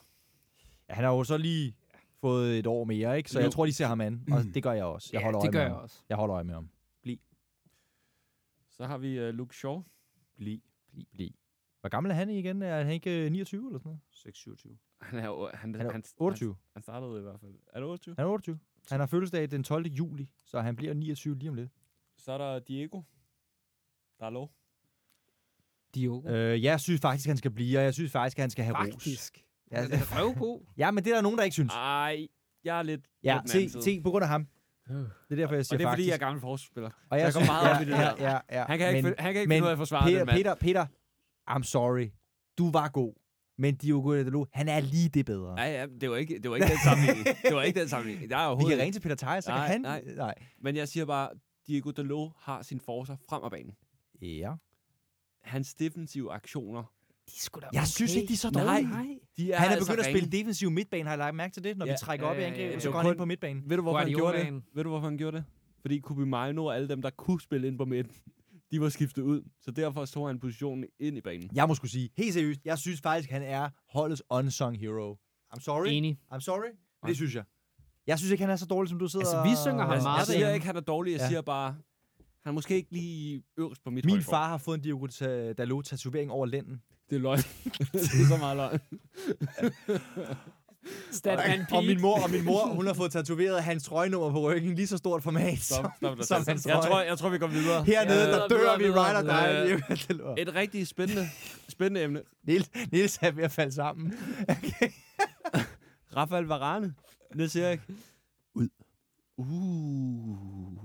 [0.90, 1.76] Ja, han har jo så lige
[2.22, 3.32] fået et år mere, ikke?
[3.32, 3.44] Så Jo.
[3.44, 4.28] jeg tror, de ser ham an.
[4.32, 5.10] Og det gør jeg også.
[5.14, 5.82] Jeg ja, holder øje det gør med jeg ham.
[5.84, 6.04] også.
[6.10, 6.70] Jeg holder øje med ham.
[8.70, 9.84] Så har vi uh, Luke Shaw.
[10.36, 10.60] Bliv.
[11.10, 11.36] Fordi.
[11.88, 12.62] Hvor gammel er han igen?
[12.62, 14.60] Er han ikke øh, 29 eller sådan noget?
[14.68, 14.98] 6-27.
[15.02, 16.50] Han er, jo- han, Han er han, 28.
[16.54, 17.52] Han, han startede i hvert fald.
[17.74, 18.16] Er det 28?
[18.18, 18.60] Han er 28.
[18.92, 19.88] Han har fødselsdag den 12.
[19.88, 21.72] juli, så han bliver 29 lige om lidt.
[22.18, 23.02] Så er der Diego.
[24.20, 24.52] Der er lov.
[25.96, 26.30] Diogo.
[26.30, 28.94] Øh, jeg synes faktisk, han skal blive, og jeg synes faktisk, han skal have ros.
[28.94, 29.44] Faktisk.
[29.72, 30.62] Ja, Han er røvgod.
[30.78, 31.74] ja, men det er der nogen, der ikke synes.
[31.74, 32.28] Ej,
[32.64, 34.48] jeg er lidt Ja, på se, se, på grund af ham.
[34.88, 34.96] Det
[35.30, 36.08] er derfor, jeg Og siger det er fordi, faktisk.
[36.08, 36.90] jeg er gammel forsvarsspiller.
[37.10, 38.16] og jeg går synes- meget op i det ja, der.
[38.32, 40.04] Ja, ja, Han kan ikke, men, han kan ikke men finde ud af at forsvare
[40.06, 40.38] Peter, den mand.
[40.38, 40.86] Peter, Peter,
[41.50, 42.10] I'm sorry.
[42.58, 43.14] Du var god.
[43.60, 45.56] Men Diogo Dalot, han er lige det bedre.
[45.56, 47.26] Nej, ja, det var ikke, det var ikke den sammenligning.
[47.44, 48.30] det var ikke den sammenligning.
[48.30, 49.82] Der er Vi kan ringe til Peter Theis, så kan Nej, han...
[49.82, 50.04] nej.
[50.16, 50.36] nej.
[50.62, 51.30] Men jeg siger bare,
[51.68, 53.76] Diego Dalot har sin forser frem af banen.
[54.22, 54.54] Ja.
[55.44, 56.82] Hans defensive aktioner,
[57.28, 58.64] De er sgu da Jeg synes ikke, de er så Nej.
[58.66, 58.90] dårlige.
[58.90, 59.18] Nej.
[59.38, 60.20] de er Han er altså begyndt at ringe.
[60.20, 61.92] spille defensiv midtbane, har jeg lagt mærke til det, når Ja.
[61.92, 63.64] vi trækker Ja, op i ja, angreb, ja, og så går han ind på midtbanen.
[63.70, 64.64] Ved du, hvorfor han gjorde det?
[64.74, 65.46] Ved du, hvorfor han gjorde det?
[65.82, 68.16] Fordi Kubimaino og alle dem, der kunne spille ind på midten,
[68.72, 69.42] de var skiftet ud.
[69.62, 71.50] Så derfor tog han positionen ind i banen.
[71.54, 75.18] Jeg må skulle sige, helt seriøst, jeg synes faktisk, han er holdets unsung hero.
[75.54, 75.88] I'm sorry.
[75.90, 76.20] Enig.
[76.34, 76.70] I'm sorry.
[77.08, 77.44] Det synes jeg.
[78.08, 80.04] Jeg synes ikke, han er så dårlig, som du sidder Altså, vi synger ham Jeg,
[80.04, 81.12] meget jeg siger ikke, han er dårlig.
[81.12, 81.28] Jeg Ja.
[81.28, 81.72] siger bare,
[82.44, 85.08] han er måske ikke lige øverst på mit Min far har fået en Diogo
[85.58, 86.82] Dalot tatovering over lænden.
[87.10, 87.38] Det er løgn.
[87.94, 88.80] det er så meget løgn.
[91.12, 94.76] Statman Og min mor, og min mor, hun har fået tatoveret hans trøjenummer på ryggen,
[94.76, 95.60] lige så stort format.
[95.60, 96.50] Stop, som- stop, dig som selv.
[96.50, 97.84] hans jeg, tror, jeg tror, vi går videre.
[97.84, 99.68] Hernede, Ja, der dør vi right die.
[99.68, 100.40] Diogo Dalot.
[100.40, 101.26] Et rigtig spændende,
[101.70, 102.22] spændende emne.
[102.48, 104.14] Niels, Niels er ved at falde sammen.
[104.50, 104.90] Okay.
[106.16, 106.94] Rafael Varane.
[107.36, 107.80] Niels Erik.
[108.56, 108.68] Ud.
[109.38, 110.78] Uh.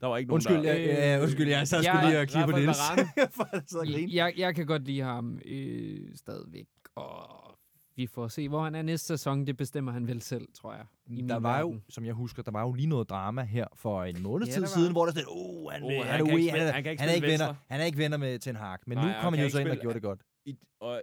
[0.00, 0.72] Der var ikke nogen, Undskyld, der...
[0.72, 3.74] jeg, ja, undskyld, jeg sad sgu lige og kigge på Rafael Niels.
[3.74, 4.14] Og.
[4.14, 6.66] Jeg, jeg kan godt lide ham øh, stadigvæk,
[6.96, 7.45] og
[7.96, 9.46] vi får se, hvor han er næste sæson.
[9.46, 10.86] Det bestemmer han vel selv, tror jeg.
[11.06, 11.84] i Der var jo, verden.
[11.88, 14.66] som jeg husker, der var jo lige noget drama her for en måned Ja, tid
[14.66, 17.00] siden, hvor der stod, oh, han, Oh, han han, er ikke han, er, han ikke
[17.02, 18.78] han, er ikke venner, han er ikke venner med Ten Hag.
[18.86, 20.22] Men Nej, nu han kom han jo ikke så ind og gjorde det godt.
[20.44, 21.02] I, og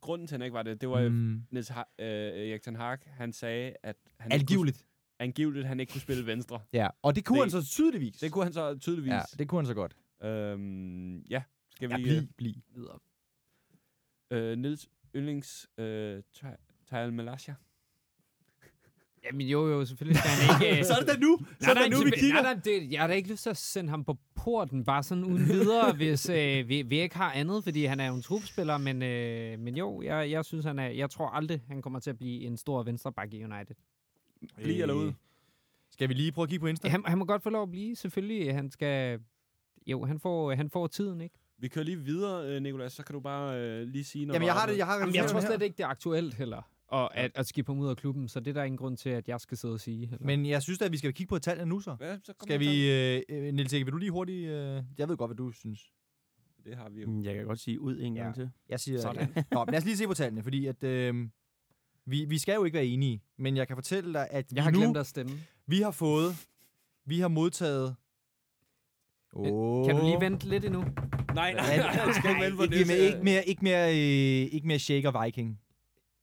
[0.00, 1.42] grunden til, at han ikke var det, det var, mm.
[1.50, 2.06] Niels ha- øh,
[2.50, 4.76] Erik Ten Hag, han sagde, at han ikke Angiveligt.
[4.78, 4.86] Kunne,
[5.18, 6.60] angiveligt, han ikke kunne spille venstre.
[6.72, 8.16] Ja, og det kunne Det- han så tydeligvis.
[8.16, 9.10] Det kunne han så tydeligvis.
[9.12, 9.96] Ja, det kunne han så godt.
[10.22, 12.02] Øhm, ja, skal Ja, vi...
[12.02, 12.54] bliv, bliv.
[12.74, 12.98] Videre.
[14.30, 16.22] Øh, Nils Yndlings øh,
[16.90, 17.54] Tejl Malaysia.
[19.24, 20.78] Jamen jo, jo, selvfølgelig skal han ikke...
[20.78, 21.38] øh, Så er det da nu.
[21.60, 22.42] Så er det nu, vi kigger.
[22.42, 25.02] Nej, nej, det, jeg har da ikke lyst til at sende ham på porten, bare
[25.02, 28.22] sådan uden videre, hvis øh, vi, vi ikke har andet, fordi han er jo en
[28.22, 32.00] trupspiller, men, øh, men jo, jeg, jeg synes, han er, jeg tror aldrig, han kommer
[32.00, 33.74] til at blive en stor venstreback i United.
[34.56, 35.12] Bliv eller ud?
[35.90, 36.88] Skal vi lige prøve at kigge på Insta?
[36.88, 38.54] Han, han må godt få lov at blive, selvfølgelig.
[38.54, 39.20] Han skal...
[39.86, 41.36] Jo, han får, han får tiden, ikke?
[41.58, 44.34] Vi kører lige videre, øh, Nicolas, så kan du bare øh, lige sige noget.
[44.34, 46.62] Jamen, jeg har det, jeg har Jamen, jeg tror slet ikke, det er aktuelt heller,
[46.88, 49.08] og at, at skifte ham ud af klubben, så det er der ingen grund til,
[49.10, 50.06] at jeg skal sidde og sige.
[50.06, 50.26] Heller.
[50.26, 51.96] Men jeg synes da, at vi skal kigge på tallene nu så.
[52.00, 52.90] Ja, så Skal vi...
[52.92, 54.48] Øh, øh, Niels Erik, vil du lige hurtigt...
[54.48, 55.80] Øh, jeg ved godt, hvad du synes.
[56.64, 57.10] Det har vi jo.
[57.10, 58.22] Mm, Jeg kan godt sige ud en Ja.
[58.22, 58.50] gang til.
[58.68, 59.00] Jeg siger...
[59.00, 59.28] Sådan.
[59.52, 60.84] Nå, men lad os lige se på tallene, fordi at...
[60.84, 61.28] Øh,
[62.06, 64.64] vi, vi skal jo ikke være enige, men jeg kan fortælle dig, at vi jeg
[64.64, 65.32] har nu, glemt at stemme.
[65.66, 66.46] vi har fået...
[67.06, 67.96] Vi har modtaget...
[69.32, 69.86] Oh.
[69.86, 70.84] Kan du lige vente lidt endnu?
[71.34, 72.86] Nej, nej, nej, jeg skal ikke vente på ikke, det.
[72.86, 75.60] mere, ikke, mere, ikke, mere, øh, ikke mere Shake og Viking.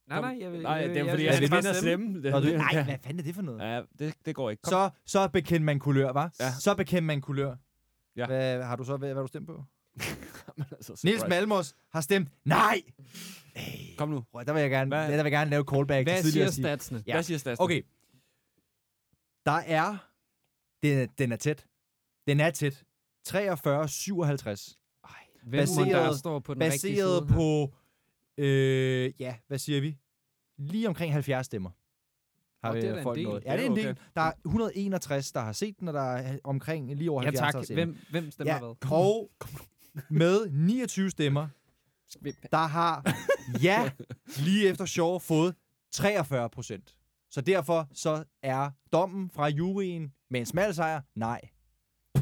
[0.07, 0.61] Nej, nej, jeg vil...
[0.61, 2.21] Nej, det er jeg, fordi, jeg, jeg stemme.
[2.23, 3.59] Det, Nå, du, nej, hvad fanden er det for noget?
[3.59, 4.61] Ja, det, det går ikke.
[4.63, 4.71] Kom.
[4.71, 6.33] Så, så bekend man kulør, var?
[6.39, 6.51] Ja.
[6.59, 7.55] Så bekend man kulør.
[8.15, 8.25] Ja.
[8.25, 9.63] Hvad har du så, hvad, hvad har du stemt på?
[10.71, 11.27] Altså, surprise.
[11.27, 12.81] Malmos har stemt nej!
[13.97, 14.23] Kom nu.
[14.31, 16.53] Prøv, der vil jeg gerne, Hvad- der vil jeg gerne lave callback hvad siger at
[16.53, 16.63] sige.
[16.63, 17.03] statsene?
[17.07, 17.13] Ja.
[17.13, 17.59] Hvad siger Stas?
[17.59, 17.81] Okay.
[19.45, 19.97] Der er...
[20.83, 21.65] Den, er- den er tæt.
[22.27, 22.83] Den er tæt.
[23.29, 24.77] 43-57.
[25.43, 27.73] Hvem må der Baseret- står på den rigtige Baseret side på...
[28.37, 29.97] Øh, ja, hvad siger vi?
[30.57, 31.69] Lige omkring 70 stemmer.
[32.63, 33.25] Har vi det er da en folk del.
[33.27, 33.43] nået.
[33.45, 33.97] Ja, Det er en del.
[34.15, 37.39] Der er 161, der har set den, og der er omkring lige over Ja 70,
[37.39, 37.65] der har tak.
[37.65, 38.91] set Hvem, hvem stemmer Ja, hvad?
[38.91, 39.31] Og
[40.09, 41.47] med 29 stemmer,
[42.51, 43.15] der har
[43.63, 43.91] ja
[44.39, 45.55] lige efter sjov fået
[45.91, 46.95] 43 procent.
[47.29, 51.41] Så derfor så er dommen fra juryen med en smal sejr, nej.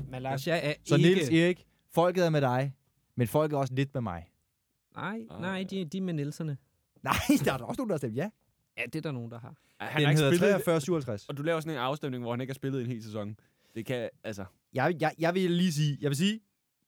[0.10, 1.08] Malaysia er Så ikke...
[1.10, 2.74] Niels Erik, folket er med dig,
[3.20, 4.30] men folket er også lidt med mig.
[4.96, 6.58] Nej, nej, de, de er med Nielserne.
[7.04, 7.14] Nej,
[7.46, 8.30] der er da også nogen, der har stemt ja.
[8.78, 9.56] Ja, det er der nogen, der har.
[9.80, 11.26] Han Den har ikke hedder spillet, 43 57.
[11.30, 13.36] og du laver sådan en afstemning, hvor han ikke har spillet en hel sæson.
[13.76, 14.46] Det kan, altså...
[14.74, 16.40] Jeg, jeg, jeg vil lige sige, jeg vil sige,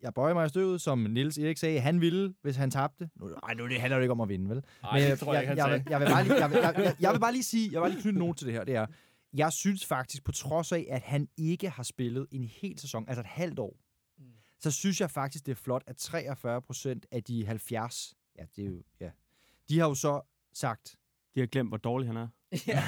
[0.02, 3.10] jeg bøjer mig i støvet, som Niels Erik sagde, han ville, hvis han tabte.
[3.16, 4.64] Nu, ej, nu det handler det ikke om at vinde, vel?
[4.84, 5.84] Ej, det tror jeg ikke, han jeg, sagde.
[5.84, 7.82] jeg, jeg, vil bare lige, jeg, vil, jeg, jeg, jeg vil bare lige sige, jeg
[7.82, 8.86] vil bare lige knytte nogen til det her, det er,
[9.34, 13.20] jeg synes faktisk, på trods af, at han ikke har spillet en hel sæson, altså
[13.20, 13.78] et halvt år.
[14.62, 18.62] Så synes jeg faktisk, det er flot, at 43 procent af de 70, ja, det
[18.66, 19.12] er jo, ja,
[19.70, 20.22] de har jo så
[20.54, 20.96] sagt,
[21.36, 22.28] De har glemt, hvor dårlig han er.
[22.68, 22.84] ja,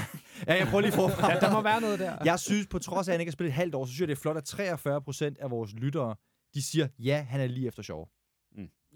[0.59, 1.31] jeg prøver lige forfra.
[1.33, 2.17] Ja, der må være noget der.
[2.25, 3.99] Jeg synes, på trods af, at han ikke har spillet et halvt år, så synes
[3.99, 6.15] jeg, det er flot, at 43 procent af vores lyttere,
[6.53, 8.09] de siger, ja, han er lige efter sjov.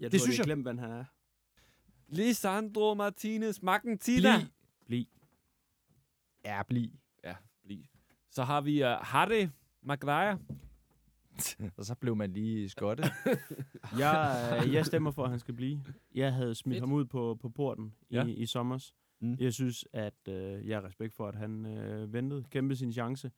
[0.00, 1.04] Jeg Det tror, synes jeg- glemt, hvad han er.
[2.08, 4.36] Lisandro Martinez Margentina.
[4.38, 4.48] Bliv.
[4.86, 5.04] Bliv.
[6.44, 6.90] Ja, bliv.
[7.24, 7.34] Ja,
[7.64, 7.84] bliv.
[8.30, 9.48] Så har vi uh, Harry
[9.82, 10.38] Maguire.
[11.76, 13.02] Og så blev man lige skotte.
[13.98, 15.80] Jeg, øh, jeg stemmer for, at han skal blive.
[16.14, 16.82] Jeg havde smidt Fedt.
[16.82, 18.24] ham ud på, på porten Ja.
[18.26, 18.94] i, i sommers.
[19.20, 19.36] Mm.
[19.40, 23.30] Jeg synes, at øh, jeg har respekt for, at han øh, ventede, kæmpede sin chance.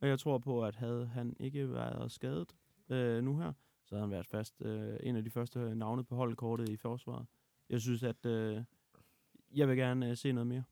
[0.00, 2.52] Og jeg tror på, at havde han ikke været skadet
[2.90, 3.52] øh, nu her,
[3.84, 7.26] så havde han været fast øh, en af de første navne på holdkortet i forsvaret.
[7.70, 8.62] Jeg synes, at øh,
[9.54, 10.62] jeg vil gerne øh, se noget mere.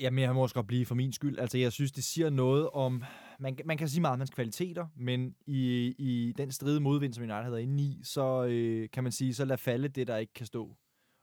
[0.00, 1.38] Jamen, jeg må også godt blive for min skyld.
[1.38, 3.04] Altså, jeg synes, det siger noget om...
[3.40, 7.22] Man, man kan sige meget om hans kvaliteter, men i, i den stride modvind, som
[7.22, 10.32] United havde inde i, så øh, kan man sige, så lad falde det, der ikke
[10.32, 10.76] kan stå.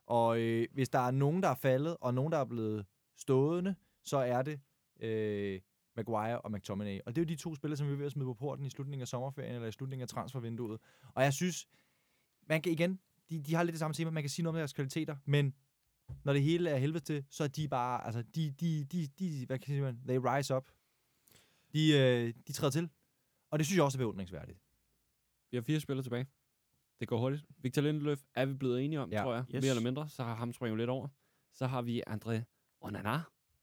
[0.06, 2.86] Og øh, hvis der er nogen, der er faldet, og nogen, der er blevet
[3.16, 3.74] stående,
[4.04, 4.60] så er det
[5.00, 5.60] øh,
[5.96, 7.00] Maguire og McTominay.
[7.06, 8.66] Og det er jo de to spillere, som vi er ved at smide på porten
[8.66, 10.80] i slutningen af sommerferien, eller i slutningen af transfervinduet.
[11.14, 11.68] Og jeg synes,
[12.48, 13.00] man kan igen,
[13.30, 15.54] de, de har lidt det samme tema, man kan sige noget om deres kvaliteter, men
[16.24, 19.46] når det hele er helvede til, så er de bare, altså, de, de, de, de
[19.46, 20.70] hvad kan man, sige, they rise up.
[21.72, 22.90] De, øh, de træder til.
[23.50, 24.58] Og det synes jeg også er beundringsværdigt.
[25.50, 26.26] Vi har fire spillere tilbage.
[27.00, 27.44] Det går hurtigt.
[27.58, 29.16] Victor Lindeløf er vi blevet enige om, Ja.
[29.18, 29.22] ja.
[29.22, 29.44] tror jeg.
[29.54, 29.62] Yes.
[29.62, 30.08] Mere eller mindre.
[30.08, 31.08] Så har ham springet lidt over.
[31.54, 32.40] Så har vi André
[32.80, 33.20] Onana.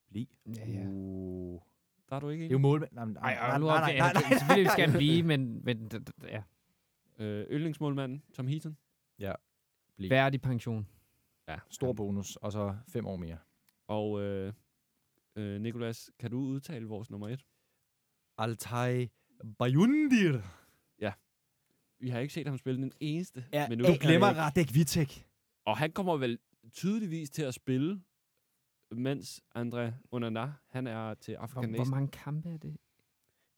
[0.10, 0.26] Bliv.
[0.56, 0.86] Ja, ja.
[0.88, 1.62] Uh.
[2.10, 2.62] Der er du ikke Det er jo enig?
[2.62, 2.88] mål.
[2.92, 4.22] Nej, nej, Ej, nej, nej, nej, vi- nej, nej.
[4.32, 5.92] ja, Selvfølgelig skal han blive, men, men
[6.24, 6.44] ja.
[7.20, 8.78] Øh, yndlingsmålmanden Tom Heaton.
[9.98, 10.10] Bliv.
[10.10, 10.88] Værdig pension.
[11.48, 11.60] Ja.
[11.70, 13.38] Stor bonus, og så fem år mere.
[13.88, 14.54] Og øh,
[15.36, 17.46] øh, Nikolas, kan du udtale vores nummer et?
[18.38, 19.08] Altay
[19.60, 20.42] Bayundir.
[22.00, 23.88] Vi har ikke set ham spille den eneste Ja, minut.
[23.88, 25.28] du glemmer Radek Vitek.
[25.66, 26.40] Og han kommer vel
[26.74, 28.02] tydeligvis til at spille,
[28.92, 32.78] mens André Onana, han er til African Hvor, hvor mange kampe er det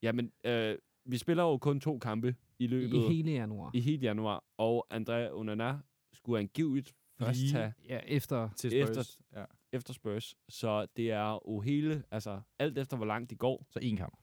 [0.01, 3.71] Jamen, øh, vi spiller jo kun to kampe i løbet i hele januar?
[3.73, 5.79] i hele januar, og André Onana
[6.13, 8.49] skulle angiveligt først Lige tage Ja, efter...
[8.55, 9.19] Til Efter- Spurs.
[9.35, 9.45] Ja.
[9.71, 10.35] efter Spurs.
[10.49, 13.65] Så det er jo hele, altså alt efter hvor langt det går.
[13.69, 14.17] Så en kamp.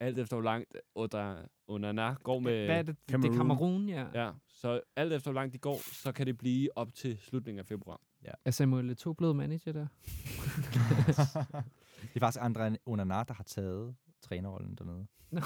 [0.00, 1.36] Alt efter hvor langt under,
[1.68, 2.64] Onana går med...
[2.66, 2.96] Hvad er det?
[3.08, 3.36] Det er Cameroon.
[3.36, 4.06] Cameroon, ja.
[4.14, 7.58] Ja, så alt efter hvor langt de går, så kan det blive op til slutningen
[7.58, 8.00] af februar.
[8.44, 9.86] Er Samuel Eto'o blevet manager der?
[12.02, 15.06] det er faktisk André Onana, der har taget trænerrollen dernede.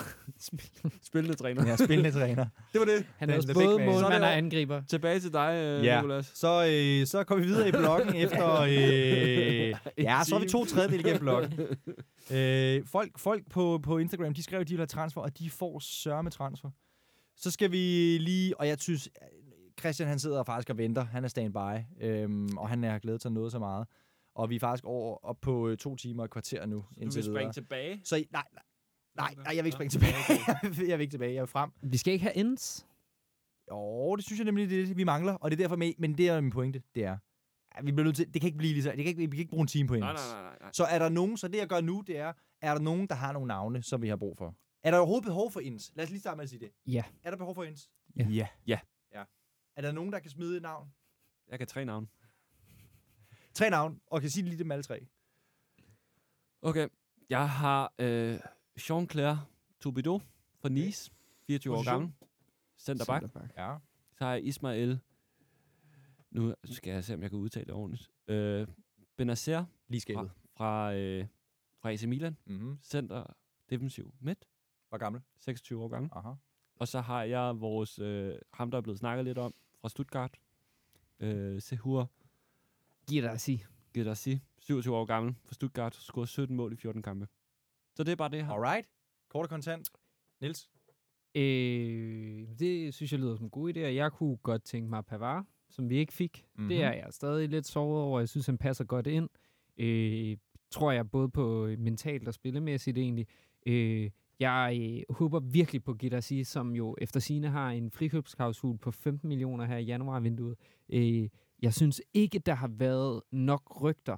[1.03, 1.66] Spillende træner.
[1.66, 2.47] Ja, spillende træner.
[2.73, 3.07] Det var det.
[3.16, 4.82] Han er også både er målmand og angriber.
[4.89, 5.97] Tilbage til dig, øh, Ja.
[5.97, 6.32] Nicolas.
[6.35, 8.61] Så, øh, så går vi videre i bloggen efter...
[8.61, 11.53] Øh, ja, så er vi to tredjedel igennem bloggen.
[12.31, 15.51] Øh, folk folk på, på Instagram, de skrev, at de vil have transfer, og de
[15.51, 16.70] får sørme transfer.
[17.36, 18.61] Så skal vi lige...
[18.61, 19.09] Og jeg synes,
[19.81, 21.05] Christian han sidder faktisk og venter.
[21.05, 21.59] Han er standby,
[22.01, 23.86] øhm, og han har glædet sig noget så meget.
[24.34, 26.76] Og vi er faktisk over op på øh, to timer og kvarter nu.
[26.76, 27.36] Du indtil vil videre.
[27.36, 28.00] springe tilbage.
[28.04, 28.62] Så nej, nej,
[29.16, 30.14] nej, nej, jeg vil ikke springe tilbage.
[30.90, 31.70] jeg vil ikke tilbage, jeg er frem.
[31.82, 32.86] Vi skal ikke have ends.
[33.70, 35.92] Jo, det synes jeg nemlig, det er det, vi mangler, og det er derfor med,
[35.98, 37.18] men det er min pointe, det er,
[37.70, 39.26] at vi bliver nødt til, det kan ikke blive lige så, det kan ikke, vi
[39.26, 40.30] kan ikke bruge en time på Nej, engelsk.
[40.32, 40.70] nej, nej, nej, nej.
[40.72, 43.14] Så er der nogen, så det jeg gør nu, det er, er der nogen, der
[43.14, 44.54] har nogle navne, som vi har brug for?
[44.84, 45.92] Er der overhovedet behov for ins?
[45.94, 46.70] Lad os lige starte med at sige det.
[46.86, 47.04] Ja.
[47.22, 47.90] Er der behov for ins?
[48.16, 48.46] Ja.
[48.66, 48.78] ja.
[49.14, 49.24] Ja.
[49.76, 50.88] Er der nogen, der kan smide et navn?
[51.50, 52.06] Jeg kan tre navne.
[53.54, 55.06] Tre navn, og kan sige lige dem alle tre.
[56.62, 56.88] Okay.
[57.30, 58.38] Jeg har øh,
[58.80, 59.36] Jean-Claire
[59.80, 60.20] Toubido
[60.60, 61.12] fra Nice,
[61.46, 61.94] 24 år Position?
[62.00, 62.12] gammel.
[62.78, 63.24] Centerback.
[63.56, 63.76] Ja.
[64.18, 65.00] Så har jeg Ismail.
[66.30, 68.10] Nu skal jeg se, om jeg kan udtale det ordentligt.
[68.28, 68.66] Øh,
[69.16, 70.30] Benacer Lige fra, skældet.
[70.56, 71.26] fra, øh,
[71.78, 72.36] fra AC Milan.
[72.46, 72.78] Mm-hmm.
[72.82, 73.24] Center
[73.70, 74.48] defensiv midt.
[74.88, 75.22] Hvor gammel?
[75.38, 76.10] 26 år gammel.
[76.14, 76.32] Aha.
[76.76, 80.38] Og så har jeg vores, øh, ham der er blevet snakket lidt om, fra Stuttgart.
[81.20, 82.10] Øh, Sehur
[83.36, 83.64] Sige.
[83.94, 85.94] Girassi, 27 år gammel, fra Stuttgart.
[85.94, 87.26] Scoret 17 mål i 14 kampe.
[87.94, 88.55] Så det er bare det, har.
[88.55, 88.89] Alright.
[89.30, 89.90] Kort og kontant.
[90.40, 90.70] Niels?
[91.34, 95.05] Øh, det synes jeg lyder som en god idé, og jeg kunne godt tænke mig
[95.05, 96.44] Pavard, som vi ikke fik.
[96.55, 96.68] Mm-hmm.
[96.68, 98.20] Det er jeg stadig lidt såret over.
[98.20, 99.28] Jeg synes, han passer godt ind.
[99.78, 100.36] Øh,
[100.70, 103.26] tror jeg både på mentalt og spillemæssigt egentlig.
[103.66, 104.10] Øh,
[104.40, 109.28] jeg øh, håber virkelig på Gidassi, som jo efter sine har en frikøbsklausul på 15
[109.28, 110.56] millioner her i januarvinduet.
[110.89, 111.28] Øh,
[111.62, 114.16] jeg synes ikke, der har været nok rygter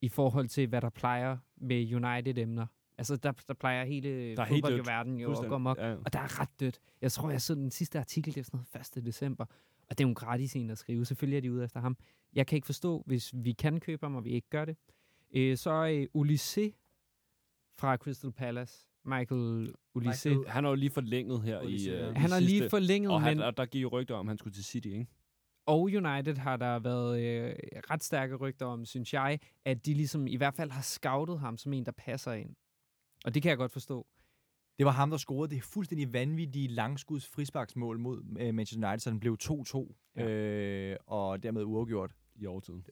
[0.00, 2.66] i forhold til, hvad der plejer med United-emner.
[2.98, 4.72] Altså, der, der plejer hele Der er helt dødt.
[4.72, 5.78] fodboldverden jo at gå amok.
[5.78, 5.96] Ja, ja.
[6.04, 6.80] Og der er ret dødt.
[7.02, 9.06] Jeg tror, jeg så den sidste artikel, det er sådan noget 1.
[9.06, 9.44] december.
[9.90, 11.04] Og det er jo en gratis en at skrive.
[11.04, 11.96] Selvfølgelig er de ude efter ham.
[12.32, 14.76] Jeg kan ikke forstå, hvis vi kan købe ham, og vi ikke gør det.
[15.34, 16.72] Øh, så er øh, Ulisse
[17.78, 18.86] fra Crystal Palace.
[19.04, 20.30] Michael Ulisse.
[20.30, 22.08] Michael- Han har jo lige forlænget her Ulisse, i, ja.
[22.08, 24.28] øh, Han i har lige forlænget, og, han, men, og der gik jo rygter om,
[24.28, 25.06] at han skulle til City, ikke?
[25.70, 27.54] Og United har der været øh,
[27.90, 31.58] ret stærke rygter om, synes jeg, at de ligesom i hvert fald har scoutet ham
[31.58, 32.54] som en, der passer ind.
[33.24, 34.06] Og det kan jeg godt forstå.
[34.78, 39.10] Det var ham, der scorede det fuldstændig vanvittige langskuds frisparksmål mod øh, Manchester United, så
[39.10, 40.28] den blev 2-2, Ja.
[40.28, 42.10] øh, og dermed uafgjort.
[42.36, 42.86] I overtiden.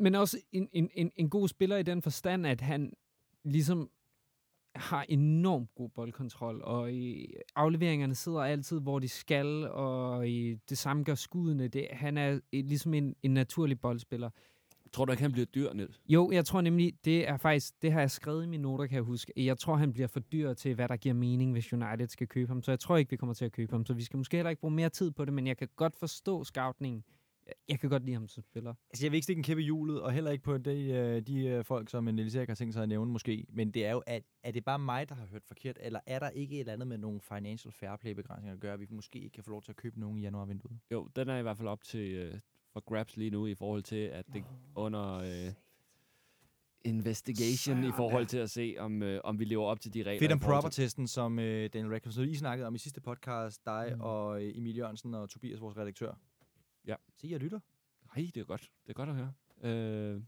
[0.00, 2.92] men også en, en, en, en god spiller i den forstand, at han
[3.44, 3.90] ligesom
[4.74, 10.78] har enormt god boldkontrol, og i afleveringerne sidder altid, hvor de skal, og i det
[10.78, 11.68] samme gør skuddene.
[11.68, 14.30] Det, han er et, ligesom en, en naturlig boldspiller.
[14.92, 16.00] Tror du ikke, han bliver dyr, Niels?
[16.08, 18.94] Jo, jeg tror nemlig, det er faktisk, det har jeg skrevet i mine noter, kan
[18.94, 19.32] jeg huske.
[19.36, 22.48] Jeg tror, han bliver for dyr til, hvad der giver mening, hvis United skal købe
[22.48, 22.62] ham.
[22.62, 23.86] Så jeg tror ikke, vi kommer til at købe ham.
[23.86, 25.96] Så vi skal måske heller ikke bruge mere tid på det, men jeg kan godt
[25.96, 27.04] forstå scoutningen.
[27.68, 28.74] Jeg kan godt lide ham som spiller.
[28.90, 31.22] Altså, jeg vil ikke stikke en kæppe i hjulet, og heller ikke på de, øh,
[31.22, 33.46] de øh, folk, som Niels Erik har tænkt sig at nævne måske.
[33.48, 36.18] Men det er jo, at, er det bare mig, der har hørt forkert, eller er
[36.18, 38.86] der ikke et eller andet med nogle financial fair play begrænsninger, der gør, at vi
[38.90, 40.78] måske ikke kan få lov til at købe nogen i januarvinduet?
[40.90, 42.34] Jo, den er i hvert fald op til øh,
[42.72, 45.52] for grabs lige nu, i forhold til, at det under øh,
[46.84, 50.18] investigation, i forhold til at se, om, øh, om vi lever op til de regler.
[50.18, 53.00] Fit and forhold proper til- testen, som øh, Daniel Radcliffe, I snakkede om i sidste
[53.00, 53.94] podcast, dig Mm.
[53.96, 54.00] mm.
[54.00, 56.14] og øh, Emil Jørgensen og Tobias, vores redaktør.
[56.86, 56.94] Ja.
[57.16, 57.60] Se, jeg lytter.
[58.16, 58.70] Nej, det er godt.
[58.82, 59.32] Det er godt at høre.
[59.62, 60.22] Øh,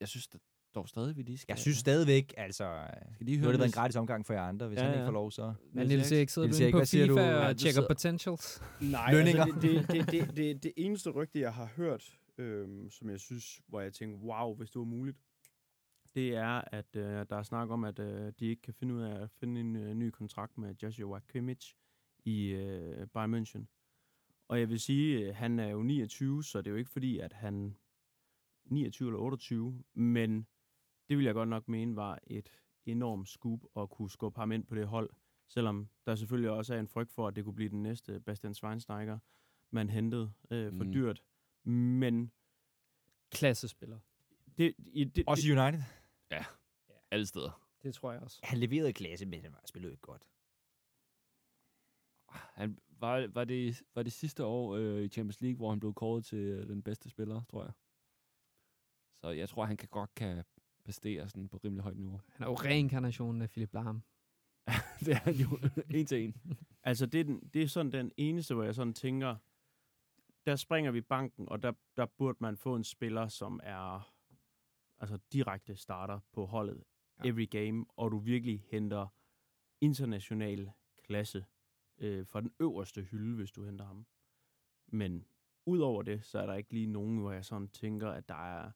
[0.00, 0.38] jeg synes da-
[0.74, 1.52] dog stadig, vi lige skal...
[1.52, 2.86] Jeg synes stadigvæk, altså...
[3.14, 4.68] Skal lige Nu høre har det været en gratis omgang for jer andre.
[4.68, 5.08] Hvis Ja, ja, han ikke ja.
[5.08, 5.54] får lov, så...
[5.72, 6.28] Men Niels Erik?
[6.28, 6.84] Sidder Niels du på du?
[6.86, 8.62] FIFA Ja, og du tjekker sidder- potentials.
[8.80, 9.42] Nej, Lønninger.
[9.44, 13.20] altså det, det, det, det, det, det eneste rygte, jeg har hørt, øhm, som jeg
[13.20, 15.16] synes, hvor jeg tænker, wow, hvis det var muligt,
[16.14, 19.02] det er, at øh, der er snak om, at øh, de ikke kan finde ud
[19.02, 21.74] af at finde en øh, ny kontrakt med Joshua Kimmich
[22.24, 23.64] i øh, Bayern München.
[24.48, 27.18] Og jeg vil sige, øh, han er jo 29, så det er jo ikke fordi,
[27.18, 27.76] at han
[28.64, 30.46] 29 eller 28, men
[31.08, 34.64] det vil jeg godt nok mene var et enormt scoop at kunne skubbe ham ind
[34.66, 35.10] på det hold,
[35.48, 38.54] selvom der selvfølgelig også er en frygt for, at det kunne blive den næste Bastian
[38.54, 39.18] Schweinsteiger,
[39.70, 40.92] man hentede øh, for Mm.
[40.92, 41.22] dyrt.
[41.64, 42.32] Men
[43.30, 43.98] Klassespiller.
[44.58, 45.82] det, i, det, Også i United.
[47.10, 47.68] Alle steder.
[47.82, 48.40] Det tror jeg også.
[48.44, 50.22] Han leverede klasse, men han spillede ikke godt.
[52.28, 55.94] Han, var, var, det, var det sidste år øh, i Champions League, hvor han blev
[55.94, 57.72] kåret til øh, den bedste spiller, tror jeg.
[59.20, 60.44] Så jeg tror, han kan godt kan
[60.84, 62.20] præstere sådan på rimelig højt niveau.
[62.28, 64.02] Han er jo reinkarnationen af Philip Lahm.
[65.04, 65.58] det er han jo
[65.90, 66.34] en til en.
[66.82, 69.36] Altså, det er, den, det er sådan den eneste, hvor jeg sådan tænker,
[70.46, 74.14] der springer vi banken, og der, der burde man få en spiller, som er
[74.98, 76.84] altså direkte starter på holdet
[77.18, 77.24] Ja.
[77.24, 77.32] ja.
[77.32, 79.06] every game, og du virkelig henter
[79.80, 80.70] international
[81.04, 81.44] klasse
[81.98, 84.06] øh, fra den øverste hylde, hvis du henter ham.
[84.86, 85.26] Men
[85.66, 88.70] udover det, så er der ikke lige nogen, hvor jeg sådan tænker, at der er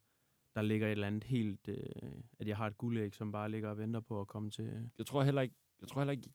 [0.55, 3.71] der ligger et eller andet helt, øh, at jeg har et guldæg, som bare ligger
[3.71, 4.91] og venter på at komme til.
[4.99, 6.31] Jeg tror heller ikke, jeg tror heller ikke,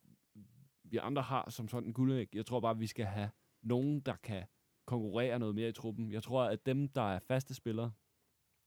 [0.83, 2.35] vi andre har som sådan en guldæg.
[2.35, 3.29] Jeg tror bare, vi skal have
[3.61, 4.45] nogen, der kan
[4.85, 6.11] konkurrere noget mere i truppen.
[6.11, 7.91] Jeg tror, at dem, der er faste spillere,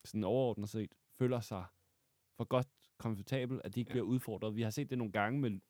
[0.05, 1.65] sådan overordnet set, føler sig
[2.37, 3.93] for godt komfortabel, at de ikke Ja.
[3.93, 4.57] bliver udfordret.
[4.57, 5.63] Vi har set det nogle gange, men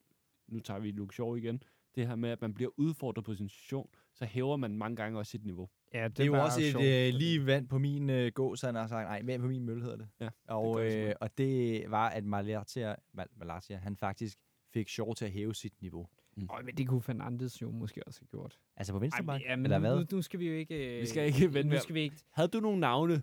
[0.47, 1.62] nu tager vi Luke Shaw igen.
[1.94, 5.18] Det her med, at man bliver udfordret på sin situation, så hæver man mange gange
[5.18, 5.68] også sit niveau.
[5.94, 8.67] Ja, Det er jo også et sjovt, øh, lige vand på min øh, gå, så
[8.67, 10.08] han har sagt, nej, vand på min mølle hedder det.
[10.20, 14.39] Ja, og, det det øh, og det var, at Malatia, Mal- Malatia, han faktisk
[14.73, 16.08] fik sjov til at hæve sit niveau.
[16.50, 18.58] Øj, men det kunne Fernandes jo måske også have gjort.
[18.76, 19.97] Altså på venstre men, bak, ja, men eller nu, hvad?
[19.97, 20.94] nu, nu skal vi jo ikke...
[20.97, 22.17] Øh, Vi skal ikke vente Nu skal vi ikke...
[22.31, 23.23] Havde du nogle navne?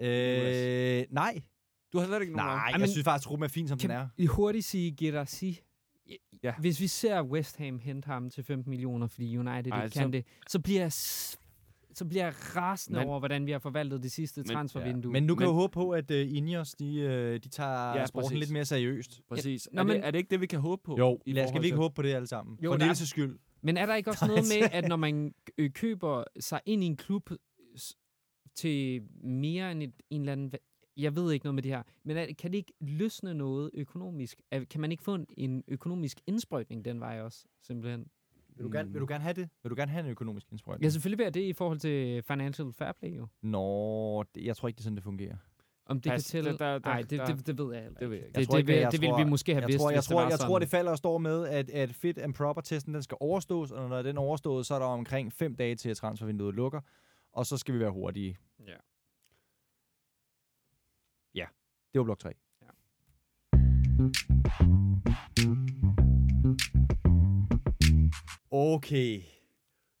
[0.00, 1.42] Øh, nej,
[1.92, 2.70] Du har slet ikke nogen nej, navne.
[2.72, 4.08] jeg men- synes faktisk, at er fin, som den er.
[4.16, 5.60] I hurtigt sige Gerassi.
[6.08, 6.14] Ja.
[6.42, 6.52] Ja.
[6.60, 10.00] Hvis vi ser West Ham hente ham til 15 millioner, fordi United Ej, ikke så-
[10.00, 14.02] kan det, så bliver jeg, så bliver jeg rasende Men- over, hvordan vi har forvaltet
[14.02, 15.12] det sidste Men- transfervindue.
[15.12, 17.98] Men nu kan Men- jeg håbe på, at uh, Ineos, de, øh, de tager Ja,
[17.98, 18.38] ja, sporten præcis.
[18.38, 19.20] lidt mere seriøst.
[19.28, 19.68] Præcis.
[19.72, 20.96] Nå, er, men- det, er det ikke det, vi kan håbe på?
[20.98, 22.58] Jo, i lad, skal vi ikke til- håbe på det alle sammen?
[22.64, 23.38] Jo, For er- Niels' skyld.
[23.62, 26.86] Men er der ikke også noget med, at når man øh, køber sig ind i
[26.86, 27.30] en klub
[28.54, 30.52] til mere end et, en eller anden...
[30.96, 34.40] Jeg ved ikke noget med det her, men kan det ikke løsne noget økonomisk?
[34.70, 38.06] Kan man ikke få en, en økonomisk indsprøjtning den vej også, simpelthen?
[38.56, 39.48] Vil du, gerne, vil du gerne have det?
[39.62, 40.84] Vil du gerne have en økonomisk indsprøjtning?
[40.84, 43.26] Ja, selvfølgelig vil jeg det i forhold til financial fair play jo.
[43.42, 45.36] Nå, det, jeg tror ikke, det er sådan, det fungerer.
[45.86, 46.58] Om det Pas, kan tælle...
[46.58, 48.26] der- der- Nej, det, der- det, det ved jeg heller det ved ikke.
[48.26, 48.38] jeg ikke.
[48.38, 49.90] Jeg Det, tror det, vil, jeg det vil tror- vi måske have Jeg vidst, tror,
[49.90, 52.34] jeg, hvis tror, det jeg tror, det falder og står med, at, at fit and
[52.34, 55.74] proper-testen den skal overstås, og når den er overstået, så er der omkring fem dage
[55.74, 56.80] til, at transfervinduet lukker,
[57.32, 58.36] og så skal vi være hurtige.
[58.66, 58.76] Ja.
[61.34, 61.46] Ja,
[61.92, 62.32] det var blok 3.
[62.62, 62.68] Ja.
[68.50, 69.20] Okay,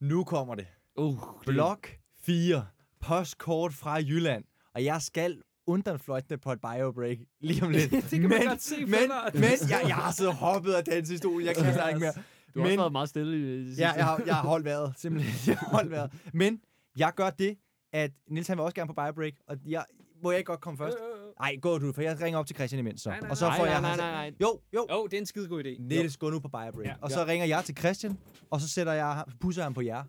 [0.00, 0.66] nu kommer det.
[0.96, 1.88] Uh, Blok
[2.22, 2.66] 4.
[3.00, 4.44] Postkort fra Jylland.
[4.74, 7.90] Og jeg skal undrenfløjtende på et biobreak lige om lidt.
[7.90, 8.88] Det kan man men, godt se men,
[9.34, 11.46] men jeg, jeg har siddet og hoppet af danse i stolen.
[11.46, 12.12] Jeg kan ikke mere.
[12.54, 13.82] Du har også Men- været meget stille i det sidste.
[13.82, 14.92] Ja, jeg har, jeg har holdt vejret.
[14.96, 15.50] Simpelthen.
[15.52, 16.12] Jeg har holdt vejret.
[16.32, 16.60] Men
[16.96, 17.58] jeg gør det,
[17.92, 19.32] at Nils han vil også gerne på biobreak.
[19.46, 19.84] Og jeg,
[20.22, 20.96] må jeg ikke godt komme først?
[21.42, 23.10] Nej, gå du, for jeg ringer op til Christian imens så.
[23.10, 24.36] Nej, nej, og så nej, får nej, jeg nej, hans- nej, nej.
[24.40, 24.86] Jo, jo.
[24.90, 25.82] Oh, det er en skide god idé.
[25.82, 26.86] Niels, gå nu på biobreak.
[26.86, 26.96] Ja.
[27.02, 28.18] Og så ringer jeg til Christian,
[28.50, 30.04] og så sætter jeg, pusser han på jer.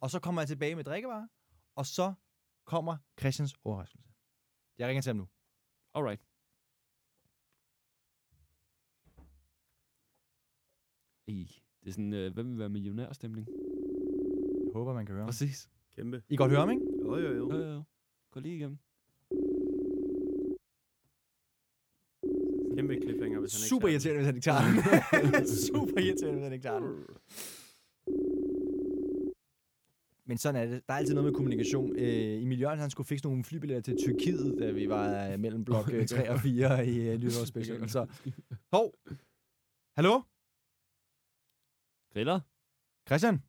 [0.00, 1.26] Og så kommer jeg tilbage med drikkevarer,
[1.76, 2.12] og så
[2.66, 4.08] kommer Christians overraskelse.
[4.78, 5.28] Jeg ringer til ham nu.
[5.94, 6.22] Alright.
[11.26, 13.48] I, det er sådan, øh, hvem vil være millionærstemning?
[14.64, 15.28] Jeg håber, man kan høre ham.
[15.28, 15.70] Præcis.
[15.96, 16.22] Kæmpe.
[16.28, 16.82] I kan godt høre ham, ikke?
[17.02, 17.52] Jo, jo, jo.
[17.52, 17.82] Jo, jo, jo.
[18.30, 18.78] Gå lige igennem.
[22.76, 24.62] Kæmpe cliffhanger, hvis han ikke Super irriterende, hvis han ikke tager
[25.32, 25.46] den.
[25.68, 27.06] Super irriterende, hvis han ikke tager den.
[30.24, 30.82] Men sådan er det.
[30.86, 31.96] Der er altid noget med kommunikation.
[31.96, 35.64] Øh, Emil Jørgensen, han skulle fikse nogle flybilletter til Tyrkiet, da vi var øh, mellem
[35.64, 37.88] blok øh, 3 og 4 i øh, nytårsspecialen.
[37.88, 38.06] Så,
[38.72, 38.94] hov!
[39.96, 40.20] Hallo?
[42.12, 42.40] Griller?
[43.08, 43.42] Christian?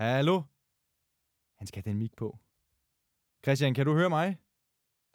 [0.00, 0.42] Hallo?
[1.58, 2.38] Han skal have den mic på.
[3.44, 4.36] Christian, kan du høre mig?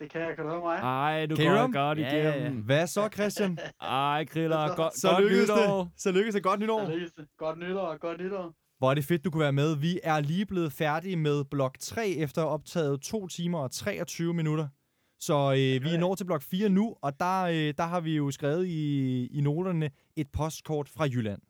[0.04, 0.76] Det kan jeg, kan du høre mig?
[0.78, 1.72] Ej, du Kan går ham?
[1.74, 2.36] godt Ja, ja, ja.
[2.36, 2.62] igennem.
[2.64, 3.58] Hvad så, Christian?
[3.82, 5.84] Ej, Griller, godt, Så godt lykkedes nytår.
[5.84, 5.92] det.
[5.98, 6.86] Så lykkedes det godt nytår.
[6.86, 7.26] Så lykkes det.
[7.38, 8.54] Godt nytår, godt nytår.
[8.78, 9.76] Hvor er det fedt, du kunne være med.
[9.78, 13.72] Vi er lige blevet færdige med blok 3 efter at have optaget 2 timer og
[13.72, 14.68] 23 minutter.
[15.20, 18.16] Så øh, vi er nået til blok 4 nu, og der, øh, der har vi
[18.16, 21.42] jo skrevet i, i noterne et postkort fra Jylland.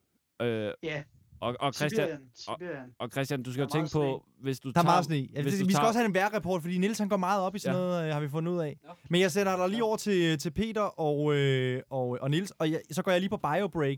[0.42, 1.04] Øh, Ja,
[1.44, 2.30] og, og, Christian, Sibirien.
[2.34, 2.90] Sibirien.
[3.00, 4.92] og Christian, du skal jo tænke på, hvis du Der er tager...
[4.92, 5.16] meget sne.
[5.16, 7.18] Ja, hvis det, du vi skal tager- også have en vejrrapport, fordi Niels han går
[7.18, 7.82] meget op i sådan Ja.
[7.86, 8.80] noget, øh, har vi fundet ud af.
[8.84, 8.90] Nå.
[9.10, 12.72] Men jeg sætter dig lige over til, til Peter og, øh, og, og Niels, og
[12.72, 13.98] jeg, så går jeg lige på biobreak,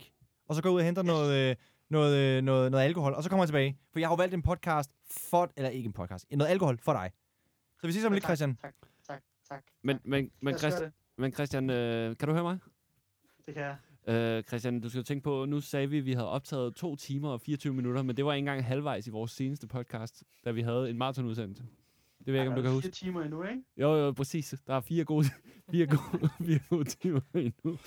[0.49, 1.55] og så går jeg ud og henter noget, øh,
[1.89, 3.77] noget, øh, noget, noget alkohol, og så kommer jeg tilbage.
[3.91, 4.91] For jeg har jo valgt en podcast
[5.29, 7.11] for, eller ikke en podcast, noget alkohol for dig.
[7.81, 8.55] Så vi ses om lidt, tak, Christian.
[8.61, 8.73] Tak,
[9.07, 9.63] tak, tak.
[9.83, 12.57] Men, men, men, gøre Christian, men Christian øh, kan du høre mig?
[13.45, 13.75] Det kan jeg.
[14.07, 17.29] Øh, Christian, du skal tænke på, nu sagde vi, at vi havde optaget 2 timer
[17.29, 20.61] og 24 minutter, men det var ikke engang halvvejs i vores seneste podcast, da vi
[20.61, 21.63] havde en maratonudsendelse.
[22.19, 22.85] Det ved jeg ikke, om du kan huske.
[22.85, 23.63] Fire timer endnu, ikke?
[23.77, 24.55] Jo, jo, præcis.
[24.67, 25.25] Der er fire gode,
[25.71, 27.77] fire gode, fire gode timer endnu.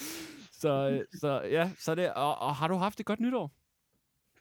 [0.53, 3.53] Så, øh, så ja, så er det, og, og har du haft et godt nytår?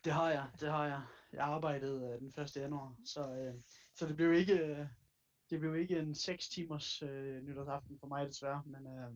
[0.04, 1.02] Det har jeg, det har jeg.
[1.34, 2.56] Jeg arbejdede øh, den 1.
[2.56, 3.54] januar, så, øh,
[3.96, 4.86] så det blev ikke, øh,
[5.50, 9.12] det blev ikke en 6 timers øh, nytårsaften for mig desværre, men, øh,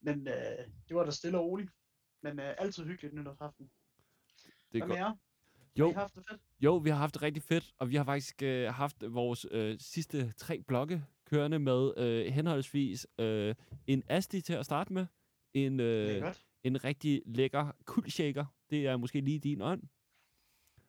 [0.00, 1.70] men øh, det var da stille og roligt.
[2.22, 3.70] Men øh, altid hyggeligt nytårsaften.
[4.46, 4.98] Det Hvad er med godt.
[5.06, 5.18] Har
[5.78, 6.40] Jo, I haft det fedt?
[6.60, 9.76] jo, vi har haft det rigtig fedt, og vi har faktisk øh, haft vores øh,
[9.78, 13.54] sidste tre blokke kørende med øh, henholdsvis øh,
[13.86, 15.06] en Asti til at starte med,
[15.54, 16.44] en, øh, Lækkert.
[16.64, 19.82] en rigtig lækker kuldshaker, det er måske lige din ånd,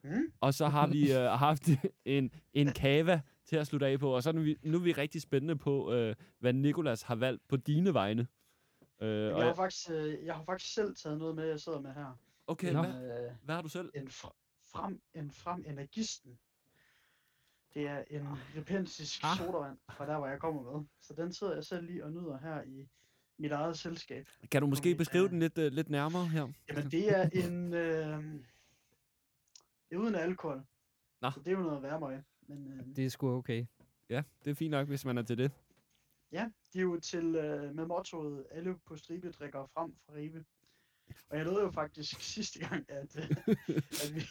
[0.04, 0.32] Mm.
[0.42, 1.70] og så har vi øh, haft
[2.06, 4.92] en, en kava til at slutte af på, og så er vi, nu er vi
[4.92, 8.28] rigtig spændende på, øh, hvad Nikolas har valgt på dine vegne.
[9.02, 11.60] Øh, Jeg og har, jeg, faktisk, øh, jeg har faktisk selv taget noget med, jeg
[11.60, 12.20] sidder med her.
[12.48, 12.82] okay, Nå.
[12.84, 13.92] hvad, Øh, hvad har du selv?
[13.96, 14.36] en, fr-
[14.72, 16.40] frem, en frem energisten.
[17.74, 18.28] Det er en
[18.58, 19.38] repentisk Ah.
[19.38, 20.86] sodavand fra der, hvor jeg kommer med.
[21.02, 22.88] Så den sidder jeg selv lige og nyder her i
[23.38, 24.28] mit eget selskab.
[24.52, 26.48] Kan du måske beskrive øh, den lidt, øh, lidt nærmere her?
[26.70, 27.74] Jamen, det er en...
[27.74, 28.24] Øh,
[29.90, 30.64] det er uden alkohol.
[31.22, 31.32] Nå.
[31.32, 32.24] Så det er jo noget værmøg.
[32.42, 33.66] Men øh, Det er sgu okay.
[34.10, 35.52] Ja, det er fint nok, hvis man er til det.
[36.32, 40.46] Ja, det er jo til øh, med mottoet, alle på stribe drikker frem fra ribe.
[41.30, 43.38] Og jeg lovede jo faktisk sidste gang, at, øh,
[44.04, 44.22] at vi,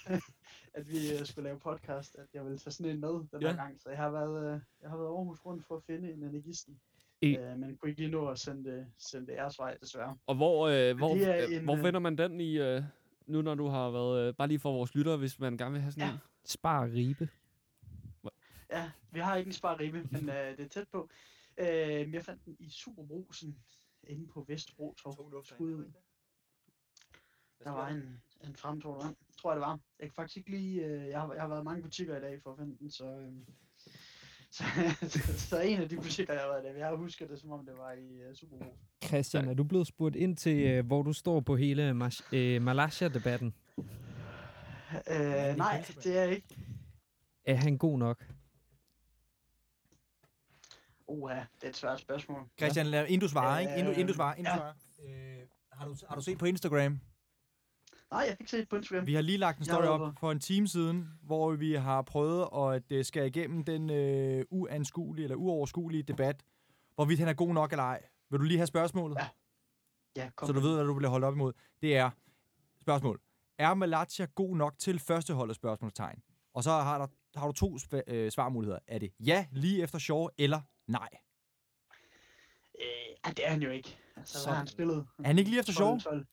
[0.74, 3.48] at vi øh, skulle lave podcast, at jeg ville tage sådan en med den Ja.
[3.48, 3.80] her gang.
[3.80, 6.80] Så jeg har været, øh, jeg har været Aarhus rundt for at finde en energisten.
[7.20, 10.16] I- Øh, men kunne ikke lige nå at sende det, sende det jeres vej, desværre.
[10.26, 12.82] Og hvor, øh, hvor, øh, en, hvor øh, finder man den i, øh,
[13.26, 15.80] nu når du har været, øh, bare lige for vores lyttere, hvis man gerne vil
[15.80, 16.12] have sådan Ja.
[16.12, 16.18] en?
[16.44, 17.28] Spar ribe.
[18.70, 21.08] Ja, vi har ikke en spar ribe, men øh, det er tæt på.
[21.58, 23.58] Øh, jeg fandt den i Superbrusen
[24.02, 25.44] inde på Vestbro Torv.
[25.44, 25.92] Skud ud.
[27.64, 29.80] Der var en, en fremtrådt vand, tror jeg det var.
[29.98, 32.20] Jeg kan faktisk ikke lige, øh, jeg, har, jeg har været i mange butikker i
[32.20, 33.32] dag for at finde den, så, øh,
[34.50, 34.64] så,
[35.12, 37.50] så, så, en af de butikker, jeg har været i dag, jeg husker det, som
[37.50, 38.78] om det var i uh, Superbrusen.
[39.04, 42.62] Christian, er du blevet spurgt ind til, øh, hvor du står på hele Mas- øh,
[42.62, 43.54] Malaysia-debatten?
[45.10, 46.58] Øh, nej, det er jeg ikke.
[47.44, 48.24] Er han god nok?
[51.08, 52.48] Uha, det er et svært spørgsmål.
[52.58, 53.72] Christian, lad, inden du svarer, ikke?
[53.78, 54.56] Inden, inden du svarer, inden du ja.
[54.56, 54.72] svarer.
[55.40, 57.00] Øh, har, du, har du set på Instagram?
[58.10, 59.06] Nej, jeg fik set på Instagram.
[59.06, 62.02] Vi har lige lagt en story har op for en time siden, hvor vi har
[62.02, 66.42] prøvet at øh, skære igennem den øh, uanskuelige eller uoverskuelige debat,
[66.94, 68.02] hvorvidt han er god nok eller ej.
[68.30, 69.16] Vil du lige have spørgsmålet?
[69.20, 69.28] Ja.
[70.16, 70.68] Ja, kom så du med.
[70.68, 71.52] ved, hvad du bliver holdt op imod.
[71.82, 72.10] Det er
[72.80, 73.20] spørgsmål.
[73.58, 76.22] Er Malatya god nok til førsteholdet spørgsmålstegn?
[76.54, 78.78] Og så har, der, har du to sp- øh, svarmuligheder.
[78.86, 81.08] Er det ja, lige efter Shaw, eller nej?
[82.80, 83.98] Øh, det er han jo ikke.
[84.16, 85.06] Altså, Så- har han spillet?
[85.18, 85.88] Er han ikke lige efter Shaw?
[85.98, 86.26] 12, 12.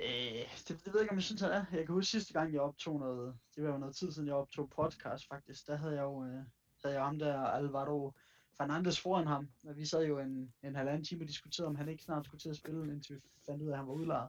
[0.00, 1.64] Øh, det, det ved jeg ikke, om jeg synes, han er.
[1.72, 4.34] Jeg kan huske sidste gang, jeg optog noget, det var jo noget tid siden, jeg
[4.36, 6.42] optog podcast faktisk, der havde jeg jo, øh,
[6.84, 8.12] havde jeg ham der, Alvaro
[8.56, 11.88] Fernandes foran ham, og vi sad jo en, en halvanden time og diskuterede, om han
[11.88, 14.28] ikke snart skulle til at spille, indtil vi fandt ud af, at han var udlejet.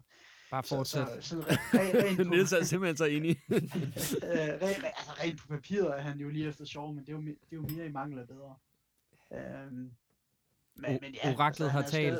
[0.51, 1.07] Bare Så, fortsæt.
[1.23, 3.29] så, sådan re- re- rent, på, Niels er simpelthen så enig.
[3.49, 7.09] øh, re- re- altså rent på papiret er han jo lige efter sjov, men det
[7.09, 8.55] er jo, det er jo mere i mangel af bedre.
[9.33, 9.91] Øhm,
[10.75, 12.19] men, men ja, oraklet har han er talt.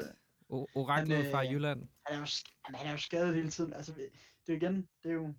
[0.53, 1.79] O- oraklet Han, fra øh, Jylland.
[2.05, 2.27] han er jo,
[2.67, 3.73] jamen, han er jo skadet hele tiden.
[3.73, 4.05] Altså, det
[4.47, 5.33] er jo igen, det er jo,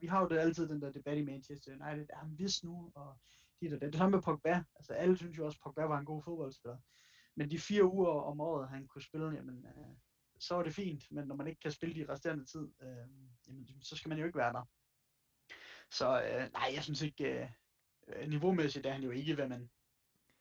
[0.00, 2.92] vi har jo det altid den der debat i Manchester United, er han vidst nu,
[2.94, 3.18] og
[3.60, 3.92] dit og det.
[3.92, 4.64] Det samme med Pogba.
[4.76, 6.78] Altså, alle synes jo også, at Pogba var en god fodboldspiller.
[7.36, 9.96] Men de fire uger om året, han kunne spille, jamen, øh,
[10.38, 11.04] så var det fint.
[11.10, 13.08] Men når man ikke kan spille de resterende tid, øh,
[13.48, 14.68] jamen, så skal man jo ikke være der.
[15.90, 17.50] Så øh, nej, jeg synes ikke,
[18.06, 19.70] øh, niveaumæssigt er han jo ikke, hvad man...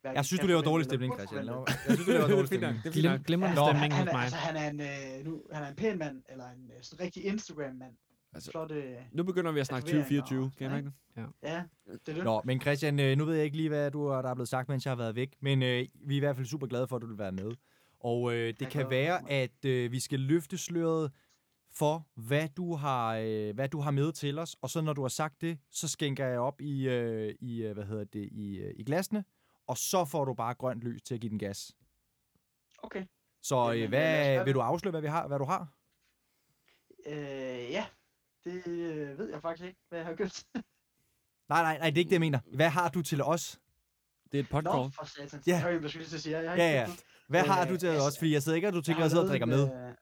[0.03, 1.47] Jeg synes, du laver dårlig stemning, Christian.
[1.47, 2.83] Jeg synes, du laver dårlig stemning.
[2.83, 4.23] det er glimrende stemning han, hos er, mig.
[4.23, 4.81] Altså, han er en,
[5.19, 7.93] øh, nu, han er en pæn mand, eller en øh, sådan rigtig Instagram-mand.
[8.33, 11.25] Altså, Flot, øh, Nu begynder vi at snakke Tatoveringer 2024, og kan jeg ikke det?
[11.43, 12.23] ja, det er det.
[12.23, 14.69] Nå, men Christian, øh, nu ved jeg ikke lige, hvad du, der er blevet sagt,
[14.69, 16.95] mens jeg har været væk, men øh, vi er i hvert fald super glade for,
[16.95, 17.51] at du vil være med.
[17.99, 21.11] Og øh, det Jeg kan være, at øh, vi skal løfte sløret
[21.71, 24.55] for, hvad du, har, øh, hvad du har med til os.
[24.61, 27.85] Og så når du har sagt det, så skænker jeg op i, øh, i hvad
[27.85, 29.23] hedder det, i, øh, i glasene,
[29.69, 31.71] og så får du bare grønt lys til at give den gas.
[32.83, 33.05] Okay.
[33.41, 35.73] Så Jamen, øh, øh, hvad, gøre vil du afsløre, hvad, vi har, hvad du har?
[37.05, 37.85] Øh, ja,
[38.43, 40.45] det øh, ved jeg faktisk ikke, hvad jeg har købt.
[41.49, 42.39] Nej, nej, nej, det er ikke det, jeg mener.
[42.55, 43.59] Hvad har du til os?
[44.31, 44.95] Det er et Nå, podcast.
[44.95, 45.43] for satan.
[45.47, 45.51] Ja.
[45.51, 46.97] Jeg har jo skulle lige sige, jeg har Ja, ikke ja.
[47.27, 48.17] Hvad Øh, har du til altså, os?
[48.17, 49.63] Fordi jeg sidder ikke, at du tænker, at jeg sidder og drikker med.
[49.89, 49.95] øh,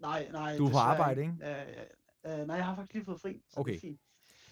[0.00, 0.56] Nej, nej.
[0.56, 1.34] Du er på arbejde, ikke?
[1.42, 3.42] Øh, øh, nej, jeg har faktisk lige fået fri.
[3.50, 3.72] Så Okay.
[3.72, 4.00] Det er fint.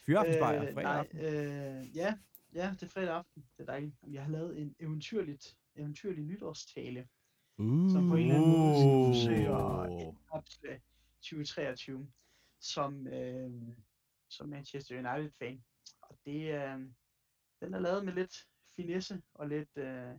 [0.07, 1.19] Fyraftensbajer, Øh, fredag nej, aften.
[1.19, 2.15] øh, ja,
[2.55, 3.43] ja, det er fredag aften.
[3.57, 3.95] Det er dejligt.
[4.11, 7.09] Jeg har lavet en eventyrligt, eventyrlig nytårstale,
[7.93, 10.17] som på en eller anden måde skal forsøge at Uh.
[10.31, 10.83] opslæge
[11.23, 12.09] 2023
[12.61, 13.51] som, øh,
[14.29, 15.65] som Manchester United-fan.
[16.03, 16.79] Og det, øh,
[17.61, 18.35] den er lavet med lidt
[18.77, 20.15] finesse og lidt, øh,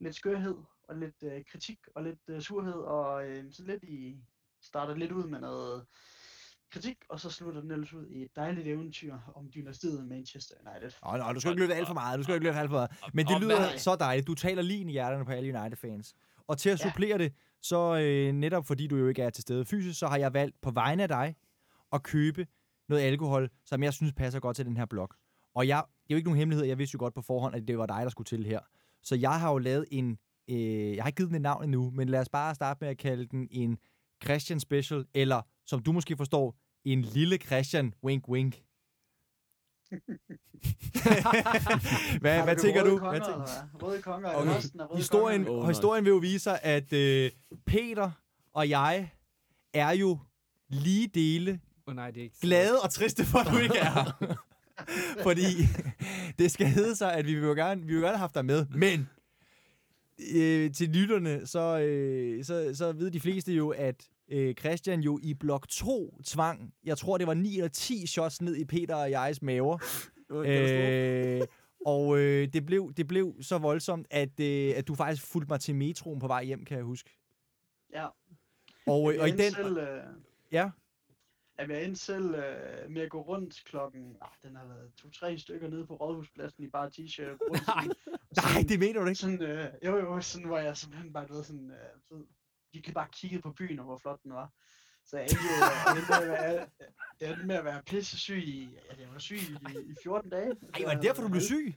[0.00, 0.56] lidt skørhed
[0.88, 4.18] og lidt øh, kritik og lidt øh, surhed og øh, så lidt i
[4.60, 5.86] starter lidt ud med noget
[6.74, 10.90] kritik, og så slutter den ellers ud i et dejligt eventyr om dynastiet Manchester United.
[11.04, 12.18] Nå, nå, du skal ikke løbe alt for meget.
[12.18, 12.90] Du skal ikke løbe alt for meget.
[13.14, 14.26] Men det lyder så dejligt.
[14.26, 16.14] Du taler lige ind i hjerterne på alle United-fans.
[16.48, 16.90] Og til at Ja.
[16.90, 20.16] supplere det, så øh, netop fordi du jo ikke er til stede fysisk, så har
[20.16, 21.34] jeg valgt på vegne af dig
[21.92, 22.46] at købe
[22.88, 25.08] noget alkohol, som jeg synes passer godt til den her blog.
[25.54, 27.68] Og jeg, det er jo ikke nogen hemmelighed, jeg vidste jo godt på forhånd, at
[27.68, 28.60] det var dig, der skulle til her.
[29.02, 30.18] Så jeg har jo lavet en,
[30.50, 32.88] øh, jeg har ikke givet den et navn endnu, men lad os bare starte med
[32.88, 33.78] at kalde den en
[34.24, 38.54] Christian Special, eller som du måske forstår, en lille Christian wink wink.
[42.20, 42.98] hvad, hvad tænker du?
[42.98, 43.68] Konger, Hvad tænker?
[43.82, 44.40] Røde konger, okay.
[44.40, 44.56] Okay.
[44.56, 45.60] resten af røde Historien, konger.
[45.62, 45.70] Nej.
[45.70, 47.30] historien vil jo vise sig, at øh,
[47.66, 48.10] Peter
[48.52, 49.10] og jeg
[49.74, 50.18] er jo
[50.68, 53.90] lige dele oh, nej, det er ikke glade og triste for, at du ikke er
[53.90, 54.34] her.
[55.26, 55.46] Fordi
[56.38, 58.34] det skal hedde sig, at vi vil jo gerne, vi vil jo gerne have haft
[58.34, 59.08] dig med, men
[60.34, 65.18] øh, til lytterne, så, øh, så, så ved de fleste jo, at øh, Christian jo
[65.22, 68.94] i blok 2 tvang, jeg tror det var 9 eller 10 shots ned i Peter
[68.96, 69.78] og jegs maver.
[70.30, 71.40] Øh,
[71.86, 75.60] og øh, det, blev, det blev så voldsomt, at, øh, at du faktisk fulgte mig
[75.60, 77.10] til metroen på vej hjem, kan jeg huske.
[77.92, 78.06] Ja.
[78.86, 79.52] Og, øh, og i den...
[79.52, 80.02] Selv, øh,
[80.52, 80.70] Ja.
[81.58, 84.16] Jamen, jeg endte selv øh, med at gå rundt klokken...
[84.22, 87.36] Ah, den har været to-tre stykker nede på Rådhuspladsen i bare t-shirt.
[87.50, 87.84] rundt Nej,
[88.32, 89.20] sådan- Nej, det mener du ikke.
[89.20, 92.18] Sådan, øh, jo, jo, sådan, hvor jeg simpelthen bare, du ved, sådan, øh,
[92.74, 94.52] de kan bare kigge på byen, og hvor flot den var.
[95.04, 95.36] Så jeg endte
[95.86, 96.66] jeg endte med at være,
[97.20, 99.56] jeg endte med at være pisse syg i, ja, jeg var syg i,
[99.90, 100.50] i 14 dage.
[100.74, 101.74] Ej, var det derfor, du blev syg?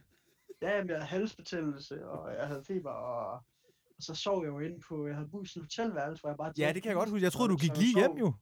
[0.62, 3.32] Ja, jeg havde halsbetændelse, og jeg havde feber, og,
[3.96, 6.72] og så sov jeg jo inde på, jeg havde et hotelværelse, hvor jeg bare Ja,
[6.72, 7.24] det kan jeg godt huske.
[7.24, 8.32] Jeg troede, du gik jeg lige hjem jo.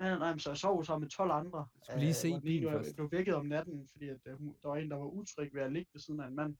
[0.00, 1.66] Nej, nej, men så jeg sov så med 12 andre.
[1.82, 2.96] skulle lige se den ene bilen først.
[2.96, 5.72] blev vækket om natten, fordi at, øh, der var en, der var utryg ved at
[5.72, 6.56] ligge ved siden af en mand.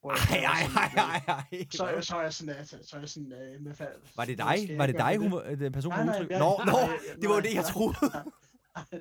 [0.00, 1.66] Hvor Ej, jeg- ej, ej, ej, ej.
[1.70, 4.00] Så, så er jeg sådan, altså, så er jeg sådan, øh, med fald.
[4.16, 4.78] Var det dig?
[4.78, 7.34] Var det dig, hun var, den person Nej, nej, jeg- Nå, nå, nej, det var
[7.34, 7.72] nej, det, jeg nej.
[7.72, 7.96] troede.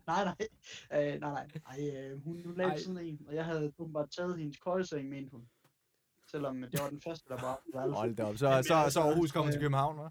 [0.08, 1.14] nej, nej.
[1.14, 1.48] Øh, nej, nej.
[1.70, 2.78] Ej, øh, hun, hun Ej.
[2.78, 5.42] siden af en, og jeg havde åbenbart taget hendes køjeseng, mente hun.
[6.32, 7.96] Selvom det var den første, der var værelset.
[7.98, 8.34] Hold da op.
[8.34, 10.10] Så, så, så altså, Aarhus kommer til øh, København, hva'?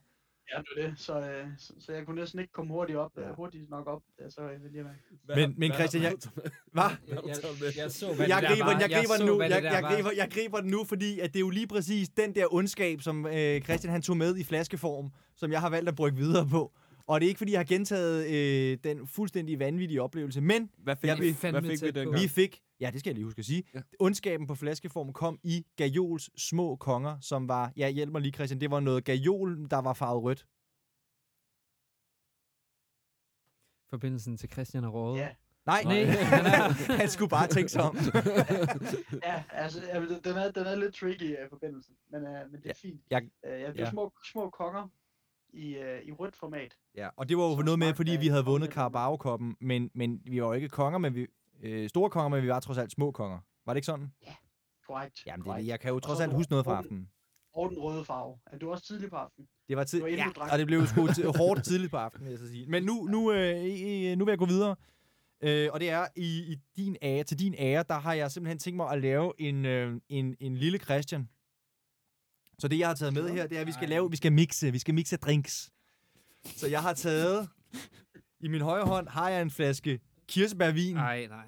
[0.52, 0.98] Ja, det var det.
[1.00, 3.22] Så, øh, så, så jeg kunne næsten ikke komme hurtigt op, Ja.
[3.26, 3.34] ja.
[3.34, 5.36] hurtigt nok op, da jeg så øh, lige med.
[5.36, 6.12] Men, men Christian, jeg...
[6.72, 6.82] Hvad?
[7.08, 9.42] Jeg, jeg, jeg så, hvad Jeg griber, jeg griber så, den nu.
[9.42, 12.34] Jeg, jeg, griber, jeg griber den nu, fordi at det er jo lige præcis den
[12.34, 15.94] der ondskab, som øh, Christian han tog med i flaskeform, som jeg har valgt at
[15.96, 16.72] brygge videre på.
[17.06, 20.96] Og det er ikke, fordi jeg har gentaget øh, den fuldstændig vanvittige oplevelse, men Hvad
[20.96, 22.22] fik, Jeg vi, hvad fik vi dengang?
[22.22, 23.80] vi fik, ja, det skal jeg lige huske at sige, Ja.
[24.00, 28.60] ondskaben på flaskeform kom i Gajols små konger, som var, ja, hjælp mig lige Christian,
[28.60, 30.46] det var noget Gajol, der var farvet rødt.
[33.90, 35.18] Forbindelsen til Christian og Råde.
[35.18, 35.28] Ja.
[35.66, 36.04] Nej, Nej.
[37.00, 37.96] han skulle bare tænke sig om.
[39.28, 39.80] Ja, altså,
[40.24, 43.00] den- er, den er lidt tricky, uh, forbindelsen, men, uh, men det er Ja, fint.
[43.10, 43.90] jeg- Uh, ja, det er ja.
[43.90, 44.88] små, små konger
[45.52, 46.76] i, uh, i rødt format.
[46.94, 48.70] Ja, og det var jo noget med, fordi vi havde vundet.
[48.72, 51.26] Carabao-koppen, men, men vi var jo ikke konger, men vi,
[51.62, 53.38] øh, store konger, men vi var trods alt små konger.
[53.66, 54.12] Var det ikke sådan?
[54.86, 55.26] Korrekt.
[55.26, 55.68] Jamen, det, korrekt.
[55.68, 57.08] jeg kan jo trods alt huske noget fra aftenen.
[57.54, 58.38] Og den røde farve.
[58.46, 59.48] Er du også tidlig på aftenen?
[59.68, 61.06] Det var tid, ja, og det blev sgu
[61.36, 62.66] hårdt tidligt på aftenen, vil jeg så sige.
[62.66, 64.76] Men nu, nu, øh, nu vil jeg gå videre.
[65.42, 68.58] Øh, og det er, i, i din ære, til din ære, der har jeg simpelthen
[68.58, 71.28] tænkt mig at lave en, øh, en, en lille Christian.
[72.58, 74.32] Så det, jeg har taget med her, det er, at vi skal lave, vi skal
[74.32, 75.70] mixe, vi skal mixe drinks.
[76.44, 77.48] Så jeg har taget,
[78.40, 81.44] i min højre hånd har jeg en flaske kirsebærvin, Nej, nej, nej.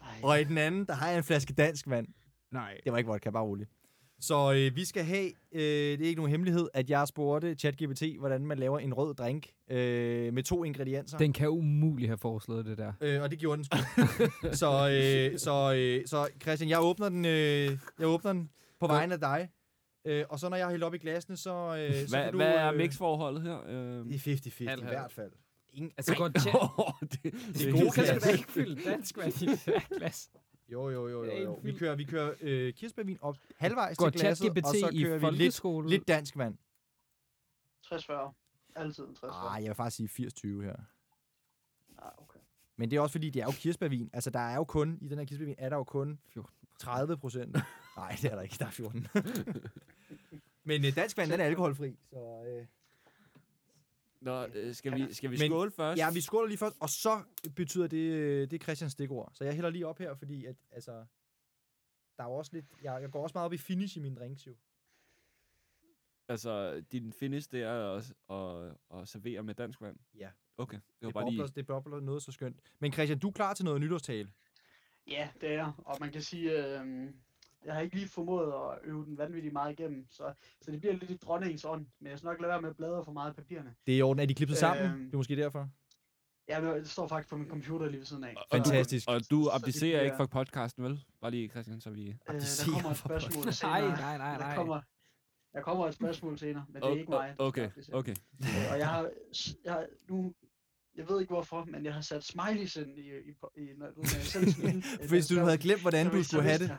[0.00, 0.20] Nej.
[0.22, 2.06] og i den anden, der har jeg en flaske dansk vand.
[2.52, 2.76] Nej.
[2.84, 3.70] Det var ikke vodka, bare roligt.
[4.20, 8.02] Så øh, vi skal have, øh, det er ikke nogen hemmelighed, at jeg spurgte ChatGPT,
[8.18, 11.18] hvordan man laver en rød drink øh, med to ingredienser.
[11.18, 12.92] Den kan umuligt have foreslået det der.
[13.00, 13.76] Øh, og det gjorde den sgu.
[14.62, 19.14] så, øh, så, øh, så Christian, jeg åbner den, øh, jeg åbner den på vegne
[19.14, 19.48] af dig.
[20.06, 22.32] Øh, og så når jeg har hældt op i glasene, så, øh, så Hvad, kan
[22.32, 22.38] du...
[22.38, 23.58] hvad er øh, mixforholdet her?
[23.68, 24.36] Øh, Det er
[24.70, 25.32] 50-50 i hvert fald.
[25.74, 26.54] Ingen, Altså, godt tjek.
[27.00, 29.58] det, det, Det er Du gode kan sgu da ikke fylde dansk vand i det
[29.58, 30.30] her glas.
[30.68, 31.60] Jo, jo, jo, Det jo, jo.
[31.62, 35.36] Vi kører, vi kører øh, kirsebærvin op halvvejs Går til glasset, og så kører vi
[35.36, 36.56] lidt, lidt dansk vand.
[37.86, 38.12] 60-40.
[38.76, 39.26] Altid en 60-40.
[39.46, 40.28] Ah, jeg vil faktisk sige
[40.58, 40.76] 80-20 her.
[41.98, 42.38] Ah, okay.
[42.76, 44.10] Men det er også fordi, det er jo kirsebærvin.
[44.12, 46.18] Altså, der er jo kun, i den her kirsebærvin, er der jo kun
[46.78, 47.56] 30 procent.
[47.96, 48.56] Nej, det er der ikke.
[48.58, 49.06] Der er 14.
[50.64, 51.96] Men øh, dansk vand, den er alkoholfri.
[52.10, 52.66] Så, øh,
[54.24, 55.98] Nå, øh, skal vi, skal vi Men- skåle først?
[55.98, 57.22] ja, vi skåler lige først, og så
[57.56, 59.30] betyder det, øh, det er Christians stikord.
[59.34, 60.92] Så jeg hælder lige op her, fordi at, altså,
[62.16, 64.16] der er jo også lidt, jeg, jeg går også meget op i finish i mine
[64.16, 64.54] drinks jo.
[66.28, 69.96] Altså, din finish, det er at, at, at servere med dansk vand?
[70.18, 70.30] Ja.
[70.56, 71.52] Okay, det var Det bare bobler, lige...
[71.54, 72.60] det bobler noget så skønt.
[72.78, 74.30] Men Christian, du er klar til noget nytårstale?
[75.06, 75.82] Ja, det er.
[75.86, 77.10] Og man kan sige, øh,
[77.64, 80.94] jeg har ikke lige formået at øve den vanvittigt meget igennem, så, så det bliver
[80.94, 81.86] lidt i dronningens ånd.
[82.00, 83.74] Men jeg skal nok lade være med at bladre for meget i papirerne.
[83.86, 84.20] Det er i orden.
[84.22, 84.86] Er de klippet sammen?
[84.86, 85.04] Øhm.
[85.04, 85.68] Det er måske derfor.
[86.48, 88.34] Ja, det står faktisk på min computer lige ved siden af.
[88.36, 89.08] Og Fantastisk.
[89.08, 91.04] Og du abdicerer bliver- ikke fra podcasten, vel?
[91.20, 92.08] Bare lige, Christian, så vi...
[92.08, 93.88] Øh, der kommer et Nej, senere.
[93.88, 94.54] nej, nej, Der nej.
[94.54, 94.80] kommer,
[95.52, 97.34] der kommer et spørgsmål senere, men det er ikke mig.
[97.38, 98.14] Okay, okay.
[98.72, 99.10] Og jeg har,
[99.64, 100.34] jeg har nu,
[100.96, 104.02] jeg ved ikke hvorfor, men jeg har sat smileys ind i, i, i når, når
[104.02, 104.82] jeg selv smiler.
[105.02, 106.76] øh, Hvis du havde glemt, hvordan så du skulle have det.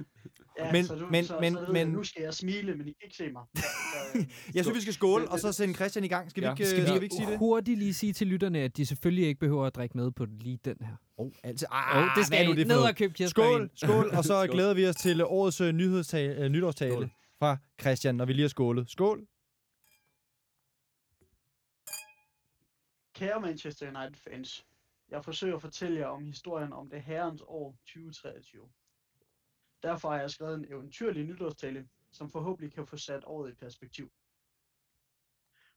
[0.59, 2.75] Ja, Men- så du, men- så, men- så ved jeg, men- nu skal jeg smile,
[2.75, 3.43] men I kan ikke se mig.
[3.55, 3.61] Så,
[4.13, 6.29] så, øh, Jeg synes, vi skal skåle, og så sende Christian i gang.
[6.29, 6.51] Skal vi Ja.
[6.53, 7.37] ikke, Skal skal vi- vi ikke sige det?
[7.39, 10.59] hurtigt lige sige til lytterne, at de selvfølgelig ikke behøver at drikke med på lige
[10.65, 10.95] den her.
[11.17, 14.23] Oh, altså, ah, det hvad skal er nu det ned og købe Skål, skål, og
[14.23, 14.47] så Skål.
[14.55, 17.09] glæder vi os til årets uh, nyhedstale, uh, nytårstale Skål.
[17.39, 18.89] fra Christian, når vi lige har skålet.
[18.91, 19.27] Skål.
[23.13, 24.65] Kære Manchester United fans,
[25.09, 28.61] jeg forsøger at fortælle jer om historien om det herrens år 2023.
[29.83, 34.11] Derfor har jeg skrevet en eventyrlig nytårstale, som forhåbentlig kan få sat året i perspektiv.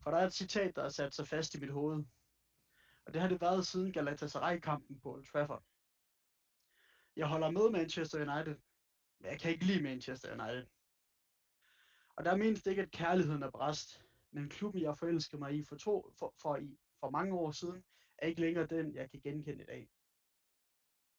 [0.02, 2.04] For der er et citat, der er sat sig fast i mit hoved,
[3.06, 5.64] og det har det været siden Galatasaray-kampen på Old Trafford.
[7.16, 8.56] Jeg holder med Manchester United,
[9.18, 10.66] men jeg kan ikke lide Manchester United.
[12.16, 15.64] Og der menes det ikke, at kærligheden er bræst, men klubben, jeg forelskede mig i
[15.64, 17.84] for, to, for, for, i, for mange år siden,
[18.18, 19.90] er ikke længere den, jeg kan genkende i dag.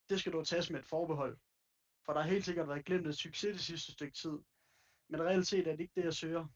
[0.09, 1.37] Det skal du tages med et forbehold,
[2.09, 4.39] for der har helt sikkert været glemt et succes det sidste stykke tid,
[5.09, 6.47] men reelt set er det ikke det, jeg søger.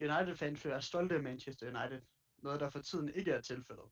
[0.00, 2.02] United-fans er stolte af Manchester United,
[2.38, 3.84] noget der for tiden ikke er tilfældet.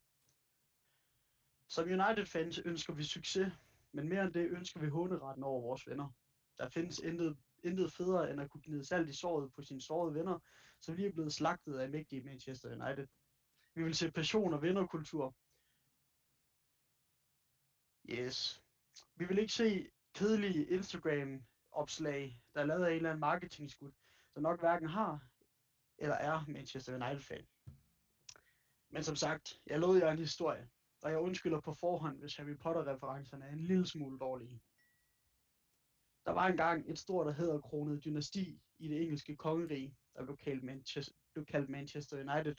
[1.67, 3.53] Som United-fans ønsker vi succes,
[3.91, 6.09] men mere end det ønsker vi håneretten over vores venner.
[6.57, 10.13] Der findes intet, intet federe end at kunne gnide salt i såret på sine sårede
[10.13, 10.39] venner,
[10.81, 13.07] som lige er blevet slagtet af mægtige Manchester United.
[13.75, 15.35] Vi vil se passion og vinderkultur.
[18.09, 18.63] Yes.
[19.15, 23.91] Vi vil ikke se kedelige Instagram-opslag, der er lavet af en eller anden marketingskud,
[24.33, 25.19] som nok hverken har
[25.97, 27.47] eller er Manchester United-fan.
[28.89, 30.69] Men som sagt, jeg lod jer en historie,
[31.01, 34.61] og jeg undskylder på forhånd, hvis Harry Potter-referencerne er en lille smule dårlige.
[36.25, 40.63] Der var engang et stort og hæderkronet dynasti i det engelske kongerige, der blev kaldt
[40.63, 42.55] Manchester, blev kaldt Manchester United.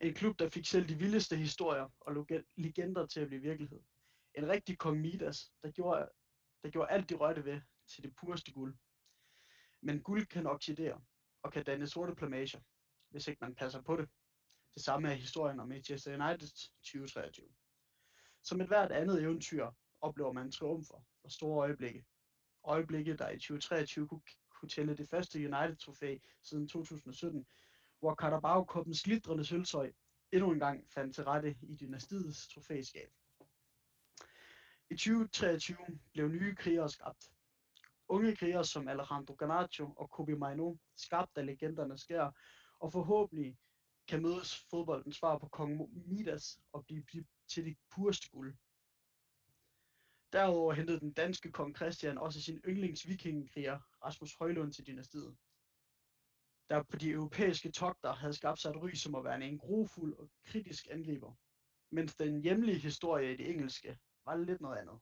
[0.00, 2.26] En klub, der fik selv de vildeste historier og
[2.56, 3.80] legender til at blive virkelighed.
[4.34, 6.08] En rigtig kong Midas, der gjorde,
[6.62, 8.76] der gjorde alt de rørte ved til det pureste guld.
[9.80, 11.00] Men guld kan oxidere
[11.42, 12.60] og kan danne sorte plamager,
[13.10, 14.08] hvis ikke man passer på det.
[14.74, 16.48] Det samme er historien om Manchester United
[16.82, 17.46] 2023.
[18.42, 22.04] Som et hvert andet eventyr oplever man triumfer og store øjeblikke.
[22.64, 27.46] Øjeblikke, der i 2023 kunne, kunne tælle det første United-trofæ siden 2017,
[27.98, 29.92] hvor Carabao Cupens glitrende sølvtøj
[30.32, 33.12] endnu en gang fandt til rette i dynastiets trofæskab.
[34.90, 35.76] I 2023
[36.12, 37.30] blev nye krigere skabt.
[38.08, 42.30] Unge krigere som Alejandro Garnacho og Kobe Maino, skabt af legenderne skær,
[42.80, 43.58] og forhåbentlig
[44.08, 48.56] kan mødes fodboldens svar på kong Midas og blive, blive til det pureste guld.
[50.32, 55.36] Derudover hentede den danske kong Christian også sin yndlingsvikingekriger Rasmus Højlund til dynastiet.
[56.70, 60.14] Der på de europæiske togter havde skabt sig et ry som at være en grofuld
[60.14, 61.34] og kritisk angriber,
[61.90, 63.98] mens den hjemlige historie i det engelske
[64.38, 64.98] var lidt noget andet.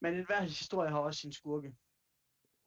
[0.00, 1.76] Men enhver historie har også sin skurke.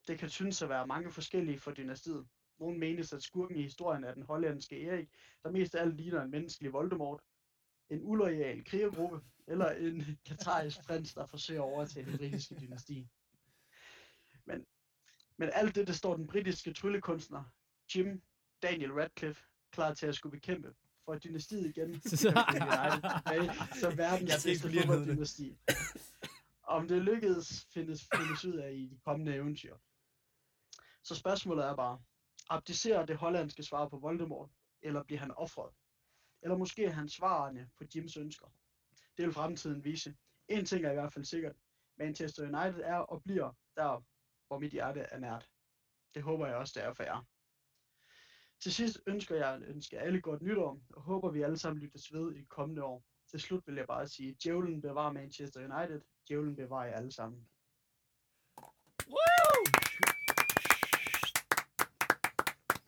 [0.08, 2.28] Det kan synes at være mange forskellige for dynastiet.
[2.58, 5.08] Nogle menes, at skurken i historien er den hollandske Erik,
[5.42, 7.22] der mest af alt ligner en menneskelig Voldemort,
[7.90, 13.08] en uloyal krigergruppe, eller en katarisk prins, der forsøger at overtage det britiske dynasti.
[14.44, 14.66] Men,
[15.36, 17.44] men alt det, der står den britiske tryllekunstner
[17.94, 18.22] Jim
[18.62, 20.74] Daniel Radcliffe klar til at skulle bekæmpe,
[21.08, 25.58] for at dynastiet igen United tilbage som verdens Jeg bedste fodbolddynasti.
[26.62, 29.76] Om det lykkedes, findes, findes ud af i de kommende eventyr.
[31.02, 32.00] Så spørgsmålet er bare,
[32.48, 34.50] abdicerer det hollandske svar på Voldemort,
[34.82, 35.74] eller bliver han offret?
[36.42, 38.46] Eller måske er han svarende på Jims ønsker?
[39.16, 40.16] Det vil fremtiden vise.
[40.48, 41.56] En ting er i hvert fald sikkert.
[41.98, 44.04] Manchester United er og bliver der,
[44.46, 45.50] hvor mit hjerte er nært.
[46.14, 47.26] Det håber jeg også, det er for jer.
[48.62, 52.12] Til sidst ønsker jeg at ønske alle godt nytår, og håber vi alle sammen lyttes
[52.12, 53.04] ved i de kommende år.
[53.30, 57.48] Til slut vil jeg bare sige, djævlen bevarer Manchester United, djævlen bevarer jer alle sammen.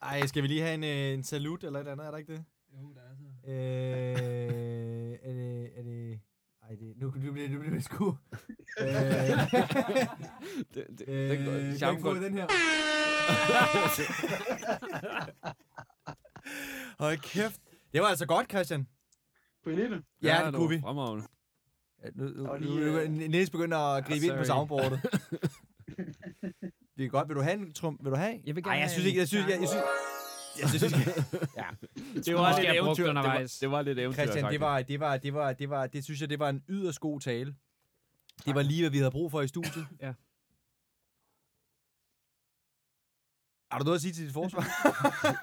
[0.02, 2.32] Ej, skal vi lige have en, øh, en salut eller et andet, er der ikke
[2.32, 2.44] det?
[2.73, 3.50] Jo, der er så.
[3.50, 5.78] Øh, er det...
[5.78, 6.20] Er det...
[6.70, 8.08] Ej, det, nu, nu bliver nu bliver det sgu...
[8.81, 8.86] øh,
[10.74, 12.47] det, det, øh, det, går- kan jeg ikke få den her?
[17.02, 17.60] Hold kæft.
[17.92, 18.86] Det var altså godt, Christian.
[19.65, 20.02] Kunne I lide det?
[20.23, 20.81] Ja, det var kunne vi.
[20.81, 21.24] Fremragende.
[22.05, 25.00] Ja, nu, nu, nu, øh, Niels begynder at gribe ind på soundboardet.
[26.97, 27.28] det er godt.
[27.28, 27.99] Vil du have en trum?
[28.02, 28.40] Vil du have?
[28.47, 29.84] Jeg vil Ej, gerne jeg have synes ikke, jeg synes, jeg, jeg synes,
[30.61, 30.93] jeg synes,
[31.61, 31.67] ja.
[32.25, 32.95] det var lidt eventyr.
[32.95, 33.59] Det var, undervejs.
[33.59, 34.23] det var lidt eventyr.
[34.23, 36.63] Christian, det var, det var, det var, det var, det synes jeg, det var en
[36.69, 37.55] yderst god tale.
[38.47, 39.87] Det var lige, hvad vi havde brug for i studiet.
[40.01, 40.13] Ja.
[43.73, 44.65] Har du noget at sige til dit forsvar?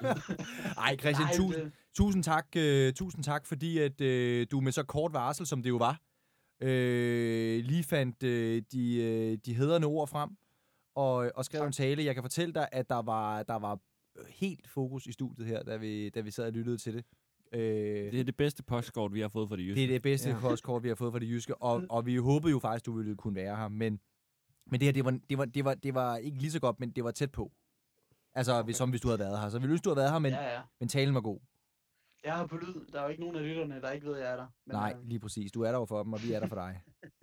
[0.86, 4.72] Ej, Christian, Nej, tusind, det- tusind tak, øh, tusind tak, fordi at øh, du med
[4.72, 6.00] så kort varsel, som det jo var,
[6.62, 10.30] øh, lige fandt øh, de, øh, de hedrende ord frem
[10.96, 12.04] og, og skrev en tale.
[12.04, 13.78] Jeg kan fortælle dig, at der var, der var
[14.28, 17.04] helt fokus i studiet her, da vi, da vi sad og lyttede til det.
[17.52, 17.60] Øh,
[18.12, 19.74] Det er det bedste postkort, vi har fået fra de jyske.
[19.80, 20.40] det er det bedste Ja.
[20.48, 23.16] postkort, vi har fået fra det jyske, og, og vi håbede jo faktisk, du ville
[23.16, 24.00] kunne være her, men,
[24.66, 26.80] men det her, det var, det, var, det, var, det var ikke lige så godt,
[26.80, 27.52] men det var tæt på.
[28.34, 28.72] Altså, okay.
[28.72, 29.48] som hvis du havde været her.
[29.48, 30.42] Så vi ønske, du havde været her, men, ja.
[30.42, 30.60] Ja, ja.
[30.80, 31.38] men talen var god.
[32.24, 32.86] Jeg har på lyd.
[32.92, 34.46] Der er jo ikke nogen af lytterne, der ikke ved, at jeg er der.
[34.66, 35.52] Men, Nej, øh, lige præcis.
[35.52, 36.80] Du er der jo for dem, og vi er der for dig.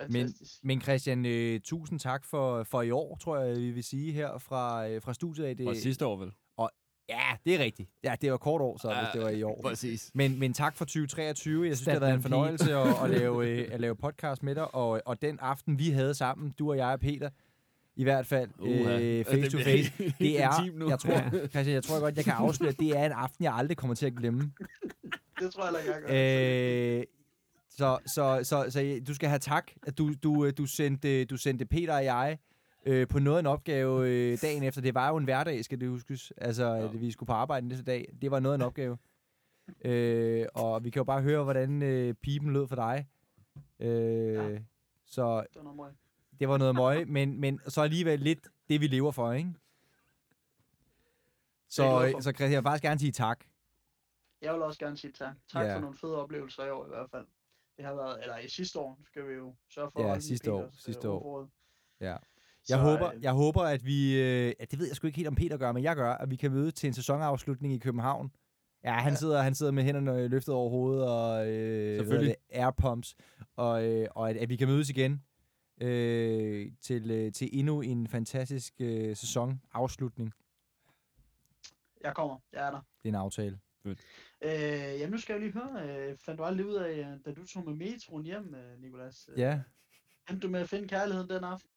[0.00, 0.54] fantastisk.
[0.62, 4.38] Men Christian, øh, tusind tak for, for i år, tror jeg, vi vil sige her
[4.38, 5.56] fra, øh, fra studiet af.
[5.56, 6.32] Det, Og sidste år vel?
[7.08, 7.90] Ja, det er rigtigt.
[8.04, 9.60] Ja, det var kort år, så hvis det var i år.
[9.68, 10.10] Præcis.
[10.14, 11.66] Men, men tak for 2023.
[11.66, 14.54] Jeg synes, det har været en fornøjelse at, at, lave, øh, at lave podcast med
[14.54, 14.74] dig.
[14.74, 17.30] Og, og den aften, vi havde sammen, du og jeg og Peter,
[17.96, 18.98] i hvert fald Uha.
[19.00, 22.70] øh, face to face, det er, jeg tror, Christian, jeg tror godt, jeg kan afsløre,
[22.70, 24.52] at det er en aften, jeg aldrig kommer til at glemme.
[25.40, 26.98] Det tror jeg heller ikke, jeg gør.
[26.98, 27.04] Øh,
[27.78, 31.36] så, så, så, så du skal have tak, at du, du, øh, du, sendte, du
[31.36, 32.38] sendte Peter og jeg
[32.86, 34.80] øh, på noget en opgave øh, dagen efter.
[34.80, 36.32] Det var jo en hverdag, skal det huskes.
[36.36, 36.80] Altså, Ja.
[36.80, 36.86] ja.
[36.86, 38.08] vi skulle på arbejde næste dag.
[38.22, 38.98] Det var noget en opgave.
[39.84, 43.06] øh, og vi kan jo bare høre, hvordan øh, pipen lød for dig.
[43.80, 44.58] Øh, Ja.
[45.06, 45.92] Så Det var noget møg.
[46.40, 49.48] det var noget møg, men, men så alligevel lidt det, vi lever for, ikke?
[49.48, 49.56] Det
[51.68, 53.44] Så, øh, så Christian, jeg vil faktisk gerne sige tak.
[54.42, 55.34] Jeg vil også gerne sige tak.
[55.52, 55.74] Tak Ja.
[55.76, 57.26] for nogle fede oplevelser i år i hvert fald.
[57.78, 60.58] Det har været, eller i sidste år, skal vi jo sørge for Ja, sidste år,
[60.60, 61.14] Peters, øh, sidste år.
[61.14, 61.48] ordforråd.
[62.00, 62.16] Ja.
[62.64, 64.14] Så, Jeg, håber, øh, jeg håber, at vi...
[64.20, 66.30] Øh, ja, det ved jeg sgu ikke helt, om Peter gør, men jeg gør, at
[66.30, 68.32] vi kan møde til en sæsonafslutning i København.
[68.84, 69.16] Ja, han, Ja.
[69.16, 73.14] Sidder, han sidder med hænderne løftet over hovedet og øh, det, air pumps.
[73.56, 75.22] Og, øh, og at, at vi kan mødes igen
[75.80, 80.32] øh, til, øh, til endnu en fantastisk øh, sæsonafslutning.
[82.04, 82.80] Jeg kommer, jeg er der.
[83.02, 83.58] Det er en aftale.
[84.42, 84.50] Øh,
[85.00, 87.46] ja, nu skal jeg lige høre, øh, fandt du aldrig ud af, øh, da du
[87.46, 89.28] tog med metroen hjem, øh, Nicolas?
[89.32, 89.60] Øh, Ja.
[90.30, 91.70] Endte du med at finde kærligheden den aften?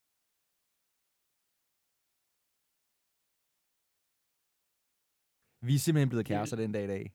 [5.66, 7.12] Vi er simpelthen blevet kærester den dag i dag.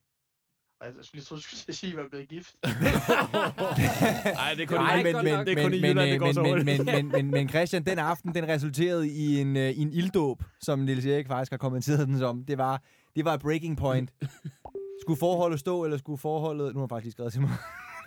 [0.81, 2.55] Altså, jeg skulle lige tro, du skulle sige, at jeg var blevet gift.
[2.63, 5.47] Nej, det er kun Nej, i men, men, nok.
[5.47, 7.49] Det kun i men, Jylland, men, det går men, så men, men, men, men, men
[7.49, 11.51] Christian, den aften, den resulterede i en, øh, i en ilddåb, som Niels Erik faktisk
[11.51, 12.45] har kommenteret den som.
[12.45, 12.83] Det var,
[13.15, 14.13] det var et breaking point.
[15.01, 16.73] Skulle forholdet stå, eller skulle forholdet...
[16.73, 17.51] Nu har hun faktisk lige skrevet til mig.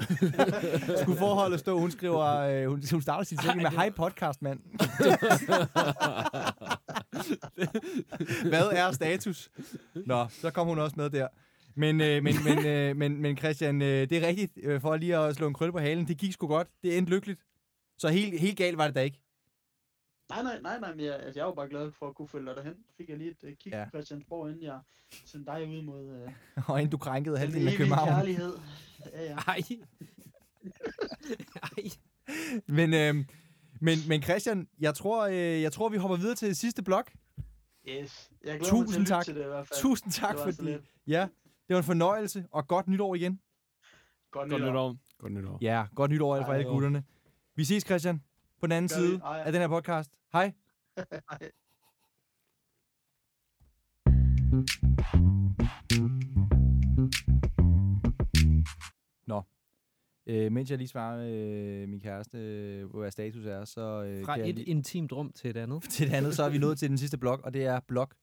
[1.03, 1.79] skulle forholdet stå?
[1.79, 2.27] Hun skriver...
[2.27, 4.61] Øh, hun, hun starter sin sætning med, hej podcast, mand.
[8.49, 9.51] Hvad er status?
[10.07, 11.29] Nå, så kom hun også med der.
[11.77, 15.17] Men, øh, men, men, øh, men, men Christian, øh, det er rigtigt, øh, for lige
[15.17, 16.69] at slå en krølle på halen, det gik sgu godt.
[16.83, 17.41] Det endte lykkeligt.
[17.99, 19.21] Så helt, helt galt var det da ikke.
[20.31, 22.47] Nej, nej, nej, nej, men jeg, altså, jeg var bare glad for at kunne følge
[22.47, 22.75] dig derhen.
[22.97, 23.85] Fik jeg lige et uh, kig Ja.
[23.85, 24.81] på Christiansborg, inden jeg
[25.25, 26.33] sendte dig ud mod uh,
[26.71, 28.09] Og inden du krænkede halvdelen af København.
[28.09, 28.53] kærlighed.
[29.15, 29.37] Ja, ja.
[29.47, 29.61] Ej.
[31.63, 31.85] Ej.
[32.67, 33.15] Men, øh,
[33.81, 37.11] men, men Christian, jeg tror, øh, jeg tror, vi hopper videre til det sidste blok.
[37.89, 38.31] Yes.
[38.45, 39.25] Jeg glæder mig til Tusind at lytte tak.
[39.25, 39.81] til det i hvert fald.
[39.81, 40.77] Tusind tak, det fordi...
[41.07, 41.21] Ja,
[41.69, 43.41] det var en fornøjelse, og godt nytår igen.
[44.31, 44.71] Godt, Godt nytår.
[44.73, 44.97] nytår.
[45.19, 45.59] Godt nytår.
[45.61, 47.05] Ja, godt nytår for alle gutterne.
[47.55, 48.23] Vi ses, Christian,
[48.61, 49.43] på den anden Gør side Hej.
[49.47, 50.11] af den her podcast.
[50.33, 50.53] Hej.
[51.31, 51.51] Hej.
[60.31, 64.41] Øh, mens jeg lige svarer øh, min kæreste, øh, hvad status er, så øh, Fra
[64.41, 64.65] et lige...
[64.65, 65.83] intimt rum til et andet.
[65.91, 68.15] til det andet, så er vi nået til den sidste blok, og det er blok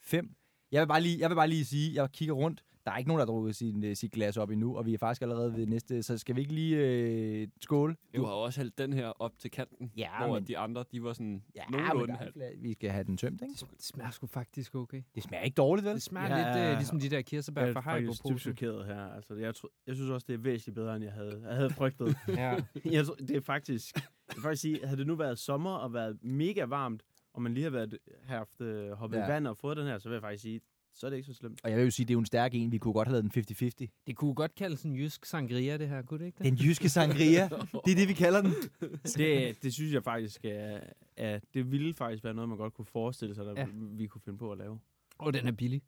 [0.00, 0.34] 5.
[0.72, 3.08] Jeg vil bare lige, jeg vil bare lige sige, jeg kigger rundt, der er ikke
[3.08, 5.56] nogen, der har drukket sin, øh, sit glas op endnu, og vi er faktisk allerede
[5.56, 7.96] ved næste, så skal vi ikke lige øh, skåle?
[8.16, 11.02] Du har også hældt den her op til kanten, Ja, hvor men- de andre, de
[11.02, 12.62] var sådan Ja, nogenlunde er halvt.
[12.62, 13.52] vi skal have den tømt, ikke?
[13.52, 15.02] Det smager sgu faktisk okay.
[15.14, 15.94] Det smager ikke dårligt, vel?
[15.94, 18.38] Det smager Ja, lidt øh, ligesom de der kirsebær Jeg fra er faktisk dybt Haribo-posen.
[18.56, 19.04] chokeret her.
[19.14, 21.70] Altså, jeg, tro, jeg synes også, det er væsentligt bedre, end jeg havde, jeg havde
[21.70, 22.16] frygtet.
[22.28, 22.56] Ja.
[22.84, 23.94] jeg, tror- det er faktisk...
[23.96, 27.02] Jeg vil faktisk sige, havde det nu været sommer og været mega varmt,
[27.34, 29.26] og man lige har været, haft øh, hoppet Ja.
[29.26, 30.60] i vand og fået den her, så vil jeg faktisk sige,
[30.94, 31.60] så er det ikke så slemt.
[31.64, 32.72] Og jeg vil jo sige, det er jo en stærk en.
[32.72, 33.44] Vi kunne godt have lavet den
[33.88, 34.02] 50-50.
[34.06, 36.44] Det kunne godt kaldes en jysk sangria, det her, kunne det ikke det?
[36.44, 37.48] Den jyske sangria,
[37.84, 38.52] det er det, vi kalder den.
[39.16, 40.80] Det, det synes jeg faktisk er,
[41.16, 41.40] er...
[41.54, 43.66] Det ville faktisk være noget, man godt kunne forestille sig, at Ja.
[43.72, 44.80] vi kunne finde på at lave.
[45.18, 45.82] Og den er billig.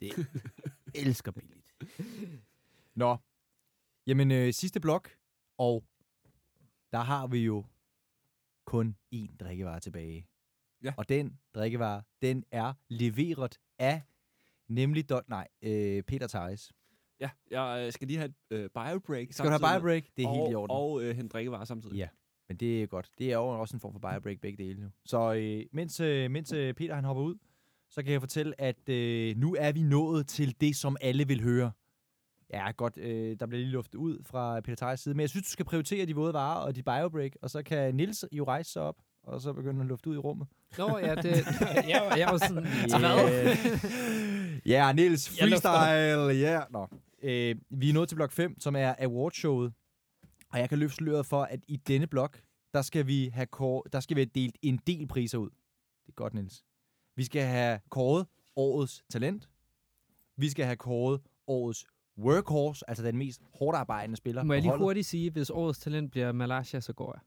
[0.94, 1.74] Elsker billigt.
[2.94, 3.16] Nå.
[4.06, 5.10] Jamen, øh, sidste blok,
[5.58, 5.84] og
[6.92, 7.64] der har vi jo
[8.64, 10.26] kun én drikkevare tilbage.
[10.84, 10.92] Ja.
[10.96, 14.02] Og den drikkevare, den er leveret af
[14.68, 15.08] nemlig...
[15.08, 16.72] Dot, nej, øh, Peter Theis.
[17.20, 19.26] Ja, jeg øh, skal lige have et øh, biobreak.
[19.30, 20.04] Skal du have biobreak?
[20.16, 20.76] Det er og, helt i orden.
[20.76, 21.96] Og øh, hente drikkevarer samtidig.
[21.96, 22.08] Ja.
[22.48, 23.10] Men det er godt.
[23.18, 24.88] Det er jo også en form for biobreak begge dele nu.
[25.04, 27.36] Så øh, mens, øh, mens øh, Peter han hopper ud,
[27.90, 31.42] så kan jeg fortælle, at øh, nu er vi nået til det, som alle vil
[31.42, 31.72] høre.
[32.52, 32.98] Ja, godt.
[32.98, 35.14] Øh, der bliver lige luftet ud fra Peter Theis side.
[35.14, 37.32] Men jeg synes, du skal prioritere de våde varer og de biobreak.
[37.42, 40.18] Og så kan Nils jo rejse sig op, og så begynde at lufte ud i
[40.18, 40.46] rummet.
[40.78, 41.24] Nå, ja, det,
[41.92, 42.66] jeg, var- jeg var sådan,
[43.00, 43.56] hvad?
[45.40, 45.70] Ja, lufter.
[45.70, 46.52] freestyle, ja.
[46.60, 46.72] Yeah.
[46.72, 46.88] Nå.
[47.22, 49.72] Øh, vi er nået til blok 5, som er awardshowet.
[50.52, 52.40] Og jeg kan løfte sløret for, at i denne blok,
[52.74, 55.50] der skal vi have kår, der skal vi have delt en del priser ud.
[56.06, 56.64] Det er godt, Nils.
[57.16, 59.48] Vi skal have kåret årets talent.
[60.36, 61.84] Vi skal have kåret årets
[62.18, 64.84] workhorse, altså den mest hårdt arbejdende spiller Må jeg lige holdet.
[64.84, 67.20] hurtigt sige, hvis årets talent bliver Malaysia, så går jeg.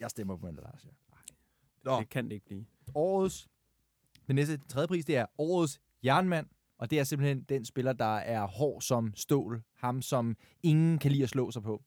[0.00, 0.90] Jeg stemmer på Lars, ja.
[1.84, 2.66] Nå, Det kan det ikke blive.
[2.94, 3.48] årets,
[4.26, 6.46] den næste tredje pris, det er årets jernmand.
[6.78, 9.62] Og det er simpelthen den spiller, der er hård som stål.
[9.74, 11.82] Ham, som ingen kan lide at slå sig på.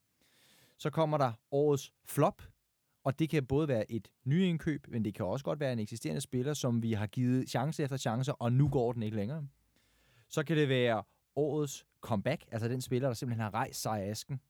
[0.78, 2.42] Så kommer der årets flop.
[3.04, 6.22] Og det kan både være et nyindkøb, men det kan også godt være en eksisterende
[6.22, 9.48] spiller, som vi har givet chance efter chance, og nu går den ikke længere.
[10.30, 11.04] Så kan det være
[11.36, 14.42] årets comeback, altså den spiller, der simpelthen har rejst sig af asken.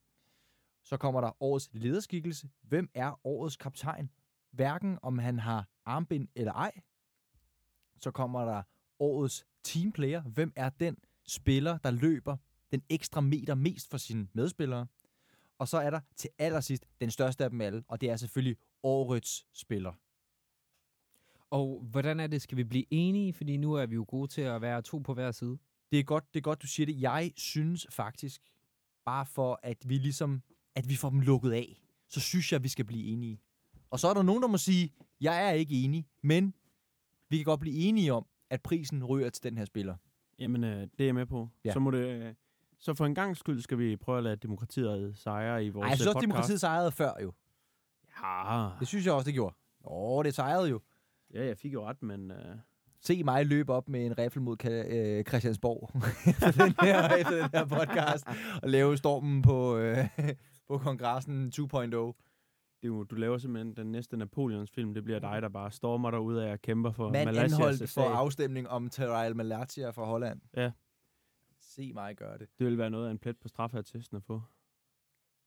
[0.87, 2.49] Så kommer der årets lederskikkelse.
[2.61, 4.09] Hvem er årets kaptajn?
[4.51, 6.71] Hverken om han har armbind eller ej.
[7.99, 8.63] Så kommer der
[8.99, 10.21] årets teamplayer.
[10.21, 12.37] Hvem er den spiller, der løber
[12.71, 14.87] den ekstra meter mest for sine medspillere?
[15.57, 18.57] Og så er der til allersidst den største af dem alle, og det er selvfølgelig
[18.83, 19.93] årets spiller.
[21.49, 23.33] Og hvordan er det, skal vi blive enige?
[23.33, 25.57] Fordi nu er vi jo gode til at være to på hver side.
[25.91, 27.01] Det er godt, det er godt du siger det.
[27.01, 28.41] Jeg synes faktisk,
[29.05, 30.43] bare for at vi ligesom,
[30.77, 33.41] at vi får dem lukket af, så synes jeg, at vi skal blive enige.
[33.89, 36.53] Og så er der nogen, der må sige, jeg er ikke enig, men
[37.29, 39.95] vi kan godt blive enige om, at prisen ryger til den her spiller.
[40.39, 41.49] Jamen, øh, det er jeg med på.
[41.65, 41.73] Ja.
[41.73, 42.07] Så må det...
[42.07, 42.33] Øh,
[42.79, 45.89] så for en gang skyld skal vi prøve at lade demokratiet sejre i vores Ej,
[45.89, 46.23] jeg synes øh, også, podcast.
[46.27, 47.33] demokratiet sejrede før jo.
[48.23, 49.55] Ja, Det synes jeg også, det gjorde.
[49.85, 50.81] Åh, det sejrede jo.
[51.33, 52.31] ja, jeg fik jo ret, men...
[52.31, 52.55] Øh,
[53.01, 55.91] Se mig løbe op med en rifle mod øh, Christiansborg
[56.29, 58.27] efter, den her, efter den her podcast,
[58.63, 60.07] og lave stormen på, øh,
[60.67, 61.77] på kongressen 2.0.
[61.77, 62.13] det er
[62.83, 64.93] jo, du laver simpelthen den næste Napoleons film.
[64.93, 67.89] Det bliver dig, der bare stormer dig ud af og kæmper for Mand Malaysias anholdt
[67.89, 70.41] for afstemning om Terrell Malatia fra Holland.
[70.57, 70.71] Ja.
[71.59, 72.47] Se mig gøre det.
[72.59, 74.41] Det vil være noget af en plet på straffertesten at få.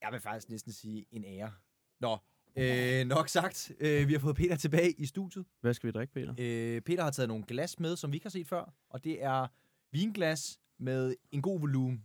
[0.02, 1.52] Jeg vil faktisk næsten sige en ære.
[2.00, 2.18] Nå,
[2.56, 3.72] øh, nok sagt.
[3.80, 5.46] Øh, vi har fået Peter tilbage i studiet.
[5.60, 6.34] Hvad skal vi drikke, Peter?
[6.38, 8.74] Øh, Peter har taget nogle glas med, som vi ikke har set før.
[8.90, 9.46] Og det er
[9.92, 12.04] vinglas med en god volumen.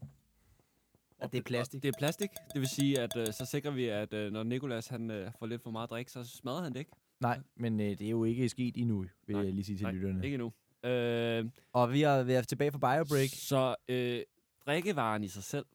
[1.20, 1.84] Og det er plastik.
[1.84, 2.30] Det er plastik.
[2.54, 5.46] Det vil sige, at øh, så sikrer vi, at øh, når Nikolas han, øh, får
[5.46, 6.92] lidt for meget drik, så smadrer han det ikke.
[7.20, 9.84] Nej, men øh, det er jo ikke sket endnu, vil Nej, jeg lige sige til
[9.84, 10.24] nej, lytterne.
[10.26, 10.54] Ikke endnu.
[10.90, 13.30] Øh, Og vi har været tilbage fra BioBreak.
[13.34, 14.22] så øh,
[14.66, 15.66] drikkevaren i sig selv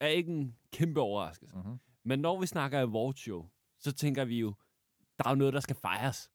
[0.00, 1.56] er ikke en kæmpe overraskelse.
[1.56, 1.76] Uh-huh.
[2.04, 3.48] Men når vi snakker award show,
[3.80, 4.54] så tænker vi jo,
[5.18, 6.30] der er jo noget, der skal fejres.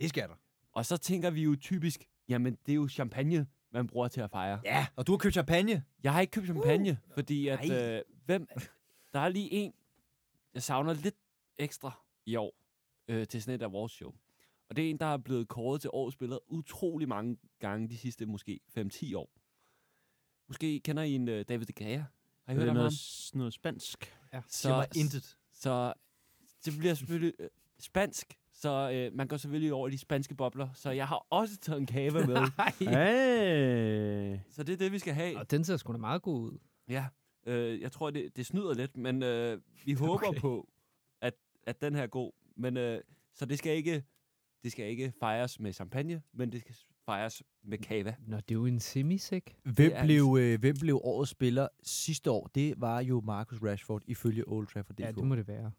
[0.00, 0.34] Det skal der.
[0.72, 4.30] Og så tænker vi jo typisk, jamen det er jo champagne, man bruger til at
[4.30, 4.60] fejre.
[4.64, 5.84] Ja, og du har købt champagne.
[6.02, 7.96] Jeg har ikke købt champagne, uh, fordi at, nej.
[7.96, 8.48] øh, hvem,
[9.12, 9.72] der er lige en,
[10.54, 11.14] jeg savner lidt
[11.58, 12.54] ekstra i år
[13.08, 14.14] øh, til sådan et awards show.
[14.68, 17.98] Og det er en, der er blevet kåret til årets spiller utrolig mange gange de
[17.98, 19.30] sidste måske 5-10 år.
[20.48, 22.02] Måske kender I en uh, David De Gea?
[22.44, 22.76] Har I hørt det om ham?
[22.76, 24.18] noget, s- noget spansk?
[24.32, 24.42] Ja.
[24.48, 25.36] Siger mig intet.
[25.52, 25.92] Så
[26.64, 30.68] det bliver selvfølgelig øh, spansk, så øh, man går selvfølgelig over i de spanske bobler.
[30.74, 32.36] Så jeg har også taget en kava med.
[32.80, 34.38] Hey.
[34.50, 35.38] så det er det, vi skal have.
[35.38, 36.58] Og den ser sgu da meget god ud.
[36.88, 37.06] Ja,
[37.46, 40.40] øh, jeg tror, det, det snyder lidt, men øh, vi håber Okay.
[40.40, 40.68] på,
[41.22, 41.34] at,
[41.66, 42.32] at den her er god.
[42.56, 43.00] Men, øh,
[43.34, 44.02] så det skal, ikke,
[44.64, 48.14] det skal ikke fejres med champagne, men det skal fejres med kava.
[48.26, 49.56] Nå, det er jo en semisæk.
[49.64, 52.46] Hvem er blev, øh, hvem blev årets spiller sidste år?
[52.54, 55.00] Det var jo Marcus Rashford, ifølge Old Trafford.
[55.00, 55.70] Ja, det må det være.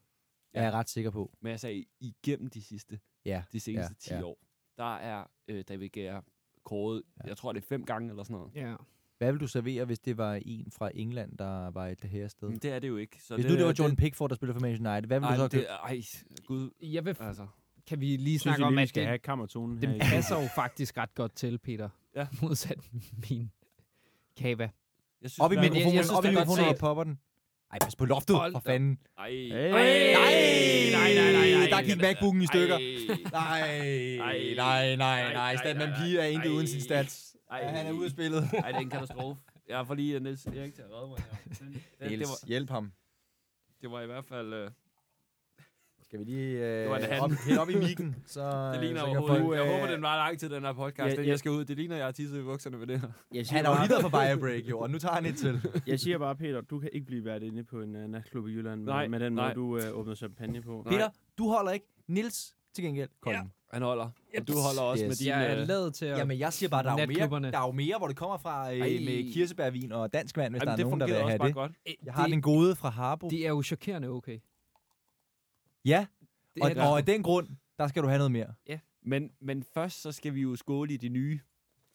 [0.60, 1.32] Er jeg ret sikker på.
[1.42, 4.24] Men jeg sagde, igennem de sidste, Ja, de seneste ja, 10 ja.
[4.24, 4.38] år,
[4.78, 6.20] der er øh, David Gea
[6.66, 7.28] kåret, Ja.
[7.30, 8.52] jeg tror, det er fem gange eller sådan noget.
[8.56, 8.76] Ja.
[9.18, 12.50] Hvad vil du servere, hvis det var en fra England, der var et her sted?
[12.50, 13.24] Men det er det jo ikke.
[13.24, 15.36] Så Hvis nu det var Jordan Pickford, der spiller for Manchester United, hvad vil Ej,
[15.36, 16.02] du så det, ej,
[16.46, 17.48] gud, Jeg vil, altså.
[17.88, 20.42] kan vi lige snakke om, lige, vi at skal det, have kammertonen den i- passer
[20.42, 21.90] jo faktisk ret godt til, Peter.
[22.16, 22.28] Ja.
[22.42, 22.90] Modsat
[23.30, 23.52] min
[24.38, 24.70] kava.
[25.22, 27.20] Jeg synes, Op i mikrofonen, op i det mikrofonen og popper den.
[27.72, 28.98] Ej, pas på loftet, Hold for fanden.
[29.18, 29.72] Ej, Hey.
[30.92, 32.76] Nej, nej, nej, nej, der gik MacBooken i stykker.
[32.76, 33.18] Ej.
[33.32, 34.54] Nej, Ej.
[34.56, 35.52] nej, nej, Ej, nej.
[35.52, 36.56] ej, Statman ej, Pige er intet ej.
[36.56, 37.36] uden sin stats.
[37.52, 37.64] Ej.
[37.64, 38.44] Han er ude af spillet.
[38.54, 39.42] Ej, det er en katastrofe.
[39.70, 41.38] Jeg får lige Niels Erik til at redde mig her.
[41.60, 42.92] Den, den, det, Niels, var, hjælp ham.
[43.82, 44.54] det var i hvert fald...
[44.66, 44.72] Uh,
[46.08, 48.16] Skal vi lige øh, Det var op, helt op i mikken?
[48.36, 49.44] Så, Det ligner så overhovedet.
[49.46, 51.00] folk, Jeg øh, håber, den var lang til den her podcast.
[51.00, 51.28] Ja, Ja, ja.
[51.30, 51.66] Jeg skal ud.
[51.66, 53.08] Det ligner, jeg har tisset i bukserne ved det her.
[53.34, 55.38] Jeg siger, Han er jo lige været på Biobreak, jo, og nu tager han et
[55.38, 55.62] til.
[55.88, 58.52] jeg siger bare, Peter, du kan ikke blive vært inde på en uh, natklub i
[58.52, 59.54] Jylland med, Nej, med den nej.
[59.56, 60.82] måde, du uh, åbner champagne på.
[60.86, 60.94] Nej.
[60.94, 61.86] Peter, du holder ikke.
[62.08, 63.10] Nils til gengæld.
[63.22, 63.40] Colin.
[63.74, 64.04] Han holder.
[64.38, 65.08] Og du holder også Yes.
[65.10, 65.28] med din...
[65.28, 66.18] Jeg er lavet til at...
[66.18, 68.38] Jamen, jeg siger bare, der er, jo mere, der er jo mere, hvor det kommer
[68.38, 68.88] fra øh, Ej.
[69.06, 71.32] med kirsebærvin og dansk vand, hvis Jamen, der er det nogen, der vil fungerer også
[71.32, 71.56] have bare det.
[71.56, 71.72] godt.
[72.06, 73.30] Jeg har den gode fra Harbo.
[73.30, 74.40] Det er jo chokerende okay.
[75.86, 76.06] Ja,
[76.56, 76.84] Det og, er det.
[76.84, 77.48] og af den grund,
[77.78, 78.54] der skal du have noget mere.
[79.02, 81.40] Men, men først så skal vi jo skåle i de nye.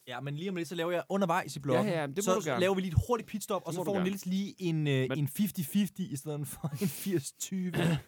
[0.06, 1.86] Ja, men lige om lidt, så laver jeg undervejs i bloggen.
[1.86, 2.60] Ja, ja, det må så du gerne.
[2.60, 4.00] laver vi lige et hurtigt pitstop, og Det så får.
[4.02, 7.72] Nils lige en, øh, Men- en 50-50 i stedet for en 80-20.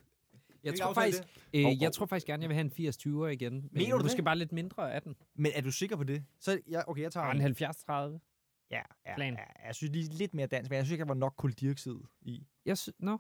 [0.65, 1.23] Jeg tror, faktisk,
[1.53, 1.67] det?
[1.75, 3.53] øh, jeg tror faktisk gerne, jeg vil have en 80-20'er igen.
[3.55, 4.25] Men Mener du Måske det?
[4.25, 5.15] bare lidt mindre af den.
[5.35, 6.25] Men er du sikker på det?
[6.41, 8.21] Så ja, okay, jeg tager en 70-30.
[8.71, 9.33] Ja, ja, plan.
[9.35, 11.97] ja, jeg synes lige lidt mere dansk, men jeg synes ikke, der var nok koldioxid
[12.23, 12.47] i.
[12.67, 13.19] Jeg sy- Nå.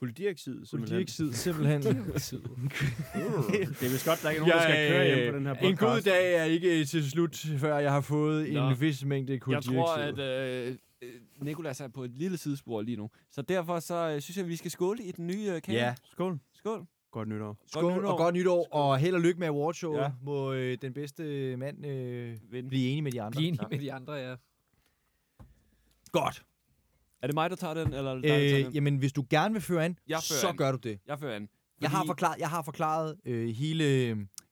[0.00, 0.96] Koldioxid, simpelthen.
[0.96, 1.82] Koldioxid, simpelthen.
[1.82, 1.92] Det
[3.86, 5.70] er vist godt, der ikke er nogen, der skal køre hjem på den her podcast.
[5.70, 8.68] En god dag er ikke til slut, før jeg har fået Nå.
[8.70, 9.72] en vis mængde Jeg koldioxid.
[9.74, 11.10] tror, at øh, øh,
[11.42, 13.10] Nikolas er på et lille sidespor lige nu.
[13.30, 15.78] Så derfor så øh, synes jeg, at vi skal skåle i den nye øh, kage.
[15.78, 15.94] Ja.
[16.12, 16.38] Skål.
[16.54, 16.86] Skål.
[17.10, 17.56] Godt nytår.
[17.66, 18.08] Skål nytår.
[18.10, 19.98] og godt nytår, og held og lykke med awardshowet.
[19.98, 20.02] Ja.
[20.04, 20.10] Ja.
[20.22, 22.68] Må øh, den bedste mand øh, Vind.
[22.68, 23.36] blive enig med de andre.
[23.36, 24.34] Bliv enig med de andre, ja.
[26.12, 26.42] Godt.
[27.22, 28.72] Er det mig, der tager den, eller er det dig, der tager Øh, den?
[28.72, 30.56] jamen, hvis du gerne vil føre an, Jeg fører så an.
[30.56, 30.98] gør du det.
[31.06, 31.48] Jeg fører an.
[31.80, 33.84] Jeg har Fordi- forklaret, jeg har forklaret øh, hele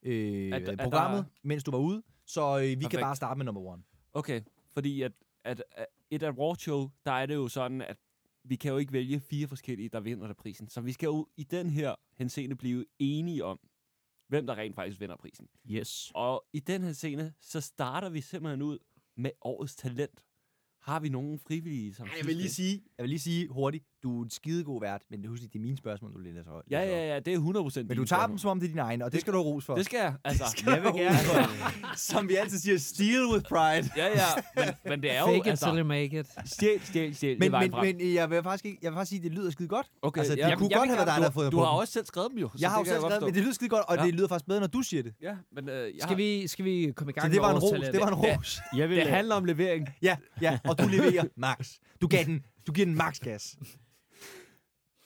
[0.03, 3.01] øh, At- at programmet, der- mens du var ude, så øh, vi kan Perfekt.
[3.01, 3.83] bare starte med number one.
[4.13, 4.41] Okay,
[4.73, 5.11] fordi at,
[5.45, 7.97] at, at et award show, der er det jo sådan, at
[8.43, 10.69] vi kan jo ikke vælge fire forskellige, der vinder der prisen.
[10.69, 13.59] Så vi skal jo i den her henseende blive enige om,
[14.27, 15.47] hvem der rent faktisk vinder prisen.
[15.71, 16.11] Yes.
[16.15, 18.77] Og i den her scene, så starter vi simpelthen ud
[19.17, 20.23] med årets talent.
[20.81, 23.85] Har vi nogen frivillige, som Ej, jeg vil lige sige, jeg vil lige sige hurtigt,
[24.03, 26.65] du er en skidegod vært, men husk lige, det er mine spørgsmål, du læser højt.
[26.71, 28.81] Ja, ja, ja, det er 100% Men du tager dem, som om det er dine
[28.81, 29.75] egne, og det skal du have ros for.
[29.75, 30.43] Det skal jeg, altså.
[30.65, 31.17] jeg vil gerne,
[31.97, 33.89] som vi altid siger, steal with pride.
[33.97, 36.27] Ja, ja, men, men det er jo, Fake it altså, till make it.
[36.45, 39.19] stjæl, stjæl, stjæl, det Men, men, men jeg vil faktisk ikke, jeg vil faktisk sige,
[39.19, 39.91] at det lyder skide godt.
[40.01, 41.63] Okay, altså, det ja, kunne jeg godt have været dig, der har fået du på
[41.63, 42.49] har også selv skrevet dem jo.
[42.59, 43.35] Jeg har det kan selv skrevet, men forstå.
[43.35, 45.13] det lyder skide godt, og det lyder faktisk bedre, når du siger det.
[45.21, 47.89] Ja, men øh, jeg Skal vi, skal vi komme i gang det var en ros,
[47.91, 48.59] det var en ros.
[48.73, 49.89] Det handler om levering.
[50.01, 51.75] Ja, ja, og du leverer max.
[52.01, 53.57] Du gav den, du giver den max gas.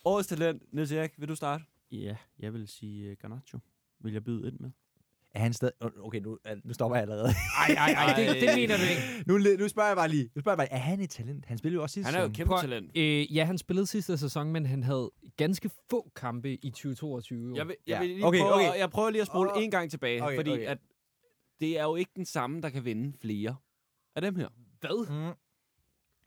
[0.05, 1.63] Årets talent, Niels Erik, vil du starte?
[1.91, 3.59] Ja, jeg vil sige uh, Garnacho.
[4.03, 4.71] Vil jeg byde ind med?
[5.33, 5.73] Er han stadig...
[5.81, 7.27] Okay, nu, nu stopper jeg allerede.
[7.67, 9.23] Ej, ej, ej, det, det mener du ikke.
[9.27, 10.29] nu, nu spørger jeg bare lige.
[10.35, 11.45] Nu spørger jeg bare, er han et talent?
[11.45, 12.35] Han spillede jo også sidste Han er jo et sæson.
[12.35, 12.97] kæmpe Prøv- talent.
[12.97, 17.53] Øh, ja, han spillede sidste sæson, men han havde ganske få kampe i 2022.
[17.55, 17.99] Jeg vil, jeg Ja.
[17.99, 18.79] vil lige Okay, prøve, okay.
[18.79, 19.63] Jeg prøver lige at spole Åh.
[19.63, 20.65] en gang tilbage, Okay, fordi okay.
[20.65, 20.77] at
[21.59, 23.55] det er jo ikke den samme, der kan vinde flere
[24.15, 24.47] af dem her.
[24.79, 25.27] Hvad?
[25.29, 25.33] Mm.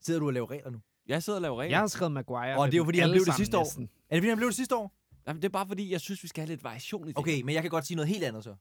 [0.00, 0.80] Sidder du og laver regler nu?
[1.08, 1.70] Jeg sidder og laver regler.
[1.70, 2.58] Jeg har skrevet Maguire.
[2.58, 3.62] Og det er jo, fordi han blev det sidste år.
[3.62, 3.82] næsten.
[3.82, 4.92] Er det fordi, han blev det sidste år?
[5.26, 7.18] Jamen, det er bare fordi, jeg synes, vi skal have lidt variation i det.
[7.18, 8.54] Okay, men jeg kan godt sige noget helt andet så.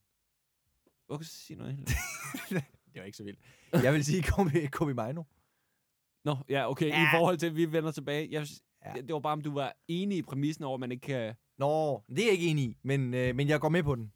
[1.09, 1.89] Okay, så sig noget helt.
[2.93, 3.39] Det var ikke så vildt.
[3.73, 5.23] Jeg vil sige Kobe, Kobe Mino.
[6.25, 6.87] Nå, ja, okay.
[6.87, 7.03] Ja.
[7.03, 8.27] I forhold til, at vi vender tilbage.
[8.31, 8.47] Jeg,
[8.85, 9.01] Ja.
[9.01, 11.35] Det var bare, om du var enig i præmissen over, at man ikke kan...
[11.57, 14.11] Nå, det er jeg ikke enig i, men, øh, men jeg går med på den.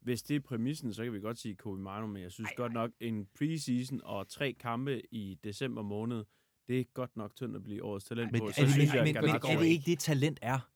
[0.00, 2.54] Hvis det er præmissen, så kan vi godt sige Kobe Mino, men jeg synes ej,
[2.56, 6.24] godt nok, en preseason og tre kampe i december måned,
[6.68, 8.46] det er godt nok tyndt at blive årets talent Men, på.
[8.46, 10.70] er, Så det, synes men, jeg, men, men er det ikke det, talent er?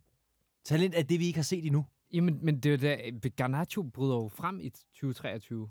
[0.64, 1.86] Talent er det, vi ikke har set endnu.
[2.12, 2.76] Jamen, men det er
[3.22, 5.70] da, Garnacho bryder jo frem i 2023.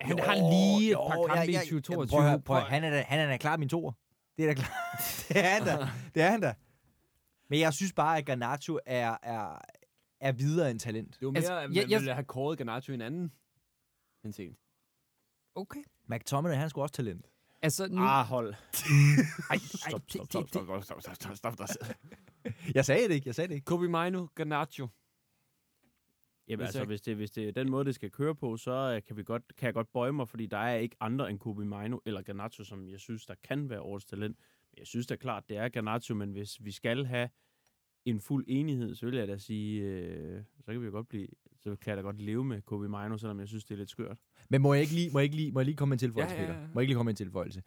[0.00, 2.20] Han Jo, har lige et par jo, kampe jeg- i jeg- 2022.
[2.20, 2.60] Prøv prøv.
[2.60, 3.92] Han, er da, han er da klar min toer.
[4.36, 4.70] Det er da klart.
[5.28, 5.88] det er han da.
[6.14, 6.54] Det er han da.
[7.48, 9.58] Men jeg synes bare, at Garnacho er, er,
[10.20, 11.16] er videre end talent.
[11.20, 13.32] Det var mere, Altså, at jeg- man jeg- ville have kåret Garnacho i en anden
[14.22, 14.56] henseende.
[15.54, 15.82] Okay.
[16.08, 17.26] McTominay, han er sgu også talent.
[17.64, 18.00] Altså, nu...
[18.02, 18.54] Ah, hold.
[19.50, 21.86] ej, Stop, stop, stop, det- stop, stop, stop, stop, stop, stop.
[22.74, 23.64] Jeg sagde det ikke, jeg sagde det ikke.
[23.64, 24.88] Kobe Mino, Garnacho.
[26.48, 28.56] Jamen, Hvis altså, jeg- hvis det, hvis det er den måde, det skal køre på,
[28.56, 31.30] så øh, kan, vi godt, kan jeg godt bøje mig, fordi der er ikke andre
[31.30, 34.36] end Kobe Mino eller Garnacho, som jeg synes, der kan være årets talent.
[34.70, 37.28] Men jeg synes da klart, det er Garnacho, men hvis vi skal have
[38.04, 41.28] en fuld enighed, så vil jeg da sige, øh, så kan vi jo godt blive,
[41.62, 43.90] så kan jeg da godt leve med Kobe Mino, selvom jeg synes, det er lidt
[43.90, 44.18] skørt.
[44.50, 45.98] Men må jeg ikke lige, må jeg ikke lige, må jeg lige komme med en
[45.98, 46.60] tilføjelse, Ja, ja, Peter?
[46.60, 46.66] ja.
[46.74, 47.62] Må jeg ikke lige komme med en tilføjelse?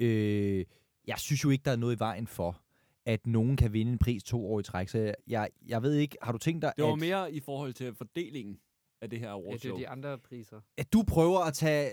[0.00, 0.64] Øh,
[1.06, 2.60] jeg synes jo ikke, der er noget i vejen for,
[3.06, 4.88] at nogen kan vinde en pris to år i træk.
[4.88, 7.72] Så jeg, jeg, ved ikke, har du tænkt dig, Det var at, mere i forhold
[7.72, 8.58] til fordelingen
[9.02, 9.76] af det her Ja, det er awardshow.
[9.78, 10.60] de andre priser.
[10.78, 11.90] at du prøver at tage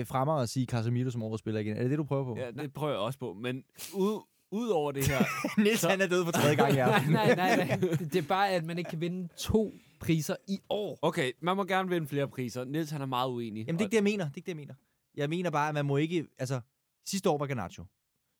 [0.00, 1.76] øh, frem og sige Casemiro som årets spiller igen?
[1.76, 2.36] Er det det, du prøver på?
[2.36, 3.32] Ja, det prøver jeg også på.
[3.34, 4.20] Men ud,
[4.52, 5.24] ud over det her...
[5.62, 7.12] Niels, han er død for tredje gang i nej, aften.
[7.12, 7.78] nej, nej, nej.
[8.12, 10.98] Det er bare, at man ikke kan vinde to priser i år.
[11.02, 12.64] Okay, man må gerne vinde flere priser.
[12.64, 13.66] Niels, han er meget uenig.
[13.66, 14.24] Jamen, det er ikke det, jeg mener.
[14.24, 14.74] Det er ikke det, jeg mener.
[15.16, 16.26] Jeg mener bare, at man må ikke...
[16.38, 16.60] Altså,
[17.06, 17.84] sidste år var Garnacho.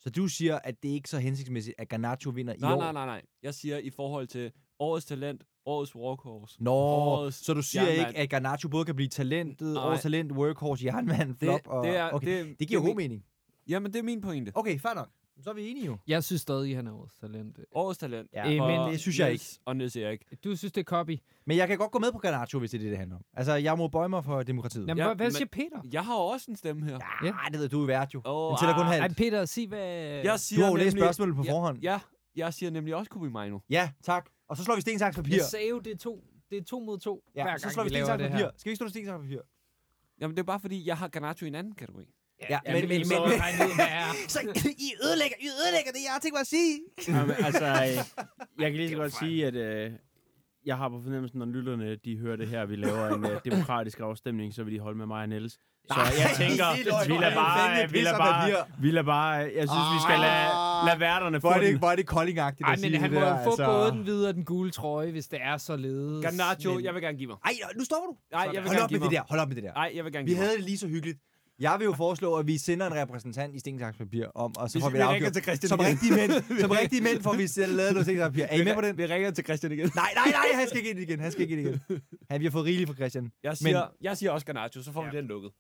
[0.01, 2.79] Så du siger, at det er ikke så hensigtsmæssigt, at Garnacho vinder i Nej, år?
[2.79, 3.23] nej, nej, nej.
[3.43, 6.63] Jeg siger i forhold til årets talent Årets workhorse.
[6.63, 8.09] Nå, Årets så du siger jernmand.
[8.09, 9.85] ikke, at Garnacho både kan blive talentet, Nej.
[9.87, 11.87] årets talent, workhorse, jernmand, flop og...
[11.87, 12.45] det, er, okay.
[12.47, 13.25] det, det giver er god mening.
[13.69, 14.53] Jamen, det er min pointe.
[14.55, 15.09] Okay, fair nok.
[15.41, 15.99] Så er vi enige jo.
[16.07, 17.59] Jeg synes stadig, han er vores talent.
[17.73, 18.31] Årets talent.
[18.33, 20.25] Ja, Øh, men det synes jeg Niels Og Niels Erik.
[20.45, 21.19] Du synes, det er copy.
[21.47, 23.25] Men jeg kan godt gå med på Garnacho, hvis det er det, det handler om.
[23.35, 24.89] Altså, jeg må bøje mig for demokratiet.
[24.89, 25.81] Jamen, Ja, hvad, siger Peter?
[25.93, 26.99] Jeg har også en stemme her.
[27.25, 28.23] Ja, det ved du er vært jo.
[28.25, 29.03] Åh, Den tæller kun ah, halvt.
[29.03, 29.79] Ej, Peter, sig hvad...
[30.25, 31.79] Jeg siger Du har jo læst nemlig- spørgsmålet på Ja, forhånd.
[31.83, 32.01] Ja,
[32.37, 33.59] jeg siger nemlig også Kubi Mino.
[33.71, 34.31] Ja, tak.
[34.49, 35.35] Og så slår vi sten, saks, papir.
[35.37, 37.73] Jeg sagde jo, det er to, det er to mod to, Ja, hver så gang
[37.73, 38.47] slår vi sten, saks, det papir.
[38.57, 39.41] Skal vi ikke slå sten, saks, papir?
[40.21, 42.05] Jamen, det er bare fordi, jeg har Garnacho i en anden kategori.
[42.51, 43.09] Ja, men- men- men-
[44.29, 44.41] Så
[44.79, 46.81] I ødelægger, I ødelægger det, jeg har tænkt mig at sige.
[47.09, 48.25] Jamen, altså, øh,
[48.63, 49.91] jeg kan lige så godt sige, at øh,
[50.67, 54.01] jeg har på fornemmelsen, når lytterne de hører det her, vi laver en øh, demokratisk
[54.01, 55.53] afstemning, så vil de holde med mig og Niels.
[55.89, 56.65] Så jeg tænker,
[57.07, 60.49] vi lader bare, vi lader bare, vi lader bare, jeg synes, vi skal lade,
[60.87, 61.79] lade værterne få er den.
[61.79, 63.67] hvor er det koldingagtigt at sige men han må jo få altså.
[63.67, 66.23] både den hvide og den gule trøje, hvis det er således.
[66.25, 67.37] Garnacho, Men- jeg vil gerne give mig.
[67.45, 68.17] Ej, nu stopper du.
[68.33, 69.19] Nej, jeg vil Hold gerne op give med det mig.
[69.19, 69.73] der, hold op med det der.
[69.73, 70.47] Nej, jeg vil gerne Vi give mig.
[70.47, 71.19] havde det lige så hyggeligt.
[71.63, 74.71] Jeg vil jo foreslå, at vi sender en repræsentant i sten, saks, papir om, og
[74.71, 75.33] så får vi, vi det afgjort.
[75.33, 75.89] til Christian Som igen.
[75.91, 76.33] rigtige mænd,
[76.63, 78.45] som rigtige mænd får vi selv lavet noget sten, saks, papir.
[78.45, 78.99] Er I med på den?
[78.99, 79.91] Vi ringer til Christian igen.
[79.95, 81.21] Nej, nej, nej, han skal ikke ind igen.
[81.21, 82.01] Han skal ikke ind igen.
[82.31, 83.33] Han, vi har fået rigeligt fra Christian.
[83.43, 85.51] Jeg siger, jeg siger også Garnacho, så får vi den lukket.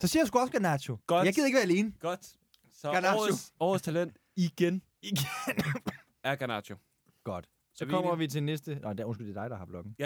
[0.00, 0.96] Så siger jeg sgu også Garnacho.
[1.06, 1.26] Godt.
[1.26, 1.92] Jeg gider ikke være alene.
[2.00, 2.26] Godt.
[2.72, 3.18] Så Garnacho.
[3.20, 5.18] årets, årets talent igen Igen.
[6.24, 6.74] er Garnacho.
[7.24, 7.48] Godt.
[7.74, 8.74] Så Er vi kommer vi til næste...
[8.82, 9.96] Nå, der, undskyld, det er dig, der har bloggen.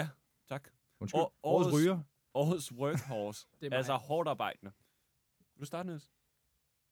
[0.49, 0.63] Tak.
[0.99, 1.21] Undskyld.
[1.21, 1.99] År- Årets årets- ryger.
[2.33, 3.47] Årets workhorse.
[3.59, 3.77] Det er mig.
[3.77, 4.71] altså hårdt arbejdende.
[5.61, 6.11] Vil du starte, Niels?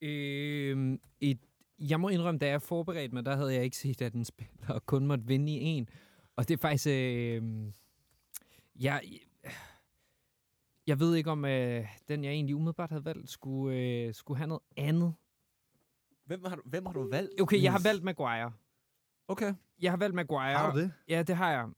[0.01, 1.39] Øhm, et,
[1.80, 4.73] jeg må indrømme, da jeg forberedte mig, der havde jeg ikke set, at den spiller
[4.73, 5.89] og kun måtte vinde i en.
[6.35, 6.88] Og det er faktisk...
[6.88, 7.43] Øh,
[8.75, 9.03] jeg,
[10.88, 14.48] jeg ved ikke, om øh, den, jeg egentlig umiddelbart havde valgt, skulle, øh, skulle have
[14.48, 15.14] noget andet.
[16.25, 17.41] Hvem har du, hvem har du valgt?
[17.41, 18.51] Okay, jeg har valgt Maguire.
[19.27, 19.53] Okay.
[19.81, 20.57] Jeg har valgt Maguire.
[20.57, 20.93] Har du det?
[21.07, 21.69] Ja, det har jeg.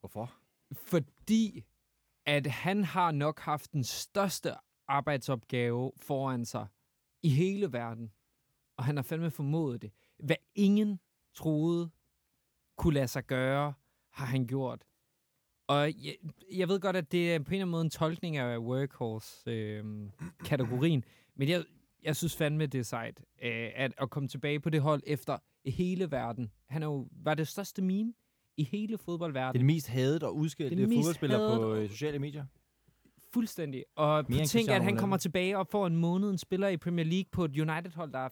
[0.00, 0.32] Hvorfor?
[0.90, 1.64] Fordi
[2.26, 4.54] at han har nok haft den største
[4.90, 6.66] arbejdsopgave foran sig
[7.22, 8.12] i hele verden.
[8.76, 9.90] Og han har fandme formået det.
[10.18, 11.00] Hvad ingen
[11.34, 11.90] troede
[12.76, 13.72] kunne lade sig gøre,
[14.10, 14.84] har han gjort.
[15.68, 16.14] Og jeg,
[16.52, 21.04] jeg ved godt, at det er på en eller anden måde en tolkning af workhorse-kategorien.
[21.34, 21.64] men jeg,
[22.02, 25.38] jeg synes fandme, det er sejt øh, at, at komme tilbage på det hold efter
[25.66, 26.50] hele verden.
[26.66, 28.14] Han er jo, var det største meme
[28.56, 29.60] i hele Det er fodboldverdenen.
[29.60, 32.46] den mest hadede og udskældte fodboldspiller på øh, sociale medier.
[33.32, 33.84] Fuldstændig.
[33.96, 37.04] Og Mere tænk, at han kommer tilbage og får en måned en spiller i Premier
[37.04, 38.28] League på et United-hold, der er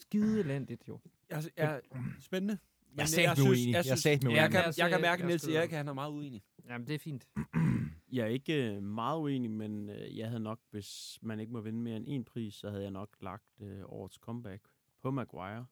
[0.00, 1.00] skide elendigt jo.
[1.30, 1.80] Jeg, jeg,
[2.20, 2.58] spændende.
[2.90, 3.72] Men Jeg er satme uenig.
[3.72, 4.50] Jeg er satme jeg, uenig.
[4.52, 6.42] kan, Jeg jeg kan mærke, jeg at Niels Erik han er meget uenig.
[6.68, 7.26] Jamen, det er fint.
[8.12, 11.60] Jeg er ikke øh, meget uenig, men øh, jeg havde nok, hvis man ikke må
[11.60, 14.62] vinde mere end en pris, så havde jeg nok lagt øh, årets comeback
[15.02, 15.66] på Maguire.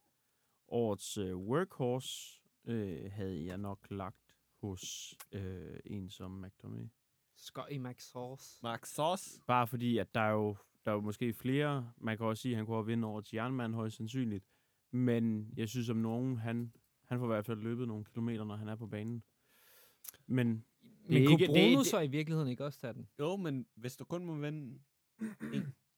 [0.68, 6.86] Årets øh, workhorse øh, havde jeg nok lagt hos øh, en som McTominay.
[7.36, 8.58] Scotty Max Horse.
[8.62, 9.40] Max Sauce.
[9.46, 12.52] Bare fordi, at der er jo, der er jo måske flere, man kan også sige,
[12.52, 14.44] at han kunne have vinde årets jernmand højst sandsynligt.
[14.90, 16.72] Men jeg synes om nogen, han,
[17.06, 19.22] han får i hvert fald løbet nogle kilometer, når han er på banen.
[20.26, 20.46] Men
[21.08, 23.08] Men er kunne ikke- Bruno det- det- så i virkeligheden ikke også tage den?
[23.18, 24.80] Jo, men hvis du kun må vinde...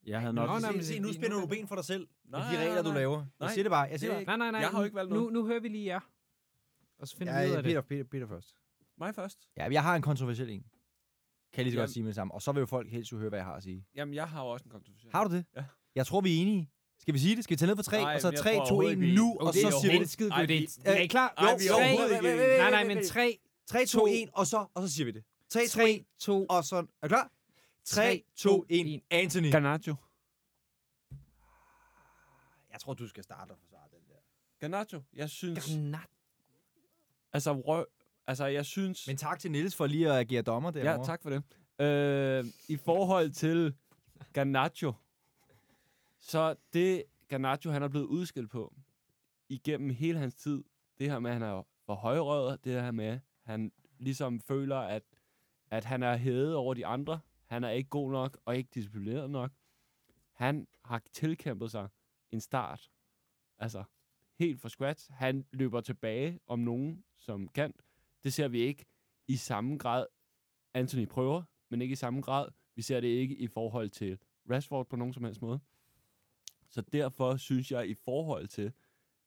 [0.06, 0.60] jeg havde Nå, nok...
[0.60, 2.08] nej, men Se, se, nu spænder nu- du ben for dig selv.
[2.24, 2.98] Nej, de nej, regler, du nej.
[2.98, 3.18] laver.
[3.18, 3.52] Jeg Nej.
[3.52, 3.89] siger det bare.
[3.90, 4.60] Jeg siger Det er Nej, nej, nej.
[4.60, 5.32] Jeg har jo ikke valgt nu, noget.
[5.32, 6.00] nu hører vi lige jer.
[6.98, 7.58] Og så finder vi ud bare.
[7.58, 7.84] af Ja, det.
[7.86, 8.56] Peter, Peter, Peter først.
[8.98, 9.48] Mig først.
[9.56, 10.65] Ja, jeg har en kontroversiel en.
[11.52, 12.34] Kan jeg lige så godt sige med det samme.
[12.34, 13.86] Og så vil jo folk helst jo høre, hvad jeg har at sige.
[13.94, 15.12] Jamen, jeg har jo også en kontroversiel.
[15.12, 15.44] Har du det?
[15.57, 15.65] Ja.
[15.94, 16.70] Jeg tror, vi er enige.
[16.99, 17.44] Skal vi sige det?
[17.44, 18.92] Skal vi tage ned på 3, Nej, og så men jeg 3, tror 2, overhovedet
[18.92, 20.49] 1 ikke, vi- nu, Okay, og det så er siger Det vi er skide godt.
[20.49, 21.34] vi- Det er, I klar?
[21.42, 22.58] Jo, vi er tre- overhovedet ikke enige.
[22.58, 25.25] Nej, nej, men 3, 3, 2, 1, og så, og så siger vi det.
[25.50, 26.76] 3, 2, 1, 3, 2, og så...
[26.76, 27.31] Er du klar?
[27.84, 29.00] 3, 2, 1.
[29.10, 29.50] Anthony.
[29.52, 29.94] Garnacho.
[32.73, 34.20] Jeg tror, du skal starte og forsvare den der.
[34.60, 35.02] Garnacho.
[35.15, 35.66] Jeg synes...
[35.66, 36.08] Gnat.
[37.33, 37.84] Altså, rø...
[38.27, 39.07] altså, jeg synes...
[39.07, 41.01] Men tak til Niels for lige at agere dommer derovre.
[41.01, 41.43] Ja, tak for det.
[41.85, 43.75] Øh, I forhold til
[44.33, 44.93] Garnacho,
[46.19, 48.75] så det Garnacho, han er blevet udskilt på
[49.49, 50.65] igennem hele hans tid,
[50.99, 54.77] det her med, at han er for højrøret, det her med, at han ligesom føler,
[54.77, 55.03] at,
[55.71, 59.31] at han er hævet over de andre, han er ikke god nok og ikke disciplineret
[59.31, 59.51] nok.
[60.33, 61.89] Han har tilkæmpet sig
[62.31, 62.91] en start,
[63.59, 63.85] altså
[64.39, 65.13] helt fra scratch.
[65.13, 67.73] Han løber tilbage om nogen, som kan.
[68.25, 68.86] Det ser vi ikke
[69.28, 70.07] i samme grad
[70.75, 72.49] Anthony prøver, men ikke i samme grad.
[72.75, 74.19] Vi ser det ikke i forhold til
[74.51, 75.61] Rashford på nogen som helst måde.
[76.69, 78.73] Så derfor synes jeg, i forhold til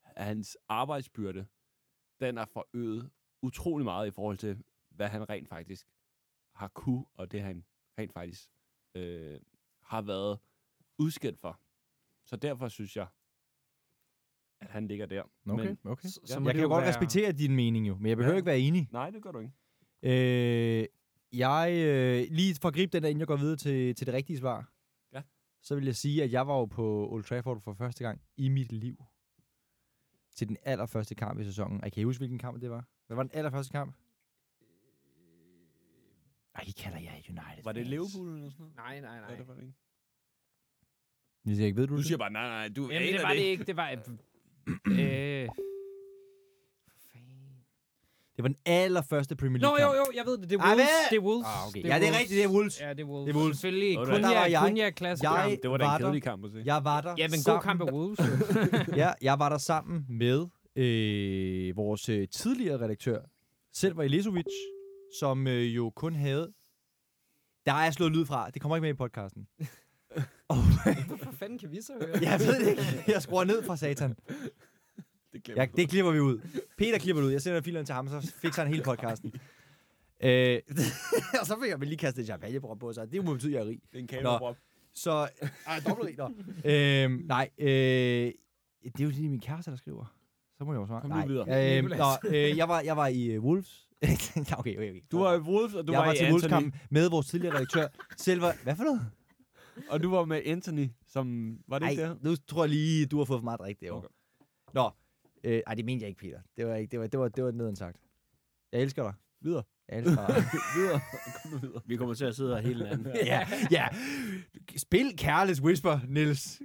[0.03, 1.47] at hans arbejdsbyrde,
[2.19, 3.09] den er forøget
[3.41, 5.87] utrolig meget i forhold til, hvad han rent faktisk
[6.53, 7.65] har kunne, og det han
[7.97, 8.49] rent faktisk
[8.95, 9.39] øh,
[9.81, 10.39] har været
[10.97, 11.59] udskilt for.
[12.25, 13.07] Så derfor synes jeg,
[14.61, 15.23] at han ligger der.
[15.49, 16.07] Okay, Men, okay.
[16.07, 18.37] Så, så Jeg kan jo godt være- respektere din mening jo, men jeg behøver Ja.
[18.37, 18.87] ikke være enig.
[18.91, 19.53] nej, det gør du ikke.
[20.03, 20.85] Øh,
[21.33, 24.13] jeg, øh, lige for at gribe den der, inden jeg går videre til, til det
[24.13, 24.71] rigtige svar,
[25.13, 25.21] Ja.
[25.61, 28.49] så vil jeg sige, at jeg var jo på Old Trafford for første gang i
[28.49, 29.03] mit liv.
[30.35, 31.83] Til den allerførste kamp i sæsonen.
[31.83, 32.87] Og kan I huske, hvilken kamp det var?
[33.07, 33.95] Hvad var den allerførste kamp?
[36.55, 37.87] Ej, I kalder jeg United Var det.
[37.87, 38.75] Liverpool eller sådan noget?
[38.75, 39.73] Nej, nej, Ja, det var det ikke.
[41.45, 42.05] Niels Erik, ved du, Du det?
[42.05, 43.63] siger bare, nej, nej, du Jamen, det var det ikke.
[43.63, 43.89] Det var...
[44.85, 45.49] øh.
[48.35, 50.07] Det var den allerførste Premier League Nå, jo, kamp.
[50.07, 50.49] jo, jeg ved det.
[50.49, 50.75] Det er Wolves.
[50.75, 51.09] hvad?
[51.09, 51.45] Det er Wolves.
[51.47, 51.81] Ah, okay.
[51.83, 52.81] Det Ja, det er rigtigt, det er Wolves.
[52.81, 53.25] Ja, det er Wolves.
[53.27, 53.57] Det er Wolves.
[53.57, 53.97] Selvfølgelig.
[53.97, 55.31] Kun der var jeg, jeg- kun jeg klasse.
[55.31, 56.61] jeg- Det var da var en der- kedelig kamp at se.
[56.65, 58.19] Jeg var der Ja, men god sammen- kamp af Wolves.
[59.01, 60.39] ja, jeg var der sammen med
[60.75, 63.19] øh, vores øh, tidligere redaktør,
[63.73, 64.45] Selva Elisovic,
[65.19, 66.53] som øh, jo kun havde...
[67.65, 68.49] Der er jeg slået lyd fra.
[68.49, 69.47] Det kommer ikke med i podcasten.
[70.53, 70.57] Og,
[71.07, 72.17] Hvorfor fanden kan vi så høre?
[72.21, 73.03] jeg ved det ikke.
[73.07, 74.15] Jeg skruer ned fra satan.
[75.33, 75.71] Det Ja, du.
[75.75, 76.39] det klipper vi ud.
[76.77, 77.31] Peter klipper det ud.
[77.31, 79.33] Jeg sender filerne til ham, så fikser han hele podcasten.
[80.23, 80.59] øh,
[81.41, 83.11] og så fik jeg lige kastet et champagnebrød på sig.
[83.11, 83.79] Det må betyde, at jeg er rig.
[83.91, 84.57] Det er en kameraprop.
[84.93, 85.29] Så...
[85.67, 86.29] Ej, dobbelt rig, nå.
[86.65, 90.15] øhm, nej, øh, det er jo lige min kæreste, der skriver.
[90.57, 91.01] Så må jeg jo svare.
[91.01, 91.27] Kom nu nej.
[91.27, 91.77] videre.
[91.77, 93.87] Øhm, nå, øh, jeg, var, jeg var i uh, Wolves.
[94.03, 95.01] okay, okay, okay.
[95.11, 96.33] Du var i Wolves, og du jeg var, var i til Anthony.
[96.41, 97.87] Wolves-kampen med vores tidligere redaktør.
[98.17, 99.01] Selva, hvad for noget?
[99.89, 101.57] Og du var med Anthony, som...
[101.67, 102.23] Var det Nej, ikke det?
[102.23, 104.05] nu tror jeg lige, du har fået for meget drik derovre.
[104.05, 104.73] Okay.
[104.73, 104.89] Nå,
[105.43, 106.39] øh, ej, det mente jeg ikke, Peter.
[106.57, 107.97] Det var ikke, det var, det var, det var nederen sagt.
[108.71, 109.13] Jeg elsker dig.
[109.41, 109.63] Videre.
[109.89, 110.35] Jeg elsker dig.
[110.77, 110.99] videre.
[111.41, 111.81] Kom nu videre.
[111.85, 113.05] Vi kommer til at sidde her hele natten.
[113.25, 113.87] ja, ja.
[114.77, 116.61] Spil Careless Whisper, Nils,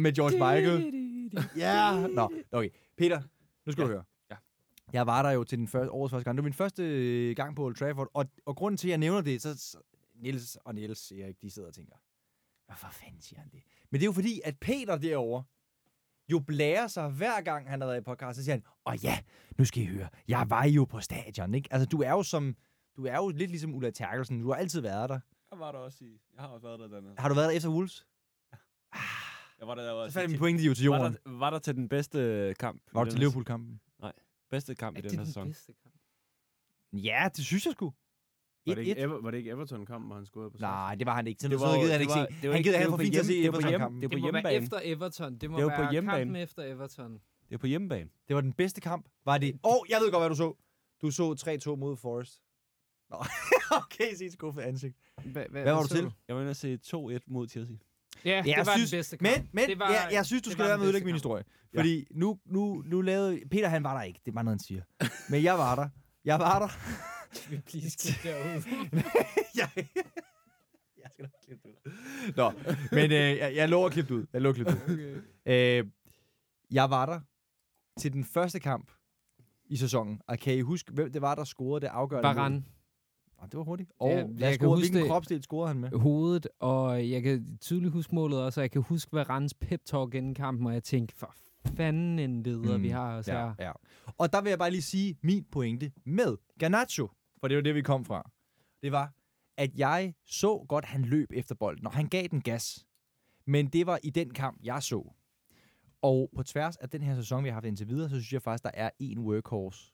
[0.00, 0.94] med George Michael.
[1.56, 2.06] Ja.
[2.06, 2.70] Nå, okay.
[2.96, 3.22] Peter,
[3.66, 3.86] nu skal Ja.
[3.86, 4.04] du høre.
[4.30, 4.36] Ja.
[4.92, 6.36] Jeg var der jo til den første, årets første gang.
[6.36, 8.98] Det var min første øh, gang på Old Trafford, og, og grunden til, at jeg
[8.98, 9.78] nævner det, så, så
[10.14, 11.94] Nils og Niels, Erik, de sidder og tænker,
[12.68, 13.62] hvorfor fanden siger han det?
[13.90, 15.44] Men det er jo fordi, at Peter derovre,
[16.32, 19.18] jo blærer sig hver gang, han har været i podcast, så siger han, åh ja,
[19.58, 21.68] nu skal I høre, jeg var jo på stadion, ikke?
[21.72, 22.56] Altså, du er jo som,
[22.96, 25.20] du er jo lidt ligesom Ulla Terkelsen, du har altid været der.
[25.50, 26.20] Jeg var der også i...
[26.34, 27.14] Jeg har også været der dernede.
[27.18, 28.06] Har du været der efter Wolves?
[29.58, 31.12] Jeg var der, der var, Så faldt min pointe jo til var, jorden.
[31.24, 32.80] der, var der til den bedste kamp.
[32.86, 33.80] i Var du den til Liverpool-kampen?
[34.50, 35.46] Bedste kamp i Er den det her den sæson.
[35.46, 35.94] bedste kamp?
[36.92, 37.92] Ja, det synes jeg sgu.
[38.68, 39.04] Var det, ikke 1-1.
[39.04, 41.40] Ever, var det ikke Everton-kamp, hvor han scorede på Nej, det var han ikke.
[41.42, 42.34] Så Det var var, jo- gider han ikke var- se.
[42.42, 44.02] det var Han ikke- gider det han var for fint til at se var Everton-kampen.
[44.02, 45.36] det Det må være efter Everton.
[45.38, 46.20] Det må Det være på hjemmebane.
[46.24, 47.12] kampen efter Everton.
[47.48, 48.08] Det er på hjemmebane.
[48.28, 49.06] Det var den bedste kamp.
[49.24, 49.52] Var det...
[49.64, 50.52] Åh, oh, jeg ved godt, hvad du så.
[51.02, 52.42] Du så 3-2 mod Forest.
[53.10, 53.16] Nå,
[53.82, 54.94] okay, se et skuffet ansigt.
[55.24, 56.12] Hva, hva, Hvad var du til?
[56.28, 57.76] Jeg var inde og se 2-1 mod Chelsea.
[58.24, 59.22] Ja, Ja, det jeg var synes- den bedste kamp.
[59.36, 61.14] Men, men Det var- jeg, jeg synes, du skal var være med at ødelægge min
[61.14, 61.44] historie.
[61.74, 63.40] Fordi nu, nu, nu lavede...
[63.50, 64.20] Peter, han var der ikke.
[64.24, 64.82] Det er bare noget, han siger.
[65.32, 65.88] Men jeg var der.
[66.24, 66.68] Jeg var der.
[67.50, 68.62] Vi please skip derud.
[69.54, 69.68] jeg,
[71.02, 71.92] jeg skal nok klippe det ud.
[72.36, 72.52] Nå,
[72.92, 74.26] men øh, jeg, jeg lover at klippe det ud.
[74.32, 75.22] Jeg lover at klippe det ud.
[75.46, 75.80] okay.
[75.84, 75.90] Øh,
[76.70, 77.20] jeg var der
[78.00, 78.92] til den første kamp
[79.66, 80.20] i sæsonen.
[80.26, 82.62] Og kan I huske, hvem det var, der scorede det afgørende mål?
[83.42, 83.92] Ah, det var hurtigt.
[83.98, 85.90] Og Ja, jeg lad os kan score, huske hvilken det- kropsdel scorede han med?
[85.90, 90.34] hovedet, og jeg kan tydeligt huske målet også, og jeg kan huske Varans pep-talk inden
[90.34, 91.34] kampen, og jeg tænkte, for
[91.76, 93.54] fanden en leder, Mm, vi har os Ja, her.
[93.58, 93.72] ja.
[94.18, 97.08] Og der vil jeg bare lige sige min pointe med Garnacho,
[97.40, 98.30] for det var det, vi kom fra.
[98.82, 99.12] Det var,
[99.56, 102.86] at jeg så godt, han løb efter bolden, og han gav den gas.
[103.46, 105.14] Men det var i den kamp, jeg så.
[106.02, 108.42] Og på tværs af den her sæson, vi har haft indtil videre, så synes jeg
[108.42, 109.92] faktisk, der er en workhorse,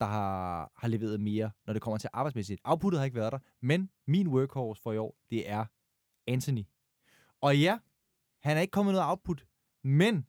[0.00, 2.60] der har, har leveret mere, når det kommer til arbejdsmæssigt.
[2.64, 5.64] Outputtet har ikke været der, men min workhorse for i år, det er
[6.26, 6.62] Anthony.
[7.40, 7.78] Og ja,
[8.42, 9.46] han er ikke kommet noget output,
[9.84, 10.26] men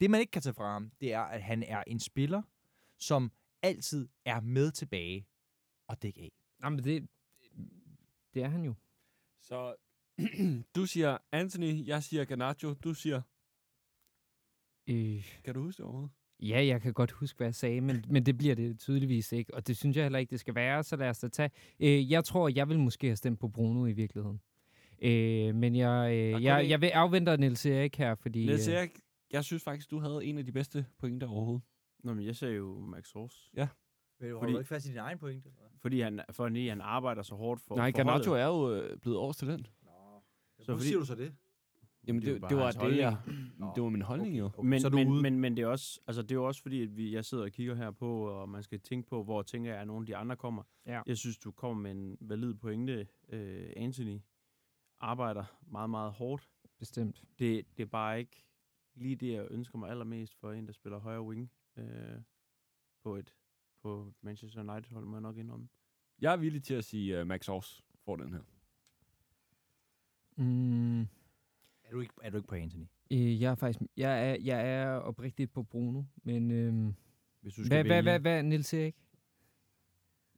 [0.00, 2.42] det, man ikke kan tage fra ham, det er, at han er en spiller,
[2.98, 5.26] som altid er med tilbage
[5.86, 6.32] og dække af.
[6.64, 7.08] Jamen, det,
[8.34, 8.74] det er han jo.
[9.40, 9.74] Så
[10.76, 13.22] du siger Anthony, jeg siger Garnacho, du siger...
[14.86, 16.12] Øh, Kan du huske det overhovedet?
[16.42, 19.54] ja, jeg kan godt huske, hvad jeg sagde, men, men det bliver det tydeligvis ikke,
[19.54, 21.50] og det synes jeg heller ikke, det skal være, så lad os da tage.
[21.80, 24.40] Øh, jeg tror, jeg vil måske have stemt på Bruno i virkeligheden.
[25.02, 28.46] Øh, men jeg, øh, jeg, jeg vil afvente Niels Erik her, fordi...
[28.46, 28.90] Niels øh, Erik,
[29.32, 31.62] jeg synes faktisk, du havde en af de bedste pointer overhovedet.
[32.04, 33.50] Nå, men jeg ser jo Max Hors.
[34.20, 35.50] Vil du Fordi- ikke fast i din egen pointe?
[35.78, 38.40] Fordi han, fordi han arbejder så hårdt for Nej, for holdet.
[38.42, 39.72] er jo øh, blevet års talent.
[39.82, 39.90] Nå.
[40.60, 41.34] Så fordi- du så det?
[42.06, 43.16] Jamen, Det er jo det, bare det, var det, jeg,
[43.58, 44.44] Nå, det var min holdning jo.
[44.46, 45.22] Okay, Men, så er du men, ude.
[45.22, 47.44] men, men det er også, altså det er jo også fordi, at vi, jeg sidder
[47.44, 50.06] og kigger her på, og man skal tænke på, hvor tænker jeg, at nogle af
[50.06, 50.62] de andre kommer.
[50.86, 51.02] Ja.
[51.06, 53.06] Jeg synes, du kommer med en valid pointe.
[53.28, 54.20] Øh, Anthony
[55.00, 56.48] arbejder meget, meget hårdt.
[56.78, 57.24] Bestemt.
[57.38, 58.46] Det, det er bare ikke
[59.00, 62.20] lige det, jeg ønsker mig allermest for en, der spiller højre wing øh,
[63.02, 63.34] på et
[63.82, 65.68] på Manchester United-hold, må jeg nok indrømme.
[66.20, 68.40] Jeg er villig til at sige, uh, Max Ors får den her.
[70.36, 72.84] Mm, Er du ikke, er du ikke på Anthony?
[73.10, 73.80] øh, jeg er faktisk...
[73.96, 76.50] Jeg er, jeg er oprigtigt på Bruno, men...
[76.50, 76.92] Øh,
[77.40, 78.02] Hvis du skal hvad, hvad, vælge.
[78.02, 78.96] hvad, hvad, Niels Erik?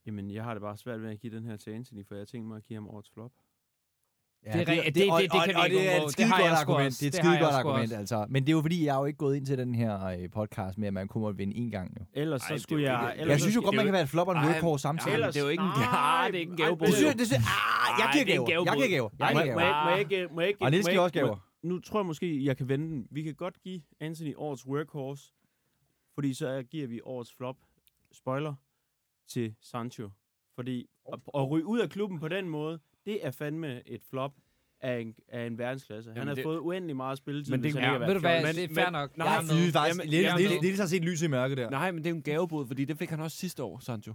[0.06, 2.28] Jamen, jeg har det bare svært ved at give den her til Anthony, for jeg
[2.28, 3.32] tænkte mig at give ham årets flop.
[4.46, 4.94] Ja, Det er rigtigt.
[4.94, 6.40] Det- det- og- det og- kan vi og ikke det er et Det skide har
[6.40, 6.86] godt argument.
[6.86, 6.98] også.
[7.00, 7.96] Det er et Det skide har godt argument, også.
[7.96, 8.26] altså.
[8.28, 10.30] Men det er jo fordi, jeg er jo ikke gået ind til den her øh,
[10.30, 12.04] podcast med, at man kunne måtte vinde en gang, jo.
[12.14, 13.12] Ellers Ej, så det er skulle jeg...
[13.18, 15.14] ellers Jeg synes jo godt, man kan være et flop og en Ej, workhorse samtidig.
[15.14, 16.86] Ellers, det er jo ikke en, Nej, det er ikke en ej, gavebod.
[16.86, 18.64] Det synes jeg, det synes, ah, jeg Ej, giver det er en gaver.
[18.64, 19.10] Jeg giver gaver.
[19.18, 19.60] Jeg Ej, Må, giver gaver.
[20.10, 20.62] jeg, må, jeg ikke...
[20.64, 21.36] Og Niels giver også gaver.
[21.62, 23.06] Nu tror jeg måske, jeg kan vende den.
[23.10, 25.32] Vi kan godt give Anthony årets workhorse,
[26.14, 27.56] fordi så giver vi årets flop,
[28.12, 28.54] spoiler,
[29.28, 30.10] til Sancho.
[30.54, 34.32] Fordi at, at ryge ud af klubben på den måde, det er fandme et flop
[34.80, 36.10] af en, af en verdensklasse.
[36.10, 38.06] Han Jamen, har det- fået uendelig meget spilletid, Men det- hvis han ja, ikke har
[38.06, 38.70] Ved du været hvad, fjollet.
[38.70, 39.16] det er fair nok.
[39.16, 39.38] nej, Jeg er
[39.72, 40.60] faktisk, er.
[40.62, 41.70] Niels har set lys i mørket der.
[41.70, 44.14] Nej, men det er jo en gavebod, fordi det fik han også sidste år, Sancho.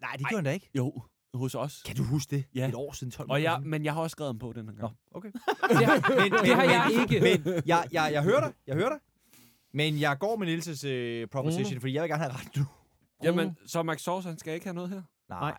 [0.00, 0.70] Nej, det gjorde han da ikke.
[0.74, 1.02] Jo,
[1.34, 1.82] hos os.
[1.86, 2.44] Kan du huske det?
[2.54, 2.68] Ja.
[2.68, 3.70] Et år siden, 12 Og jeg, siden.
[3.70, 4.82] men jeg har også skrevet ham på den her gang.
[4.82, 5.30] Nå, okay.
[5.68, 7.20] Det har, Men, det har jeg ikke.
[7.44, 8.52] Men jeg, jeg, jeg hører dig.
[8.66, 8.98] Jeg hører dig.
[9.74, 12.64] Men jeg går med Nielses øh, proposition, fordi jeg vil gerne have ret nu.
[13.22, 15.02] Jamen, så Max Sors, han skal ikke have noget her?
[15.28, 15.54] Nej.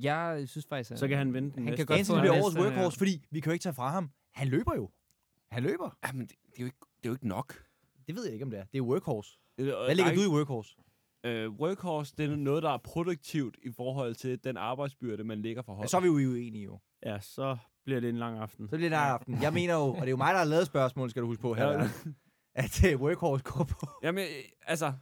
[0.00, 1.76] Jeg synes faktisk, at Så kan han vinde den Han næste.
[1.76, 4.10] kan godt Anthony få bliver årets workhorse, fordi vi kan jo ikke tage fra ham.
[4.34, 4.90] Han løber jo.
[5.50, 5.98] Han løber.
[6.06, 7.64] Jamen, det, det, er jo ikke, det er jo ikke nok.
[8.06, 8.64] Det ved jeg ikke, om det er.
[8.72, 9.38] Det er workhorse.
[9.58, 10.74] Øh, Hvad ligger du i workhorse?
[11.24, 15.62] Øh, workhorse, det er noget, der er produktivt i forhold til den arbejdsbyrde, man ligger
[15.62, 15.90] for Ja, holdet.
[15.90, 16.78] så er vi jo uenige jo.
[17.06, 18.68] Ja, så bliver det en lang aften.
[18.68, 19.42] Så bliver det en aften.
[19.42, 21.40] Jeg mener jo, og det er jo mig, der har lavet spørgsmål, skal du huske
[21.42, 21.88] på her, Ja.
[22.54, 23.86] at uh, workhorse går på.
[24.02, 24.92] Jamen, øh, altså,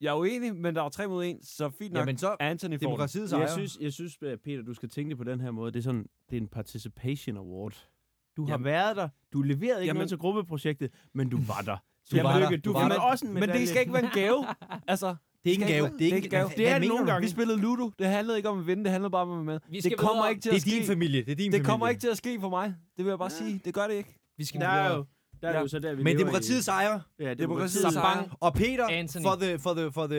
[0.00, 2.00] jeg er uenig, men der er tre mod en, så fint nok.
[2.00, 3.42] Jamen så, Anthony får demokratiet sejrer.
[3.42, 5.72] jeg synes, jeg synes, øh, Peter, du skal tænke det på den her måde.
[5.72, 7.88] Det er sådan, det er en participation award.
[8.36, 9.08] Du har Jamen- været der.
[9.32, 11.76] Du leverede ikke Jamen- noget til gruppeprojektet, men du var der.
[12.12, 12.50] Du var der.
[12.50, 13.00] Du Du var fik der.
[13.00, 14.46] også en Men det skal ikke være en gave.
[14.88, 15.06] altså,
[15.44, 15.84] det er ikke en gave.
[15.86, 16.48] Det er det ikke er gave.
[16.56, 17.22] Det er det nogle gange.
[17.24, 17.90] vi spillede Ludo.
[17.98, 19.60] Det handlede ikke om at vinde, det handlede bare om at være med.
[19.70, 20.30] Vi skal det kommer videre.
[20.30, 20.86] ikke til Det at er din ske.
[20.92, 21.20] familie.
[21.24, 21.64] Det er din Det familie.
[21.70, 22.74] kommer ikke til at ske for mig.
[22.96, 23.60] Det vil jeg bare sige.
[23.64, 24.14] Det gør det ikke.
[24.36, 25.04] Vi skal Der er videre.
[25.42, 25.60] Der er Ja.
[25.60, 26.62] jo så der, vi Men demokratiet i.
[26.62, 27.00] sejrer.
[27.18, 28.36] Ja, Demokratiet demokratiet sejrer.
[28.40, 29.22] Og Peter, Anthony.
[29.22, 30.16] for, the, for, the, for, the,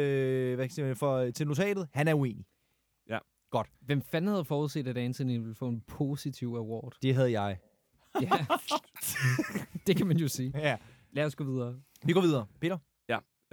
[0.56, 2.46] hvad kan jeg sige, for, til notatet, han er uenig.
[3.82, 6.94] Hvem fanden havde forudset, at Anthony ville få en positiv award?
[7.02, 7.58] Det havde jeg.
[8.22, 8.30] Ja,
[9.88, 10.52] det kan man jo sige.
[10.56, 10.78] Ja.
[11.12, 11.76] Lad os gå videre.
[12.04, 12.46] Vi går videre.
[12.62, 12.78] Peter?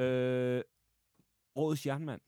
[0.01, 0.63] Øh,
[1.57, 2.21] Rådets jernmand.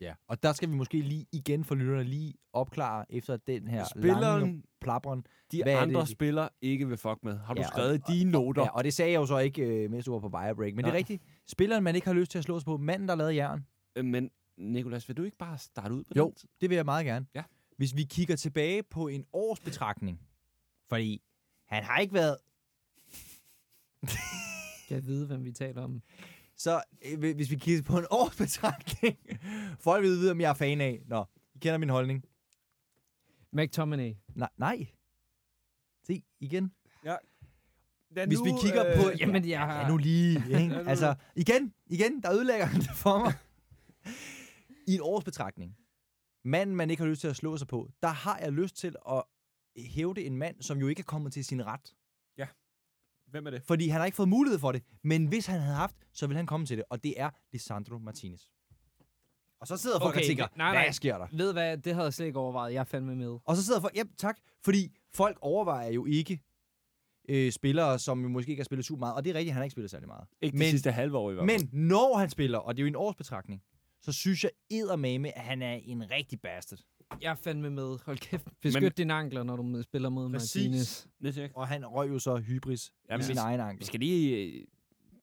[0.00, 0.14] Ja.
[0.28, 3.88] Og der skal vi måske lige igen for lytterne lige opklare efter den her lange
[3.90, 5.26] Spilleren, plapren.
[5.52, 6.08] de Hvad andre det?
[6.08, 7.38] spillere ikke vil fuck med.
[7.38, 8.62] Har du Ja, og- skrevet i dine noter?
[8.62, 10.74] Ja, og det sagde jeg jo så ikke, øh, mens du var på Bio Break.
[10.74, 10.96] Men det er Nej.
[10.96, 11.22] rigtigt.
[11.46, 12.76] Spilleren, man ikke har lyst til at slå sig på.
[12.76, 13.66] Manden, der lavede jern.
[13.96, 16.24] Øh, Men Nikolas, vil du ikke bare starte ud på Jo.
[16.24, 16.48] den?
[16.60, 17.26] Det vil jeg meget gerne.
[17.34, 17.42] Ja.
[17.76, 20.20] Hvis vi kigger tilbage på en års betragtning.
[20.88, 21.22] Fordi
[21.66, 22.36] han har ikke været...
[24.88, 26.02] Kan jeg vide, hvem vi taler om?
[26.60, 29.18] Så øh, hvi- hvis vi kigger på en års betragtning.
[29.80, 31.02] Folk vil vide, om jeg er fan af.
[31.06, 31.24] Nå,
[31.54, 32.24] I kender min holdning.
[33.52, 34.14] McTominay.
[34.34, 34.48] Nej.
[34.56, 34.86] nej.
[36.06, 36.72] Se, igen.
[37.04, 37.16] Ja,
[38.26, 39.10] Hvis vi kigger på...
[39.10, 40.34] øh, jamen, jeg har- Ja, nu lige.
[40.36, 40.48] Ikke?
[40.58, 43.32] Ja, nu- altså, igen, igen, der ødelægger han det for mig.
[44.86, 45.76] I en års betragtning.
[46.44, 48.94] Manden, man ikke har lyst til at slå sig på, der har jeg lyst til
[49.10, 49.22] at
[49.76, 51.94] hævde en mand, som jo ikke er kommet til sin ret.
[53.30, 53.62] Hvem er det?
[53.62, 54.82] Fordi han har ikke fået mulighed for det.
[55.02, 56.84] Men hvis han havde haft, så ville han komme til det.
[56.90, 58.42] Og det er Lisandro Martinez.
[59.60, 60.84] Og så sidder folk Okay, og tænker, nej, nej.
[60.84, 61.26] hvad sker der?
[61.32, 62.72] Ved hvad, det havde jeg slet ikke overvejet.
[62.74, 63.38] Jeg er fandme med.
[63.44, 64.38] Og så sidder folk, ja, tak.
[64.64, 66.40] Fordi folk overvejer jo ikke
[67.28, 69.14] øh, spillere, som jo måske ikke har spillet super meget.
[69.14, 70.24] Og det er rigtigt, han har ikke spillet særlig meget.
[70.40, 71.64] Ikke Men- de sidste halve år i hvert fald.
[71.72, 73.62] Men når han spiller, og det er jo en årsbetragtning,
[74.02, 76.78] så synes jeg eddermame, at han er en rigtig bastard.
[77.20, 77.98] Jeg er fandme med.
[78.04, 78.48] Hold kæft.
[78.60, 80.56] Beskyt Men- dine ankler, når du spiller mod Præcis.
[80.66, 81.06] Martinez.
[81.22, 81.52] Det.
[81.54, 83.86] Og han røg jo så hybris Jamen, med sin vi- egen Vi ankel.
[83.86, 84.36] skal lige...
[84.60, 84.66] øh,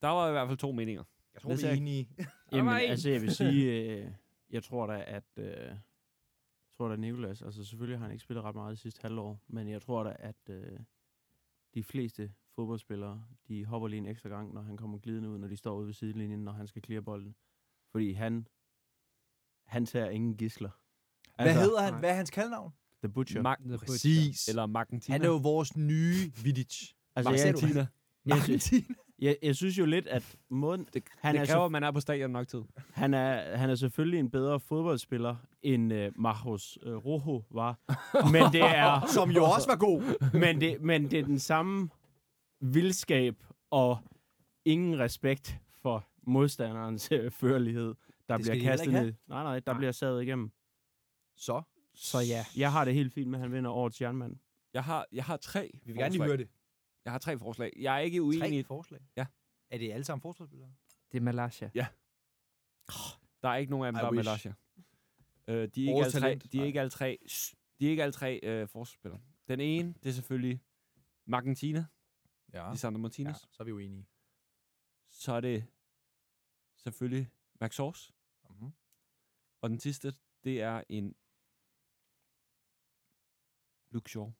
[0.01, 1.03] Der var i hvert fald to meninger.
[1.33, 2.09] Jeg tror, Det vi er enige.
[2.51, 3.65] Jamen, altså, jeg vil sige,
[4.05, 4.11] øh,
[4.49, 5.23] jeg tror da, at...
[5.37, 9.01] Øh, jeg tror da, Nicolas, altså selvfølgelig har han ikke spillet ret meget de sidste
[9.01, 10.79] halvår, men jeg tror da, at øh,
[11.73, 15.47] de fleste fodboldspillere, de hopper lige en ekstra gang, når han kommer glidende ud, når
[15.47, 17.35] de står ude ved sidelinjen, når han skal clear bolden.
[17.91, 18.47] Fordi han,
[19.65, 20.69] han tager ingen gisler.
[21.43, 21.93] Hvad hedder han?
[21.93, 21.99] nej.
[21.99, 22.71] Hvad er hans kaldnavn?
[23.03, 23.41] The Butcher.
[23.41, 23.87] Mark, The Butcher.
[23.87, 24.47] Præcis.
[24.47, 25.13] eller Markentina.
[25.13, 26.93] Han er jo vores nye Vidic.
[27.15, 27.53] altså, Hvad jeg,
[28.25, 28.73] jeg, synes,
[29.19, 31.91] jeg, jeg, synes jo lidt, at måden, Det, Han det er kræver, at man er
[31.91, 32.61] på stadion nok tid.
[32.93, 37.79] han, er, han er selvfølgelig en bedre fodboldspiller, end øh, Marcos øh, Rojo var.
[38.33, 39.07] Men det er...
[39.13, 40.01] Som jo også var god.
[40.39, 41.89] men, det, men det er den samme
[42.61, 43.35] vildskab
[43.71, 43.97] og
[44.65, 47.95] ingen respekt for modstanderens øh, førlighed,
[48.29, 49.13] der Det bliver kastet ned.
[49.27, 49.77] Nej, nej, der Nej.
[49.77, 50.51] bliver savet igennem.
[51.37, 51.61] Så.
[51.93, 52.45] Så ja.
[52.55, 54.35] Jeg har det helt fint med, at han vinder årets jernmand.
[54.73, 56.49] Jeg har, jeg har tre Vi vil gerne lige høre det.
[57.05, 57.73] Jeg har tre forslag.
[57.77, 58.41] Jeg er ikke uenig.
[58.41, 59.01] Tre forslag.
[59.15, 59.25] Ja.
[59.69, 60.73] Er det alle sammen forsvarsspillere?
[61.11, 61.69] Det er Malasha.
[63.41, 64.27] Der er ikke nogen af dem, I der er wish.
[64.27, 64.53] Malaysia.
[65.47, 67.17] Øh, de er ikke alle tre, de er ikke alle tre,
[67.79, 69.21] de er ikke alle tre øh, forsvarsspillere.
[69.47, 70.61] Den ene, det er selvfølgelig
[71.25, 71.85] Margentina,
[72.53, 72.71] Ja.
[72.71, 73.27] Lisandro Martinez.
[73.43, 73.47] ja.
[73.51, 74.07] Så er vi jo enige.
[75.09, 75.65] Så er det
[76.75, 77.29] selvfølgelig
[77.61, 78.11] Max Sors.
[78.49, 78.71] Mhm.
[79.61, 81.15] Og den sidste, det er en
[83.91, 84.31] Luke Shaw.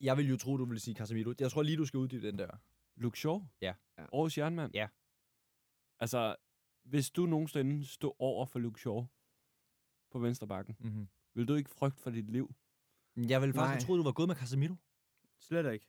[0.00, 1.34] Jeg vil jo tro, du vil sige Casemiro.
[1.40, 2.48] Jeg tror lige, du skal uddybe den der.
[2.96, 3.40] Luke Shaw?
[3.60, 3.74] Ja.
[4.12, 4.70] Årets jernmand?
[4.74, 4.88] Ja.
[6.00, 6.36] Altså,
[6.84, 9.04] hvis du nogensinde stod over for Luke Shaw
[10.10, 11.08] på venstre bakken, Mm-hmm.
[11.34, 12.54] vil du ikke frygte for dit liv?
[13.16, 14.74] Jeg ville faktisk troet, du var gået med Casemiro.
[15.40, 15.86] Slet ikke.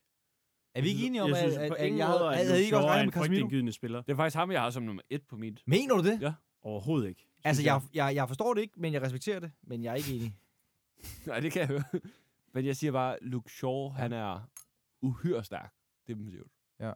[0.74, 2.60] Er vi ikke enige om, jeg at, synes, at, på at, ingen jeg havde, at
[2.60, 3.72] ikke også regnet med Casemiro?
[3.72, 4.02] spiller.
[4.02, 5.64] Det er faktisk ham, jeg har som nummer et på mit.
[5.68, 6.22] Mener du det?
[6.22, 6.34] Ja.
[6.62, 7.28] Overhovedet ikke.
[7.44, 9.52] Altså, jeg, jeg, jeg forstår det ikke, men jeg respekterer det.
[9.62, 10.38] Men jeg er ikke enig.
[11.28, 11.84] Nej, det kan jeg høre.
[12.54, 14.50] Men jeg siger bare, Luke Shaw, han er
[15.02, 15.74] uhyre stærk
[16.08, 16.52] defensivt.
[16.80, 16.92] Ja.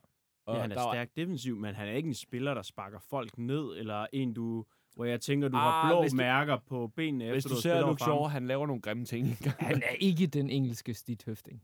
[0.45, 2.61] Og Ja, han der er var- stærk defensiv, men han er ikke en spiller, der
[2.61, 6.58] sparker folk ned, eller en, du, hvor jeg tænker, du Ah, har blå du- mærker
[6.67, 8.03] på benene, Hvis efter du du, ser Luke.
[8.03, 9.27] Shaw, han laver nogle grimme ting.
[9.59, 11.61] Han er ikke den engelske Stig Høfting.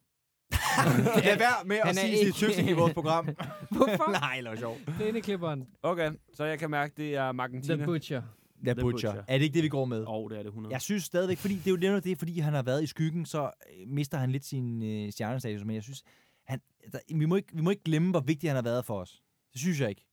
[1.26, 3.26] Lad være med at Han er sige ikke- sit tøfting i vores program.
[3.72, 4.12] Hvorfor?
[4.12, 4.82] Nej, det var sjovt.
[4.86, 5.68] Plæneklipperen.
[5.84, 7.86] okay, så jeg kan mærke, det er The Argentina.
[7.86, 8.22] Butcher.
[8.66, 9.10] Ja, The Butcher.
[9.12, 9.24] Butcher.
[9.28, 10.04] Er det ikke det, vi går med?
[10.08, 10.74] Og det er det 100.
[10.74, 13.26] Jeg synes stadigvæk, fordi det er jo netop det, fordi han har været i skyggen,
[13.26, 13.44] så
[13.80, 15.64] øh, mister han lidt sin øh, stjernestatus.
[15.66, 16.04] Men jeg synes,
[16.44, 16.62] han,
[16.94, 19.24] der, vi, må ikke, vi må ikke glemme, hvor vigtig han har været for os.
[19.54, 20.06] Det synes jeg ikke.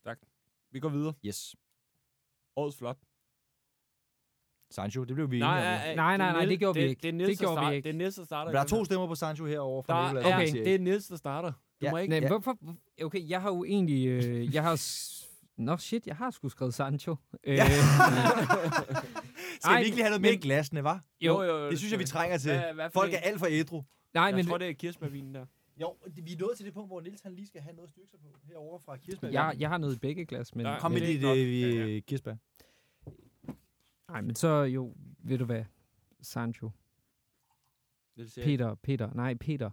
[0.00, 0.24] Stærkt.
[0.72, 1.12] Vi går videre.
[1.26, 1.56] Yes.
[2.56, 2.98] Årets flot.
[4.70, 5.56] Sancho, det blev vi enige om.
[5.56, 5.62] ja.
[5.62, 7.02] nej, Nej, nej, nej, det gjorde vi ikke.
[7.02, 7.86] Det, er Det der gjorde vi start- ikke.
[7.88, 8.50] Det er Niels, der starter.
[8.50, 9.82] Men der er to stemmer på Sancho herovre her.
[9.94, 10.50] fra Der Nicolas.
[10.50, 10.78] okay, det er.
[10.78, 11.48] Niels, der starter.
[11.52, 12.10] Du Ja, må ikke...
[12.10, 12.28] Nej, Ja.
[12.28, 12.58] hvorfor?
[13.02, 14.06] Okay, jeg har jo egentlig...
[14.08, 14.76] Øh, jeg har...
[15.60, 17.16] Nå, shit, jeg har sgu skrevet Sancho.
[17.44, 17.64] Øh, Ja.
[19.60, 21.04] Skal Ej, vi ikke lige have noget mere i glasene, var?
[21.20, 22.50] Jo, jo, jo, Det synes jeg, vi trænger til.
[22.52, 23.14] Hvad, hvad Folk en?
[23.16, 23.82] er alt for ædru.
[24.14, 25.46] nej, Jeg men tror, det er kirsebærvinen der.
[25.80, 27.90] Jo, vi er nået til det punkt, hvor Nils han lige skal have noget at
[27.90, 28.28] styrke sig på.
[28.44, 29.32] Herovre fra Kirsberg.
[29.32, 30.54] jeg, jeg har noget i begge glas.
[30.54, 32.02] Men, Nej, Kom med det dit er øh.
[32.02, 32.38] Kirsberg.
[34.08, 35.64] Nej, men så jo, ved du hvad?
[36.22, 36.70] Sancho.
[38.16, 38.58] Det siger jeg.
[38.58, 39.10] Peter, Peter.
[39.14, 39.70] Nej, Peter.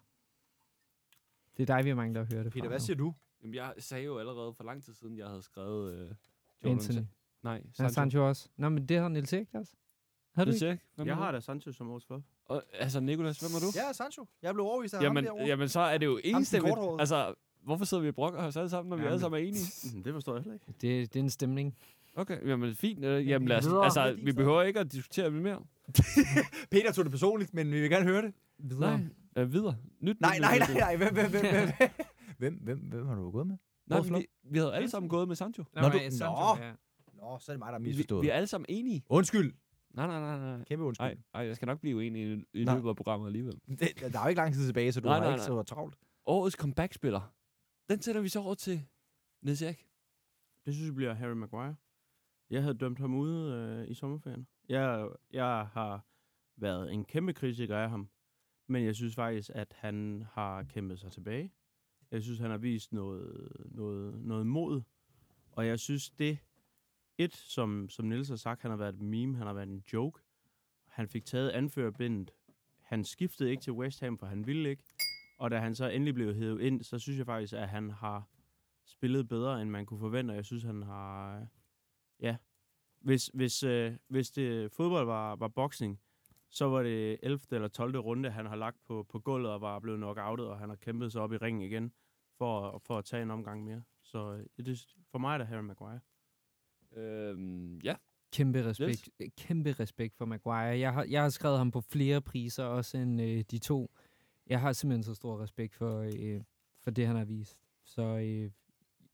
[1.58, 2.86] Det er dig, vi mangler at høre det Peter, fra hvad nu.
[2.86, 3.14] siger du?
[3.42, 5.94] Jamen, jeg sagde jo allerede for lang tid siden, jeg havde skrevet...
[5.94, 6.00] Øh,
[6.64, 7.06] Jordan Anthony.
[7.44, 7.94] Nej, Ja, Sancho.
[7.94, 8.50] Sancho også.
[8.58, 9.72] Nå, men det har Niels Erik også.
[10.36, 10.84] Har du Det ikke?
[10.96, 12.22] Hvem Jeg er har da Sancho som årets flop.
[12.46, 13.66] Og, altså, Nicolas, hvem er du?
[13.88, 14.26] Ja, Sancho.
[14.42, 15.46] Jeg blev overvist af Jamen, ham derovre.
[15.48, 16.76] jamen, så er det jo enstemmigt.
[16.76, 17.00] korthårede.
[17.00, 17.34] Altså,
[17.64, 19.12] hvorfor sidder vi og brokker os alle sammen, når vi Jamen.
[19.12, 19.66] alle sammen er enige?
[19.98, 20.66] Mm, Det forstår jeg heller ikke.
[20.82, 21.78] Det, det er en stemning.
[22.16, 23.06] Okay, jamen fint.
[23.06, 23.84] Øh, Jamen, lad os, Videre.
[23.84, 25.62] altså, er vi behøver ikke at diskutere det mere.
[26.72, 28.34] Peter tog det personligt, men vi vil gerne høre det.
[28.58, 28.98] Videre.
[29.36, 29.76] Nej, øh, videre.
[30.00, 30.80] Nyt, Nej, nyt, nej, nyt, nej, nyt.
[30.80, 30.96] nej.
[30.96, 31.70] Hvem, hvem, hvem, hvem,
[32.38, 33.58] hvem, hvem, hvem har du gået med?
[33.86, 34.18] Nej, Hvorfor?
[34.18, 35.64] vi, vi havde alle sammen gået med Sancho.
[35.74, 36.64] Nå, Nå, men du- Sancho, Nå.
[36.66, 36.74] ja.
[37.14, 38.24] Nå, så er det mig, der har Vi, misforstået.
[38.24, 39.04] vi er alle sammen enige.
[39.10, 39.54] Undskyld.
[39.92, 40.64] Nej, nej, nej, nej.
[40.64, 41.08] Kæmpe undskyld.
[41.08, 42.76] Ej, ej, jeg skal nok blive uenig i, i Nej.
[42.76, 43.54] løbet af programmet alligevel.
[43.80, 43.80] Det,
[44.14, 45.46] der er jo ikke lang tid tilbage, så du Nej, har nej, ikke nej.
[45.48, 45.96] så travlt.
[46.26, 47.34] Årets comeback-spiller.
[47.90, 48.82] Den sætter vi så over til
[49.42, 49.88] Niels Erik.
[50.66, 51.76] Det synes jeg bliver Harry Maguire.
[52.50, 54.48] Jeg havde dømt ham ude øh, i sommerferien.
[54.70, 56.06] Jeg, jeg har
[56.58, 58.10] været en kæmpe kritiker af ham,
[58.68, 61.52] men jeg synes faktisk, at han har kæmpet sig tilbage.
[62.12, 64.82] Jeg synes, han har vist noget, noget, noget mod,
[65.52, 66.40] og jeg synes, det
[67.18, 69.84] et, som, som Niels har sagt, han har været et meme, han har været en
[69.94, 70.22] joke.
[70.86, 72.32] Han fik taget anførerbindet.
[72.82, 74.84] Han skiftede ikke til West Ham, for han ville ikke.
[75.38, 78.30] Og da han så endelig blev hævet ind, så synes jeg faktisk, at han har
[78.86, 81.46] spillet bedre, end man kunne forvente, og jeg synes, han har...
[82.20, 82.36] Ja.
[83.00, 86.00] Hvis, hvis, øh, hvis det fodbold var, var boksning,
[86.50, 87.40] så var det 11.
[87.52, 87.98] eller 12.
[87.98, 91.12] runde, han har lagt på, på gulvet og var blevet knockoutet, og han har kæmpet
[91.12, 91.92] sig op i ringen igen
[92.38, 93.84] for, for at tage en omgang mere.
[94.04, 96.00] Så øh, det, for mig er det Harry Maguire.
[96.96, 97.96] Øhm, ja.
[98.34, 100.80] Kæmpe respekt, øh, kæmpe respekt for Maguire.
[100.80, 103.92] Jeg har, jeg har skrevet ham på flere priser, også end øh, de to.
[104.48, 106.42] Jeg har simpelthen så stor respekt for, øh,
[106.84, 107.62] for det, han har vist.
[107.86, 108.52] Så øh,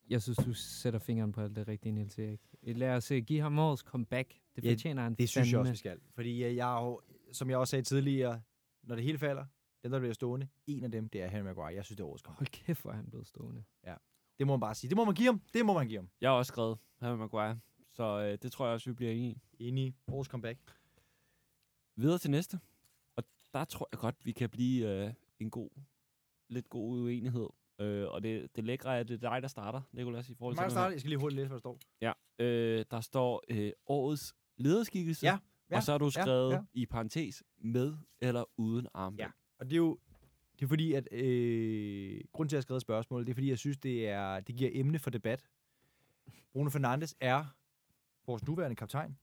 [0.10, 2.42] jeg synes, du sætter fingeren på alt det rigtige, Niels Erik.
[2.64, 4.34] Øh, Lad os øh, give ham årets comeback.
[4.56, 6.00] Det Ja, fortjener han Det synes jeg også, vi skal.
[6.16, 7.02] Fordi øh, jeg er jo,
[7.34, 8.42] som jeg også sagde tidligere,
[8.84, 9.46] når det hele falder,
[9.84, 11.76] den der bliver stående, en af dem, det er Harry Maguire.
[11.76, 12.24] Jeg synes, det er årets.
[12.26, 13.64] Hold kæft, hvor er han blevet stående.
[14.40, 14.90] Det må man bare sige.
[14.90, 15.42] Det må man give ham.
[15.54, 16.10] Det må man give ham.
[16.22, 17.60] Jeg har også skrevet Harry Maguire.
[17.92, 19.68] Så øh, det tror jeg også, vi bliver enige i.
[19.68, 19.96] Enig.
[20.08, 20.60] Årets comeback.
[21.96, 22.60] Videre til næste.
[23.16, 25.70] Og der tror jeg godt, vi kan blive øh, en god,
[26.50, 27.48] lidt god uenighed.
[27.80, 30.56] Øh, og det, det lækre er, at det er dig, der starter, Nicolas, i forhold
[30.56, 30.92] til Mig, der starter.
[30.92, 31.80] Jeg skal lige hurtigt læse, hvad der står.
[32.02, 35.26] Ja, øh, der står øh, årets lederskikkelse.
[35.26, 35.38] Ja,
[35.70, 36.62] ja, og så har du ja, skrevet ja.
[36.74, 39.20] i parentes med eller uden armbånd.
[39.20, 39.30] Ja.
[39.60, 40.00] Og det er jo
[40.60, 43.50] det er fordi, at øh, grund til, at jeg har skrevet spørgsmålet, det er fordi,
[43.50, 45.46] jeg synes, det, er, det giver emne for debat.
[46.52, 47.46] Bruno Fernandes er
[48.28, 49.18] vores nuværende kaptajn,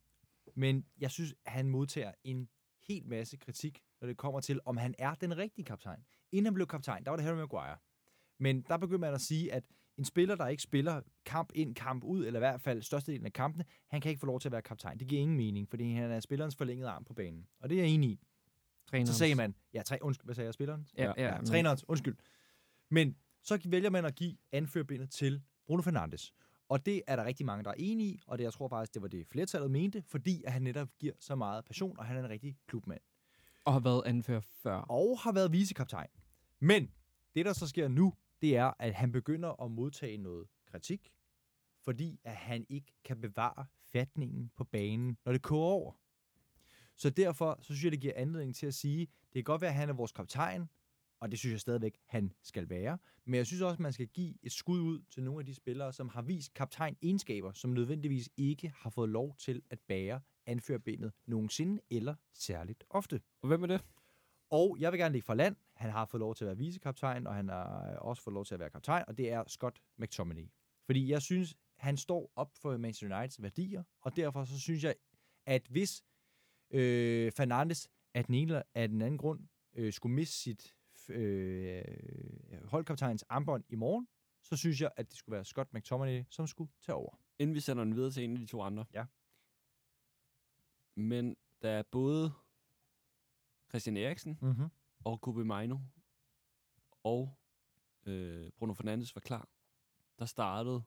[0.55, 2.49] men jeg synes, han modtager en
[2.89, 6.05] helt masse kritik, når det kommer til, om han er den rigtige kaptajn.
[6.33, 7.77] Inden han blev kaptajn, der var det Harry Maguire.
[8.39, 9.65] Men der begyndte man at sige, at
[10.01, 13.33] en spiller, der ikke spiller kamp ind, kamp ud, eller i hvert fald størstedelen af
[13.33, 14.99] kampene, han kan ikke få lov til at være kaptajn.
[14.99, 17.47] Det giver ingen mening, fordi han er spillerens forlængede arm på banen.
[17.61, 18.20] Og det er jeg enig i.
[18.91, 19.11] Trænerens.
[19.11, 20.87] Så sagde man, ja, tre, undskyld, hvad sagde jeg, spilleren?
[20.97, 22.17] Ja, ja, ja, men- trænerens, undskyld.
[22.91, 26.33] Men så vælger man at give anførbindet til Bruno Fernandes.
[26.69, 28.95] Og det er der rigtig mange, der er enige i, og det, jeg tror faktisk,
[28.95, 32.17] det var det flertallet mente, fordi at han netop giver så meget passion, og han
[32.17, 33.01] er en rigtig klubmand.
[33.65, 34.77] Og har været anfører før.
[34.77, 36.09] Og har været vicekaptajn.
[36.61, 36.91] Men
[37.35, 41.12] det, der så sker nu, det er, at han begynder at modtage noget kritik,
[41.85, 45.93] fordi at han ikke kan bevare fatningen på banen, når det koger over.
[46.97, 49.70] Så derfor så synes jeg, det giver anledning til at sige, det kan godt være,
[49.70, 50.69] at han er vores kaptajn,
[51.20, 52.99] og det synes jeg stadigvæk, han skal være.
[53.25, 55.55] Men jeg synes også, at man skal give et skud ud til nogle af de
[55.55, 60.20] spillere, som har vist kaptajn egenskaber, som nødvendigvis ikke har fået lov til at bære
[60.47, 63.20] anførbenet nogensinde eller særligt ofte.
[63.43, 63.85] Og hvem er det?
[64.51, 65.57] Og jeg vil gerne lægge for land.
[65.81, 68.55] Han har fået lov til at være vicekaptajn, og han har også fået lov til
[68.55, 70.49] at være kaptajn, og det er Scott McTominay.
[70.86, 74.94] Fordi jeg synes, han står op for Manchester Uniteds værdier, og derfor så synes jeg,
[75.47, 76.05] at hvis
[76.70, 79.41] øh, Fernandes af den ene eller af den anden grund
[79.75, 80.76] øh, skulle miste sit
[81.09, 81.83] øh,
[82.65, 84.09] holdkaptajns armbånd i morgen,
[84.42, 87.20] så synes jeg, at det skulle være Scott McTominay, som skulle tage over.
[87.39, 88.84] Inden vi sender den videre til en af de to andre.
[88.94, 89.05] Ja.
[90.94, 92.33] Men der er både
[93.70, 94.70] Christian Eriksen Mm-hmm
[95.05, 95.79] og Kobe Mino
[97.05, 97.39] og
[98.07, 99.49] øh, Bruno Fernandes var klar,
[100.19, 100.83] der startede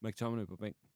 [0.00, 0.88] McTominay på bænken.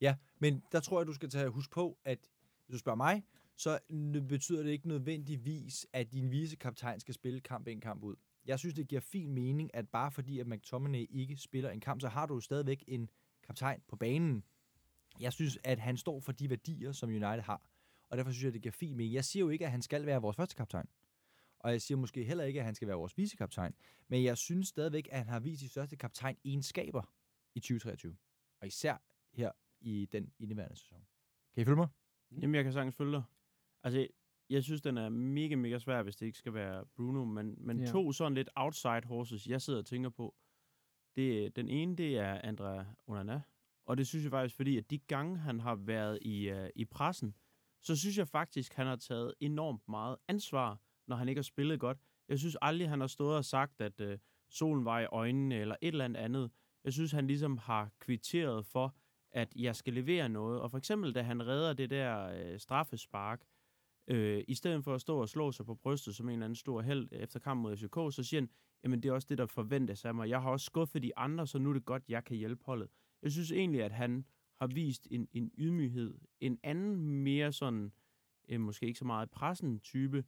[0.00, 2.18] Ja, men der tror jeg, du skal tage husk på, at
[2.66, 3.24] hvis du spørger mig,
[3.56, 3.78] så
[4.28, 8.16] betyder det ikke nødvendigvis, at din vicekaptajn skal spille kamp en kamp ud.
[8.46, 12.00] Jeg synes, det giver fin mening, at bare fordi, at McTominay ikke spiller en kamp,
[12.00, 13.10] så har du jo stadigvæk en
[13.42, 14.44] kaptajn på banen.
[15.20, 17.62] Jeg synes, at han står for de værdier, som United har.
[18.10, 19.14] Og derfor synes jeg, det giver fin mening.
[19.14, 20.86] Jeg siger jo ikke, at han skal være vores første kaptajn.
[21.58, 23.74] Og jeg siger måske heller ikke, at han skal være vores vicekaptajn.
[24.08, 27.02] Men jeg synes stadigvæk, at han har vist de største kaptajn egenskaber
[27.54, 28.16] i 2023.
[28.60, 28.96] Og især
[29.32, 31.06] her i den indeværende sæson.
[31.54, 31.88] Kan I følge mig?
[32.30, 33.22] Jamen, jeg kan sagtens følge dig.
[33.82, 34.06] Altså,
[34.50, 37.24] jeg synes, den er mega, mega svær, hvis det ikke skal være Bruno.
[37.24, 37.84] Men, men Ja.
[37.84, 37.90] ja.
[37.90, 40.34] to sådan lidt outside horses, jeg sidder og tænker på.
[41.16, 43.40] Det, den ene, det er Andrea Onana.
[43.86, 46.84] Og det synes jeg faktisk, fordi at de gange, han har været i, uh, i
[46.84, 47.34] pressen,
[47.82, 51.80] så synes jeg faktisk, han har taget enormt meget ansvar, når han ikke har spillet
[51.80, 51.98] godt.
[52.28, 54.18] Jeg synes aldrig, han har stået og sagt, at øh,
[54.50, 56.50] solen var i øjnene, eller et eller andet andet.
[56.84, 58.94] Jeg synes, han ligesom har kvitteret for,
[59.32, 60.60] at jeg skal levere noget.
[60.60, 63.44] Og for eksempel, da han redder det der øh, straffespark,
[64.06, 66.56] øh, i stedet for at stå og slå sig på brystet som en eller anden
[66.56, 68.50] stor held efter kampen mod FCK, så siger han,
[68.84, 70.28] jamen det er også det, der forventes af mig.
[70.28, 72.88] Jeg har også skuffet de andre, så nu er det godt, jeg kan hjælpe holdet.
[73.22, 74.24] Jeg synes egentlig, at han
[74.60, 76.14] har vist en, en ydmyghed.
[76.40, 77.92] En anden mere sådan,
[78.48, 80.24] øh, måske ikke så meget pressen type,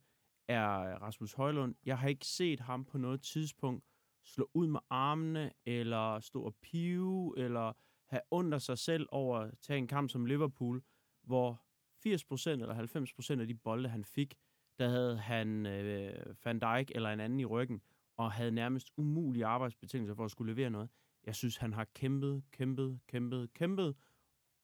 [0.48, 0.68] er
[1.02, 1.74] Rasmus Højlund.
[1.84, 3.84] Jeg har ikke set ham på noget tidspunkt
[4.24, 7.72] slå ud med armene, eller stå og pive, eller
[8.06, 10.82] have under sig selv over at tage en kamp som Liverpool,
[11.22, 11.62] hvor
[12.06, 14.34] 80% eller 90% af de bolde, han fik,
[14.78, 17.82] der havde han øh, Van Dijk eller en anden i ryggen,
[18.16, 20.88] og havde nærmest umulige arbejdsbetingelser for at skulle levere noget.
[21.24, 23.96] Jeg synes, han har kæmpet, kæmpet, kæmpet, kæmpet,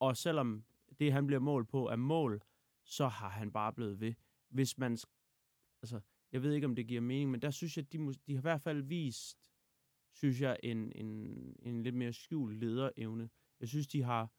[0.01, 0.65] og selvom
[0.99, 2.43] det, han bliver mål på, er mål,
[2.85, 4.15] så har han bare blevet ved.
[4.49, 4.99] Hvis man,
[5.83, 6.01] altså,
[6.33, 8.41] jeg ved ikke, om det giver mening, men der synes jeg, de, de har i
[8.41, 9.39] hvert fald vist,
[10.13, 11.11] synes jeg, en, en,
[11.63, 13.31] en lidt mere skjult lederevne.
[13.61, 14.33] Jeg synes, de har,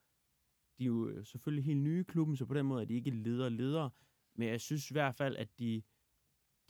[0.78, 3.10] de er jo selvfølgelig helt nye i klubben, så på den måde er de ikke
[3.10, 3.90] leder-ledere,
[4.34, 5.82] men jeg synes i hvert fald, at de,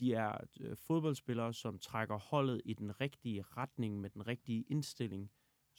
[0.00, 5.30] de er øh, fodboldspillere, som trækker holdet i den rigtige retning med den rigtige indstilling,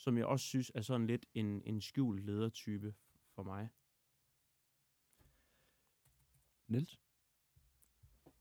[0.01, 2.93] som jeg også synes er sådan lidt en, en skjult ledertype
[3.35, 3.69] for mig.
[6.67, 6.99] Niels?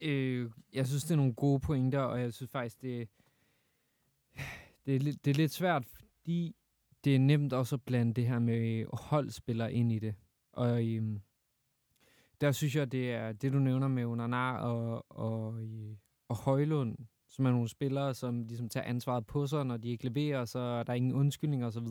[0.00, 3.08] Øh, jeg synes, det er nogle gode pointer, og jeg synes faktisk, det,
[4.86, 6.56] det, er, lidt, det er lidt svært, fordi
[7.04, 10.14] det er nemt også at blande det her med holdspillere ind i det.
[10.52, 11.20] Og øhm,
[12.40, 15.96] der synes jeg, det er det, du nævner med Onana og, og, øh,
[16.28, 16.98] og Højlund,
[17.30, 20.58] som er nogle spillere, som ligesom tager ansvaret på sig, når de ikke leverer, så
[20.58, 21.86] er der ingen undskyldninger osv.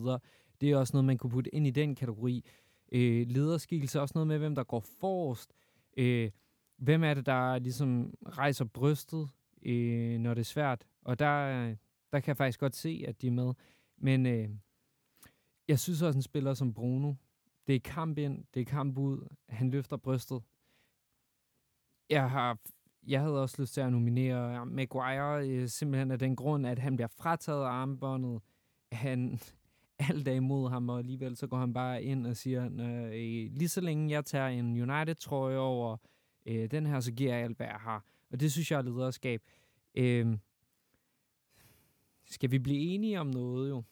[0.60, 2.44] Det er også noget, man kunne putte ind i den kategori.
[2.92, 5.52] Øh, lederskikkelse er også noget med, hvem der går forrest.
[5.96, 6.30] Øh,
[6.76, 9.28] hvem er det, der ligesom rejser brystet,
[9.62, 10.86] øh, når det er svært?
[11.04, 11.66] Og der,
[12.12, 13.54] der kan jeg faktisk godt se, at de er med.
[13.96, 14.48] Men øh,
[15.68, 17.14] jeg synes også, en spiller som Bruno,
[17.66, 20.42] det er kamp ind, det er kamp ud, han løfter brystet.
[22.10, 22.58] Jeg har
[23.06, 26.96] jeg havde også lyst til at nominere Maguire, øh, simpelthen af den grund, at han
[26.96, 28.40] bliver frataget af armbåndet.
[28.92, 29.40] Han
[30.08, 33.52] alt er imod ham, og alligevel så går han bare ind og siger, "Når, øh,
[33.58, 35.96] lige så længe jeg tager en United-trøje over
[36.46, 38.04] øh, den her, så giver jeg alt, hvad jeg har.
[38.30, 39.42] Og det synes jeg er lederskab.
[39.94, 40.36] Øh,
[42.24, 43.82] skal vi blive enige om noget, jo?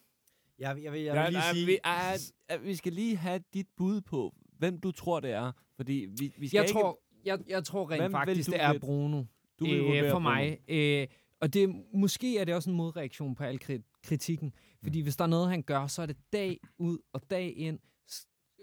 [0.59, 1.65] Jeg, jeg, vil, jeg Ja, vil lige nej, sige...
[1.65, 2.17] vi, ej,
[2.63, 5.51] vi skal lige have dit bud på, hvem du tror, det er.
[5.75, 6.73] Fordi vi, vi skal Jeg ikke...
[6.79, 8.79] tror, jeg, jeg tror rent Hvem faktisk, det er?
[8.79, 9.23] Bruno.
[9.59, 10.59] du vil øh, for mig.
[10.67, 11.07] Øh,
[11.41, 14.53] og det, måske er det også en modreaktion på al kri- kritikken.
[14.83, 17.79] Fordi hvis der er noget, han gør, så er det dag ud og dag ind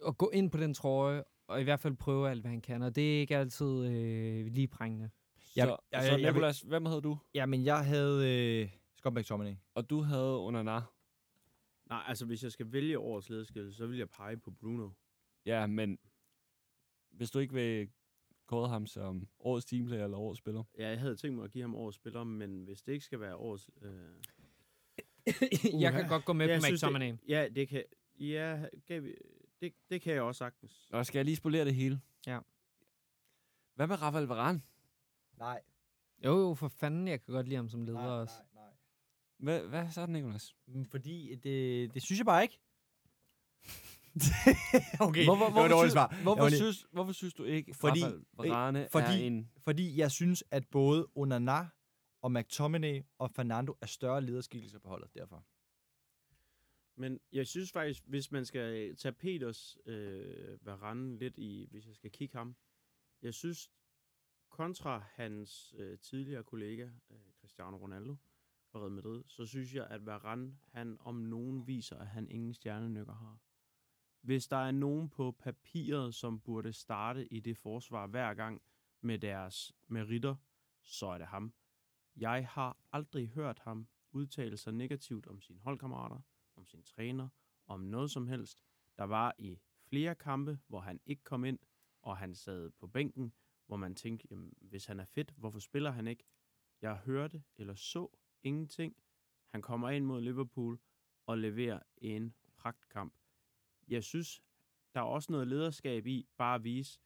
[0.06, 2.82] at gå ind på den trøje, og i hvert fald prøve alt, hvad han kan.
[2.82, 5.10] Og det er ikke altid øh, lige prængende.
[5.56, 7.18] Jeg- så, jeg- så jeg- jeg Nicolas, hvem havde du?
[7.34, 8.30] Jamen, jeg havde
[8.62, 9.54] øh, Scott McTominay.
[9.74, 10.80] Og du havde Onana.
[11.88, 14.90] Nej, altså hvis jeg skal vælge årets lederskil, så vil jeg pege på Bruno.
[15.46, 15.98] Ja, men
[17.10, 17.88] hvis du ikke vil
[18.46, 20.64] kåre ham som årets teamplayer eller årets spiller.
[20.78, 23.20] Ja, jeg havde tænkt mig at give ham årets spiller, men hvis det ikke skal
[23.20, 23.70] være årets...
[23.82, 23.92] Øh,
[25.82, 27.10] jeg kan godt gå med jeg på McTominay.
[27.10, 27.84] Det, ja, det kan,
[28.20, 29.14] ja, gav vi,
[29.60, 30.88] det, det kan jeg også sagtens.
[30.92, 32.00] Og skal jeg lige spolere det hele?
[32.26, 32.38] Ja.
[33.74, 34.62] Hvad med Rafael Varane?
[35.38, 35.62] Nej.
[36.24, 38.34] Jo, jo, for fanden, jeg kan godt lide ham som leder også.
[38.54, 38.62] nej.
[39.36, 40.54] Hvad, hvad så, Nicolas?
[40.66, 42.60] Mm, Fordi det, det synes jeg bare ikke.
[45.06, 46.22] okay, Hvorfor, det var et svar.
[46.22, 49.50] hvorfor, var synes, hvorfor synes du ikke, Fordi- Rafael Varane fordi- er en...
[49.58, 51.68] Fordi jeg synes, at både Onana
[52.22, 55.44] og McTominay og Fernando er større lederskikkelser på holdet, derfor.
[57.00, 61.94] Men jeg synes faktisk, hvis man skal tage Peters øh, Varane lidt i, hvis jeg
[61.94, 62.56] skal kigge ham,
[63.22, 63.70] jeg synes,
[64.50, 68.16] kontra hans øh, tidligere kollega, øh, Cristiano Ronaldo
[68.72, 72.54] fra Real Madrid, så synes jeg, at Varane, han om nogen viser, at han ingen
[72.54, 73.38] stjernenykker har.
[74.26, 78.62] Hvis der er nogen på papiret, som burde starte i det forsvar hver gang
[79.00, 80.36] med deres meritter,
[80.82, 81.54] så er det ham.
[82.16, 86.20] Jeg har aldrig hørt ham udtale sig negativt om sine holdkammerater,
[86.56, 87.28] om sin træner,
[87.66, 88.64] om noget som helst.
[88.98, 91.58] Der var i flere kampe, hvor han ikke kom ind,
[92.02, 93.32] og han sad på bænken,
[93.66, 96.24] hvor man tænkte, jamen, hvis han er fedt, hvorfor spiller han ikke?
[96.80, 98.08] Jeg hørte eller så
[98.42, 98.96] ingenting.
[99.48, 100.78] Han kommer ind mod Liverpool
[101.26, 103.14] og leverer en pragtkamp.
[103.88, 104.42] Jeg synes,
[104.94, 107.00] der er også noget lederskab i bare at vise,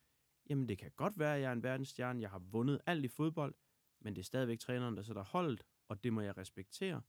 [0.51, 3.09] jamen det kan godt være, at jeg er en verdensstjerne, jeg har vundet alt i
[3.09, 3.55] fodbold,
[4.01, 7.03] men det er stadigvæk træneren, der sætter holdet, og det må jeg respektere.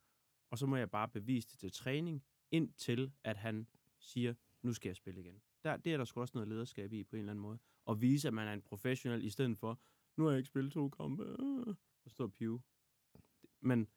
[0.52, 3.68] Og så må jeg bare bevise det til træning, indtil at han
[4.00, 5.42] siger, nu skal jeg spille igen.
[5.64, 7.60] Der, det er der sgu også noget lederskab i på en eller anden måde.
[7.86, 9.80] Og vise, at man er en professionel, i stedet for,
[10.18, 11.76] nu har jeg ikke spillet to kampe, øh,
[12.06, 12.62] og står og pive.
[13.60, 13.88] Men,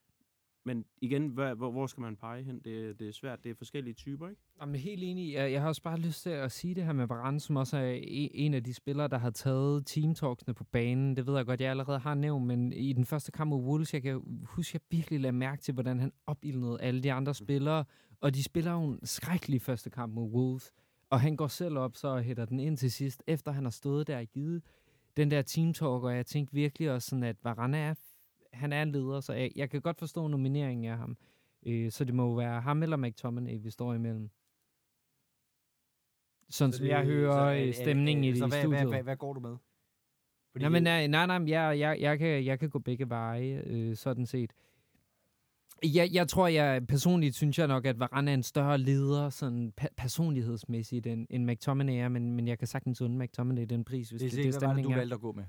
[0.65, 2.61] men igen, hvor, hvor skal man pege hen?
[2.65, 4.41] Det, det er svært, det er forskellige typer, ikke?
[4.61, 5.33] Jamen helt enig.
[5.33, 7.77] Jeg, jeg har også bare lyst til at sige det her med Varane, som også
[7.77, 11.17] er en, af de spillere, der har taget teamtalksene på banen.
[11.17, 13.95] Det ved jeg godt, jeg allerede har nævnt, men i den første kamp mod Wolves,
[13.95, 17.85] jeg kan huske, jeg virkelig lagde mærke til, hvordan han opildnede alle de andre spillere.
[18.21, 20.73] Og de spiller jo en skrækkelig første kamp mod Wolves.
[21.11, 23.71] Og han går selv op, så og hætter den ind til sidst, efter han har
[23.71, 24.63] stået der og givet
[25.17, 27.95] den der teamtalk, og jeg tænkte virkelig også sådan, at Varane er,
[28.55, 31.17] han er en leder, så jeg, jeg kan godt forstå nomineringen af ham.
[31.67, 34.31] Øh, så det må jo være ham eller McTominay, vi står imellem.
[36.51, 38.81] Sådan som jeg hører øh, stemningen i, så i hvad, studiet.
[38.81, 39.57] hvad, hvad, hvad går du med?
[40.53, 43.63] Fordi Nej, men nej, nej, nej jeg, jeg, jeg, kan, jeg kan gå begge veje,
[43.67, 44.53] øh, sådan set.
[45.95, 49.73] Jeg, jeg tror, jeg personligt synes jeg nok, at Varane er en større leder, sådan
[49.81, 54.11] pe- personlighedsmæssigt, end, end McTominay er, men, men jeg kan sagtens unde McTominay den pris,
[54.11, 54.97] hvis det er det, det, hvad var det, du stemningen er.
[54.97, 55.45] valgte at gå med?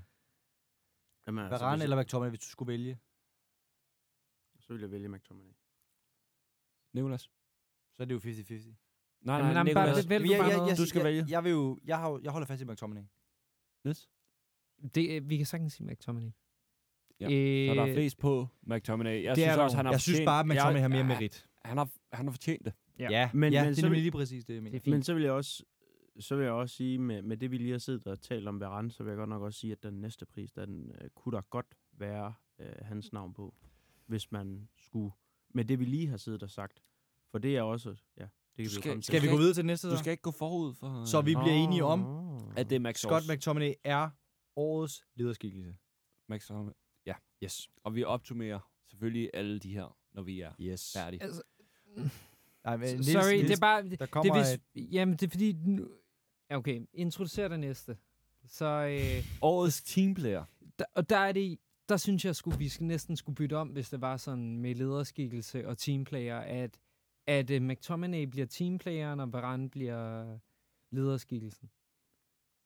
[1.26, 2.98] Jamen, altså, Varane hvis- eller McTominay, hvis du skulle vælge?
[4.60, 5.52] Så vil jeg vælge McTominay.
[6.94, 7.22] Nicolas?
[7.92, 8.74] Så er det jo 50-50.
[9.20, 10.08] Nej, nej, jamen, bare Nicolas.
[10.08, 11.24] vælg du jeg, jeg, jeg, Du skal jeg, vælge.
[11.28, 13.02] Jeg, vil jo, jeg, har, jo- jeg holder fast i McTominay.
[13.86, 14.10] Yes.
[14.94, 16.30] Det, øh, vi kan sagtens sige McTominay.
[17.20, 19.22] Ja, Så der er Øh, flest på McTominay.
[19.22, 21.04] Jeg det er synes også, han har Jeg synes bare, at McTominay jeg- har mere
[21.04, 21.46] merit.
[21.64, 22.72] Han har, han har fortjent det.
[22.98, 23.08] Ja.
[23.10, 24.70] Ja, Men- men, ja men det så er nemlig lige præcis det, jeg mener.
[24.72, 24.94] Det er fint.
[24.94, 25.64] Men så vil jeg også
[26.20, 28.60] så vil jeg også sige, med, med det vi lige har siddet og talt om
[28.60, 31.36] Varane, så vil jeg godt nok også sige, at den næste pris, den øh, kunne
[31.36, 33.54] der godt være øh, hans navn på,
[34.06, 35.12] hvis man skulle,
[35.54, 36.82] med det vi lige har siddet og sagt.
[37.30, 39.04] For det er også, ja, det kan vi jo skal- komme til.
[39.06, 41.04] Skal vi gå videre til det næste Du skal ikke gå forud for...
[41.04, 42.00] Så vi bliver enige om,
[42.56, 44.10] at det er Max Scott McTominay er
[44.56, 45.76] årets lederskikkelse.
[46.28, 46.72] McTominay.
[47.06, 47.14] Ja.
[47.44, 47.68] Yes.
[47.84, 50.92] Og vi optimerer selvfølgelig alle de her, når vi er Yes.
[50.96, 51.22] færdige.
[51.22, 51.42] Altså,
[52.64, 53.82] Nej, men Niels, Sorry, Niels, det er bare...
[53.82, 55.52] der Det kommer er et, hvis, jamen, det er fordi...
[55.52, 55.88] Nu,
[56.50, 57.96] ja, okay, introducer det næste.
[58.46, 60.44] Så, øh, Årets teamplayer.
[60.78, 61.58] der, og der er det...
[61.88, 64.74] Der synes jeg, skulle, vi skal næsten skulle bytte om, hvis det var sådan med
[64.74, 66.78] lederskikkelse og teamplayer, at,
[67.26, 70.38] at uh, McTominay bliver teamplayeren, og Varane bliver
[70.90, 71.70] lederskikkelsen.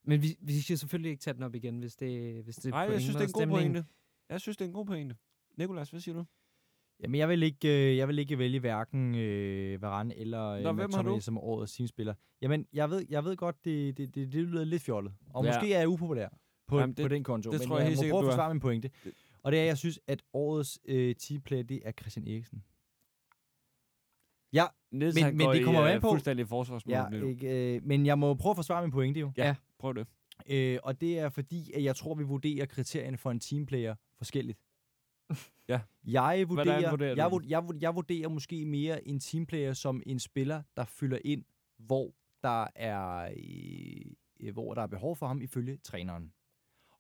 [0.05, 2.81] Men vi, vi skal selvfølgelig ikke tage den op igen, hvis det, hvis det Nej,
[2.81, 3.85] jeg synes, det er en god pointe.
[4.29, 5.17] Jeg synes, det er en god pointe.
[5.57, 6.25] Nicolas, hvad siger du?
[7.03, 10.73] Jamen, jeg vil ikke, øh, jeg vil ikke vælge hverken øh, Varane eller øh, Nå,
[10.73, 11.21] hvem har du?
[11.21, 12.15] som årets teamspiller.
[12.43, 15.13] Jamen, jeg ved, jeg ved godt, det, det, det, det lyder lidt fjollet.
[15.35, 15.51] Og Ja.
[15.51, 15.57] ja.
[15.59, 16.29] måske er jeg upopulær
[16.67, 17.51] på, Jamen, det- på den konto.
[17.51, 18.91] det men tror jeg helt må sikkert, prøve at forsvare min pointe.
[19.05, 19.13] Det-
[19.43, 22.63] Og det er, at jeg synes, at årets øh, teamplayer, det er Christian Eriksen.
[24.53, 27.27] Ja, Niels, Men- men det i, kommer øh, an på- fuldstændig forsvarsmål ja nu.
[27.29, 29.33] ikke, øh, men jeg må prøve at forsvare min pointe jo.
[29.37, 30.07] Ja, prøv det.
[30.51, 34.59] Øh, og det er fordi, at jeg tror, vi vurderer kriterierne for en teamplayer forskelligt.
[35.69, 35.81] Ja.
[36.05, 40.19] Jeg vurderer, vurderer jeg, vurderer, jeg, vurderer, jeg vurderer måske mere en teamplayer som en
[40.19, 41.45] spiller, der fylder ind,
[41.79, 43.35] hvor der er,
[44.41, 46.33] øh, hvor der er behov for ham ifølge træneren.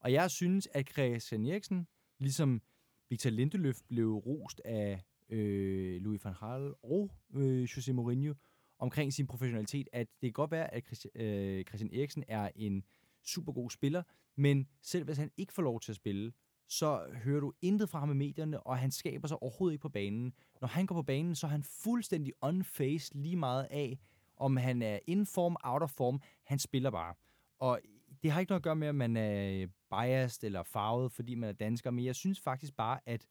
[0.00, 1.86] Og jeg synes, at Christian Eriksen,
[2.18, 2.62] ligesom
[3.10, 8.34] Victor Lindeløf blev rost af øh, Louis van Gaal og øh, José Mourinho
[8.78, 12.84] omkring sin professionalitet, at det kan godt være, at Christian, øh, Christian Eriksen er en
[13.22, 14.02] super god spiller,
[14.36, 16.32] men selv hvis han ikke får lov til at spille,
[16.70, 19.88] så hører du intet fra ham i medierne, og han skaber sig overhovedet ikke på
[19.88, 20.34] banen.
[20.60, 23.98] Når han går på banen, så er han fuldstændig unfaced lige meget af,
[24.36, 26.20] om han er in form, out of form.
[26.42, 27.14] Han spiller bare.
[27.58, 27.80] Og
[28.22, 31.48] det har ikke noget at gøre med, at man er biased eller farvet, fordi man
[31.48, 33.26] er dansker, men jeg synes faktisk bare, at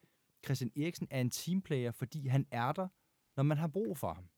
[0.46, 2.88] Christian Eriksen er en teamplayer, fordi han er der,
[3.36, 4.30] når man har brug for ham.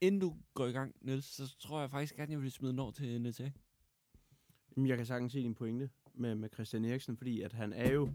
[0.00, 2.78] Inden du går i gang, Niels, så tror jeg faktisk gerne, jeg vil smide den
[2.78, 3.52] over til.
[4.76, 7.92] Jamen, jeg kan sagtens se din pointe med, med Christian Eriksen, fordi at han er
[7.92, 8.10] jo,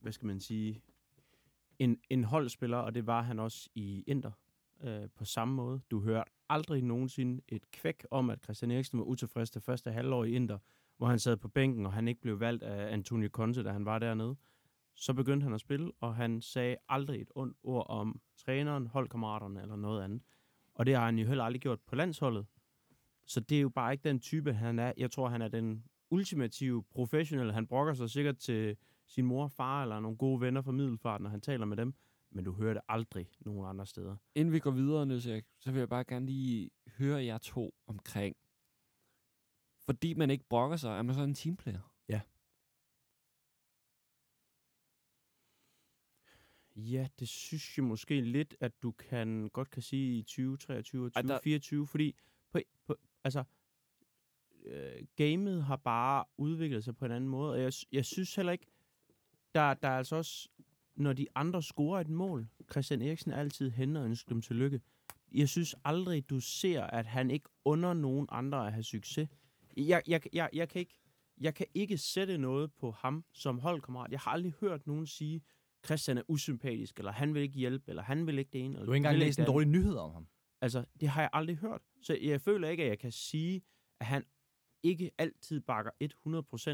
[0.00, 0.82] hvad skal man sige,
[1.78, 4.30] en, en holdspiller, og det var han også i Inter
[4.80, 5.80] øh, på samme måde.
[5.90, 10.24] Du hører aldrig nogensinde et kvæk om, at Christian Eriksen var utilfreds det første halvår
[10.24, 10.58] i Inter,
[10.96, 13.84] hvor han sad på bænken, og han ikke blev valgt af Antonio Conte, da han
[13.84, 14.36] var dernede.
[14.94, 19.62] Så begyndte han at spille, og han sagde aldrig et ondt ord om træneren, holdkammeraterne
[19.62, 20.22] eller noget andet.
[20.74, 22.46] Og det har han jo heller aldrig gjort på landsholdet.
[23.26, 24.92] Så det er jo bare ikke den type, han er.
[24.96, 27.52] Jeg tror, han er den ultimative professionelle.
[27.52, 28.76] Han brokker sig sikkert til
[29.06, 31.94] sin mor far eller nogle gode venner fra Middelfart, når han taler med dem.
[32.30, 34.16] Men du hører det aldrig nogen andre steder.
[34.34, 37.74] Inden vi går videre, Niels Erik, så vil jeg bare gerne lige høre jer to
[37.86, 38.36] omkring.
[39.78, 41.92] Fordi man ikke brokker sig, er man så en teamplayer?
[46.78, 51.12] Ja, det synes jeg måske lidt, at du kan godt kan sige i 2023 og
[51.16, 52.16] Ej, der- 2024, fordi
[52.52, 53.44] på, på, altså,
[54.66, 58.52] øh, gamet har bare udviklet sig på en anden måde, og jeg, jeg synes heller
[58.52, 58.66] ikke,
[59.54, 60.48] der, der er altså også,
[60.96, 64.80] når de andre scorer et mål, Christian Eriksen er altid hen og ønsker dem tillykke.
[65.32, 69.28] Jeg synes aldrig, du ser, at han ikke under nogen andre at have succes.
[69.76, 71.00] Jeg, jeg, jeg, jeg, kan ikke,
[71.40, 74.10] jeg kan ikke sætte noget på ham som holdkammerat.
[74.10, 75.42] Jeg har aldrig hørt nogen sige,
[75.86, 78.74] Christian er usympatisk, eller han vil ikke hjælpe, eller han vil ikke det ene.
[78.74, 80.26] Eller Du har ikke engang læst en dårlig nyhed om ham.
[80.60, 81.80] Altså, det har jeg aldrig hørt.
[82.02, 83.62] Så jeg føler ikke, at jeg kan sige,
[84.00, 84.24] at han
[84.86, 85.90] ikke altid bakker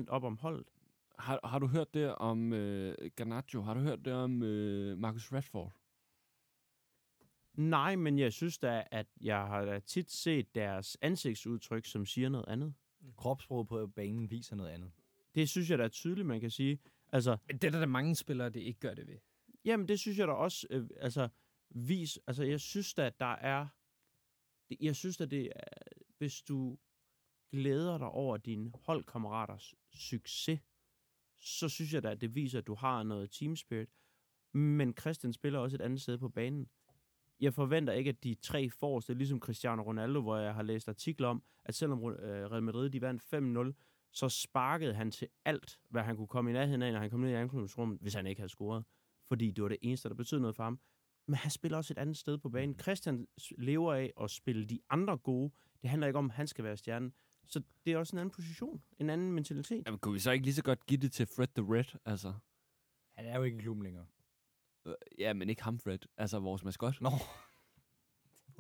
[0.05, 0.69] 100% op om holdet.
[1.19, 3.63] Har, har du hørt det om øh, Garnacho?
[3.63, 5.73] Har du hørt det om øh, Marcus Rashford?
[7.55, 12.29] Nej, men jeg synes da, at jeg har da tit set deres ansigtsudtryk, som siger
[12.29, 12.75] noget andet.
[13.17, 14.93] Kropsprog på banen viser noget andet.
[15.35, 16.79] Det synes jeg da er tydeligt, man kan sige.
[17.13, 19.19] Altså, Men Det er der da mange spillere, det ikke gør det ved.
[19.65, 21.29] Jamen, det synes jeg da også, øh, altså,
[21.71, 23.67] vis, altså, jeg synes da, at der er,
[24.81, 25.65] jeg synes da, det er,
[26.19, 26.79] hvis du
[27.53, 30.61] glæder dig over dine holdkammeraters succes,
[31.41, 33.89] så synes jeg da, at det viser, at du har noget team spirit.
[34.55, 36.69] Men Christian spiller også et andet sted på banen.
[37.41, 41.29] Jeg forventer ikke, at de tre forreste, ligesom Cristiano Ronaldo, hvor jeg har læst artikler
[41.29, 46.03] om, at selvom øh, Real Madrid de vandt 5-0, så sparkede han til alt, hvad
[46.03, 48.41] han kunne komme i nærheden af, når han kom ned i omklædningsrummet, hvis han ikke
[48.41, 48.85] havde scoret.
[49.29, 50.81] Fordi det var det eneste, der betød noget for ham.
[51.27, 52.79] Men han spiller også et andet sted på banen.
[52.79, 55.53] Christian s- lever af at spille de andre gode.
[55.83, 57.13] Det handler ikke om, at han skal være stjernen.
[57.49, 58.83] Så det er også en anden position.
[58.99, 59.83] En anden mentalitet.
[59.87, 61.99] Jamen, kunne vi så ikke lige så godt give det til Fred the Red?
[62.05, 62.33] Altså,
[63.17, 64.07] Han er jo ikke i klubben længere.
[64.87, 65.99] øh, ja, men ikke ham, Fred.
[66.17, 67.01] Altså, vores maskot.
[67.01, 67.11] Nå.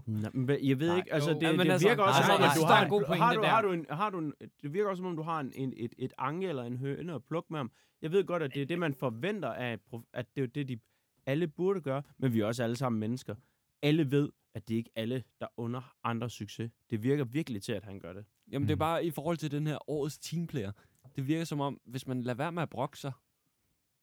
[0.06, 2.34] Nå, men jeg ved Nej, ikke, altså det, Jamen, det altså, virker også nej, som
[2.34, 3.72] om, nej, at du nej, har, er en god en, pointe har, du, har, du
[3.72, 6.12] en, har du en, det virker også som om, du har en, en, et, et
[6.18, 7.70] ange eller en høne at plukke med ham.
[8.02, 9.78] Jeg ved godt, at det er det, man forventer af,
[10.12, 10.78] at det er det, de
[11.26, 13.34] alle burde gøre, men vi er også alle sammen mennesker.
[13.82, 16.70] Alle ved, at det ikke er alle, der under andre succes.
[16.90, 18.24] Det virker virkelig til, at han gør det.
[18.50, 18.78] Jamen, det er Mm.
[18.78, 20.72] bare i forhold til den her årets teamplayer.
[21.16, 23.12] Det virker som om, hvis man lader være med at brokke sig,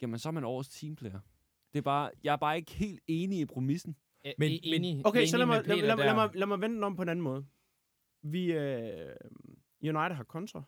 [0.01, 1.19] jamen, så er man årets teamplayer.
[1.74, 3.95] Det er bare, jeg er bare ikke helt enig i præmissen.
[4.26, 6.16] Men, Men- enig, Okay, så lad enig mig, lad, lad, lad, der.
[6.16, 7.45] mig, lad mig vende den om på en anden måde.
[8.22, 9.16] Vi, øh,
[9.84, 10.64] United har kontra.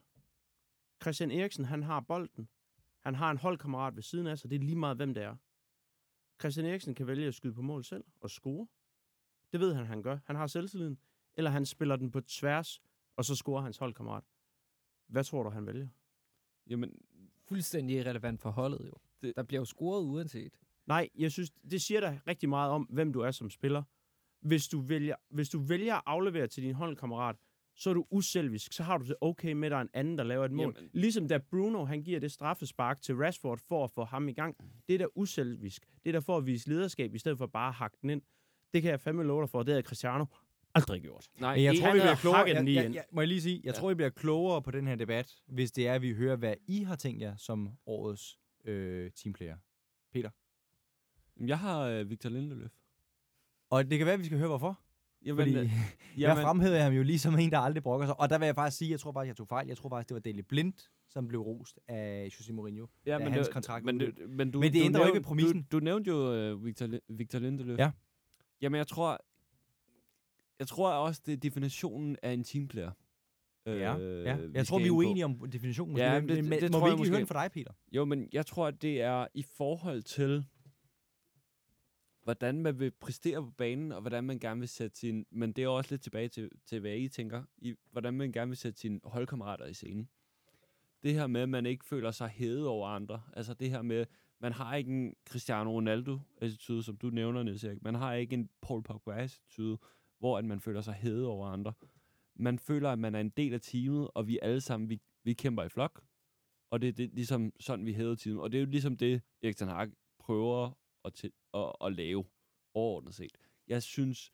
[1.01, 2.49] Christian Eriksen, han har bolden.
[2.99, 4.49] Han har en holdkammerat ved siden af sig.
[4.49, 5.35] Det er lige meget, hvem det er.
[6.41, 8.67] Christian Eriksen kan vælge at skyde på mål selv og score.
[9.51, 10.17] Det ved han, han gør.
[10.25, 10.97] Han har selvtilliden.
[11.33, 12.81] Eller han spiller den på tværs,
[13.21, 14.23] og så scorer hans holdkammerat.
[15.07, 15.87] Hvad tror du, han vælger?
[16.69, 16.91] Jamen,
[17.47, 18.93] Fuldstændig irrelevant for holdet jo.
[19.21, 20.53] Det- Der bliver jo scoret uanset.
[20.87, 23.83] Nej, jeg synes, det siger dig rigtig meget om, hvem du er som spiller.
[24.39, 27.35] Hvis du vælger, hvis du vælger at aflevere til din holdkammerat,
[27.75, 28.73] så er du uselvisk.
[28.73, 30.75] Så har du det okay med, at der er en anden, der laver et mål.
[30.77, 30.89] Jamen.
[30.93, 34.55] Ligesom da Bruno, han giver det straffespark til Rashford for at få ham i gang.
[34.87, 35.85] Det er da uselvisk.
[36.03, 38.21] Det er der for at vise lederskab, i stedet for bare at hakke den ind.
[38.73, 39.63] Det kan jeg fandme love dig for.
[39.63, 40.25] Det havde Cristiano
[40.75, 41.27] aldrig gjort.
[41.39, 42.39] nej, Men jeg tror, vi bliver klogere.
[42.47, 43.79] Jeg, jeg, jeg, må jeg lige sige, jeg Ja.
[43.79, 46.53] tror, vi bliver klogere på den her debat, hvis det er, at vi hører, hvad
[46.67, 49.57] I har tænkt jer som årets øh, teamplayer.
[51.47, 52.71] Jeg har øh, Victor Lindeløf.
[53.69, 54.79] Og det kan være, at vi skal høre, hvorfor.
[55.25, 55.71] Jamen, Fordi øh, jeg
[56.17, 58.19] jamen, fremhævede ham jo lige som en, der aldrig brokker sig.
[58.19, 59.67] Og der vil jeg faktisk sige, jeg tror faktisk, jeg tog fejl.
[59.67, 60.73] Jeg tror faktisk, det var Daily Blind,
[61.09, 62.87] som blev rost af Jose Mourinho.
[63.05, 65.21] ja, men, hans det, kontrakt men, det, men, du, Men det du ændrer jo ikke
[65.21, 65.67] præmissen.
[65.71, 67.79] Du, du nævnte jo øh, Victor, Victor Lindeløf.
[67.79, 67.91] Ja.
[68.61, 69.17] Jamen, jeg tror,
[70.61, 72.91] jeg tror også, det er definitionen af en teamplayer.
[73.65, 74.37] Ja, ja.
[74.53, 74.97] Jeg tror, vi er ind på.
[74.97, 75.91] uenige om definitionen.
[75.91, 77.71] Måske, Ja, men, det- men, det- det må tror vi ikke høre for dig, Peter?
[77.91, 80.45] Jo, men jeg tror, at det er i forhold til,
[82.23, 85.25] hvordan man vil præstere på banen, og hvordan man gerne vil sætte sin...
[85.31, 88.49] Men det er også lidt tilbage til, til hvad I tænker, i hvordan man gerne
[88.49, 90.09] vil sætte sine holdkammerater i scenen.
[91.03, 93.21] Det her med, at man ikke føler sig hævet over andre.
[93.33, 94.05] Altså det her med,
[94.39, 97.81] man har ikke en Cristiano Ronaldo-attitude, som du nævner, Niels Erik.
[97.83, 99.77] Man har ikke en Paul Pogba-attitude,
[100.21, 101.73] hvor at man føler sig hævet over andre.
[102.35, 105.33] Man føler, at man er en del af teamet, og vi alle sammen, vi, vi
[105.33, 106.03] kæmper i flok.
[106.71, 108.41] Og det er det, ligesom sådan, vi hæder teamet.
[108.41, 110.71] Og det er jo ligesom det, Erik Ten Hag prøver
[111.05, 112.25] at, til, at, at lave
[112.73, 113.37] overordnet set.
[113.67, 114.31] Jeg synes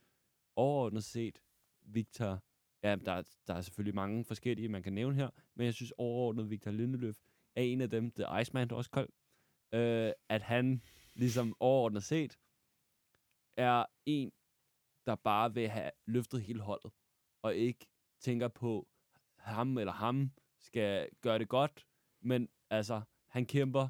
[0.56, 1.42] overordnet set,
[1.82, 2.44] Victor,
[2.84, 6.50] ja, der, der er selvfølgelig mange forskellige, man kan nævne her, men jeg synes overordnet,
[6.50, 7.18] Victor Lindeløf
[7.56, 9.10] er en af dem, The Iceman også kold,
[9.74, 10.82] øh, at han
[11.14, 12.38] ligesom overordnet set
[13.58, 14.32] er en,
[15.08, 16.92] der bare vil have løftet hele holdet,
[17.42, 17.88] og ikke
[18.20, 18.88] tænker på,
[19.38, 21.88] ham eller ham skal gøre det godt,
[22.22, 23.88] men altså, han kæmper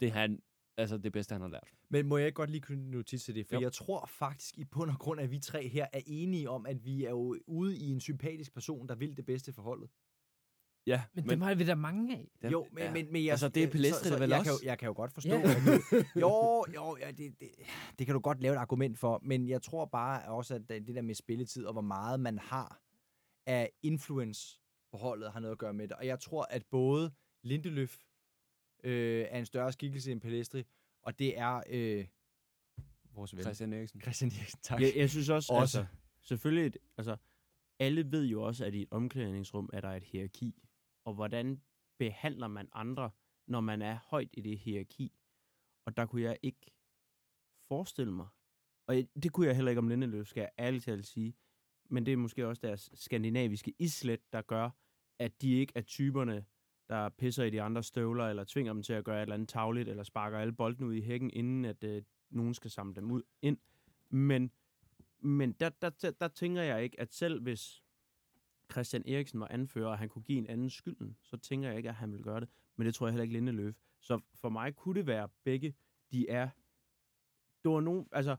[0.00, 0.42] det, han,
[0.76, 1.74] altså det bedste, han har lært.
[1.90, 3.46] Men må jeg ikke godt lige kunne notits til det?
[3.46, 3.60] For Jo.
[3.60, 6.84] jeg tror faktisk i bund og grund, at vi tre her er enige om, at
[6.84, 9.90] vi er jo ude i en sympatisk person, der vil det bedste for holdet.
[10.88, 12.28] Ja, Men, men dem har vi da mange af.
[12.42, 12.92] den- jo, men, ja.
[12.92, 14.50] men, men jeg, Altså, det er Pelestri vel jeg også?
[14.50, 15.50] Kan jo, jeg kan jo godt forstå, Ja.
[15.50, 17.48] at du, jo, jo, ja, det, det,
[17.98, 20.86] det kan du godt lave et argument for, men jeg tror bare også, at det
[20.94, 22.80] der med spilletid og hvor meget man har
[23.46, 24.60] af influence
[24.90, 25.96] på holdet har noget at gøre med det.
[25.96, 27.96] Og jeg tror, at både Lindeløf
[28.84, 30.64] øh, er en større skikkelse end Pelestri,
[31.02, 32.06] og det er øh,
[33.14, 33.42] vores ven.
[33.42, 34.00] Christian Eriksen.
[34.00, 34.80] Christian Eriksen, tak.
[34.80, 35.62] Jeg, jeg synes også, Også.
[35.62, 35.78] også.
[35.78, 35.94] Altså,
[36.28, 37.16] selvfølgelig, altså,
[37.78, 40.54] alle ved jo også, at i et omklædningsrum er der et hierarki.
[41.08, 41.62] Og hvordan
[41.98, 43.10] behandler man andre,
[43.46, 45.12] når man er højt i det hierarki?
[45.84, 46.74] Og der kunne jeg ikke
[47.68, 48.26] forestille mig,
[48.86, 51.36] og det kunne jeg heller ikke om Lindeløv, skal jeg ærligt talt sige,
[51.90, 54.70] men det er måske også deres skandinaviske islet, der gør,
[55.18, 56.44] at de ikke er typerne,
[56.88, 59.48] der pisser i de andre støvler, eller tvinger dem til at gøre et eller andet
[59.48, 63.10] tagligt, eller sparker alle bolden ud i hækken, inden at øh, nogen skal samle dem
[63.10, 63.58] ud ind.
[64.10, 64.52] Men,
[65.18, 67.82] men der, der, der, der tænker jeg ikke, at selv hvis
[68.72, 71.88] Christian Eriksen var anfører, og han kunne give en anden skylden, så tænker jeg ikke,
[71.88, 72.48] at han vil gøre det.
[72.76, 73.74] Men det tror jeg heller ikke Lindeløf.
[74.00, 75.74] Så for mig kunne det være begge,
[76.12, 76.48] de er...
[77.64, 78.36] Det var nogen, altså,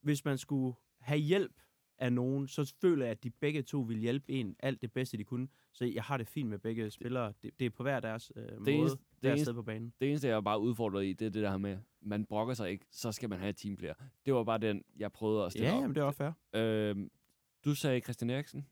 [0.00, 1.52] hvis man skulle have hjælp
[1.98, 5.16] af nogen, så føler jeg, at de begge to vil hjælpe en alt det bedste,
[5.18, 5.48] de kunne.
[5.72, 7.32] Så jeg har det fint med begge spillere.
[7.42, 9.92] Det, det er på hver deres øh, måde, eneste- det eneste- sted på banen.
[10.00, 12.70] Det eneste, jeg er bare udfordret i, det er det der med, man brokker sig
[12.70, 13.94] ikke, så skal man have et teamplayer.
[14.26, 15.80] Det var bare den, jeg prøvede at stille Ja, op.
[15.82, 16.16] jamen, det er også
[16.52, 16.60] fair.
[16.62, 17.10] Øhm,
[17.64, 18.66] du sagde Christian Eriksen.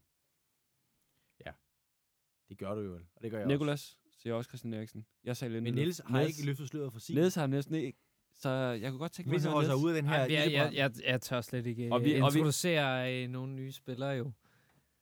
[2.50, 5.06] Det gør du jo, og det gør jeg Nikolas siger også Christian Eriksen.
[5.24, 5.54] Jeg sagde også.
[5.54, 5.74] Lindeløf.
[5.74, 7.16] Men Niels har ikke løftet sløret for sin.
[7.16, 7.98] Niels har næsten ikke.
[8.34, 9.74] Så jeg kunne godt tænke mig at høre Niels.
[9.84, 12.14] ude af den her Ej, jeg, jeg, jeg, jeg tør slet ikke Og og vi-
[12.14, 14.32] vi, og vi- introducere øh, nogle nye spillere jo.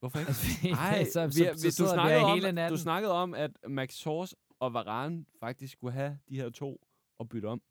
[0.01, 0.29] Hvorfor ikke?
[0.31, 2.77] Altså, fordi Ej, så, vi, så, vi, så, du, snakkede om, hele natten.
[2.77, 6.81] du snakkede om, at Max Sors og Varane faktisk skulle have de her to
[7.19, 7.63] og bytte om.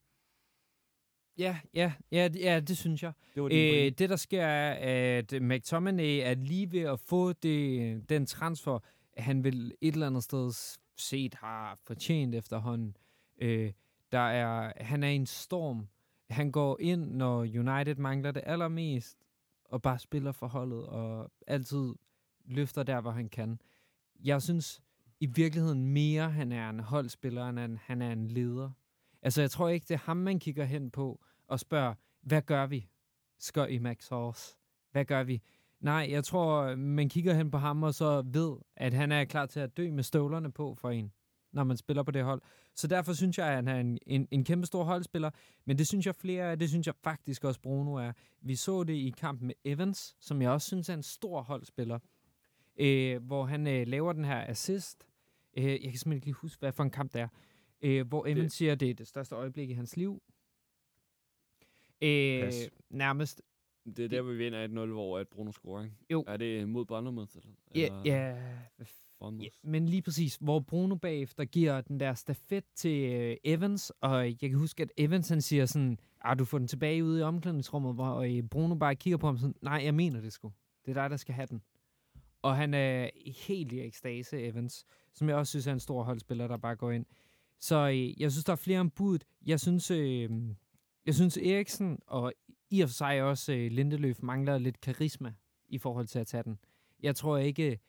[1.38, 3.11] Ja, ja, ja, det- ja, det synes jeg.
[3.35, 7.33] Det var din Øh, det, der sker, er, at McTominay er lige ved at få
[7.33, 8.80] det, den transfer,
[9.17, 10.51] han vil et eller andet sted
[10.97, 12.97] set har fortjent efterhånden.
[13.41, 13.73] Øh,
[14.11, 15.87] der er, han er en storm.
[16.29, 19.17] Han går ind, når United mangler det allermest,
[19.65, 21.93] og bare spiller for holdet, og altid
[22.45, 23.61] løfter der, hvor han kan.
[24.19, 24.81] Jeg synes
[25.19, 28.71] i virkeligheden mere, han er en holdspiller, end han, han er en leder.
[29.21, 32.65] Altså, jeg tror ikke, det er ham, man kigger hen på og spørger, hvad gør
[32.65, 32.89] vi?
[33.39, 34.57] Skør i Max Horse.
[34.91, 35.41] Hvad gør vi?
[35.80, 39.45] Nej, jeg tror, man kigger hen på ham og så ved, at han er klar
[39.45, 41.11] til at dø med støvlerne på for en,
[41.51, 42.41] når man spiller på det hold.
[42.75, 45.30] Så derfor synes jeg, at han er en, en, en kæmpe stor holdspiller.
[45.65, 48.11] Men det synes jeg flere af, det synes jeg faktisk også Bruno er.
[48.41, 51.99] Vi så det i kampen med Evans, som jeg også synes er en stor holdspiller.
[52.80, 55.07] Øh, hvor han øh, laver den her assist.
[55.57, 57.27] Øh, jeg kan simpelthen ikke lige huske, hvad for en kamp det er.
[57.81, 60.22] Øh, hvor Evans siger, at det er det største øjeblik i hans liv.
[62.01, 62.69] Øh, Pas.
[62.89, 63.41] nærmest.
[63.95, 65.95] Det er der, vi vinder 1-0, hvor at Bruno scorer, ikke?
[66.11, 66.24] Jo.
[66.27, 67.32] Er det mod Bournemouth?
[67.35, 68.35] Eller, Ja, ja?
[69.43, 74.25] Ja, men lige præcis, hvor Bruno bagefter giver den der stafet til øh, Evans, og
[74.25, 77.24] jeg kan huske, at Evans han siger sådan, ah, du får den tilbage ude i
[77.24, 80.51] omklædningsrummet, hvor øh, Bruno bare kigger på ham sådan, nej, jeg mener det sgu.
[80.85, 81.61] Det er dig, der skal have den.
[82.41, 83.09] Og han er
[83.48, 86.91] helt i ekstase, Evans, som jeg også synes er en stor holdspiller, der bare går
[86.91, 87.06] ind.
[87.59, 89.24] Så øh, jeg synes, der er flere om budet.
[89.45, 90.30] Jeg synes, øh,
[91.06, 92.33] jeg synes Eriksen og
[92.69, 95.33] i og for sig også øh, Lindeløf mangler lidt karisma
[95.69, 96.59] i forhold til at tage den.
[97.03, 97.79] Jeg tror ikke,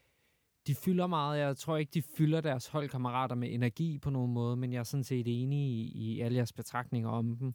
[0.66, 1.38] de fylder meget.
[1.40, 4.82] Jeg tror ikke, de fylder deres holdkammerater med energi på nogen måde, men jeg er
[4.84, 7.54] sådan set enig i, i alle jeres betragtninger om dem.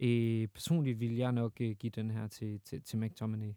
[0.00, 3.52] Øh, personligt vil jeg nok øh, give den her til, til, til McTominay.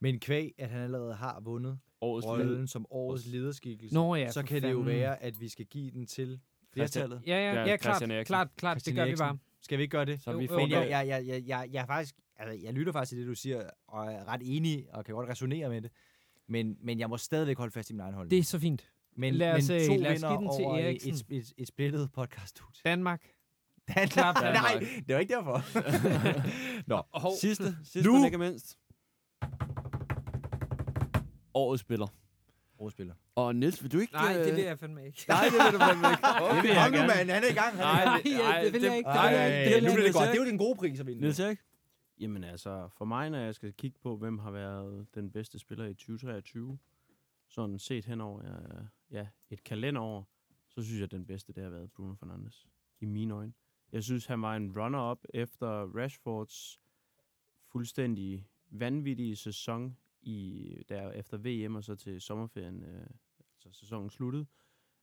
[0.00, 4.42] Men kvæg, at han allerede har vundet Årets rollen som årets lederskikkelse, Nå ja, så
[4.42, 4.86] kan det jo fanden.
[5.00, 6.40] være, at vi skal give den til
[6.72, 7.22] flertallet.
[7.26, 9.38] Ja, ja, Ja, ja, klart, klart, klart, det gør vi bare.
[9.62, 10.22] Skal vi ikke gøre det?
[10.22, 12.72] Så Jo, vi får Men jeg, jeg, jeg, jeg, jeg, jeg, er faktisk, altså, jeg
[12.72, 15.80] lytter faktisk til det, du siger, og er ret enig, og kan godt resonere med
[15.82, 15.90] det.
[16.46, 18.30] Men, men jeg må stadigvæk holde fast i min egen holdning.
[18.30, 18.90] Det er så fint.
[19.16, 21.14] men, lad os, men øh, to lad os give den til over et, Eriksen.
[21.14, 23.22] et, et, et splittet podcast Danmark.
[23.88, 24.82] Nej, Danmark.
[25.06, 25.62] det var ikke derfor.
[26.90, 27.32] Nå, Hov.
[27.40, 28.16] Sidste, sidste Nu!
[28.16, 28.78] men ikke mindst.
[31.54, 32.06] Årets spiller.
[32.78, 33.14] Overspiller.
[33.34, 34.12] Og Niels, vil du ikke...
[34.12, 35.24] Nej, det øh, vil jeg fandme ikke.
[35.28, 36.22] Nej, det vil du fandme ikke.
[36.54, 37.30] Det vil jeg mand.
[37.30, 37.76] Han er i gang.
[37.76, 38.24] Han i Nej, gang.
[38.24, 39.08] det- Nej, det vil jeg ikke.
[39.10, 39.74] Det Ej, vil jeg ikke.
[39.74, 40.18] Det vil nu bliver det ikke.
[40.18, 40.28] godt.
[40.28, 41.20] Det er jo den gode pris at vinde.
[41.20, 41.58] Niels Erik?
[42.20, 45.84] Jamen altså, for mig, når jeg skal kigge på, hvem har været den bedste spiller
[45.86, 46.78] i 2023,
[47.48, 50.28] sådan set hen over øh, ja, et kalenderår,
[50.68, 52.66] så synes jeg, at den bedste, det har været Bruno Fernandes.
[53.00, 53.52] I mine øjne.
[53.92, 56.80] Jeg synes, han var en runner-up efter Rashfords
[57.72, 63.06] fuldstændig vanvittige sæson i, der efter VM og så til sommerferien, øh,
[63.54, 64.46] altså sæsonen sluttede.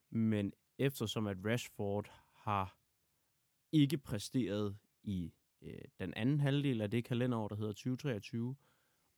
[0.09, 2.77] Men eftersom at Rashford har
[3.71, 8.55] ikke præsteret i øh, den anden halvdel af det kalenderår, der hedder 2023.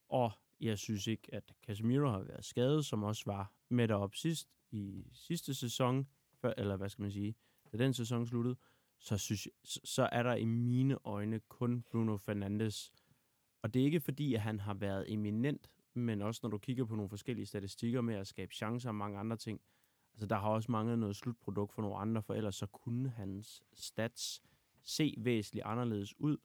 [0.09, 4.49] Og jeg synes ikke, at Casemiro har været skadet, som også var med derop sidst
[4.71, 7.35] i sidste sæson, før, eller hvad skal man sige,
[7.71, 8.55] da den sæson sluttede,
[8.99, 12.93] så, synes jeg, så, så er der i mine øjne kun Bruno Fernandes.
[13.61, 16.85] Og det er ikke fordi, at han har været eminent, men også når du kigger
[16.85, 19.61] på nogle forskellige statistikker med at skabe chancer og mange andre ting.
[20.13, 23.63] Altså, der har også manglet noget slutprodukt for nogle andre, for ellers så kunne hans
[23.73, 24.41] stats
[24.83, 26.37] se væsentligt anderledes ud.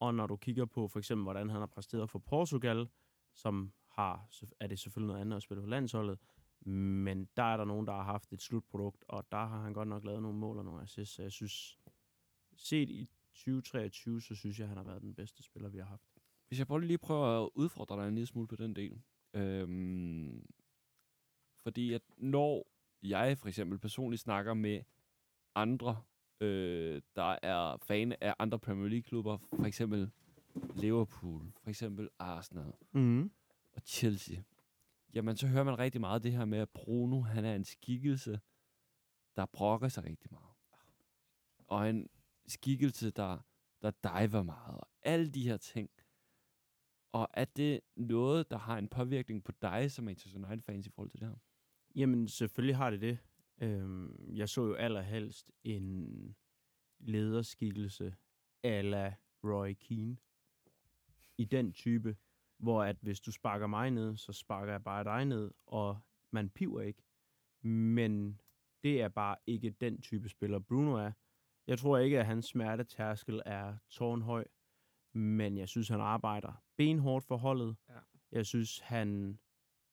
[0.00, 2.88] Og når du kigger på for eksempel, hvordan han har præsteret for Portugal,
[3.34, 4.28] som har,
[4.60, 6.18] er det selvfølgelig noget andet at spille på landsholdet,
[6.60, 9.88] men der er der nogen, der har haft et slutprodukt, og der har han godt
[9.88, 11.78] nok lavet nogle mål og nogle assists, så jeg synes,
[12.56, 15.84] set i 2023, så synes jeg, at han har været den bedste spiller, vi har
[15.84, 16.15] haft.
[16.48, 19.02] Hvis jeg bare lige prøver at udfordre dig en lille smule på den del.
[19.34, 20.46] Øhm,
[21.62, 22.66] fordi at når
[23.02, 24.82] jeg for eksempel personligt snakker med
[25.54, 26.02] andre,
[26.40, 30.10] øh, der er fan af andre Premier League-klubber, for eksempel
[30.76, 33.30] Liverpool, for eksempel Arsenal Mm.
[33.72, 34.42] og Chelsea,
[35.14, 38.40] jamen så hører man rigtig meget det her med, at Bruno, han er en skikkelse,
[39.36, 40.54] der brokker sig rigtig meget.
[41.66, 42.08] Og en
[42.46, 43.38] skikkelse, der,
[43.82, 45.90] der diver meget, og alle de her ting.
[47.16, 51.10] Og er det noget, der har en påvirkning på dig som Manchester United-fans i forhold
[51.10, 51.36] til det her?
[51.94, 53.18] Jamen, selvfølgelig har det det.
[53.60, 56.36] Øhm, jeg så jo allerhelst en
[56.98, 58.14] lederskikkelse
[58.62, 59.14] ala
[59.44, 60.16] Roy Keane.
[61.38, 62.16] I den type,
[62.58, 65.98] hvor at hvis du sparker mig ned, så sparker jeg bare dig ned, og
[66.32, 67.02] man piver ikke.
[67.62, 68.40] Men
[68.82, 71.12] det er bare ikke den type spiller, Bruno er.
[71.66, 74.44] Jeg tror ikke, at hans smertetærskel er tårnhøj,
[75.12, 77.76] men jeg synes, han arbejder benhårdt for holdet.
[77.88, 77.98] Ja.
[78.32, 79.38] Jeg synes, han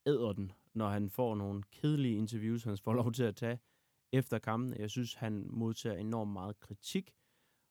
[0.05, 3.59] æder den, når han får nogle kedelige interviews, han får lov til at tage
[4.11, 4.79] efter kampen.
[4.79, 7.13] Jeg synes, han modtager enormt meget kritik,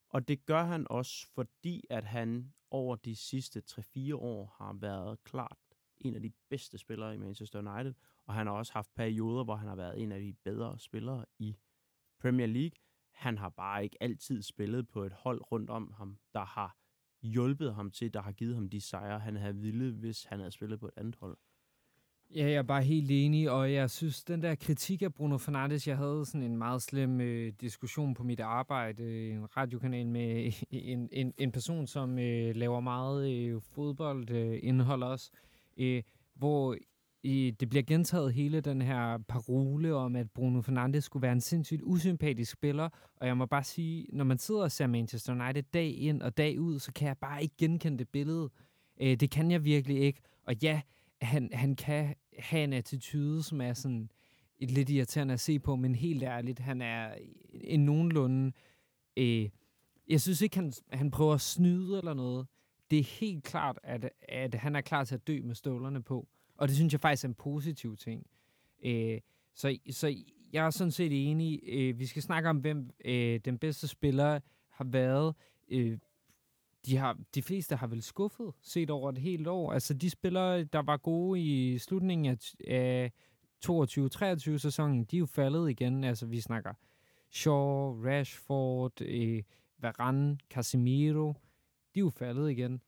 [0.09, 5.23] og det gør han også, fordi at han over de sidste 3-4 år har været
[5.23, 5.57] klart
[5.97, 7.93] en af de bedste spillere i Manchester United,
[8.25, 11.25] og han har også haft perioder, hvor han har været en af de bedre spillere
[11.39, 11.57] i
[12.19, 12.71] Premier League.
[13.11, 16.77] Han har bare ikke altid spillet på et hold rundt om ham, der har
[17.23, 20.51] hjulpet ham til, der har givet ham de sejre, han havde ville, hvis han havde
[20.51, 21.37] spillet på et andet hold.
[22.35, 25.87] Ja, jeg er bare helt enig, og jeg synes, den der kritik af Bruno Fernandes,
[25.87, 30.51] jeg havde sådan en meget slem øh, diskussion på mit arbejde, øh, en radiokanal med
[30.69, 35.31] en, en, en person, som øh, laver meget øh, fodboldindhold øh, indhold også,
[35.77, 36.03] øh,
[36.35, 36.77] hvor
[37.23, 41.41] i, det bliver gentaget hele den her parole om, at Bruno Fernandes skulle være en
[41.41, 45.63] sindssygt usympatisk spiller, og jeg må bare sige, når man sidder og ser Manchester United
[45.63, 48.49] dag ind og dag ud, så kan jeg bare ikke genkende det billede.
[49.01, 50.81] Øh, det kan jeg virkelig ikke, og ja,
[51.21, 54.09] han, han kan have en attitude, som er sådan
[54.59, 57.15] et lidt irriterende at se på, men helt ærligt, han er
[57.53, 58.51] en nogenlunde...
[59.17, 59.49] Øh,
[60.07, 62.47] jeg synes ikke, han, han prøver at snyde eller noget.
[62.91, 66.27] Det er helt klart, at, at han er klar til at dø med støvlerne på.
[66.63, 68.27] Og det synes jeg faktisk er en positiv ting.
[68.85, 69.19] Øh,
[69.55, 70.15] så, så
[70.53, 71.59] jeg er sådan set enig.
[71.63, 75.35] Øh, vi skal snakke om, hvem øh, den bedste spiller har været.
[75.69, 75.97] Øh,
[76.85, 79.73] de, har, de fleste har vel skuffet, set over et helt år.
[79.73, 83.11] Altså de spillere, der var gode i slutningen af, af
[83.65, 86.03] 22-23 sæsonen, de er jo faldet igen.
[86.03, 86.73] Altså vi snakker
[87.31, 89.43] Shaw, Rashford, øh,
[89.77, 91.33] Varane, Casemiro,
[91.95, 92.81] de er jo faldet igen.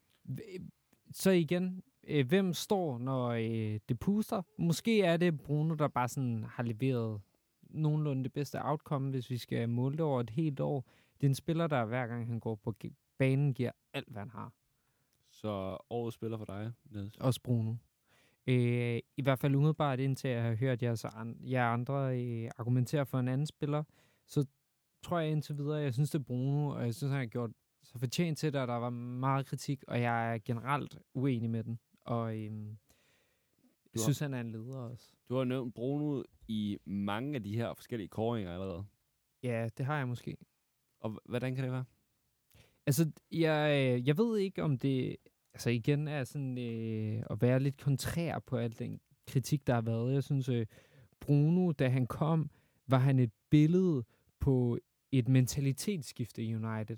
[1.12, 4.42] Så igen, øh, hvem står, når øh, det puster?
[4.58, 7.22] Måske er det Bruno, der bare sådan har leveret
[7.62, 10.86] nogenlunde det bedste outcome, hvis vi skal måle det over et helt år.
[11.22, 12.74] Det er en spiller, der hver gang han går på
[13.18, 14.54] banen, giver alt, hvad han har.
[15.30, 17.18] Så årets spiller for dig, Niels.
[17.18, 17.74] Også Bruno.
[18.48, 22.50] Øh, I hvert fald umiddelbart indtil jeg har hørt jer, så an, jer andre øh,
[22.58, 23.84] argumentere for en anden spiller,
[24.28, 24.46] så
[25.04, 27.52] tror jeg indtil videre, jeg synes det er Bruno, og jeg synes, han har gjort
[27.84, 31.64] så fortjent til det, og der var meget kritik, og jeg er generelt uenig med
[31.64, 31.80] den.
[32.06, 32.78] Og øhm,
[33.94, 35.10] jeg synes, han er en leder også.
[35.30, 38.86] Du har nævnt Bruno i mange af de her forskellige kåringer allerede.
[39.44, 40.38] Ja, det har jeg måske.
[41.00, 41.86] Og hvordan kan det være?
[42.86, 45.18] Altså, jeg, øh, jeg ved ikke, om det
[45.54, 49.82] altså igen er sådan øh, at være lidt kontrær på al den kritik, der har
[49.82, 50.14] været.
[50.14, 50.66] Jeg synes, øh,
[51.20, 52.50] Bruno, da han kom,
[52.88, 54.04] var han et billede
[54.40, 54.78] på
[55.12, 56.98] et mentalitetsskifte i United.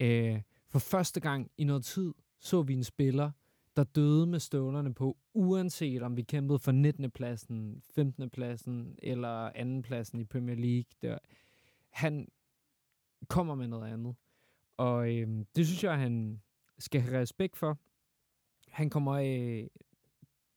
[0.00, 3.30] Øh, for første gang i noget tid så vi en spiller,
[3.76, 7.10] der døde med støvlerne på, uanset om vi kæmpede for 19.
[7.10, 8.30] pladsen, 15.
[8.30, 10.90] pladsen eller anden pladsen i Premier League.
[11.02, 11.18] Der,
[11.90, 12.28] han
[13.28, 14.16] kommer med noget andet.
[14.76, 16.42] Og øh, det synes jeg, han
[16.78, 17.78] skal have respekt for.
[18.68, 19.66] Han kommer øh,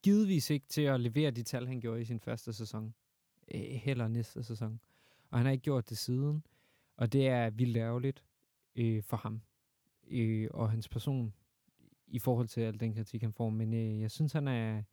[0.03, 2.93] givetvis ikke til at levere de tal, han gjorde i sin første sæson.
[3.53, 4.79] Øh, heller næste sæson.
[5.29, 6.43] Og han har ikke gjort det siden.
[6.97, 8.23] Og det er vildt ærgerligt
[8.75, 9.41] øh, for ham
[10.07, 11.33] øh, og hans person
[12.09, 13.49] i forhold til al den kritik, han får.
[13.49, 14.83] Men øh, jeg synes, han er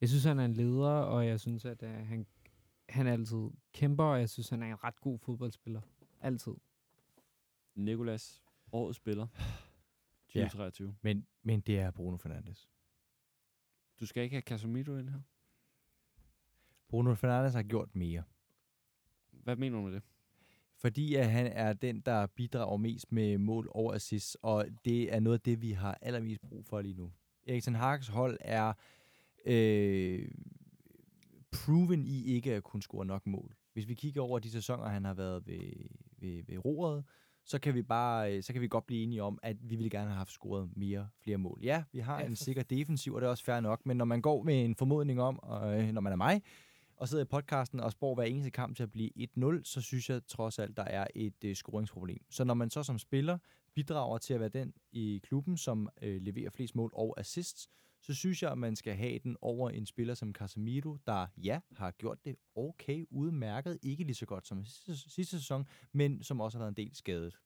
[0.00, 2.26] jeg synes, han er en leder, og jeg synes, at øh, han,
[2.88, 5.80] han altid kæmper, og jeg synes, han er en ret god fodboldspiller.
[6.20, 6.54] Altid.
[7.74, 9.26] Nikolas, årets spiller.
[10.34, 10.40] Ja.
[10.40, 10.96] 2023.
[11.02, 12.68] Men, men det er Bruno Fernandes.
[14.00, 15.20] Du skal ikke have Casemiro ind her.
[16.88, 18.22] Bruno Fernandes har gjort mere.
[19.30, 20.02] Hvad mener du med det?
[20.80, 25.20] Fordi at han er den, der bidrager mest med mål og assist, og det er
[25.20, 27.10] noget af det, vi har allermest brug for lige nu.
[27.46, 28.72] Erik Ten Hag's hold er
[29.46, 30.28] øh,
[31.52, 33.54] proven i ikke at kunne score nok mål.
[33.72, 35.60] Hvis vi kigger over de sæsoner, han har været ved,
[36.18, 37.04] ved, ved roret,
[37.44, 39.90] så kan vi bare øh, så kan vi godt blive enige om, at vi ville
[39.90, 41.58] gerne have haft scoret mere, flere mål.
[41.62, 44.22] Ja, vi har en sikker defensiv, og det er også fair nok, men når man
[44.22, 46.42] går med en formodning om, og, øh, når man er mig,
[47.00, 50.10] og sidder i podcasten og spår hver eneste kamp til at blive 1-0, så synes
[50.10, 52.24] jeg trods alt, der er et øh, scoringsproblem.
[52.30, 53.38] Så når man så som spiller
[53.74, 57.68] bidrager til at være den i klubben, som øh, leverer flest mål og assists,
[58.00, 61.60] så synes jeg, at man skal have den over en spiller som Casemiro, der ja,
[61.72, 66.40] har gjort det okay, udmærket, ikke lige så godt som sidste, sidste sæson, men som
[66.40, 67.40] også har været en del skadet.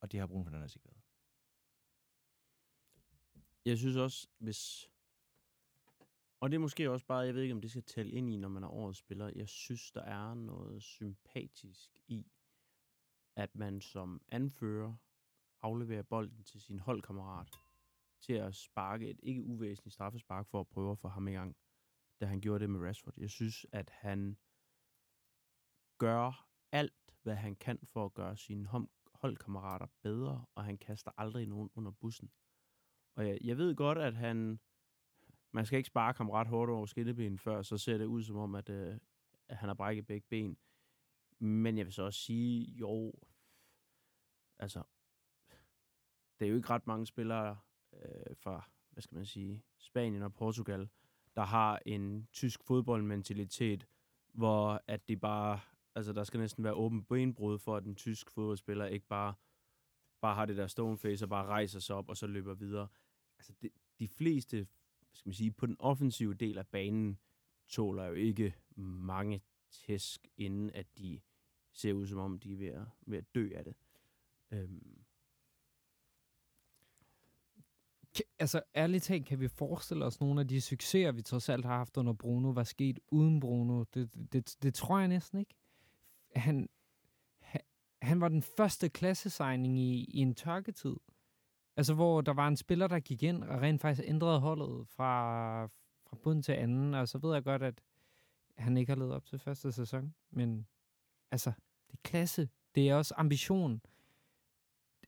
[0.00, 1.02] Og det har Bruno Fernandes ikke været.
[3.64, 4.91] Jeg synes også, hvis...
[6.42, 8.36] Og det er måske også bare, jeg ved ikke, om det skal tælle ind i,
[8.36, 9.32] når man er årets spiller.
[9.36, 12.26] Jeg synes, der er noget sympatisk i,
[13.36, 14.94] at man som anfører
[15.60, 17.50] afleverer bolden til sin holdkammerat
[18.20, 21.56] til at sparke et ikke uvæsentligt straffespark for at prøve at få ham i gang,
[22.20, 23.14] da han gjorde det med Rashford.
[23.16, 24.38] Jeg synes, at han
[25.98, 28.68] gør alt, hvad han kan for at gøre sine
[29.14, 32.32] holdkammerater bedre, og han kaster aldrig nogen under bussen.
[33.14, 34.60] Og jeg, jeg ved godt, at han...
[35.52, 38.36] Man skal ikke spare ham ret hårdt over skinnebenen før, så ser det ud som
[38.36, 38.98] om, at, øh,
[39.48, 40.56] at han har brækket begge ben.
[41.38, 43.12] Men jeg vil så også sige, jo,
[44.58, 44.82] altså,
[46.38, 47.58] det er jo ikke ret mange spillere
[47.92, 50.88] øh, fra, hvad skal man sige, Spanien og Portugal,
[51.36, 53.86] der har en tysk fodboldmentalitet,
[54.32, 55.60] hvor at de bare,
[55.94, 59.34] altså der skal næsten være åben benbrud for, at en tysk fodboldspiller ikke bare,
[60.20, 62.88] bare har det der stone face og bare rejser sig op og så løber videre.
[63.38, 64.66] Altså det, de fleste,
[65.12, 67.18] skal man sige, på den offensive del af banen,
[67.68, 71.20] tåler jo ikke mange tæsk, inden at de
[71.72, 73.74] ser ud som om, de er ved at, ved at dø af det.
[74.50, 75.02] Øhm,
[78.14, 81.64] Kan, altså ærligt talt, kan vi forestille os nogle af de succeser, vi trods alt
[81.64, 83.84] har haft under Bruno, var sket uden Bruno?
[83.94, 85.54] Det, det, det, det tror jeg næsten ikke.
[86.36, 86.68] Han,
[87.40, 87.60] han,
[88.02, 90.96] han var den første klassesigning i, i en tørketid.
[91.76, 95.64] Altså, hvor der var en spiller, der gik ind og rent faktisk ændrede holdet fra,
[96.06, 96.94] fra bund til anden.
[96.94, 97.82] Og så ved jeg godt, at
[98.58, 100.14] han ikke har levet op til første sæson.
[100.30, 100.66] Men
[101.30, 101.52] altså,
[101.86, 102.48] det er klasse.
[102.74, 103.80] Det er også ambition.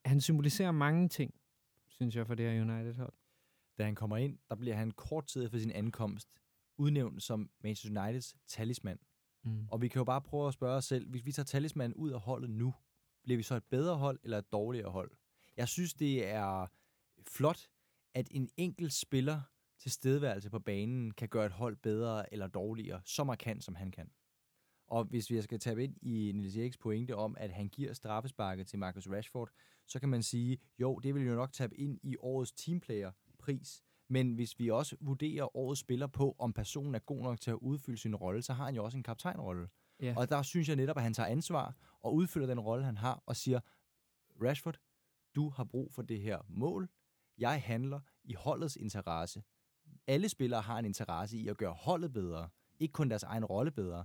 [0.05, 1.35] Han symboliserer mange ting
[1.95, 3.13] synes jeg, for det her United-hold.
[3.79, 6.29] Da han kommer ind, der bliver han kort tid efter sin ankomst
[6.77, 8.99] udnævnt som Manchester Uniteds talisman.
[9.43, 9.69] Mm.
[9.71, 12.11] Og vi kan jo bare prøve at spørge os selv, hvis vi tager talismanden ud
[12.11, 12.75] af holdet nu,
[13.23, 15.11] bliver vi så et bedre hold eller et dårligere hold?
[15.57, 16.67] Jeg synes, det er
[17.29, 17.69] flot,
[18.15, 19.41] at en enkelt spiller
[19.79, 23.91] til stedværelse på banen kan gøre et hold bedre eller dårligere, så markant som han
[23.91, 24.11] kan.
[24.87, 28.67] Og hvis vi skal tabe ind i Niels Eriks pointe om, at han giver straffesparket
[28.67, 29.51] til Marcus Rashford,
[29.87, 33.83] så kan man sige, jo, det vil jo nok tabe ind i årets teamplayer-pris.
[34.09, 37.59] Men hvis vi også vurderer årets spiller på, om personen er god nok til at
[37.61, 39.69] udfylde sin rolle, så har han jo også en kaptajnrolle.
[40.01, 40.15] Ja.
[40.17, 43.23] Og der synes jeg netop, at han tager ansvar og udfylder den rolle, han har,
[43.27, 43.61] og siger,
[44.43, 44.79] Rashford,
[45.35, 46.89] du har brug for det her mål.
[47.39, 49.43] Jeg handler i holdets interesse.
[50.07, 52.49] Alle spillere har en interesse i at gøre holdet bedre,
[52.81, 54.05] ikke kun deres egen rolle bedre.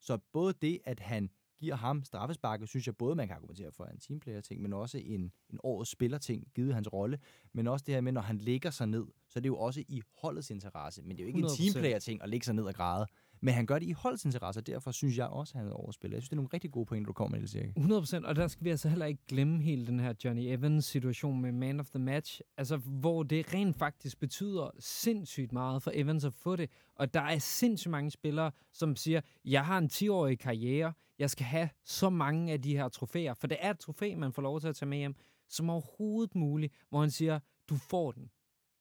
[0.00, 3.84] Så både det, at han giver ham straffesparket, synes jeg både, man kan argumentere for
[3.84, 7.18] en teamplayer-ting, men også en, en årets spiller-ting, givet hans rolle.
[7.52, 9.84] Men også det her med, når han lægger sig ned, så er det jo også
[9.88, 11.02] i holdets interesse.
[11.02, 11.50] Men det er jo ikke 100%.
[11.50, 13.06] en teamplayer-ting at lægge sig ned og græde.
[13.40, 15.74] Men han gør det i holdets interesse, og derfor synes jeg også, at han er
[15.74, 16.14] overspillet.
[16.14, 18.22] Jeg synes, det er nogle rigtig gode pointer, du kommer med, Niels Erik.
[18.22, 21.52] 100%, og der skal vi altså heller ikke glemme hele den her Johnny Evans-situation med
[21.52, 26.34] Man of the Match, altså hvor det rent faktisk betyder sindssygt meget for Evans at
[26.34, 30.92] få det, og der er sindssygt mange spillere, som siger, jeg har en 10-årig karriere,
[31.18, 34.32] jeg skal have så mange af de her trofæer, for det er et trofæ, man
[34.32, 35.14] får lov til at tage med hjem,
[35.48, 38.30] som overhovedet muligt, hvor han siger, du får den.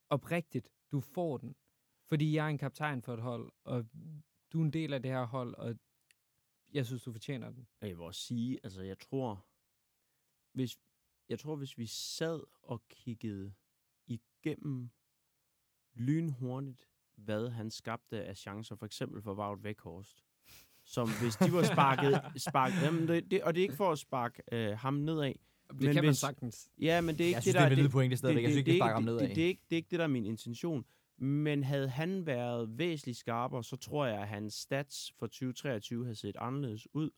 [0.10, 1.56] Oprigtigt, du får den.
[2.10, 3.86] Fordi jeg er en kaptajn for et hold, og
[4.54, 5.76] du er en del af det her hold, og
[6.74, 7.68] jeg synes, du fortjener den.
[7.82, 9.46] Jeg vil også sige, altså jeg tror,
[10.54, 10.78] hvis,
[11.30, 13.54] jeg tror, hvis vi sad og kiggede
[14.08, 14.90] igennem
[15.94, 20.24] lynhurtigt, hvad han skabte af chancer, for eksempel for Wout Weghorst,
[20.84, 24.00] som hvis de var sparket, sparket jamen det, det, og det er ikke for at
[24.00, 25.38] sparke øh, ham nedad, Det
[25.70, 26.70] Men kan man hvis- sagtens.
[26.82, 28.44] Ja, men det er ikke Jeg synes, det, der det er en valid pointe stadigvæk.
[28.44, 29.28] Jeg synes ikke, ham det, nedad.
[29.28, 30.86] det, det, er ikke, det er ikke det, der er min intention.
[31.18, 36.16] Men havde han været væsentligt skarpere, så tror jeg, at hans stats for 2023 havde
[36.16, 37.10] set anderledes ud.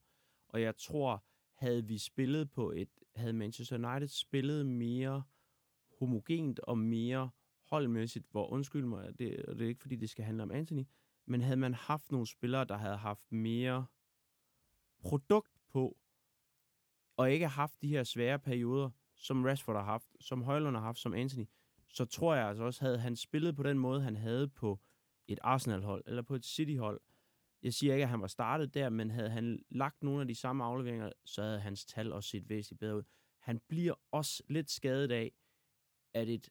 [0.48, 5.24] Og jeg tror, havde vi spillet på et, havde Manchester United spillet mere
[6.00, 7.30] homogent og mere
[7.70, 10.86] holdmæssigt, hvor undskyld mig, det, og det er ikke fordi, det skal handle om Anthony,
[11.26, 13.86] men havde man haft nogle spillere, der havde haft mere
[15.02, 15.98] produkt på,
[17.18, 21.00] og ikke haft de her svære perioder, som Rashford har haft, som Højlund har haft,
[21.00, 21.46] som Anthony,
[21.90, 24.80] så tror jeg altså også, havde han spillet på den måde, han havde på
[25.28, 27.02] et Arsenal-hold, eller på et City-hold,
[27.64, 30.36] jeg siger ikke, at han var startet der, men havde han lagt nogle af de
[30.36, 33.04] samme afleveringer, så havde hans tal også set væsentligt bedre ud.
[33.40, 35.32] Han bliver også lidt skadet af,
[36.14, 36.50] at et,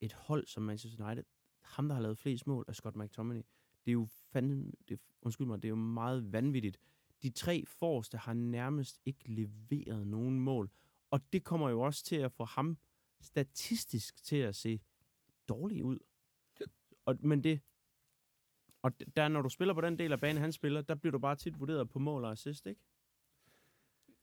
[0.00, 1.24] et hold som Manchester United,
[1.62, 3.42] ham der har lavet flest mål, er Scott McTominay.
[3.84, 6.78] Det er jo fandme, det, undskyld mig, det er jo meget vanvittigt.
[7.22, 10.70] De tre forreste har nærmest ikke leveret nogen mål.
[11.10, 12.78] Og det kommer jo også til at få ham
[13.20, 14.80] statistisk til at se
[15.48, 15.98] dårlig ud.
[17.04, 17.60] Og, men det...
[18.82, 21.18] Og der, når du spiller på den del af banen, han spiller, der bliver du
[21.18, 22.80] bare tit vurderet på mål og assist, ikke?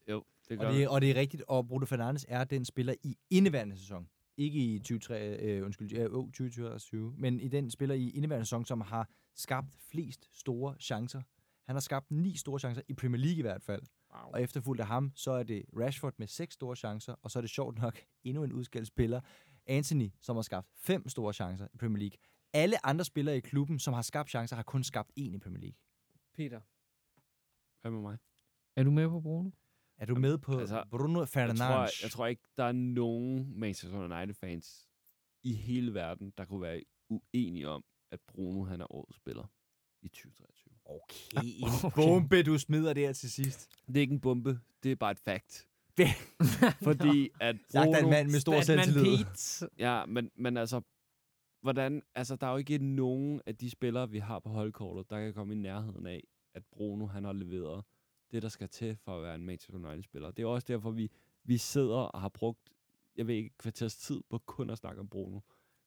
[0.07, 2.93] Jo, det gør Og det, og det er rigtigt, og Bruno Fernandes er den spiller
[3.03, 4.09] i indeværende sæson.
[4.37, 8.65] Ikke i 23, øh, undskyld, øh, oh, 2020, men i den spiller i indeværende sæson,
[8.65, 11.21] som har skabt flest store chancer.
[11.65, 13.83] Han har skabt ni store chancer, i Premier League i hvert fald.
[14.15, 14.31] Wow.
[14.33, 17.41] Og efterfulgt af ham, så er det Rashford med seks store chancer, og så er
[17.41, 19.21] det sjovt nok endnu en udskældt spiller,
[19.65, 22.17] Anthony, som har skabt fem store chancer i Premier League.
[22.53, 25.61] Alle andre spillere i klubben, som har skabt chancer, har kun skabt én i Premier
[25.61, 25.77] League.
[26.33, 26.61] Peter.
[27.81, 28.17] Hvad med mig?
[28.75, 29.49] Er du med på Bruno?
[29.97, 31.59] Er du med på altså, Bruno Jeg Fernandes?
[31.59, 34.89] tror, jeg tror ikke, der er nogen Manchester United-fans
[35.43, 39.47] i hele verden, der kunne være uenige om, at Bruno han er årets spiller
[40.01, 40.72] i 2023.
[40.85, 41.95] Okay, en Okay.
[41.95, 43.69] bombe, du smider der til sidst.
[43.87, 45.67] Det er ikke en bombe, det er bare et fact.
[45.97, 46.07] Det-
[46.87, 48.09] Fordi at Sagt af en Bruno...
[48.09, 49.17] mand med stor selvtillid.
[49.25, 49.69] Pete.
[49.77, 50.81] Ja, men, men altså,
[51.61, 55.19] hvordan, altså, der er jo ikke nogen af de spillere, vi har på holdkortet, der
[55.19, 57.83] kan komme i nærheden af, at Bruno han har leveret
[58.31, 60.31] det, der skal til for at være en Manchester United-spiller.
[60.31, 61.09] Det er også derfor, vi,
[61.43, 62.69] vi sidder og har brugt,
[63.15, 65.39] jeg ved ikke, kvarters tid på kun at snakke om Bruno.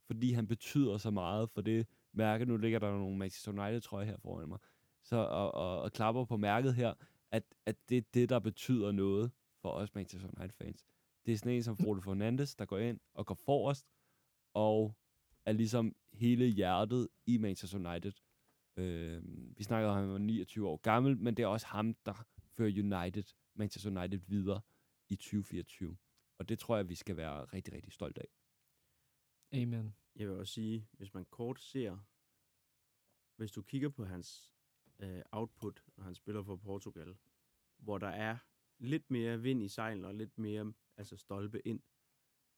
[0.07, 2.45] Fordi han betyder så meget for det mærke.
[2.45, 4.59] Nu ligger der nogle Manchester United-trøje her foran mig.
[5.07, 6.95] Så, og, og, og klapper på mærket her,
[7.31, 10.87] at, at det er det, der betyder noget for os Manchester United-fans.
[11.27, 13.87] Det er sådan en som Frode Fernandes, der går ind og går forrest,
[14.55, 14.97] og
[15.45, 18.13] er ligesom hele hjertet i Manchester United.
[18.77, 19.23] Øh,
[19.59, 22.27] vi snakkede om, at han var 29 år gammel, men det er også ham, der
[22.57, 24.61] fører United, Manchester United videre
[25.09, 25.97] i 2024.
[26.39, 28.29] Og det tror jeg, vi skal være rigtig, rigtig stolte af.
[29.63, 29.95] Amen.
[30.17, 31.99] Jeg vil også sige, hvis man kort ser,
[33.37, 34.56] hvis du kigger på hans
[34.99, 37.17] øh, output, når han spiller for Portugal,
[37.79, 38.37] hvor der er
[38.79, 41.81] lidt mere vind i sejlen og lidt mere altså stolpe ind,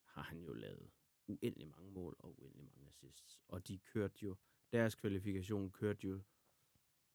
[0.05, 0.91] har han jo lavet
[1.26, 3.41] uendelig mange mål og uendelig mange assists.
[3.49, 4.36] Og de kørte jo,
[4.73, 6.20] deres kvalifikation kørte jo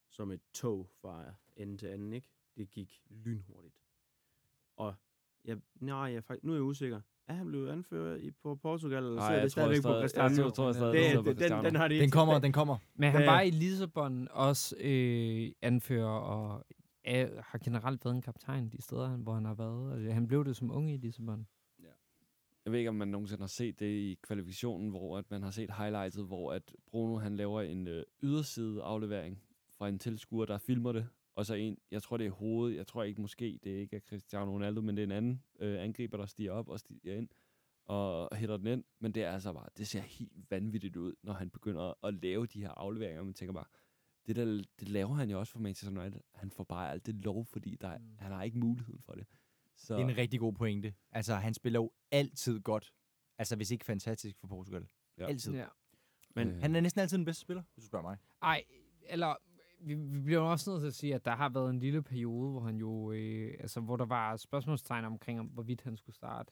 [0.10, 2.30] som et tog fra ende til anden, ikke?
[2.58, 3.82] Det gik lynhurtigt.
[4.76, 4.96] Og
[5.44, 7.02] jeg, nej, jeg, er nu er jeg usikker.
[7.28, 9.88] Er han blevet anført i, på Portugal, eller Nej, sidder jeg det tror stadigvæk på
[9.88, 10.44] stadig- Cristiano?
[10.48, 11.64] jeg tror stadig, det, det sidder på det, den, Cristiano.
[11.70, 12.78] den har de Den kommer, den kommer.
[12.96, 13.32] Men han Ja.
[13.32, 16.66] var i Lissabon også øh, anfører og
[17.04, 19.94] er, har generelt været en kaptajn de steder, hvor han har været.
[19.94, 21.48] Altså, han blev det som unge i Lissabon.
[22.66, 25.52] Jeg ved ikke, om man nogensinde har set det i kvalifikationen, hvor at man har
[25.52, 29.40] set highlightet, hvor at Bruno han laver en øh, yderside aflevering
[29.78, 31.08] fra en tilskuer, der filmer det.
[31.36, 33.96] Og så en, jeg tror det er hovedet, jeg tror ikke måske, det er ikke
[33.96, 37.16] er Cristiano Ronaldo, men det er en anden øh, angriber, der stiger op og stiger
[37.16, 37.30] ind
[37.86, 38.84] og hætter den ind.
[39.00, 42.46] Men det er altså bare, det ser helt vanvittigt ud, når han begynder at lave
[42.46, 43.24] de her afleveringer.
[43.24, 43.66] Man tænker bare,
[44.28, 46.22] det, der, det laver han jo også for Manchester United.
[46.34, 48.18] Han får bare alt det lov, fordi der, mm.
[48.20, 49.26] han har ikke muligheden for det.
[49.76, 50.94] Så, Det er en rigtig god pointe.
[51.12, 52.94] Altså, han spiller jo altid godt.
[53.38, 54.88] Altså, hvis ikke fantastisk for Portugal.
[55.18, 55.28] Ja.
[55.28, 55.54] Altid.
[55.54, 55.66] Ja.
[56.36, 56.62] Men Øh.
[56.62, 58.18] Han er næsten altid den bedste spiller, hvis du spørger mig.
[58.42, 58.64] Ej,
[59.02, 59.36] eller
[59.84, 62.52] vi, vi bliver også nødt til at sige, at der har været en lille periode,
[62.52, 66.52] hvor han jo, øh, altså hvor der var spørgsmålstegn omkring, om, hvorvidt han skulle starte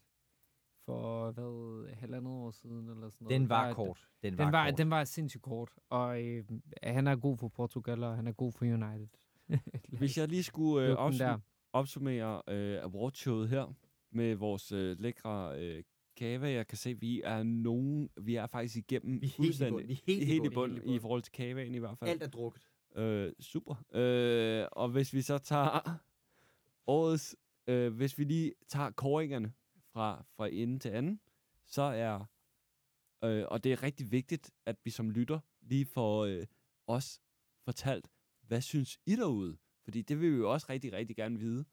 [0.85, 3.40] for, hvad, halvandet år siden, eller sådan noget.
[3.40, 4.08] Den var Der- kort.
[4.24, 4.77] Den var, Den var, kort.
[4.77, 6.43] den var sindssygt kort, og øh,
[6.84, 9.08] han er god for Portugal, og han er god for United.
[10.00, 11.38] Hvis jeg lige skulle øh, den der.
[11.38, 13.74] opsum- opsummere øh, awardshowet her
[14.11, 15.84] med vores øh, lækre øh,
[16.18, 19.69] kava, jeg kan se, vi er nogen, vi er faktisk igennem Vi er helt i
[19.69, 19.85] bund.
[19.85, 20.53] Vi er helt i helt i bund.
[20.53, 21.01] bund Helt i i bund.
[21.01, 22.10] forhold til kavaen i hvert fald.
[22.10, 22.68] Alt er drukket.
[22.95, 23.75] Øh, super.
[23.93, 25.99] Øh, og hvis vi så tager
[26.87, 27.35] årets,
[27.67, 29.53] øh, hvis vi lige tager koringerne
[29.93, 31.19] fra, fra ende til anden,
[31.65, 32.25] så er,
[33.23, 36.45] øh, og det er rigtig vigtigt, at vi som lytter lige får øh,
[36.87, 37.21] os
[37.65, 38.07] fortalt,
[38.47, 39.57] hvad synes I derude?
[39.83, 41.65] Fordi det vil vi jo også rigtig, rigtig gerne vide.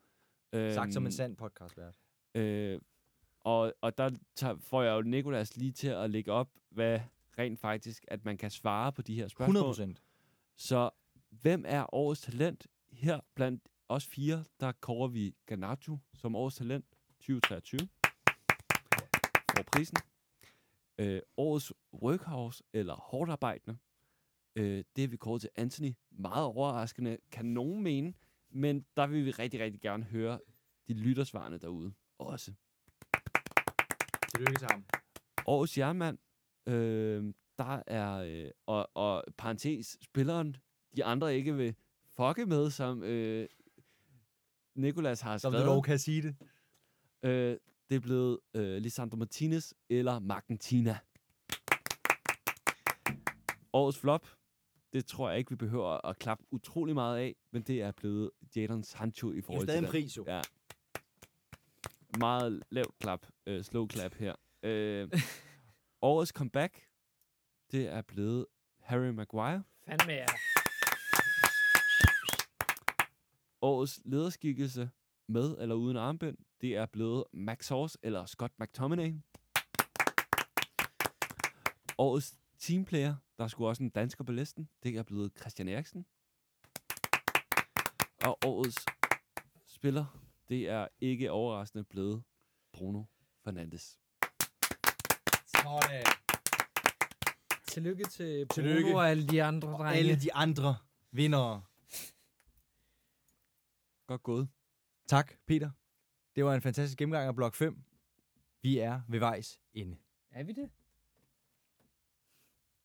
[0.53, 1.95] Sagt som en Øhm, sand podcastvært.
[2.35, 2.81] Øh,
[3.41, 7.01] og, og der tager, får jeg jo Nikolas lige til at lægge op, hvad
[7.39, 9.57] rent faktisk, at man kan svare på de her spørgsmål.
[9.57, 10.03] 100 procent.
[10.57, 10.91] Så
[11.43, 12.67] hvem er årets talent?
[12.93, 16.87] Her blandt os fire, der kårer vi Garnacho som årets talent
[17.21, 17.89] 2023.
[19.57, 19.99] For prisen.
[20.99, 23.79] Øh, årets workhouse eller hårdt arbejdende.
[24.57, 25.93] Øh, det er vi kåret til Anthony.
[26.11, 28.15] Meget overraskende, kan nogen mene.
[28.51, 30.41] Men der vil vi rigtig, rigtig gerne høre
[30.89, 32.53] de lyttersvarende derude også.
[34.35, 34.85] Tillykke til ham.
[35.47, 36.19] Årets jernmand,
[36.67, 40.57] øh, der er, øh, og, og parentes, spilleren,
[40.97, 41.75] de andre ikke vil
[42.17, 43.49] fucke med, som øh,
[44.75, 45.85] Nikolas har Som du skrevet.
[45.85, 46.37] kan sige det.
[47.23, 47.57] Øh,
[47.91, 50.99] det er blevet øh, Lisandro Martinez eller Margentina.
[53.73, 54.27] Årets flop,
[54.93, 58.31] det tror jeg ikke, vi behøver at klappe utrolig meget af, men det er blevet
[58.57, 60.25] Jadon Sancho i Det er forhold stadig til en pris, jo.
[60.29, 60.41] Ja.
[62.19, 64.35] Meget lavt klap, øh, slow clap her.
[64.63, 65.13] Øh,
[66.03, 66.89] årets comeback,
[67.73, 68.47] det er blevet
[68.81, 69.63] Harry Maguire.
[69.85, 70.27] Fandme ja.
[73.63, 74.91] Årets lederskikkelse
[75.29, 79.15] med eller uden armbind, det er blevet Max Horse eller Scott McTominay.
[81.99, 86.07] Årets teamplayer, der er sgu også en dansker på listen, det er blevet Christian Eriksen.
[88.25, 88.85] Og årets
[89.67, 90.05] spiller,
[90.49, 92.23] det er ikke overraskende blevet
[92.73, 93.03] Bruno
[93.45, 93.99] Fernandes.
[95.47, 96.05] Sådan.
[97.69, 98.97] Tillykke til Bruno Tillykke.
[98.97, 99.99] og alle de andre Og drenge.
[99.99, 100.77] alle de andre
[101.13, 101.63] vindere.
[104.09, 104.49] Godt gået.
[105.09, 105.71] Tak, Peter.
[106.37, 107.83] Det var en fantastisk gennemgang af blok 5.
[108.63, 109.97] Vi er ved vejs ende.
[110.31, 110.71] Er vi det?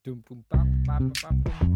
[0.06, 1.68] Dum, bum, bam, bam, bam, bam.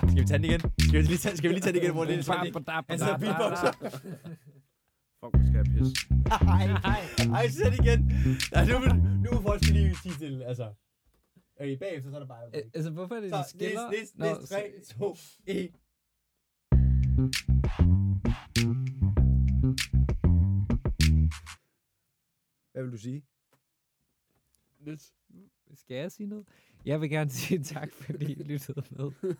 [0.10, 0.60] Skal vi tage den igen?
[0.60, 2.98] Skal vi lige tage, skal vi lige tage den igen, hvor det er sådan, Han
[2.98, 3.72] sidder beatboxer.
[5.20, 5.94] Fuck, hvor skal jeg pisse.
[6.30, 7.00] Ej,
[7.38, 8.00] ej, sæt igen.
[8.52, 8.78] Nej, nu,
[9.24, 10.74] nu må folk lige sige til, altså.
[11.56, 12.54] Okay, bagefter så er der bare...
[12.74, 13.90] Altså, hvorfor er det, de Så, skiller?
[13.90, 15.16] næste, næste, næste, 3, 2,
[15.46, 15.70] 1.
[22.72, 23.22] Hvad vil du sige?
[24.80, 25.12] Niels.
[25.74, 26.44] Skal jeg sige noget?
[26.86, 29.10] Jeg vil gerne sige tak, fordi I lyttede med.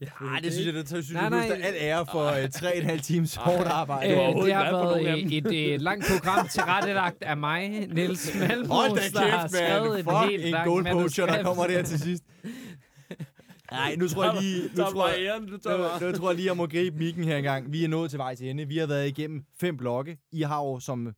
[0.00, 1.48] Jeg Nej, det synes jeg, det synes Nej, jeg, nej.
[1.48, 4.12] det al ære for uh, tre og en halv times hårdt arbejde.
[4.12, 9.12] Øh, det har været øh, et, et langt program tilrettelagt af mig, Niels Malmros, Hold
[9.12, 10.14] da der har kæft, skrevet man.
[10.24, 12.24] et Fuck en langt goalpoacher, der kommer der til sidst.
[13.76, 14.62] Nej, nu tror jeg lige...
[15.48, 16.00] Nu tror jeg, bare.
[16.00, 17.72] nu, nu tror jeg lige, jeg må gribe mikken her engang.
[17.72, 18.68] Vi er nået til vej til ende.
[18.68, 20.18] Vi har været igennem fem blokke.
[20.32, 21.14] I har jo som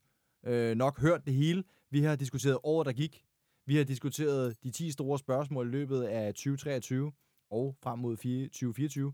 [0.47, 1.65] øh, nok hørt det hele.
[1.91, 3.23] Vi har diskuteret året, der gik.
[3.67, 7.13] Vi har diskuteret de 10 store spørgsmål i løbet af 2023
[7.51, 9.13] og frem mod 4 2024.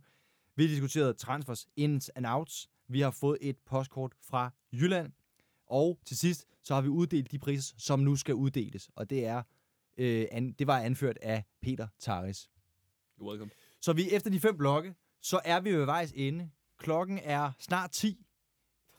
[0.56, 2.68] Vi har diskuteret transfers, ins and outs.
[2.88, 5.12] Vi har fået et postkort fra Jylland.
[5.66, 8.90] Og til sidst, så har vi uddelt de priser, som nu skal uddeles.
[8.96, 9.42] Og det er
[9.98, 12.48] øh, an, det var anført af Peter Taris.
[13.20, 13.50] You're welcome.
[13.80, 16.50] Så vi efter de fem blokke, så er vi ved vejs ende.
[16.78, 18.26] Klokken er snart 10.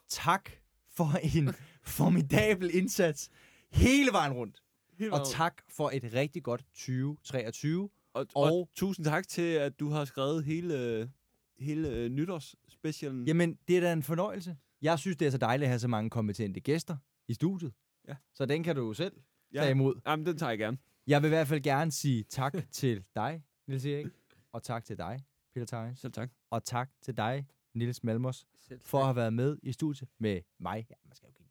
[0.10, 0.50] Tak
[0.90, 1.50] for en
[1.98, 3.30] formidabel indsats
[3.72, 4.62] hele vejen rundt.
[4.98, 7.90] Helt Og tak for et rigtig godt 2023.
[8.14, 11.12] Og, og, Og- tusind tak til, at du har skrevet hele,
[11.60, 13.28] hele øh, nytårsspecialen.
[13.28, 14.58] Jamen, det er da en fornøjelse.
[14.82, 17.74] Jeg synes, det er så dejligt at have så mange kompetente gæster i studiet.
[18.08, 18.16] Ja.
[18.34, 19.14] Så den kan du selv
[19.54, 19.60] ja.
[19.60, 19.96] tage imod.
[20.08, 20.78] Jamen, den tager jeg gerne.
[21.08, 24.08] Jeg vil i hvert fald gerne sige tak til dig, Niels Erik,
[24.52, 26.30] og tak til dig, Peter Theis, Selv tak.
[26.50, 30.42] og tak til dig, Nils Malmos, Selv for at have været med i studiet med
[30.60, 30.86] mig.
[30.90, 31.46] Ja, man skal jo give,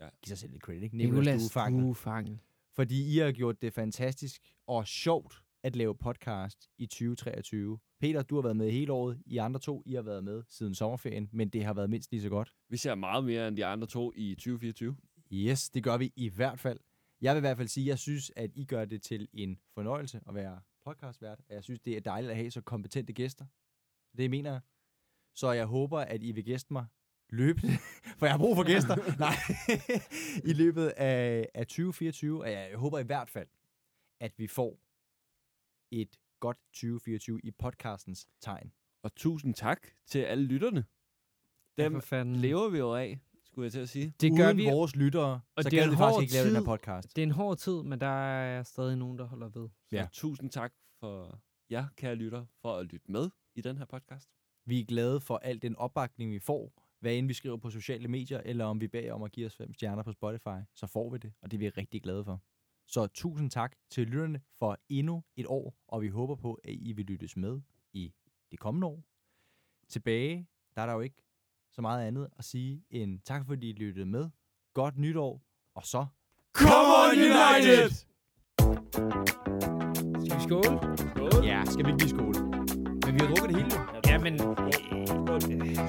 [0.00, 0.08] Ja.
[0.22, 0.96] give sig selv lidt credit, ikke?
[0.96, 1.42] Nicolas.
[1.42, 2.38] Stuefangel.
[2.74, 7.78] Fordi I har gjort det fantastisk og sjovt at lave podcast i 2023.
[8.00, 9.22] Peter, du har været med hele året.
[9.26, 12.22] I andre to, I har været med siden sommerferien, men det har været mindst lige
[12.22, 12.54] så godt.
[12.68, 14.96] Vi ser meget mere end de andre to i 2024.
[15.32, 16.78] Yes, det gør vi i hvert fald.
[17.20, 19.58] Jeg vil i hvert fald sige, at jeg synes, at I gør det til en
[19.74, 21.40] fornøjelse at være podcastvært.
[21.48, 23.46] Og Jeg synes, det er dejligt at have så kompetente gæster.
[24.16, 24.60] Det mener jeg.
[25.34, 26.86] Så jeg håber, at I vil gæste mig
[27.30, 27.72] løbende,
[28.18, 28.96] for jeg har brug for gæster.
[29.26, 29.36] Nej,
[30.50, 32.40] i løbet af, af 2024.
[32.42, 33.48] Og jeg håber i hvert fald,
[34.20, 34.80] at vi får
[35.90, 38.72] et godt 2024 i podcastens tegn.
[39.02, 40.84] Og tusind tak til alle lytterne.
[41.78, 42.36] Ja, Dem for fanden.
[42.36, 43.20] lever vi jo af,
[43.58, 44.14] skulle jeg til at sige.
[44.20, 44.64] Det gør Uden vi.
[44.64, 46.66] vores lyttere, Og så det er kan en vi faktisk ikke lave den her tid.
[46.66, 47.16] podcast.
[47.16, 49.68] Det er en hård tid, men der er stadig nogen, der holder ved.
[49.90, 50.06] Så Ja.
[50.12, 54.28] tusind tak for jer, kære lytter, for at lytte med i den her podcast.
[54.66, 56.72] Vi er glade for al den opbakning, vi får.
[57.00, 59.56] Hvad end vi skriver på sociale medier, eller om vi beder om at give os
[59.56, 62.42] fem stjerner på Spotify, så får vi det, og det er vi rigtig glade for.
[62.86, 66.92] Så tusind tak til lytterne for endnu et år, og vi håber på, at I
[66.92, 67.60] vil lyttes med
[67.92, 68.12] i
[68.50, 69.04] det kommende år.
[69.88, 71.16] Tilbage, der er der jo ikke
[71.72, 74.28] så meget andet at sige end tak fordi I lyttede med.
[74.74, 75.42] Godt nytår,
[75.74, 76.06] og så...
[76.54, 77.90] Come on, United!
[80.24, 81.44] Skal vi skåle?
[81.46, 82.40] Ja, skal vi ikke lige skåle?
[83.04, 84.00] Men vi har drukket det hele jo.
[84.08, 84.38] Jamen,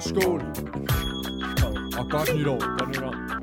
[0.00, 0.40] Skål!
[1.98, 2.78] Og godt nytår.
[2.78, 3.39] Godt nytår.